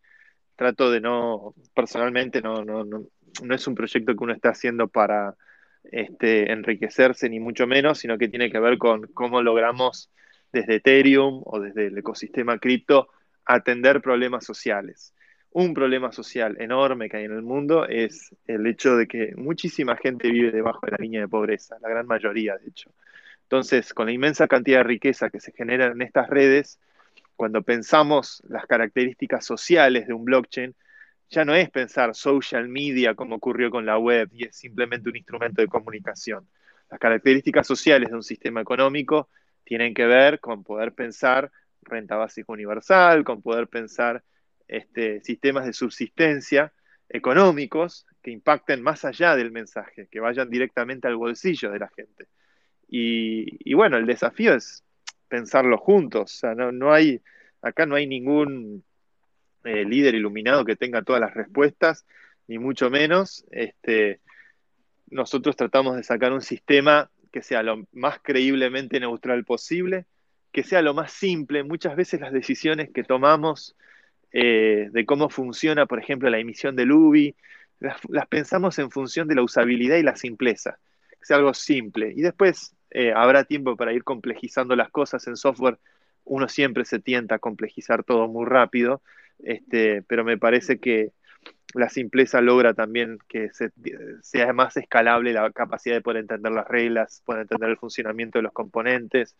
trato 0.55 0.91
de 0.91 1.01
no, 1.01 1.53
personalmente 1.73 2.41
no, 2.41 2.63
no, 2.63 2.83
no, 2.83 3.07
no 3.41 3.55
es 3.55 3.67
un 3.67 3.75
proyecto 3.75 4.15
que 4.15 4.23
uno 4.23 4.33
está 4.33 4.49
haciendo 4.49 4.87
para 4.87 5.35
este, 5.83 6.51
enriquecerse, 6.51 7.29
ni 7.29 7.39
mucho 7.39 7.67
menos, 7.67 7.99
sino 7.99 8.17
que 8.17 8.27
tiene 8.27 8.51
que 8.51 8.59
ver 8.59 8.77
con 8.77 9.07
cómo 9.13 9.41
logramos 9.41 10.09
desde 10.51 10.75
Ethereum 10.75 11.41
o 11.45 11.59
desde 11.59 11.87
el 11.87 11.97
ecosistema 11.97 12.59
cripto 12.59 13.09
atender 13.45 14.01
problemas 14.01 14.45
sociales. 14.45 15.13
Un 15.51 15.73
problema 15.73 16.11
social 16.11 16.57
enorme 16.59 17.09
que 17.09 17.17
hay 17.17 17.25
en 17.25 17.33
el 17.33 17.43
mundo 17.43 17.87
es 17.87 18.35
el 18.47 18.65
hecho 18.65 18.95
de 18.95 19.07
que 19.07 19.33
muchísima 19.35 19.95
gente 19.97 20.29
vive 20.31 20.51
debajo 20.51 20.79
de 20.85 20.91
la 20.91 20.97
línea 20.99 21.21
de 21.21 21.27
pobreza, 21.27 21.77
la 21.81 21.89
gran 21.89 22.07
mayoría, 22.07 22.57
de 22.57 22.69
hecho. 22.69 22.91
Entonces, 23.43 23.93
con 23.93 24.07
la 24.07 24.13
inmensa 24.13 24.47
cantidad 24.47 24.79
de 24.79 24.85
riqueza 24.85 25.29
que 25.29 25.39
se 25.39 25.51
genera 25.51 25.87
en 25.87 26.01
estas 26.01 26.27
redes, 26.27 26.79
cuando 27.35 27.61
pensamos 27.61 28.41
las 28.47 28.65
características 28.65 29.45
sociales 29.45 30.07
de 30.07 30.13
un 30.13 30.25
blockchain, 30.25 30.75
ya 31.29 31.45
no 31.45 31.55
es 31.55 31.69
pensar 31.69 32.15
social 32.15 32.67
media 32.67 33.15
como 33.15 33.35
ocurrió 33.35 33.71
con 33.71 33.85
la 33.85 33.97
web 33.97 34.29
y 34.31 34.45
es 34.45 34.55
simplemente 34.55 35.09
un 35.09 35.15
instrumento 35.15 35.61
de 35.61 35.67
comunicación. 35.67 36.47
Las 36.89 36.99
características 36.99 37.65
sociales 37.65 38.09
de 38.09 38.15
un 38.15 38.23
sistema 38.23 38.61
económico 38.61 39.29
tienen 39.63 39.93
que 39.93 40.05
ver 40.05 40.39
con 40.39 40.63
poder 40.63 40.93
pensar 40.93 41.51
renta 41.81 42.15
básica 42.15 42.51
universal, 42.51 43.23
con 43.23 43.41
poder 43.41 43.67
pensar 43.67 44.23
este, 44.67 45.21
sistemas 45.21 45.65
de 45.65 45.73
subsistencia 45.73 46.71
económicos 47.09 48.05
que 48.21 48.31
impacten 48.31 48.81
más 48.81 49.05
allá 49.05 49.35
del 49.35 49.51
mensaje, 49.51 50.07
que 50.09 50.19
vayan 50.19 50.49
directamente 50.49 51.07
al 51.07 51.15
bolsillo 51.15 51.71
de 51.71 51.79
la 51.79 51.89
gente. 51.89 52.27
Y, 52.87 53.73
bueno, 53.73 53.97
el 53.97 54.05
desafío 54.05 54.53
es 54.53 54.83
pensarlo 55.27 55.77
juntos. 55.77 56.33
O 56.35 56.37
sea, 56.37 56.53
no, 56.53 56.93
hay, 56.93 57.21
acá 57.61 57.85
no 57.85 57.95
hay 57.95 58.05
ningún 58.07 58.83
eh, 59.63 59.85
líder 59.85 60.15
iluminado 60.15 60.65
que 60.65 60.75
tenga 60.75 61.01
todas 61.01 61.21
las 61.21 61.33
respuestas, 61.33 62.05
ni 62.47 62.59
mucho 62.59 62.89
menos. 62.89 63.45
Este, 63.51 64.19
nosotros 65.09 65.55
tratamos 65.55 65.95
de 65.95 66.03
sacar 66.03 66.33
un 66.33 66.41
sistema 66.41 67.09
que 67.31 67.41
sea 67.41 67.63
lo 67.63 67.87
más 67.91 68.19
creíblemente 68.21 68.99
neutral 68.99 69.43
posible, 69.43 70.05
que 70.51 70.63
sea 70.63 70.81
lo 70.81 70.93
más 70.93 71.11
simple. 71.11 71.63
Muchas 71.63 71.95
veces 71.95 72.21
las 72.21 72.31
decisiones 72.31 72.89
que 72.93 73.03
tomamos 73.03 73.75
eh, 74.31 74.89
de 74.91 75.05
cómo 75.05 75.29
funciona, 75.29 75.85
por 75.85 75.99
ejemplo, 75.99 76.29
la 76.29 76.39
emisión 76.39 76.75
del 76.75 76.91
UBI, 76.91 77.35
las, 77.79 78.27
pensamos 78.27 78.79
en 78.79 78.91
función 78.91 79.27
de 79.27 79.35
la 79.35 79.43
usabilidad 79.43 79.97
y 79.97 80.03
la 80.03 80.15
simpleza, 80.15 80.79
que 81.09 81.25
sea 81.25 81.37
algo 81.37 81.53
simple. 81.53 82.13
Y 82.15 82.21
después 82.21 82.75
eh, 82.89 83.13
habrá 83.15 83.43
tiempo 83.43 83.75
para 83.75 83.93
ir 83.93 84.03
complejizando 84.03 84.75
las 84.75 84.89
cosas 84.89 85.25
en 85.27 85.35
software. 85.35 85.79
Uno 86.25 86.47
siempre 86.47 86.85
se 86.85 86.99
tienta 86.99 87.35
a 87.35 87.39
complejizar 87.39 88.03
todo 88.03 88.27
muy 88.27 88.45
rápido, 88.45 89.01
este, 89.39 90.01
pero 90.03 90.23
me 90.23 90.37
parece 90.37 90.79
que 90.79 91.11
la 91.73 91.89
simpleza 91.89 92.39
logra 92.41 92.73
también 92.73 93.17
que 93.27 93.49
sea 94.21 94.53
más 94.53 94.77
escalable 94.77 95.33
la 95.33 95.51
capacidad 95.51 95.95
de 95.95 96.01
poder 96.01 96.21
entender 96.21 96.51
las 96.51 96.67
reglas, 96.67 97.23
poder 97.25 97.41
entender 97.41 97.69
el 97.69 97.77
funcionamiento 97.77 98.39
de 98.39 98.43
los 98.43 98.53
componentes, 98.53 99.35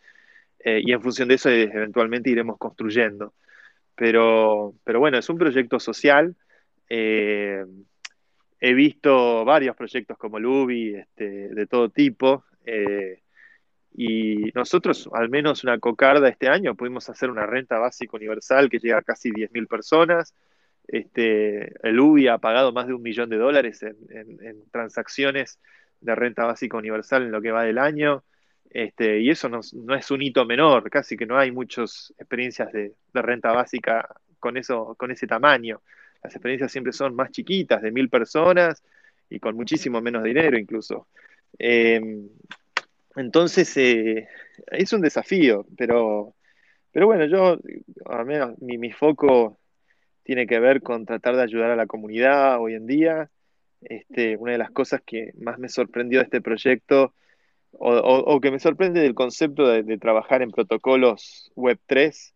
eh, 0.59 0.81
y 0.83 0.91
en 0.93 1.01
función 1.01 1.27
de 1.27 1.35
eso 1.35 1.49
eh, 1.49 1.69
eventualmente 1.71 2.29
iremos 2.29 2.57
construyendo. 2.57 3.33
Pero, 3.95 4.73
pero 4.83 4.99
bueno, 4.99 5.17
es 5.17 5.29
un 5.29 5.37
proyecto 5.37 5.79
social. 5.79 6.35
Eh, 6.89 7.63
he 8.59 8.73
visto 8.73 9.45
varios 9.45 9.75
proyectos 9.75 10.17
como 10.17 10.39
Lubi, 10.39 10.95
este, 10.95 11.49
de 11.49 11.67
todo 11.67 11.89
tipo, 11.89 12.45
y 13.93 14.51
nosotros, 14.55 15.09
al 15.13 15.29
menos 15.29 15.63
una 15.63 15.79
cocarda 15.79 16.27
este 16.29 16.47
año, 16.49 16.75
pudimos 16.75 17.09
hacer 17.09 17.29
una 17.29 17.45
renta 17.45 17.77
básica 17.77 18.17
universal 18.17 18.69
que 18.69 18.79
llega 18.79 18.97
a 18.97 19.01
casi 19.03 19.31
10.000 19.31 19.67
personas. 19.67 20.33
Este, 20.87 21.73
el 21.87 21.99
UBI 21.99 22.27
ha 22.27 22.39
pagado 22.39 22.73
más 22.73 22.87
de 22.87 22.93
un 22.93 23.01
millón 23.01 23.29
de 23.29 23.37
dólares 23.37 23.83
en, 23.83 23.95
en 24.41 24.69
transacciones 24.71 25.59
de 26.01 26.15
renta 26.15 26.45
básica 26.45 26.77
universal 26.77 27.23
en 27.23 27.31
lo 27.31 27.41
que 27.41 27.51
va 27.51 27.63
del 27.63 27.77
año. 27.77 28.23
Este, 28.73 29.19
y 29.19 29.29
eso 29.29 29.49
no, 29.49 29.59
es 29.59 30.11
un 30.11 30.21
hito 30.23 30.45
menor, 30.45 30.89
casi 30.89 31.15
que 31.15 31.27
no 31.27 31.37
hay 31.37 31.51
muchas 31.51 32.11
experiencias 32.17 32.71
de, 32.73 32.93
renta 33.13 33.51
básica 33.51 34.07
con, 34.39 34.57
eso, 34.57 34.95
con 34.95 35.11
ese 35.11 35.27
tamaño. 35.27 35.81
Las 36.23 36.33
experiencias 36.33 36.71
siempre 36.71 36.91
son 36.91 37.15
más 37.15 37.31
chiquitas, 37.31 37.81
de 37.83 37.91
mil 37.91 38.09
personas 38.09 38.83
y 39.29 39.39
con 39.39 39.55
muchísimo 39.55 40.01
menos 40.01 40.23
dinero 40.23 40.57
incluso. 40.57 41.07
Em, 41.59 42.29
entonces, 43.15 43.75
eh, 43.77 44.27
es 44.67 44.93
un 44.93 45.01
desafío, 45.01 45.65
pero, 45.77 46.35
pero 46.91 47.07
bueno, 47.07 47.25
yo, 47.25 47.59
al 48.05 48.25
menos 48.25 48.59
mi, 48.61 48.77
mi, 48.77 48.91
foco 48.91 49.59
tiene 50.23 50.47
que 50.47 50.59
ver 50.59 50.81
con 50.81 51.05
tratar 51.05 51.35
de 51.35 51.43
ayudar 51.43 51.71
a 51.71 51.75
la 51.75 51.87
comunidad 51.87 52.59
hoy 52.61 52.75
en 52.75 52.87
día. 52.87 53.29
Este, 53.81 54.37
una 54.37 54.53
de 54.53 54.57
las 54.57 54.71
cosas 54.71 55.01
que 55.05 55.33
más 55.39 55.59
me 55.59 55.69
sorprendió 55.69 56.19
de 56.19 56.25
este 56.25 56.41
proyecto 56.41 57.13
o, 57.79 58.39
que 58.39 58.51
me 58.51 58.59
sorprende 58.59 59.01
del 59.01 59.15
concepto 59.15 59.67
de, 59.67 59.97
trabajar 59.97 60.41
en 60.41 60.51
protocolos 60.51 61.51
Web 61.55 61.79
3 61.87 62.35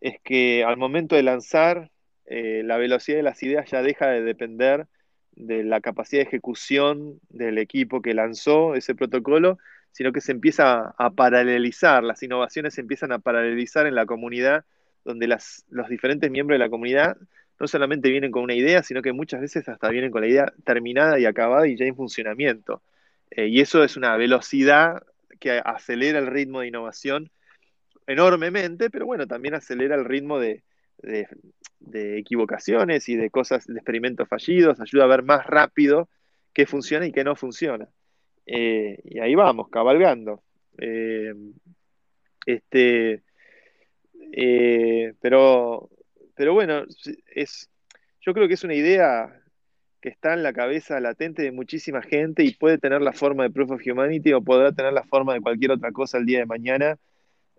es 0.00 0.20
que 0.22 0.64
al 0.64 0.76
momento 0.78 1.16
de 1.16 1.22
lanzar, 1.22 1.90
eh, 2.26 2.62
la 2.64 2.78
velocidad 2.78 3.18
de 3.18 3.22
las 3.22 3.42
ideas 3.42 3.70
ya 3.70 3.82
deja 3.82 4.08
de 4.08 4.22
depender 4.22 4.86
de 5.32 5.64
la 5.64 5.80
capacidad 5.80 6.22
de 6.22 6.28
ejecución 6.28 7.20
del 7.28 7.58
equipo 7.58 8.00
que 8.00 8.14
lanzó 8.14 8.74
ese 8.74 8.94
protocolo, 8.94 9.58
sino 9.92 10.12
que 10.12 10.20
se 10.20 10.32
empieza 10.32 10.94
a 10.96 11.10
paralelizar, 11.10 12.04
las 12.04 12.22
innovaciones 12.22 12.74
se 12.74 12.80
empiezan 12.80 13.12
a 13.12 13.18
paralelizar 13.18 13.86
en 13.86 13.94
la 13.94 14.06
comunidad, 14.06 14.64
donde 15.04 15.26
las, 15.26 15.64
los 15.70 15.88
diferentes 15.88 16.30
miembros 16.30 16.56
de 16.56 16.64
la 16.64 16.70
comunidad 16.70 17.16
no 17.60 17.68
solamente 17.68 18.10
vienen 18.10 18.30
con 18.30 18.42
una 18.42 18.54
idea, 18.54 18.82
sino 18.82 19.02
que 19.02 19.12
muchas 19.12 19.42
veces 19.42 19.68
hasta 19.68 19.90
vienen 19.90 20.10
con 20.10 20.22
la 20.22 20.28
idea 20.28 20.52
terminada 20.64 21.18
y 21.18 21.26
acabada 21.26 21.68
y 21.68 21.76
ya 21.76 21.84
en 21.84 21.94
funcionamiento. 21.94 22.82
Eh, 23.30 23.48
y 23.48 23.60
eso 23.60 23.84
es 23.84 23.96
una 23.96 24.16
velocidad 24.16 25.02
que 25.38 25.60
acelera 25.64 26.18
el 26.18 26.26
ritmo 26.26 26.60
de 26.60 26.68
innovación 26.68 27.30
enormemente, 28.06 28.90
pero 28.90 29.06
bueno, 29.06 29.26
también 29.26 29.54
acelera 29.54 29.94
el 29.94 30.04
ritmo 30.04 30.38
de, 30.38 30.62
equivocaciones 31.92 33.08
y 33.08 33.16
de 33.16 33.30
cosas, 33.30 33.66
de 33.66 33.74
experimentos 33.74 34.28
fallidos, 34.28 34.80
ayuda 34.80 35.04
a 35.04 35.08
ver 35.08 35.22
más 35.22 35.46
rápido 35.46 36.08
qué 36.52 36.66
funciona 36.66 37.06
y 37.06 37.12
qué 37.12 37.24
no 37.24 37.36
funciona. 37.36 37.88
Eh, 38.52 38.98
y 39.04 39.20
ahí 39.20 39.36
vamos, 39.36 39.68
cabalgando. 39.68 40.42
Eh, 40.76 41.32
este, 42.44 43.22
pero, 45.20 45.88
pero 46.34 46.52
bueno, 46.52 46.84
es, 47.32 47.70
yo 48.20 48.34
creo 48.34 48.48
que 48.48 48.54
es 48.54 48.64
una 48.64 48.74
idea 48.74 49.40
que 50.00 50.08
está 50.08 50.34
en 50.34 50.42
la 50.42 50.52
cabeza 50.52 50.98
latente 50.98 51.42
de 51.42 51.52
muchísima 51.52 52.02
gente 52.02 52.42
y 52.42 52.54
puede 52.54 52.78
tener 52.78 53.02
la 53.02 53.12
forma 53.12 53.44
de 53.44 53.50
Proof 53.50 53.70
of 53.70 53.82
Humanity 53.86 54.32
o 54.32 54.42
podrá 54.42 54.72
tener 54.72 54.92
la 54.94 55.04
forma 55.04 55.34
de 55.34 55.42
cualquier 55.42 55.70
otra 55.70 55.92
cosa 55.92 56.18
el 56.18 56.26
día 56.26 56.40
de 56.40 56.46
mañana. 56.46 56.96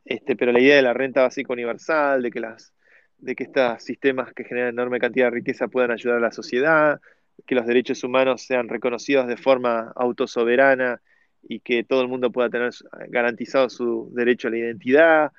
Este, 0.04 0.36
pero 0.36 0.52
la 0.52 0.60
idea 0.60 0.76
de 0.76 0.82
la 0.82 0.94
renta 0.94 1.22
básica 1.22 1.54
universal, 1.54 2.22
de 2.22 2.32
que, 2.32 2.42
las, 2.42 2.74
de 3.18 3.36
que 3.36 3.44
estos 3.44 3.82
sistemas 3.82 4.34
que 4.34 4.44
generan 4.44 4.70
enorme 4.70 5.00
cantidad 5.00 5.28
de 5.28 5.32
riqueza 5.32 5.70
puedan 5.70 5.92
ayudar 5.92 6.18
a 6.18 6.22
la 6.22 6.32
sociedad, 6.32 7.00
que 7.45 7.56
los 7.56 7.66
derechos 7.66 8.03
humanos 8.03 8.44
sean 8.44 8.70
reconocidos 8.70 9.28
de 9.28 9.38
forma 9.38 9.91
autosoberana 9.95 11.02
y 11.44 11.60
que 11.60 11.84
todo 11.84 12.02
el 12.02 12.08
mundo 12.08 12.32
pueda 12.32 12.49
tener 12.49 12.72
garantizado 13.10 13.70
su 13.70 14.12
derecho 14.14 14.48
a 14.48 14.52
la 14.52 14.58
identidad. 14.58 15.32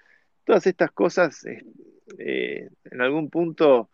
Todas 0.44 0.66
estas 0.66 0.90
cosas, 0.90 1.44
eh, 2.19 2.69
en 2.85 3.01
algún 3.01 3.31
punto, 3.31 3.89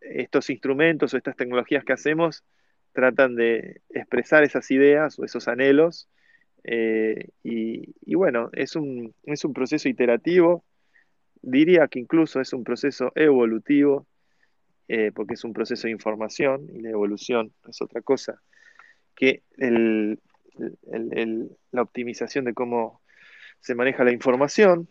estos 0.00 0.50
instrumentos 0.50 1.14
o 1.14 1.16
estas 1.16 1.36
tecnologías 1.36 1.84
que 1.84 1.94
hacemos 1.94 2.44
tratan 2.92 3.34
de 3.34 3.80
expresar 3.90 4.44
esas 4.44 4.70
ideas 4.70 5.18
o 5.18 5.24
esos 5.24 5.48
anhelos. 5.48 6.08
Eh, 6.62 7.28
y, 7.42 8.14
bueno, 8.14 8.50
es 8.52 8.76
un, 8.76 9.14
es 9.24 9.44
un 9.44 9.52
proceso 9.52 9.88
iterativo, 9.88 10.64
diría 11.42 11.88
que 11.88 11.98
incluso 11.98 12.40
es 12.40 12.52
un 12.52 12.64
proceso 12.64 13.12
evolutivo, 13.14 14.06
eh, 14.88 15.12
porque 15.14 15.34
es 15.34 15.44
un 15.44 15.52
proceso 15.52 15.86
de 15.86 15.92
información 15.92 16.68
y 16.72 16.80
la 16.80 16.90
evolución 16.90 17.52
es 17.68 17.80
otra 17.80 18.02
cosa 18.02 18.40
que 19.14 19.42
la 19.58 20.16
optimización 21.82 22.44
de 22.44 22.54
cómo 22.54 23.00
se 23.60 23.74
maneja 23.74 24.04
la 24.04 24.12
información. 24.12 24.88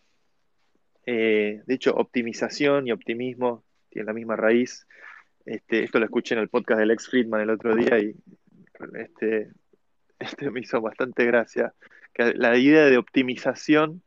Eh, 1.06 1.62
de 1.66 1.74
hecho, 1.74 1.94
optimización 1.96 2.88
y 2.88 2.92
optimismo 2.92 3.64
tienen 3.90 4.08
la 4.08 4.14
misma 4.14 4.36
raíz. 4.36 4.88
Este, 5.46 5.84
esto 5.84 6.00
lo 6.00 6.06
escuché 6.06 6.36
en 6.36 6.42
el 6.42 6.50
podcast 6.50 6.80
del 6.80 6.92
ex 6.92 7.10
Friedman 7.10 7.42
el 7.42 7.50
otro 7.50 7.76
día 7.76 8.00
y 8.00 8.16
este, 8.96 9.52
este 10.20 10.50
me 10.50 10.62
hizo 10.62 10.82
bastante 10.82 11.26
gracia. 11.26 11.74
Que 12.14 12.34
la 12.34 12.58
idea 12.58 12.86
de 12.86 12.98
optimización 12.98 14.02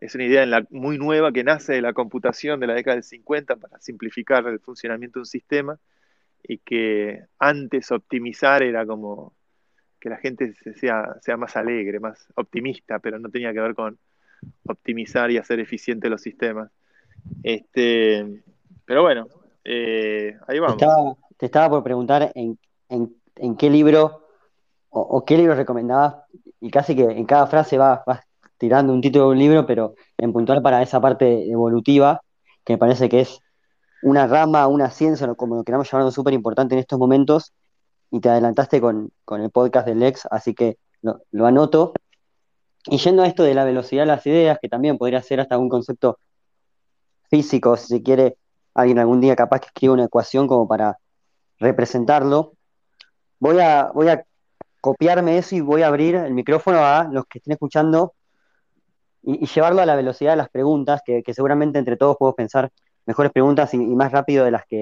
es 0.00 0.14
una 0.14 0.24
idea 0.24 0.66
muy 0.70 0.96
nueva 0.96 1.32
que 1.32 1.44
nace 1.44 1.74
de 1.74 1.82
la 1.82 1.92
computación 1.92 2.60
de 2.60 2.68
la 2.68 2.74
década 2.74 2.94
del 2.94 3.04
50 3.04 3.56
para 3.56 3.80
simplificar 3.80 4.46
el 4.46 4.60
funcionamiento 4.60 5.18
de 5.18 5.22
un 5.22 5.26
sistema 5.26 5.78
y 6.42 6.58
que 6.58 7.24
antes 7.38 7.90
optimizar 7.90 8.62
era 8.62 8.86
como 8.86 9.34
que 10.00 10.08
la 10.08 10.16
gente 10.18 10.54
sea, 10.76 11.16
sea 11.20 11.36
más 11.36 11.56
alegre, 11.56 11.98
más 11.98 12.28
optimista, 12.36 13.00
pero 13.00 13.18
no 13.18 13.28
tenía 13.28 13.52
que 13.52 13.60
ver 13.60 13.74
con 13.74 13.98
optimizar 14.68 15.30
y 15.32 15.38
hacer 15.38 15.58
eficientes 15.58 16.08
los 16.08 16.22
sistemas. 16.22 16.70
Este, 17.42 18.42
pero 18.84 19.02
bueno, 19.02 19.26
eh, 19.64 20.36
ahí 20.46 20.60
vamos. 20.60 20.76
Te 21.36 21.46
estaba, 21.46 21.68
por 21.68 21.82
preguntar 21.82 22.32
en, 22.34 22.58
en, 22.88 23.56
qué 23.56 23.70
libro 23.70 24.24
o, 24.90 25.24
qué 25.24 25.36
libro 25.36 25.54
recomendabas, 25.54 26.16
y 26.60 26.70
casi 26.70 26.96
que 26.96 27.02
en 27.02 27.24
cada 27.26 27.46
frase 27.46 27.78
vas, 27.78 28.00
tirando 28.58 28.92
un 28.92 29.00
título 29.00 29.26
de 29.26 29.30
un 29.32 29.38
libro, 29.38 29.66
pero 29.66 29.94
en 30.18 30.32
puntual 30.32 30.62
para 30.62 30.82
esa 30.82 31.00
parte 31.00 31.50
evolutiva, 31.50 32.22
que 32.64 32.74
me 32.74 32.78
parece 32.78 33.08
que 33.08 33.20
es 33.20 33.40
una 34.02 34.26
rama, 34.26 34.66
una 34.66 34.90
ciencia, 34.90 35.32
como 35.34 35.56
lo 35.56 35.64
queramos 35.64 35.90
llamar, 35.90 36.12
súper 36.12 36.34
importante 36.34 36.74
en 36.74 36.80
estos 36.80 36.98
momentos, 36.98 37.52
y 38.10 38.20
te 38.20 38.28
adelantaste 38.28 38.80
con, 38.80 39.10
el 39.30 39.50
podcast 39.50 39.86
del 39.86 40.00
Lex, 40.00 40.26
así 40.30 40.54
que 40.54 40.78
lo, 41.02 41.22
lo, 41.30 41.46
anoto. 41.46 41.92
Y 42.86 42.98
yendo 42.98 43.22
a 43.22 43.26
esto 43.26 43.42
de 43.42 43.54
la 43.54 43.64
velocidad 43.64 44.02
de 44.02 44.06
las 44.06 44.26
ideas, 44.26 44.58
que 44.60 44.68
también 44.68 44.98
podría 44.98 45.22
ser 45.22 45.40
hasta 45.40 45.58
un 45.58 45.68
concepto 45.68 46.18
físico, 47.30 47.76
si 47.76 47.86
se 47.86 48.02
quiere, 48.02 48.36
alguien 48.74 48.98
algún 48.98 49.20
día 49.20 49.36
capaz 49.36 49.60
que 49.60 49.66
escriba 49.66 49.94
una 49.94 50.04
ecuación 50.04 50.46
como 50.46 50.66
para 50.66 50.98
representarlo, 51.58 52.54
voy 53.40 53.58
a, 53.60 53.90
voy 53.92 54.08
a 54.08 54.24
copiarme 54.80 55.38
eso 55.38 55.56
y 55.56 55.60
voy 55.60 55.82
a 55.82 55.88
abrir 55.88 56.14
el 56.14 56.32
micrófono 56.32 56.78
a 56.78 57.04
los 57.10 57.26
que 57.26 57.38
estén 57.38 57.52
escuchando 57.52 58.14
y, 59.22 59.46
llevarlo 59.46 59.82
a 59.82 59.86
la 59.86 59.96
velocidad 59.96 60.32
de 60.32 60.36
las 60.36 60.48
preguntas, 60.48 61.02
que, 61.04 61.22
seguramente 61.32 61.78
entre 61.78 61.96
todos 61.96 62.16
podemos 62.16 62.36
pensar 62.36 62.70
mejores 63.06 63.32
preguntas 63.32 63.72
y, 63.74 63.78
más 63.78 64.12
rápido 64.12 64.44
de 64.44 64.50
las 64.50 64.66
que, 64.66 64.76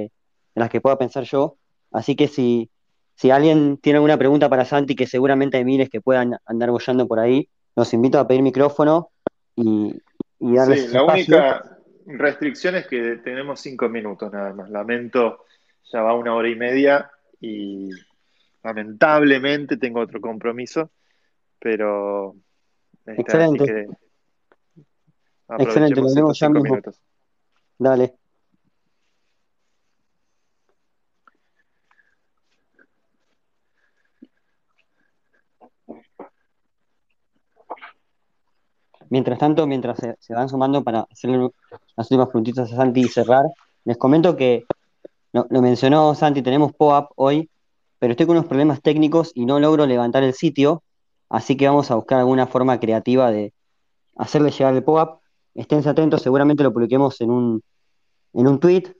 de 0.54 0.60
las 0.60 0.70
que 0.70 0.80
pueda 0.80 0.98
pensar 0.98 1.24
yo. 1.24 1.56
Así 1.92 2.16
que 2.16 2.28
si, 2.28 2.70
si 3.14 3.30
alguien 3.30 3.78
tiene 3.78 3.98
alguna 3.98 4.18
pregunta 4.18 4.48
para 4.48 4.64
Santi, 4.64 4.94
que 4.94 5.06
seguramente 5.06 5.56
hay 5.56 5.64
miles 5.64 5.90
que 5.90 6.00
puedan 6.00 6.36
andar 6.44 6.70
bollando 6.70 7.06
por 7.06 7.18
ahí, 7.18 7.48
los 7.74 7.92
invito 7.94 8.18
a 8.18 8.26
pedir 8.26 8.42
micrófono 8.42 9.10
y, 9.54 9.94
y 10.38 10.54
darles. 10.54 10.86
Sí, 10.86 10.92
la 10.92 11.04
única 11.04 11.78
restricción 12.06 12.76
es 12.76 12.86
que 12.86 13.16
tenemos 13.24 13.60
cinco 13.60 13.88
minutos 13.88 14.32
nada 14.32 14.52
más. 14.52 14.70
Lamento, 14.70 15.44
ya 15.92 16.02
va 16.02 16.14
una 16.14 16.34
hora 16.34 16.48
y 16.48 16.56
media 16.56 17.10
y 17.40 17.90
lamentablemente 18.62 19.76
tengo 19.76 20.00
otro 20.00 20.20
compromiso, 20.20 20.90
pero. 21.58 22.34
Este, 23.04 23.22
Excelente. 23.22 23.86
Excelente, 25.58 26.00
lo 26.00 26.14
vemos 26.14 26.38
ya 26.38 26.48
mismo. 26.48 26.64
Minutos. 26.64 27.00
Dale. 27.78 28.16
Mientras 39.08 39.38
tanto, 39.38 39.66
mientras 39.66 39.98
se, 40.18 40.34
van 40.34 40.48
sumando 40.48 40.82
para 40.82 41.06
hacer 41.10 41.30
las 41.30 42.06
últimas 42.10 42.28
preguntitas 42.28 42.72
a 42.72 42.76
Santi 42.76 43.02
y 43.02 43.08
cerrar, 43.08 43.44
les 43.84 43.96
comento 43.96 44.36
que 44.36 44.64
lo, 45.32 45.46
mencionó 45.62 46.14
Santi, 46.14 46.42
tenemos 46.42 46.72
POAP 46.74 47.12
hoy, 47.14 47.48
pero 47.98 48.12
estoy 48.12 48.26
con 48.26 48.36
unos 48.36 48.48
problemas 48.48 48.82
técnicos 48.82 49.30
y 49.34 49.46
no 49.46 49.60
logro 49.60 49.86
levantar 49.86 50.22
el 50.24 50.34
sitio, 50.34 50.82
así 51.28 51.56
que 51.56 51.68
vamos 51.68 51.90
a 51.90 51.94
buscar 51.94 52.18
alguna 52.18 52.46
forma 52.46 52.80
creativa 52.80 53.30
de 53.30 53.52
hacerle 54.16 54.50
llegar 54.50 54.74
el 54.74 54.82
POAP. 54.82 55.20
Estén 55.56 55.86
atentos, 55.86 56.22
seguramente 56.22 56.62
lo 56.62 56.72
publiquemos 56.72 57.20
en 57.20 57.30
un, 57.30 57.62
en 58.34 58.46
un 58.46 58.60
tweet 58.60 58.94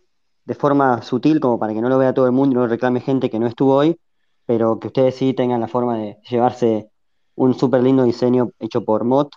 de 0.45 0.55
forma 0.55 1.03
sutil, 1.03 1.41
como 1.41 1.59
para 1.59 1.75
que 1.75 1.81
no 1.81 1.89
lo 1.89 1.99
vea 1.99 2.15
todo 2.15 2.27
el 2.27 2.33
mundo 2.33 2.53
y 2.53 2.55
no 2.57 2.63
lo 2.63 2.69
reclame 2.69 3.01
gente 3.01 3.31
que 3.31 3.39
no 3.39 3.47
estuvo 3.47 3.75
hoy, 3.75 3.99
pero 4.47 4.79
que 4.79 4.89
ustedes 4.89 5.15
sí 5.17 5.35
tengan 5.35 5.61
la 5.61 5.69
forma 5.69 5.99
de 5.99 6.19
llevarse 6.29 6.91
un 7.35 7.55
súper 7.55 7.83
lindo 7.83 8.05
diseño 8.05 8.51
hecho 8.59 8.85
por 8.85 9.05
Mot 9.05 9.31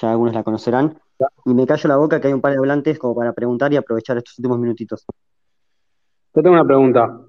ya 0.00 0.10
algunos 0.10 0.34
la 0.34 0.42
conocerán. 0.42 0.98
Y 1.44 1.54
me 1.54 1.66
callo 1.66 1.88
la 1.88 1.96
boca 1.96 2.20
que 2.20 2.28
hay 2.28 2.32
un 2.32 2.40
par 2.40 2.52
de 2.52 2.58
hablantes 2.58 2.98
como 2.98 3.14
para 3.14 3.32
preguntar 3.32 3.72
y 3.72 3.76
aprovechar 3.76 4.16
estos 4.16 4.38
últimos 4.38 4.58
minutitos. 4.58 5.04
Yo 6.34 6.42
tengo 6.42 6.54
una 6.54 6.64
pregunta. 6.64 7.20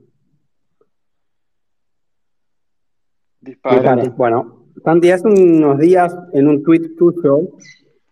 Dispara. 3.42 3.96
Bueno, 4.16 4.68
Santi, 4.84 5.10
hace 5.10 5.28
unos 5.28 5.80
días 5.80 6.16
en 6.34 6.48
un 6.48 6.62
tweet 6.62 6.96
tuyo, 6.98 7.40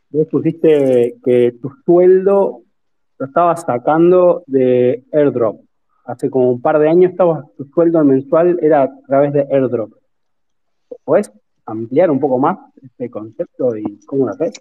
vos 0.10 0.28
pusiste 0.28 1.16
que 1.24 1.54
tu 1.62 1.72
sueldo 1.86 2.64
lo 3.20 3.26
estabas 3.26 3.64
sacando 3.66 4.44
de 4.48 5.04
airdrop. 5.12 5.62
Hace 6.06 6.30
como 6.30 6.52
un 6.52 6.62
par 6.62 6.80
de 6.80 6.90
años 6.90 7.12
estaba, 7.12 7.46
tu 7.58 7.66
sueldo 7.66 8.04
mensual 8.04 8.60
era 8.62 8.84
a 8.84 9.02
través 9.08 9.34
de 9.34 9.46
airdrop. 9.52 9.94
¿Puedes 11.04 11.32
ampliar 11.66 12.10
un 12.10 12.20
poco 12.20 12.40
más 12.40 12.58
este 12.82 13.10
concepto 13.10 13.76
y 13.76 14.00
cómo 14.06 14.26
lo 14.26 14.32
haces? 14.32 14.54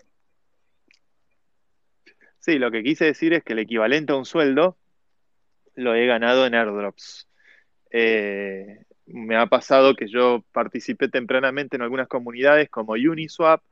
Sí, 2.41 2.59
lo 2.59 2.71
que 2.71 2.83
quise 2.83 3.05
decir 3.05 3.33
es 3.33 3.45
que 3.45 3.53
el 3.53 3.61
equivalente 3.61 4.13
a 4.13 4.17
un 4.17 4.25
sueldo 4.25 4.77
lo 5.75 5.95
he 5.95 6.07
ganado 6.07 6.47
en 6.47 6.55
airdrops. 6.55 7.29
Eh, 7.91 8.85
me 9.07 9.37
ha 9.37 9.47
pasado 9.47 9.95
que 9.95 10.09
yo 10.09 10.45
participé 10.53 11.09
tempranamente 11.09 11.77
en 11.77 11.83
algunas 11.83 12.09
comunidades 12.09 12.69
como 12.69 12.95
Uniswap 12.95 13.63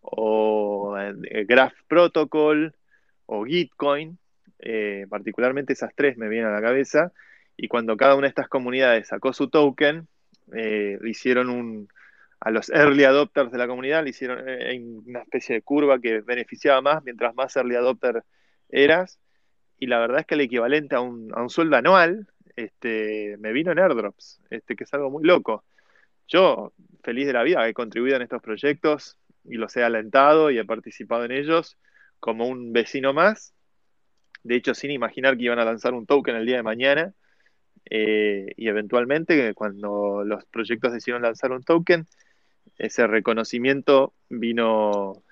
o 0.00 0.96
eh, 0.98 1.44
Graph 1.46 1.74
Protocol 1.88 2.74
o 3.26 3.44
Gitcoin, 3.44 4.18
eh, 4.58 5.06
particularmente 5.08 5.72
esas 5.72 5.94
tres 5.94 6.16
me 6.16 6.28
vienen 6.28 6.48
a 6.48 6.54
la 6.54 6.62
cabeza, 6.62 7.12
y 7.56 7.68
cuando 7.68 7.96
cada 7.96 8.14
una 8.14 8.26
de 8.26 8.30
estas 8.30 8.48
comunidades 8.48 9.08
sacó 9.08 9.32
su 9.32 9.48
token, 9.48 10.08
le 10.52 10.98
hicieron 11.04 11.48
un, 11.48 11.88
a 12.40 12.50
los 12.50 12.70
early 12.70 13.04
adopters 13.04 13.52
de 13.52 13.58
la 13.58 13.68
comunidad 13.68 14.02
le 14.02 14.10
hicieron 14.10 14.42
eh, 14.48 14.80
una 15.06 15.20
especie 15.20 15.56
de 15.56 15.62
curva 15.62 16.00
que 16.00 16.22
beneficiaba 16.22 16.80
más 16.80 17.04
mientras 17.04 17.34
más 17.34 17.54
early 17.56 17.76
adopter 17.76 18.24
eras. 18.70 19.18
Y 19.78 19.86
la 19.86 19.98
verdad 19.98 20.20
es 20.20 20.26
que 20.26 20.34
el 20.34 20.42
equivalente 20.42 20.94
a 20.94 21.00
un, 21.00 21.32
a 21.34 21.42
un 21.42 21.50
sueldo 21.50 21.76
anual 21.76 22.26
este, 22.56 23.36
me 23.38 23.52
vino 23.52 23.72
en 23.72 23.78
airdrops, 23.78 24.40
este, 24.50 24.74
que 24.74 24.84
es 24.84 24.94
algo 24.94 25.10
muy 25.10 25.24
loco. 25.24 25.64
Yo, 26.28 26.72
feliz 27.02 27.26
de 27.26 27.32
la 27.32 27.42
vida, 27.42 27.66
he 27.68 27.74
contribuido 27.74 28.16
en 28.16 28.22
estos 28.22 28.42
proyectos 28.42 29.16
y 29.44 29.56
los 29.56 29.76
he 29.76 29.82
alentado 29.82 30.50
y 30.50 30.58
he 30.58 30.64
participado 30.64 31.24
en 31.24 31.32
ellos 31.32 31.78
como 32.18 32.46
un 32.46 32.72
vecino 32.72 33.12
más. 33.12 33.54
De 34.42 34.56
hecho, 34.56 34.74
sin 34.74 34.90
imaginar 34.90 35.36
que 35.36 35.44
iban 35.44 35.58
a 35.58 35.64
lanzar 35.64 35.94
un 35.94 36.06
token 36.06 36.36
el 36.36 36.46
día 36.46 36.56
de 36.56 36.62
mañana. 36.62 37.14
Eh, 37.90 38.52
y 38.56 38.68
eventualmente, 38.68 39.54
cuando 39.54 40.22
los 40.24 40.44
proyectos 40.46 40.92
decidieron 40.92 41.22
lanzar 41.22 41.52
un 41.52 41.62
token, 41.62 42.06
ese 42.78 43.06
reconocimiento 43.06 44.14
vino, 44.28 45.22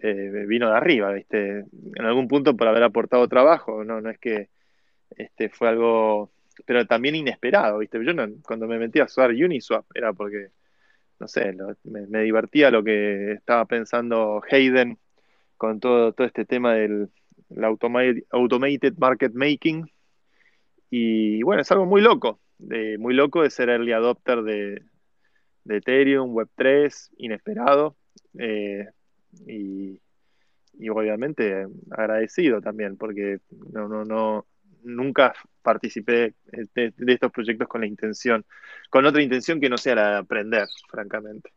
eh, 0.00 0.44
vino 0.46 0.70
de 0.70 0.76
arriba, 0.76 1.12
¿viste? 1.12 1.64
En 1.94 2.04
algún 2.04 2.28
punto 2.28 2.56
por 2.56 2.68
haber 2.68 2.82
aportado 2.82 3.28
trabajo, 3.28 3.84
no, 3.84 4.00
no 4.00 4.10
es 4.10 4.18
que 4.18 4.48
este, 5.16 5.48
fue 5.48 5.68
algo, 5.68 6.30
pero 6.64 6.86
también 6.86 7.14
inesperado, 7.14 7.78
¿viste? 7.78 7.98
Yo 8.04 8.12
cuando 8.42 8.66
me 8.66 8.78
metí 8.78 9.00
a 9.00 9.04
usar 9.04 9.30
Uniswap 9.30 9.84
era 9.94 10.12
porque, 10.12 10.48
no 11.22 11.28
sé, 11.28 11.54
me, 11.84 12.22
divertía 12.22 12.72
lo 12.72 12.82
que 12.82 13.30
estaba 13.32 13.64
pensando 13.64 14.42
Hayden 14.50 14.98
con 15.56 15.78
todo, 15.78 16.12
todo 16.12 16.26
este 16.26 16.44
tema 16.44 16.74
del 16.74 17.10
automated, 18.32 18.94
market 18.98 19.32
making. 19.32 19.88
Y 20.90 21.44
bueno, 21.44 21.62
es 21.62 21.70
algo 21.70 21.86
muy 21.86 22.00
loco, 22.00 22.40
de, 22.58 22.98
muy 22.98 23.14
loco 23.14 23.42
de 23.42 23.50
ser 23.50 23.68
early 23.68 23.92
adopter 23.92 24.42
de, 24.42 24.82
Ethereum, 25.68 26.34
Web3, 26.34 27.10
inesperado. 27.18 27.96
Eh, 28.36 28.88
y, 29.46 30.00
obviamente 30.90 31.68
agradecido 31.92 32.60
también, 32.60 32.96
porque 32.96 33.38
no, 33.72 33.86
no, 33.86 34.04
no, 34.04 34.46
nunca 34.84 35.34
participé 35.62 36.34
de, 36.74 36.92
estos 37.06 37.32
proyectos 37.32 37.68
con 37.68 37.80
la 37.80 37.86
intención, 37.86 38.44
con 38.90 39.06
otra 39.06 39.22
intención 39.22 39.60
que 39.60 39.68
no 39.68 39.78
sea 39.78 39.94
la 39.94 40.10
de 40.10 40.16
aprender, 40.18 40.66
francamente. 40.88 41.52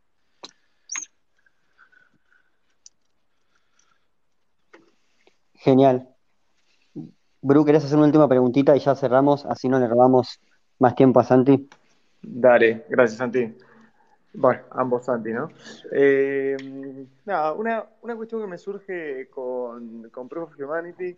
Genial. 5.54 6.08
Bru, 7.42 7.66
¿querés 7.66 7.84
hacer 7.84 7.98
una 7.98 8.08
última 8.08 8.28
preguntita 8.28 8.76
y 8.76 8.80
ya 8.80 8.96
cerramos? 8.96 9.46
Así 9.46 9.68
no 9.68 9.80
le 9.80 9.88
robamos 9.88 10.40
más 10.80 10.96
tiempo 10.96 11.20
a 11.20 11.24
Santi. 11.24 11.68
Dale, 12.22 12.86
gracias 12.90 13.18
Santi. 13.18 13.56
Bueno, 14.34 14.64
ambos 14.72 15.06
Santi, 15.06 15.32
¿no? 15.32 15.50
Eh, 15.92 16.58
nada, 17.26 17.54
una, 17.54 17.86
una, 18.02 18.16
cuestión 18.16 18.42
que 18.42 18.48
me 18.48 18.58
surge 18.58 19.30
con, 19.30 20.10
con 20.10 20.28
Proof 20.28 20.52
of 20.52 20.60
Humanity 20.60 21.16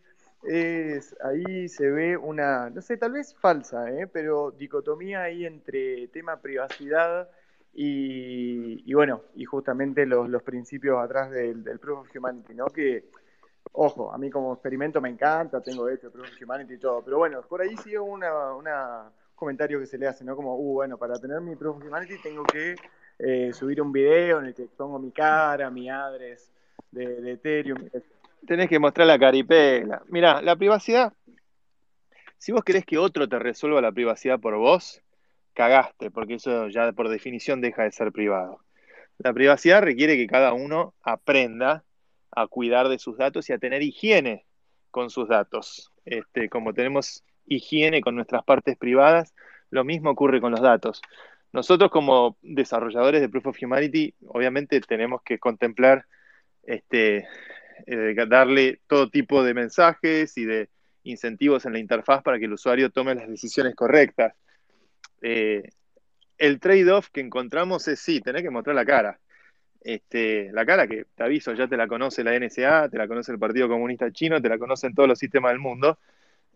es, 0.47 1.15
ahí 1.21 1.67
se 1.67 1.89
ve 1.89 2.15
una, 2.15 2.69
no 2.69 2.81
sé, 2.81 2.97
tal 2.97 3.11
vez 3.11 3.35
falsa, 3.35 3.91
¿eh? 3.91 4.07
pero 4.07 4.51
dicotomía 4.51 5.23
ahí 5.23 5.45
entre 5.45 6.07
tema 6.07 6.41
privacidad 6.41 7.29
y, 7.73 8.89
y 8.89 8.93
bueno, 8.93 9.23
y 9.35 9.43
justamente 9.45 10.05
los, 10.05 10.29
los 10.29 10.41
principios 10.43 10.99
atrás 10.99 11.29
del, 11.31 11.63
del, 11.63 11.79
Proof 11.79 11.99
of 11.99 12.15
Humanity, 12.15 12.53
¿no? 12.53 12.67
Que, 12.67 13.09
ojo, 13.73 14.11
a 14.11 14.17
mí 14.17 14.29
como 14.29 14.53
experimento 14.53 15.01
me 15.01 15.09
encanta, 15.09 15.61
tengo 15.61 15.89
hecho 15.89 16.11
Proof 16.11 16.29
of 16.29 16.41
Humanity 16.41 16.75
y 16.75 16.79
todo, 16.79 17.03
pero 17.03 17.17
bueno, 17.17 17.41
por 17.41 17.61
ahí 17.61 17.75
sigue 17.77 17.99
una, 17.99 18.53
una 18.53 19.11
comentario 19.35 19.79
que 19.79 19.85
se 19.85 19.97
le 19.97 20.07
hace, 20.07 20.23
¿no? 20.23 20.35
Como, 20.35 20.55
uh, 20.55 20.73
bueno, 20.75 20.97
para 20.97 21.19
tener 21.19 21.41
mi 21.41 21.55
Proof 21.55 21.77
of 21.77 21.85
Humanity 21.85 22.21
tengo 22.21 22.43
que 22.43 22.75
eh, 23.19 23.51
subir 23.53 23.81
un 23.81 23.91
video 23.91 24.39
en 24.39 24.45
el 24.45 24.53
que 24.53 24.67
pongo 24.75 24.97
mi 24.97 25.11
cara, 25.11 25.69
mi 25.69 25.89
address 25.89 26.51
de, 26.91 27.21
de 27.21 27.31
Ethereum. 27.33 27.89
Tenés 28.47 28.69
que 28.69 28.79
mostrar 28.79 29.05
la 29.05 29.19
caripela. 29.19 30.01
Mira, 30.07 30.41
la 30.41 30.55
privacidad, 30.55 31.13
si 32.37 32.51
vos 32.51 32.63
querés 32.63 32.85
que 32.85 32.97
otro 32.97 33.27
te 33.27 33.37
resuelva 33.37 33.81
la 33.81 33.91
privacidad 33.91 34.39
por 34.39 34.55
vos, 34.55 35.01
cagaste, 35.53 36.11
porque 36.11 36.35
eso 36.35 36.69
ya 36.69 36.91
por 36.93 37.09
definición 37.09 37.59
deja 37.59 37.83
de 37.83 37.91
ser 37.91 38.11
privado. 38.11 38.61
La 39.17 39.33
privacidad 39.33 39.81
requiere 39.81 40.15
que 40.15 40.27
cada 40.27 40.53
uno 40.53 40.93
aprenda 41.01 41.83
a 42.31 42.47
cuidar 42.47 42.87
de 42.87 42.99
sus 42.99 43.17
datos 43.17 43.49
y 43.49 43.53
a 43.53 43.57
tener 43.57 43.81
higiene 43.81 44.45
con 44.91 45.09
sus 45.09 45.27
datos. 45.27 45.91
Este, 46.05 46.47
como 46.47 46.73
tenemos 46.73 47.23
higiene 47.47 48.01
con 48.01 48.15
nuestras 48.15 48.43
partes 48.43 48.77
privadas, 48.77 49.33
lo 49.71 49.83
mismo 49.83 50.11
ocurre 50.11 50.39
con 50.39 50.51
los 50.51 50.61
datos. 50.61 51.01
Nosotros 51.51 51.91
como 51.91 52.37
desarrolladores 52.41 53.19
de 53.19 53.29
Proof 53.29 53.47
of 53.47 53.57
Humanity, 53.61 54.13
obviamente 54.27 54.79
tenemos 54.81 55.21
que 55.23 55.39
contemplar, 55.39 56.05
este, 56.63 57.27
eh, 57.85 58.15
darle 58.27 58.81
todo 58.87 59.09
tipo 59.09 59.43
de 59.43 59.53
mensajes 59.53 60.37
y 60.37 60.45
de 60.45 60.69
incentivos 61.03 61.65
en 61.65 61.73
la 61.73 61.79
interfaz 61.79 62.21
para 62.23 62.39
que 62.39 62.45
el 62.45 62.53
usuario 62.53 62.89
tome 62.89 63.15
las 63.15 63.27
decisiones 63.27 63.75
correctas. 63.75 64.33
Eh, 65.21 65.69
el 66.37 66.59
trade-off 66.59 67.09
que 67.09 67.21
encontramos 67.21 67.87
es 67.87 67.99
sí, 67.99 68.21
tener 68.21 68.41
que 68.41 68.49
mostrar 68.49 68.75
la 68.75 68.85
cara. 68.85 69.19
Este, 69.81 70.51
la 70.51 70.65
cara 70.65 70.87
que, 70.87 71.05
te 71.15 71.23
aviso, 71.23 71.53
ya 71.53 71.67
te 71.67 71.77
la 71.77 71.87
conoce 71.87 72.23
la 72.23 72.37
NSA, 72.37 72.89
te 72.89 72.97
la 72.97 73.07
conoce 73.07 73.31
el 73.31 73.39
Partido 73.39 73.69
Comunista 73.69 74.11
Chino, 74.11 74.41
te 74.41 74.49
la 74.49 74.57
conocen 74.57 74.93
todos 74.93 75.07
los 75.07 75.19
sistemas 75.19 75.51
del 75.51 75.59
mundo. 75.59 75.97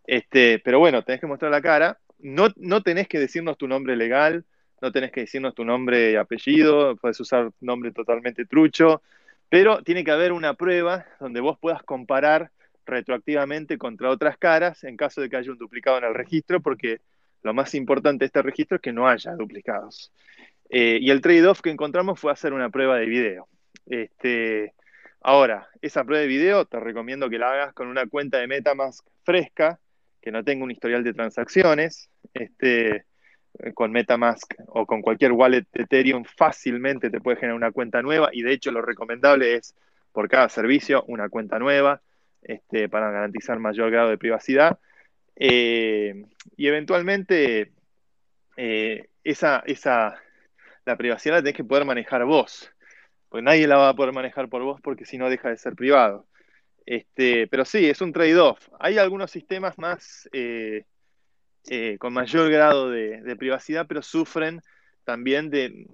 Este, 0.05 0.59
pero 0.59 0.79
bueno, 0.79 1.03
tenés 1.03 1.21
que 1.21 1.27
mostrar 1.27 1.51
la 1.51 1.61
cara. 1.61 1.99
No, 2.19 2.49
no 2.57 2.81
tenés 2.83 3.07
que 3.07 3.19
decirnos 3.19 3.57
tu 3.57 3.67
nombre 3.67 3.95
legal, 3.95 4.45
no 4.81 4.91
tenés 4.91 5.11
que 5.11 5.21
decirnos 5.21 5.55
tu 5.55 5.63
nombre 5.63 6.11
y 6.11 6.15
apellido, 6.15 6.95
puedes 6.97 7.19
usar 7.19 7.51
nombre 7.61 7.91
totalmente 7.91 8.45
trucho, 8.45 9.01
pero 9.51 9.83
tiene 9.83 10.05
que 10.05 10.11
haber 10.11 10.31
una 10.31 10.53
prueba 10.53 11.05
donde 11.19 11.41
vos 11.41 11.59
puedas 11.59 11.83
comparar 11.83 12.51
retroactivamente 12.85 13.77
contra 13.77 14.09
otras 14.09 14.37
caras 14.37 14.85
en 14.85 14.95
caso 14.95 15.19
de 15.19 15.29
que 15.29 15.35
haya 15.35 15.51
un 15.51 15.57
duplicado 15.57 15.97
en 15.97 16.05
el 16.05 16.13
registro, 16.13 16.61
porque 16.61 17.01
lo 17.43 17.53
más 17.53 17.75
importante 17.75 18.19
de 18.19 18.27
este 18.27 18.41
registro 18.41 18.77
es 18.77 18.81
que 18.81 18.93
no 18.93 19.09
haya 19.09 19.35
duplicados. 19.35 20.13
Eh, 20.69 20.99
y 21.01 21.11
el 21.11 21.19
trade-off 21.19 21.59
que 21.59 21.69
encontramos 21.69 22.17
fue 22.17 22.31
hacer 22.31 22.53
una 22.53 22.69
prueba 22.69 22.95
de 22.95 23.05
video. 23.07 23.49
Este, 23.87 24.73
ahora, 25.19 25.67
esa 25.81 26.05
prueba 26.05 26.21
de 26.21 26.27
video 26.27 26.63
te 26.63 26.79
recomiendo 26.79 27.29
que 27.29 27.37
la 27.37 27.51
hagas 27.51 27.73
con 27.73 27.89
una 27.89 28.07
cuenta 28.07 28.37
de 28.37 28.47
Metamask 28.47 29.05
fresca, 29.25 29.81
que 30.21 30.31
no 30.31 30.45
tenga 30.45 30.63
un 30.63 30.71
historial 30.71 31.03
de 31.03 31.13
transacciones. 31.13 32.09
Este, 32.33 33.03
con 33.73 33.91
Metamask 33.91 34.53
o 34.67 34.85
con 34.85 35.01
cualquier 35.01 35.31
wallet 35.33 35.65
de 35.71 35.83
Ethereum 35.83 36.23
fácilmente 36.23 37.09
te 37.09 37.19
puede 37.19 37.37
generar 37.37 37.55
una 37.55 37.71
cuenta 37.71 38.01
nueva. 38.01 38.29
Y 38.31 38.43
de 38.43 38.53
hecho 38.53 38.71
lo 38.71 38.81
recomendable 38.81 39.55
es 39.55 39.75
por 40.11 40.27
cada 40.29 40.49
servicio 40.49 41.03
una 41.07 41.29
cuenta 41.29 41.59
nueva 41.59 42.01
este, 42.41 42.89
para 42.89 43.11
garantizar 43.11 43.59
mayor 43.59 43.91
grado 43.91 44.09
de 44.09 44.17
privacidad. 44.17 44.79
Eh, 45.35 46.25
y 46.57 46.67
eventualmente 46.67 47.71
eh, 48.57 49.07
esa, 49.23 49.63
esa, 49.65 50.15
la 50.85 50.97
privacidad 50.97 51.35
la 51.35 51.41
tenés 51.41 51.55
que 51.55 51.63
poder 51.63 51.85
manejar 51.85 52.25
vos 52.25 52.71
porque 53.31 53.43
nadie 53.43 53.65
la 53.65 53.77
va 53.77 53.89
a 53.89 53.95
poder 53.95 54.13
manejar 54.13 54.49
por 54.49 54.61
vos 54.61 54.81
porque 54.81 55.05
si 55.05 55.17
no 55.17 55.29
deja 55.29 55.49
de 55.49 55.57
ser 55.57 55.73
privado. 55.73 56.27
Este, 56.85 57.47
pero 57.47 57.63
sí, 57.63 57.89
es 57.89 58.01
un 58.01 58.11
trade-off. 58.11 58.67
Hay 58.77 58.97
algunos 58.97 59.31
sistemas 59.31 59.77
más 59.77 60.27
eh, 60.33 60.83
con 61.99 62.13
mayor 62.13 62.49
grado 62.49 62.89
de, 62.89 63.35
privacidad, 63.37 63.85
pero 63.87 64.01
sufren 64.01 64.61
también 65.03 65.49
de 65.49 65.87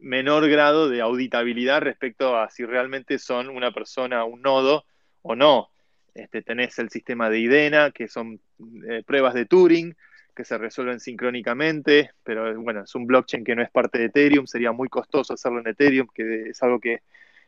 menor 0.00 0.48
grado 0.48 0.88
de 0.88 1.00
auditabilidad 1.00 1.82
respecto 1.82 2.36
a 2.36 2.50
si 2.50 2.64
realmente 2.64 3.18
son 3.18 3.48
una 3.48 3.72
persona, 3.72 4.24
un 4.24 4.42
nodo 4.42 4.84
o 5.22 5.34
no. 5.34 5.70
Este, 6.14 6.42
tenés 6.42 6.78
el 6.78 6.90
sistema 6.90 7.30
de 7.30 7.38
IDENA, 7.38 7.92
que 7.92 8.08
son 8.08 8.40
eh, 8.88 9.02
pruebas 9.06 9.34
de 9.34 9.46
Turing, 9.46 9.94
que 10.34 10.44
se 10.44 10.58
resuelven 10.58 11.00
sincrónicamente, 11.00 12.10
pero 12.24 12.60
bueno, 12.60 12.82
es 12.82 12.94
un 12.94 13.06
blockchain 13.06 13.44
que 13.44 13.54
no 13.54 13.62
es 13.62 13.70
parte 13.70 13.98
de 13.98 14.06
Ethereum, 14.06 14.46
sería 14.46 14.72
muy 14.72 14.88
costoso 14.88 15.34
hacerlo 15.34 15.60
en 15.60 15.68
Ethereum, 15.68 16.08
que 16.12 16.50
es 16.50 16.62
algo 16.62 16.80
que 16.80 17.02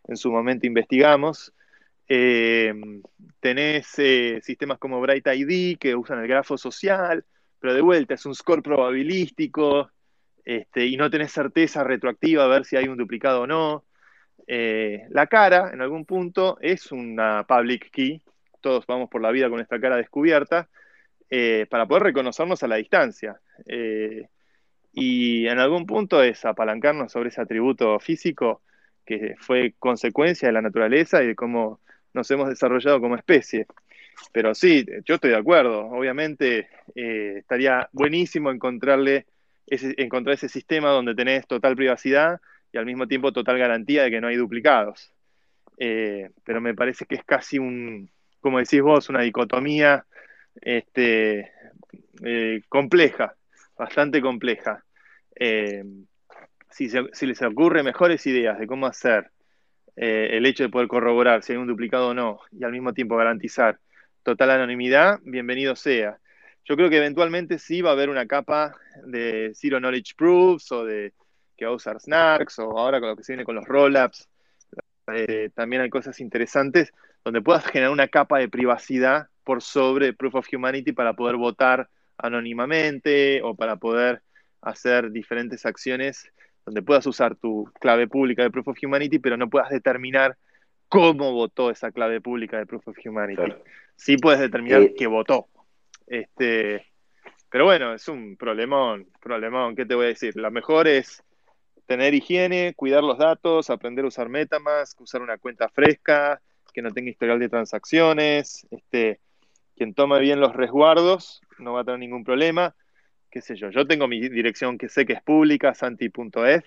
en 0.08 0.16
su 0.16 0.30
momento 0.30 0.66
investigamos. 0.66 1.52
Eh, 2.08 2.74
tenés 3.40 3.86
sistemas 4.42 4.78
como 4.78 5.00
Bright 5.00 5.26
ID, 5.26 5.78
que 5.78 5.94
usan 5.94 6.20
el 6.20 6.28
grafo 6.28 6.58
social, 6.58 7.24
pero 7.62 7.74
de 7.74 7.80
vuelta 7.80 8.14
es 8.14 8.26
un 8.26 8.34
score 8.34 8.60
probabilístico 8.60 9.88
este, 10.44 10.84
y 10.86 10.96
no 10.96 11.08
tenés 11.08 11.30
certeza 11.30 11.84
retroactiva 11.84 12.42
a 12.42 12.48
ver 12.48 12.64
si 12.64 12.74
hay 12.76 12.88
un 12.88 12.98
duplicado 12.98 13.42
o 13.42 13.46
no. 13.46 13.84
Eh, 14.48 15.06
la 15.10 15.28
cara, 15.28 15.70
en 15.72 15.80
algún 15.80 16.04
punto, 16.04 16.58
es 16.60 16.90
una 16.90 17.46
public 17.46 17.92
key. 17.92 18.20
Todos 18.60 18.84
vamos 18.84 19.08
por 19.08 19.22
la 19.22 19.30
vida 19.30 19.48
con 19.48 19.60
esta 19.60 19.80
cara 19.80 19.96
descubierta 19.96 20.68
eh, 21.30 21.66
para 21.70 21.86
poder 21.86 22.02
reconocernos 22.02 22.60
a 22.64 22.66
la 22.66 22.76
distancia. 22.76 23.40
Eh, 23.64 24.26
y 24.92 25.46
en 25.46 25.60
algún 25.60 25.86
punto 25.86 26.20
es 26.20 26.44
apalancarnos 26.44 27.12
sobre 27.12 27.28
ese 27.28 27.42
atributo 27.42 28.00
físico 28.00 28.62
que 29.06 29.36
fue 29.38 29.76
consecuencia 29.78 30.48
de 30.48 30.52
la 30.52 30.62
naturaleza 30.62 31.22
y 31.22 31.28
de 31.28 31.36
cómo 31.36 31.78
nos 32.12 32.28
hemos 32.32 32.48
desarrollado 32.48 33.00
como 33.00 33.14
especie. 33.14 33.68
Pero 34.32 34.54
sí, 34.54 34.86
yo 35.04 35.16
estoy 35.16 35.30
de 35.30 35.36
acuerdo. 35.36 35.86
Obviamente 35.86 36.68
eh, 36.94 37.34
estaría 37.38 37.88
buenísimo 37.92 38.50
encontrarle 38.50 39.26
ese, 39.66 39.94
encontrar 39.98 40.34
ese 40.34 40.48
sistema 40.48 40.90
donde 40.90 41.14
tenés 41.14 41.46
total 41.46 41.76
privacidad 41.76 42.40
y 42.72 42.78
al 42.78 42.86
mismo 42.86 43.06
tiempo 43.06 43.32
total 43.32 43.58
garantía 43.58 44.04
de 44.04 44.10
que 44.10 44.20
no 44.20 44.28
hay 44.28 44.36
duplicados. 44.36 45.12
Eh, 45.78 46.30
pero 46.44 46.60
me 46.60 46.74
parece 46.74 47.04
que 47.04 47.16
es 47.16 47.24
casi 47.24 47.58
un, 47.58 48.10
como 48.40 48.58
decís 48.58 48.80
vos, 48.80 49.08
una 49.08 49.20
dicotomía 49.20 50.06
este, 50.60 51.50
eh, 52.24 52.62
compleja, 52.68 53.34
bastante 53.76 54.20
compleja. 54.20 54.84
si, 56.70 56.88
si 56.88 57.26
les 57.26 57.42
ocurre 57.42 57.82
mejores 57.82 58.26
ideas 58.26 58.58
de 58.58 58.66
cómo 58.66 58.86
hacer 58.86 59.30
el 59.94 60.46
hecho 60.46 60.62
de 60.62 60.70
poder 60.70 60.88
corroborar 60.88 61.42
si 61.42 61.52
hay 61.52 61.58
un 61.58 61.66
duplicado 61.66 62.08
o 62.08 62.14
no 62.14 62.40
y 62.50 62.64
al 62.64 62.72
mismo 62.72 62.94
tiempo 62.94 63.16
garantizar 63.16 63.78
total 64.22 64.50
anonimidad, 64.52 65.18
bienvenido 65.24 65.74
sea. 65.74 66.18
Yo 66.64 66.76
creo 66.76 66.88
que 66.88 66.98
eventualmente 66.98 67.58
sí 67.58 67.82
va 67.82 67.90
a 67.90 67.92
haber 67.92 68.08
una 68.08 68.26
capa 68.26 68.76
de 69.04 69.52
Zero 69.54 69.78
Knowledge 69.78 70.14
Proofs 70.16 70.70
o 70.70 70.84
de 70.84 71.12
que 71.56 71.64
va 71.64 71.72
a 71.72 71.74
usar 71.74 72.00
Snarks 72.00 72.60
o 72.60 72.78
ahora 72.78 73.00
con 73.00 73.10
lo 73.10 73.16
que 73.16 73.24
se 73.24 73.32
viene 73.32 73.44
con 73.44 73.56
los 73.56 73.64
rollups. 73.64 74.28
Eh, 75.12 75.50
también 75.54 75.82
hay 75.82 75.90
cosas 75.90 76.20
interesantes 76.20 76.92
donde 77.24 77.42
puedas 77.42 77.66
generar 77.66 77.92
una 77.92 78.08
capa 78.08 78.38
de 78.38 78.48
privacidad 78.48 79.26
por 79.42 79.60
sobre 79.60 80.12
Proof 80.12 80.36
of 80.36 80.48
Humanity 80.52 80.92
para 80.92 81.14
poder 81.14 81.36
votar 81.36 81.88
anónimamente 82.16 83.42
o 83.42 83.56
para 83.56 83.76
poder 83.76 84.22
hacer 84.60 85.10
diferentes 85.10 85.66
acciones 85.66 86.30
donde 86.64 86.82
puedas 86.82 87.04
usar 87.06 87.34
tu 87.34 87.68
clave 87.80 88.06
pública 88.06 88.44
de 88.44 88.52
Proof 88.52 88.68
of 88.68 88.78
Humanity, 88.80 89.18
pero 89.18 89.36
no 89.36 89.50
puedas 89.50 89.70
determinar 89.70 90.36
cómo 90.92 91.32
votó 91.32 91.70
esa 91.70 91.90
clave 91.90 92.20
pública 92.20 92.58
de 92.58 92.66
Proof 92.66 92.88
of 92.88 92.98
Humanity. 93.02 93.54
Sí 93.96 94.18
puedes 94.18 94.40
determinar 94.40 94.82
eh, 94.82 94.94
qué 94.94 95.06
votó. 95.06 95.48
Este, 96.06 96.84
pero 97.50 97.64
bueno, 97.64 97.94
es 97.94 98.06
un 98.08 98.36
problemón, 98.36 99.08
problemón, 99.18 99.74
¿qué 99.74 99.86
te 99.86 99.94
voy 99.94 100.04
a 100.04 100.08
decir? 100.08 100.36
Lo 100.36 100.50
mejor 100.50 100.86
es 100.86 101.22
tener 101.86 102.12
higiene, 102.12 102.74
cuidar 102.76 103.02
los 103.02 103.16
datos, 103.16 103.70
aprender 103.70 104.04
a 104.04 104.08
usar 104.08 104.28
Metamask, 104.28 105.00
usar 105.00 105.22
una 105.22 105.38
cuenta 105.38 105.70
fresca, 105.70 106.42
que 106.74 106.82
no 106.82 106.90
tenga 106.90 107.10
historial 107.10 107.38
de 107.38 107.48
transacciones, 107.48 108.66
este, 108.70 109.18
quien 109.74 109.94
tome 109.94 110.20
bien 110.20 110.40
los 110.40 110.52
resguardos 110.54 111.40
no 111.58 111.72
va 111.72 111.80
a 111.80 111.84
tener 111.84 112.00
ningún 112.00 112.22
problema, 112.22 112.74
qué 113.30 113.40
sé 113.40 113.56
yo, 113.56 113.70
yo 113.70 113.86
tengo 113.86 114.08
mi 114.08 114.20
dirección 114.28 114.76
que 114.76 114.90
sé 114.90 115.06
que 115.06 115.14
es 115.14 115.22
pública, 115.22 115.72
santi.eth, 115.72 116.66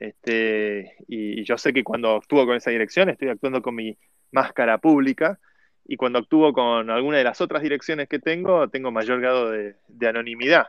este, 0.00 0.96
y, 1.08 1.44
yo 1.44 1.58
sé 1.58 1.72
que 1.72 1.84
cuando 1.84 2.16
actúo 2.16 2.46
con 2.46 2.56
esa 2.56 2.70
dirección 2.70 3.08
estoy 3.08 3.28
actuando 3.28 3.62
con 3.62 3.74
mi 3.74 3.96
máscara 4.30 4.78
pública 4.78 5.38
y 5.84 5.96
cuando 5.96 6.18
actúo 6.20 6.52
con 6.52 6.90
alguna 6.90 7.18
de 7.18 7.24
las 7.24 7.40
otras 7.40 7.62
direcciones 7.62 8.08
que 8.08 8.18
tengo, 8.18 8.68
tengo 8.68 8.90
mayor 8.90 9.20
grado 9.20 9.50
de, 9.50 9.76
anonimidad. 10.06 10.66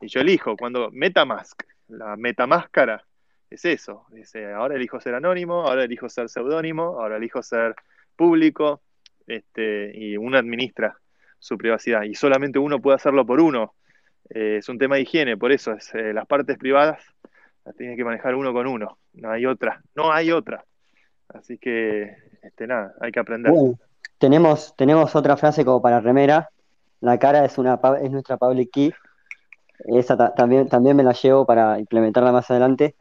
Y 0.00 0.08
yo 0.08 0.20
elijo, 0.20 0.56
cuando 0.56 0.90
Metamask, 0.90 1.62
la 1.88 2.16
metamáscara, 2.16 3.04
es 3.50 3.64
eso. 3.64 4.06
Dice, 4.10 4.52
ahora 4.52 4.74
elijo 4.76 5.00
ser 5.00 5.14
anónimo, 5.14 5.66
ahora 5.66 5.84
elijo 5.84 6.08
ser 6.08 6.28
seudónimo, 6.28 7.00
ahora 7.00 7.18
elijo 7.18 7.42
ser 7.42 7.74
público, 8.16 8.82
este, 9.26 9.92
y 9.94 10.16
uno 10.16 10.38
administra 10.38 10.98
su 11.38 11.58
privacidad. 11.58 12.02
Y 12.02 12.14
solamente 12.14 12.58
uno 12.58 12.80
puede 12.80 12.96
hacerlo 12.96 13.26
por 13.26 13.40
uno. 13.40 13.74
Eh, 14.30 14.56
es 14.58 14.68
un 14.68 14.78
tema 14.78 14.96
de 14.96 15.02
higiene, 15.02 15.36
por 15.36 15.52
eso 15.52 15.72
es, 15.72 15.94
eh, 15.94 16.12
las 16.14 16.26
partes 16.26 16.56
privadas 16.58 17.04
las 17.64 17.76
tiene 17.76 17.96
que 17.96 18.04
manejar 18.04 18.34
uno 18.34 18.52
con 18.52 18.66
uno. 18.66 18.98
No 19.14 19.30
hay 19.30 19.46
otra, 19.46 19.82
no 19.94 20.12
hay 20.12 20.30
otra. 20.30 20.64
Así 21.28 21.58
que, 21.58 22.14
este, 22.42 22.66
nada, 22.66 22.94
hay 23.00 23.10
que 23.10 23.20
aprender. 23.20 23.52
tenemos, 24.18 24.74
tenemos 24.76 25.16
otra 25.16 25.36
frase 25.36 25.64
como 25.64 25.80
para 25.80 26.00
remera. 26.00 26.50
La 27.00 27.18
cara 27.18 27.44
es, 27.44 27.58
una, 27.58 27.80
es 28.02 28.10
nuestra 28.10 28.36
public 28.36 28.70
key. 28.70 28.92
Esa 29.86 30.16
también, 30.34 30.68
también 30.68 30.96
me 30.96 31.02
la 31.02 31.12
llevo 31.12 31.44
para 31.44 31.78
implementarla 31.78 32.32
más 32.32 32.50
adelante. 32.50 32.94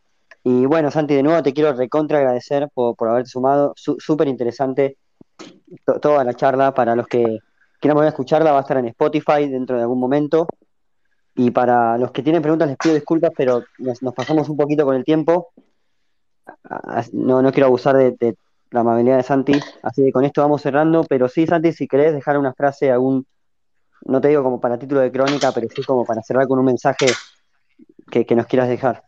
Y 0.44 0.66
bueno, 0.66 0.92
Santi, 0.92 1.14
de 1.16 1.24
nuevo 1.24 1.42
te 1.42 1.54
quiero 1.54 1.74
recontra 1.74 2.18
agradecer 2.18 2.68
por, 2.74 2.96
por 2.96 3.10
haberte 3.10 3.30
sumado. 3.30 3.74
Súper 3.76 4.28
interesante 4.28 4.98
toda 6.02 6.24
la 6.24 6.34
charla. 6.34 6.74
Para 6.74 6.96
los 6.96 7.08
que 7.08 7.40
quieran 7.80 7.96
volver 7.96 8.08
a 8.08 8.10
escucharla, 8.10 8.52
va 8.52 8.58
a 8.58 8.62
estar 8.62 8.78
en 8.78 8.88
Spotify 8.88 9.48
dentro 9.48 9.78
de 9.78 9.84
algún 9.84 10.00
momento. 10.00 10.48
Y 11.36 11.52
para 11.52 11.98
los 11.98 12.12
que 12.12 12.22
tienen 12.22 12.42
preguntas 12.42 12.68
les 12.68 12.78
pido 12.78 12.96
disculpas, 12.96 13.32
pero 13.36 13.64
nos, 13.80 14.00
pasamos 14.14 14.50
un 14.50 14.58
poquito 14.58 14.86
con 14.86 14.96
el 14.96 15.04
tiempo. 15.04 15.52
No, 17.12 17.42
no 17.42 17.52
quiero 17.52 17.68
abusar 17.68 17.96
de, 17.96 18.36
la 18.70 18.82
amabilidad 18.82 19.18
de 19.18 19.24
Santi, 19.24 19.60
así 19.82 20.04
que 20.04 20.12
con 20.12 20.26
esto 20.26 20.42
vamos 20.42 20.62
cerrando. 20.62 21.04
Pero 21.04 21.28
sí, 21.30 21.48
Santi, 21.48 21.74
si 21.74 21.88
querés 21.88 22.14
dejar 22.14 22.38
una 22.38 22.54
frase, 22.54 22.92
algún, 22.92 23.26
no 24.06 24.22
te 24.22 24.28
digo 24.28 24.44
como 24.44 24.60
para 24.60 24.78
título 24.78 25.02
de 25.02 25.12
crónica, 25.12 25.52
pero 25.54 25.68
sí 25.70 25.84
como 25.84 26.06
para 26.06 26.22
cerrar 26.22 26.48
con 26.48 26.60
un 26.60 26.66
mensaje 26.66 27.08
que, 28.12 28.36
nos 28.36 28.46
quieras 28.46 28.70
dejar. 28.70 29.04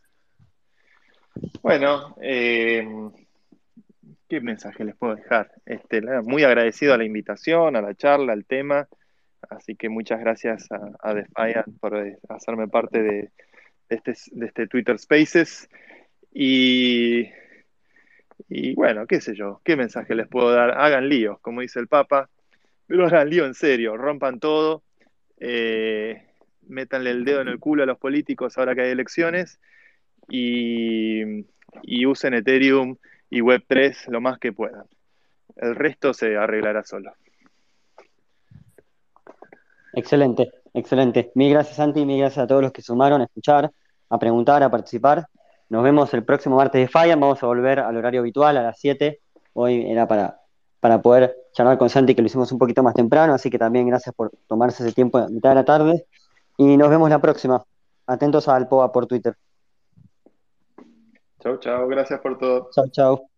Bueno, 1.62 2.16
eh, 2.22 2.88
¿qué 4.28 4.42
mensaje 4.42 4.84
les 4.84 4.96
puedo 4.96 5.16
dejar? 5.16 5.52
Este, 5.66 6.02
muy 6.24 6.44
agradecido 6.44 6.94
a 6.94 6.98
la 6.98 7.04
invitación, 7.04 7.76
a 7.76 7.82
la 7.82 7.94
charla, 7.94 8.34
al 8.34 8.46
tema. 8.46 8.88
Así 9.50 9.76
que 9.76 9.90
muchas 9.90 10.20
gracias 10.20 10.72
a, 10.72 10.80
a 11.02 11.14
Defiant 11.14 11.80
por 11.80 11.96
eh, 11.98 12.18
hacerme 12.30 12.68
parte 12.68 13.02
de, 13.02 13.32
este, 13.90 14.14
de 14.32 14.46
este 14.46 14.68
Twitter 14.68 14.98
Spaces. 15.00 15.70
Y, 16.34 17.30
y 18.50 18.76
bueno, 18.76 19.08
qué 19.08 19.22
sé 19.22 19.36
yo, 19.36 19.62
qué 19.64 19.76
mensaje 19.76 20.16
les 20.16 20.28
puedo 20.28 20.52
dar. 20.52 20.72
Hagan 20.72 21.10
líos, 21.10 21.40
como 21.40 21.62
dice 21.62 21.80
el 21.80 21.88
Papa, 21.88 22.30
pero 22.88 23.06
hagan 23.06 23.30
lío 23.30 23.46
en 23.46 23.54
serio, 23.54 23.98
rompan 23.98 24.40
todo, 24.40 24.84
eh, 25.40 26.26
métanle 26.68 27.12
el 27.12 27.26
dedo 27.26 27.42
en 27.42 27.48
el 27.48 27.60
culo 27.60 27.84
a 27.84 27.86
los 27.86 27.98
políticos 27.98 28.58
ahora 28.58 28.76
que 28.76 28.82
hay 28.82 28.92
elecciones 28.92 29.60
y, 30.28 31.46
y 31.84 32.06
usen 32.06 32.34
Ethereum 32.34 32.98
y 33.30 33.42
Web3 33.42 34.10
lo 34.10 34.22
más 34.22 34.40
que 34.40 34.54
puedan. 34.54 34.86
El 35.56 35.76
resto 35.76 36.14
se 36.14 36.36
arreglará 36.36 36.84
solo. 36.84 37.14
Excelente, 39.96 40.52
excelente. 40.74 41.32
Mil 41.36 41.52
gracias, 41.52 41.78
Santi, 41.78 42.06
mil 42.06 42.20
gracias 42.20 42.44
a 42.44 42.48
todos 42.48 42.62
los 42.62 42.72
que 42.74 42.82
sumaron 42.82 43.22
a 43.22 43.24
escuchar, 43.24 43.72
a 44.10 44.20
preguntar, 44.20 44.62
a 44.62 44.70
participar. 44.70 45.26
Nos 45.70 45.84
vemos 45.84 46.14
el 46.14 46.24
próximo 46.24 46.58
martes 46.58 46.82
de 46.82 46.88
Falla. 46.88 47.16
Vamos 47.16 47.42
a 47.42 47.48
volver 47.48 47.80
al 47.80 47.96
horario 47.96 48.20
habitual, 48.20 48.58
a 48.58 48.64
las 48.64 48.78
7. 48.80 49.20
Hoy 49.54 49.90
era 49.90 50.06
para, 50.06 50.42
para 50.82 51.02
poder 51.02 51.36
charlar 51.54 51.78
con 51.78 51.90
Santi, 51.90 52.14
que 52.14 52.22
lo 52.22 52.28
hicimos 52.28 52.52
un 52.52 52.60
poquito 52.60 52.84
más 52.84 52.94
temprano, 52.94 53.34
así 53.34 53.50
que 53.50 53.58
también 53.58 53.88
gracias 53.88 54.14
por 54.14 54.32
tomarse 54.48 54.84
ese 54.84 54.94
tiempo 54.94 55.18
a 55.18 55.30
mitad 55.30 55.50
de 55.50 55.56
la 55.56 55.66
tarde. 55.66 56.06
Y 56.58 56.76
nos 56.76 56.90
vemos 56.90 57.10
la 57.10 57.20
próxima. 57.20 57.64
Atentos 58.06 58.48
al 58.50 58.68
POA 58.68 58.92
por 58.92 59.08
Twitter. 59.08 59.36
Chau, 61.40 61.58
chau. 61.58 61.88
Gracias 61.88 62.20
por 62.20 62.38
todo. 62.38 62.70
Chau, 62.72 62.90
chau. 62.90 63.35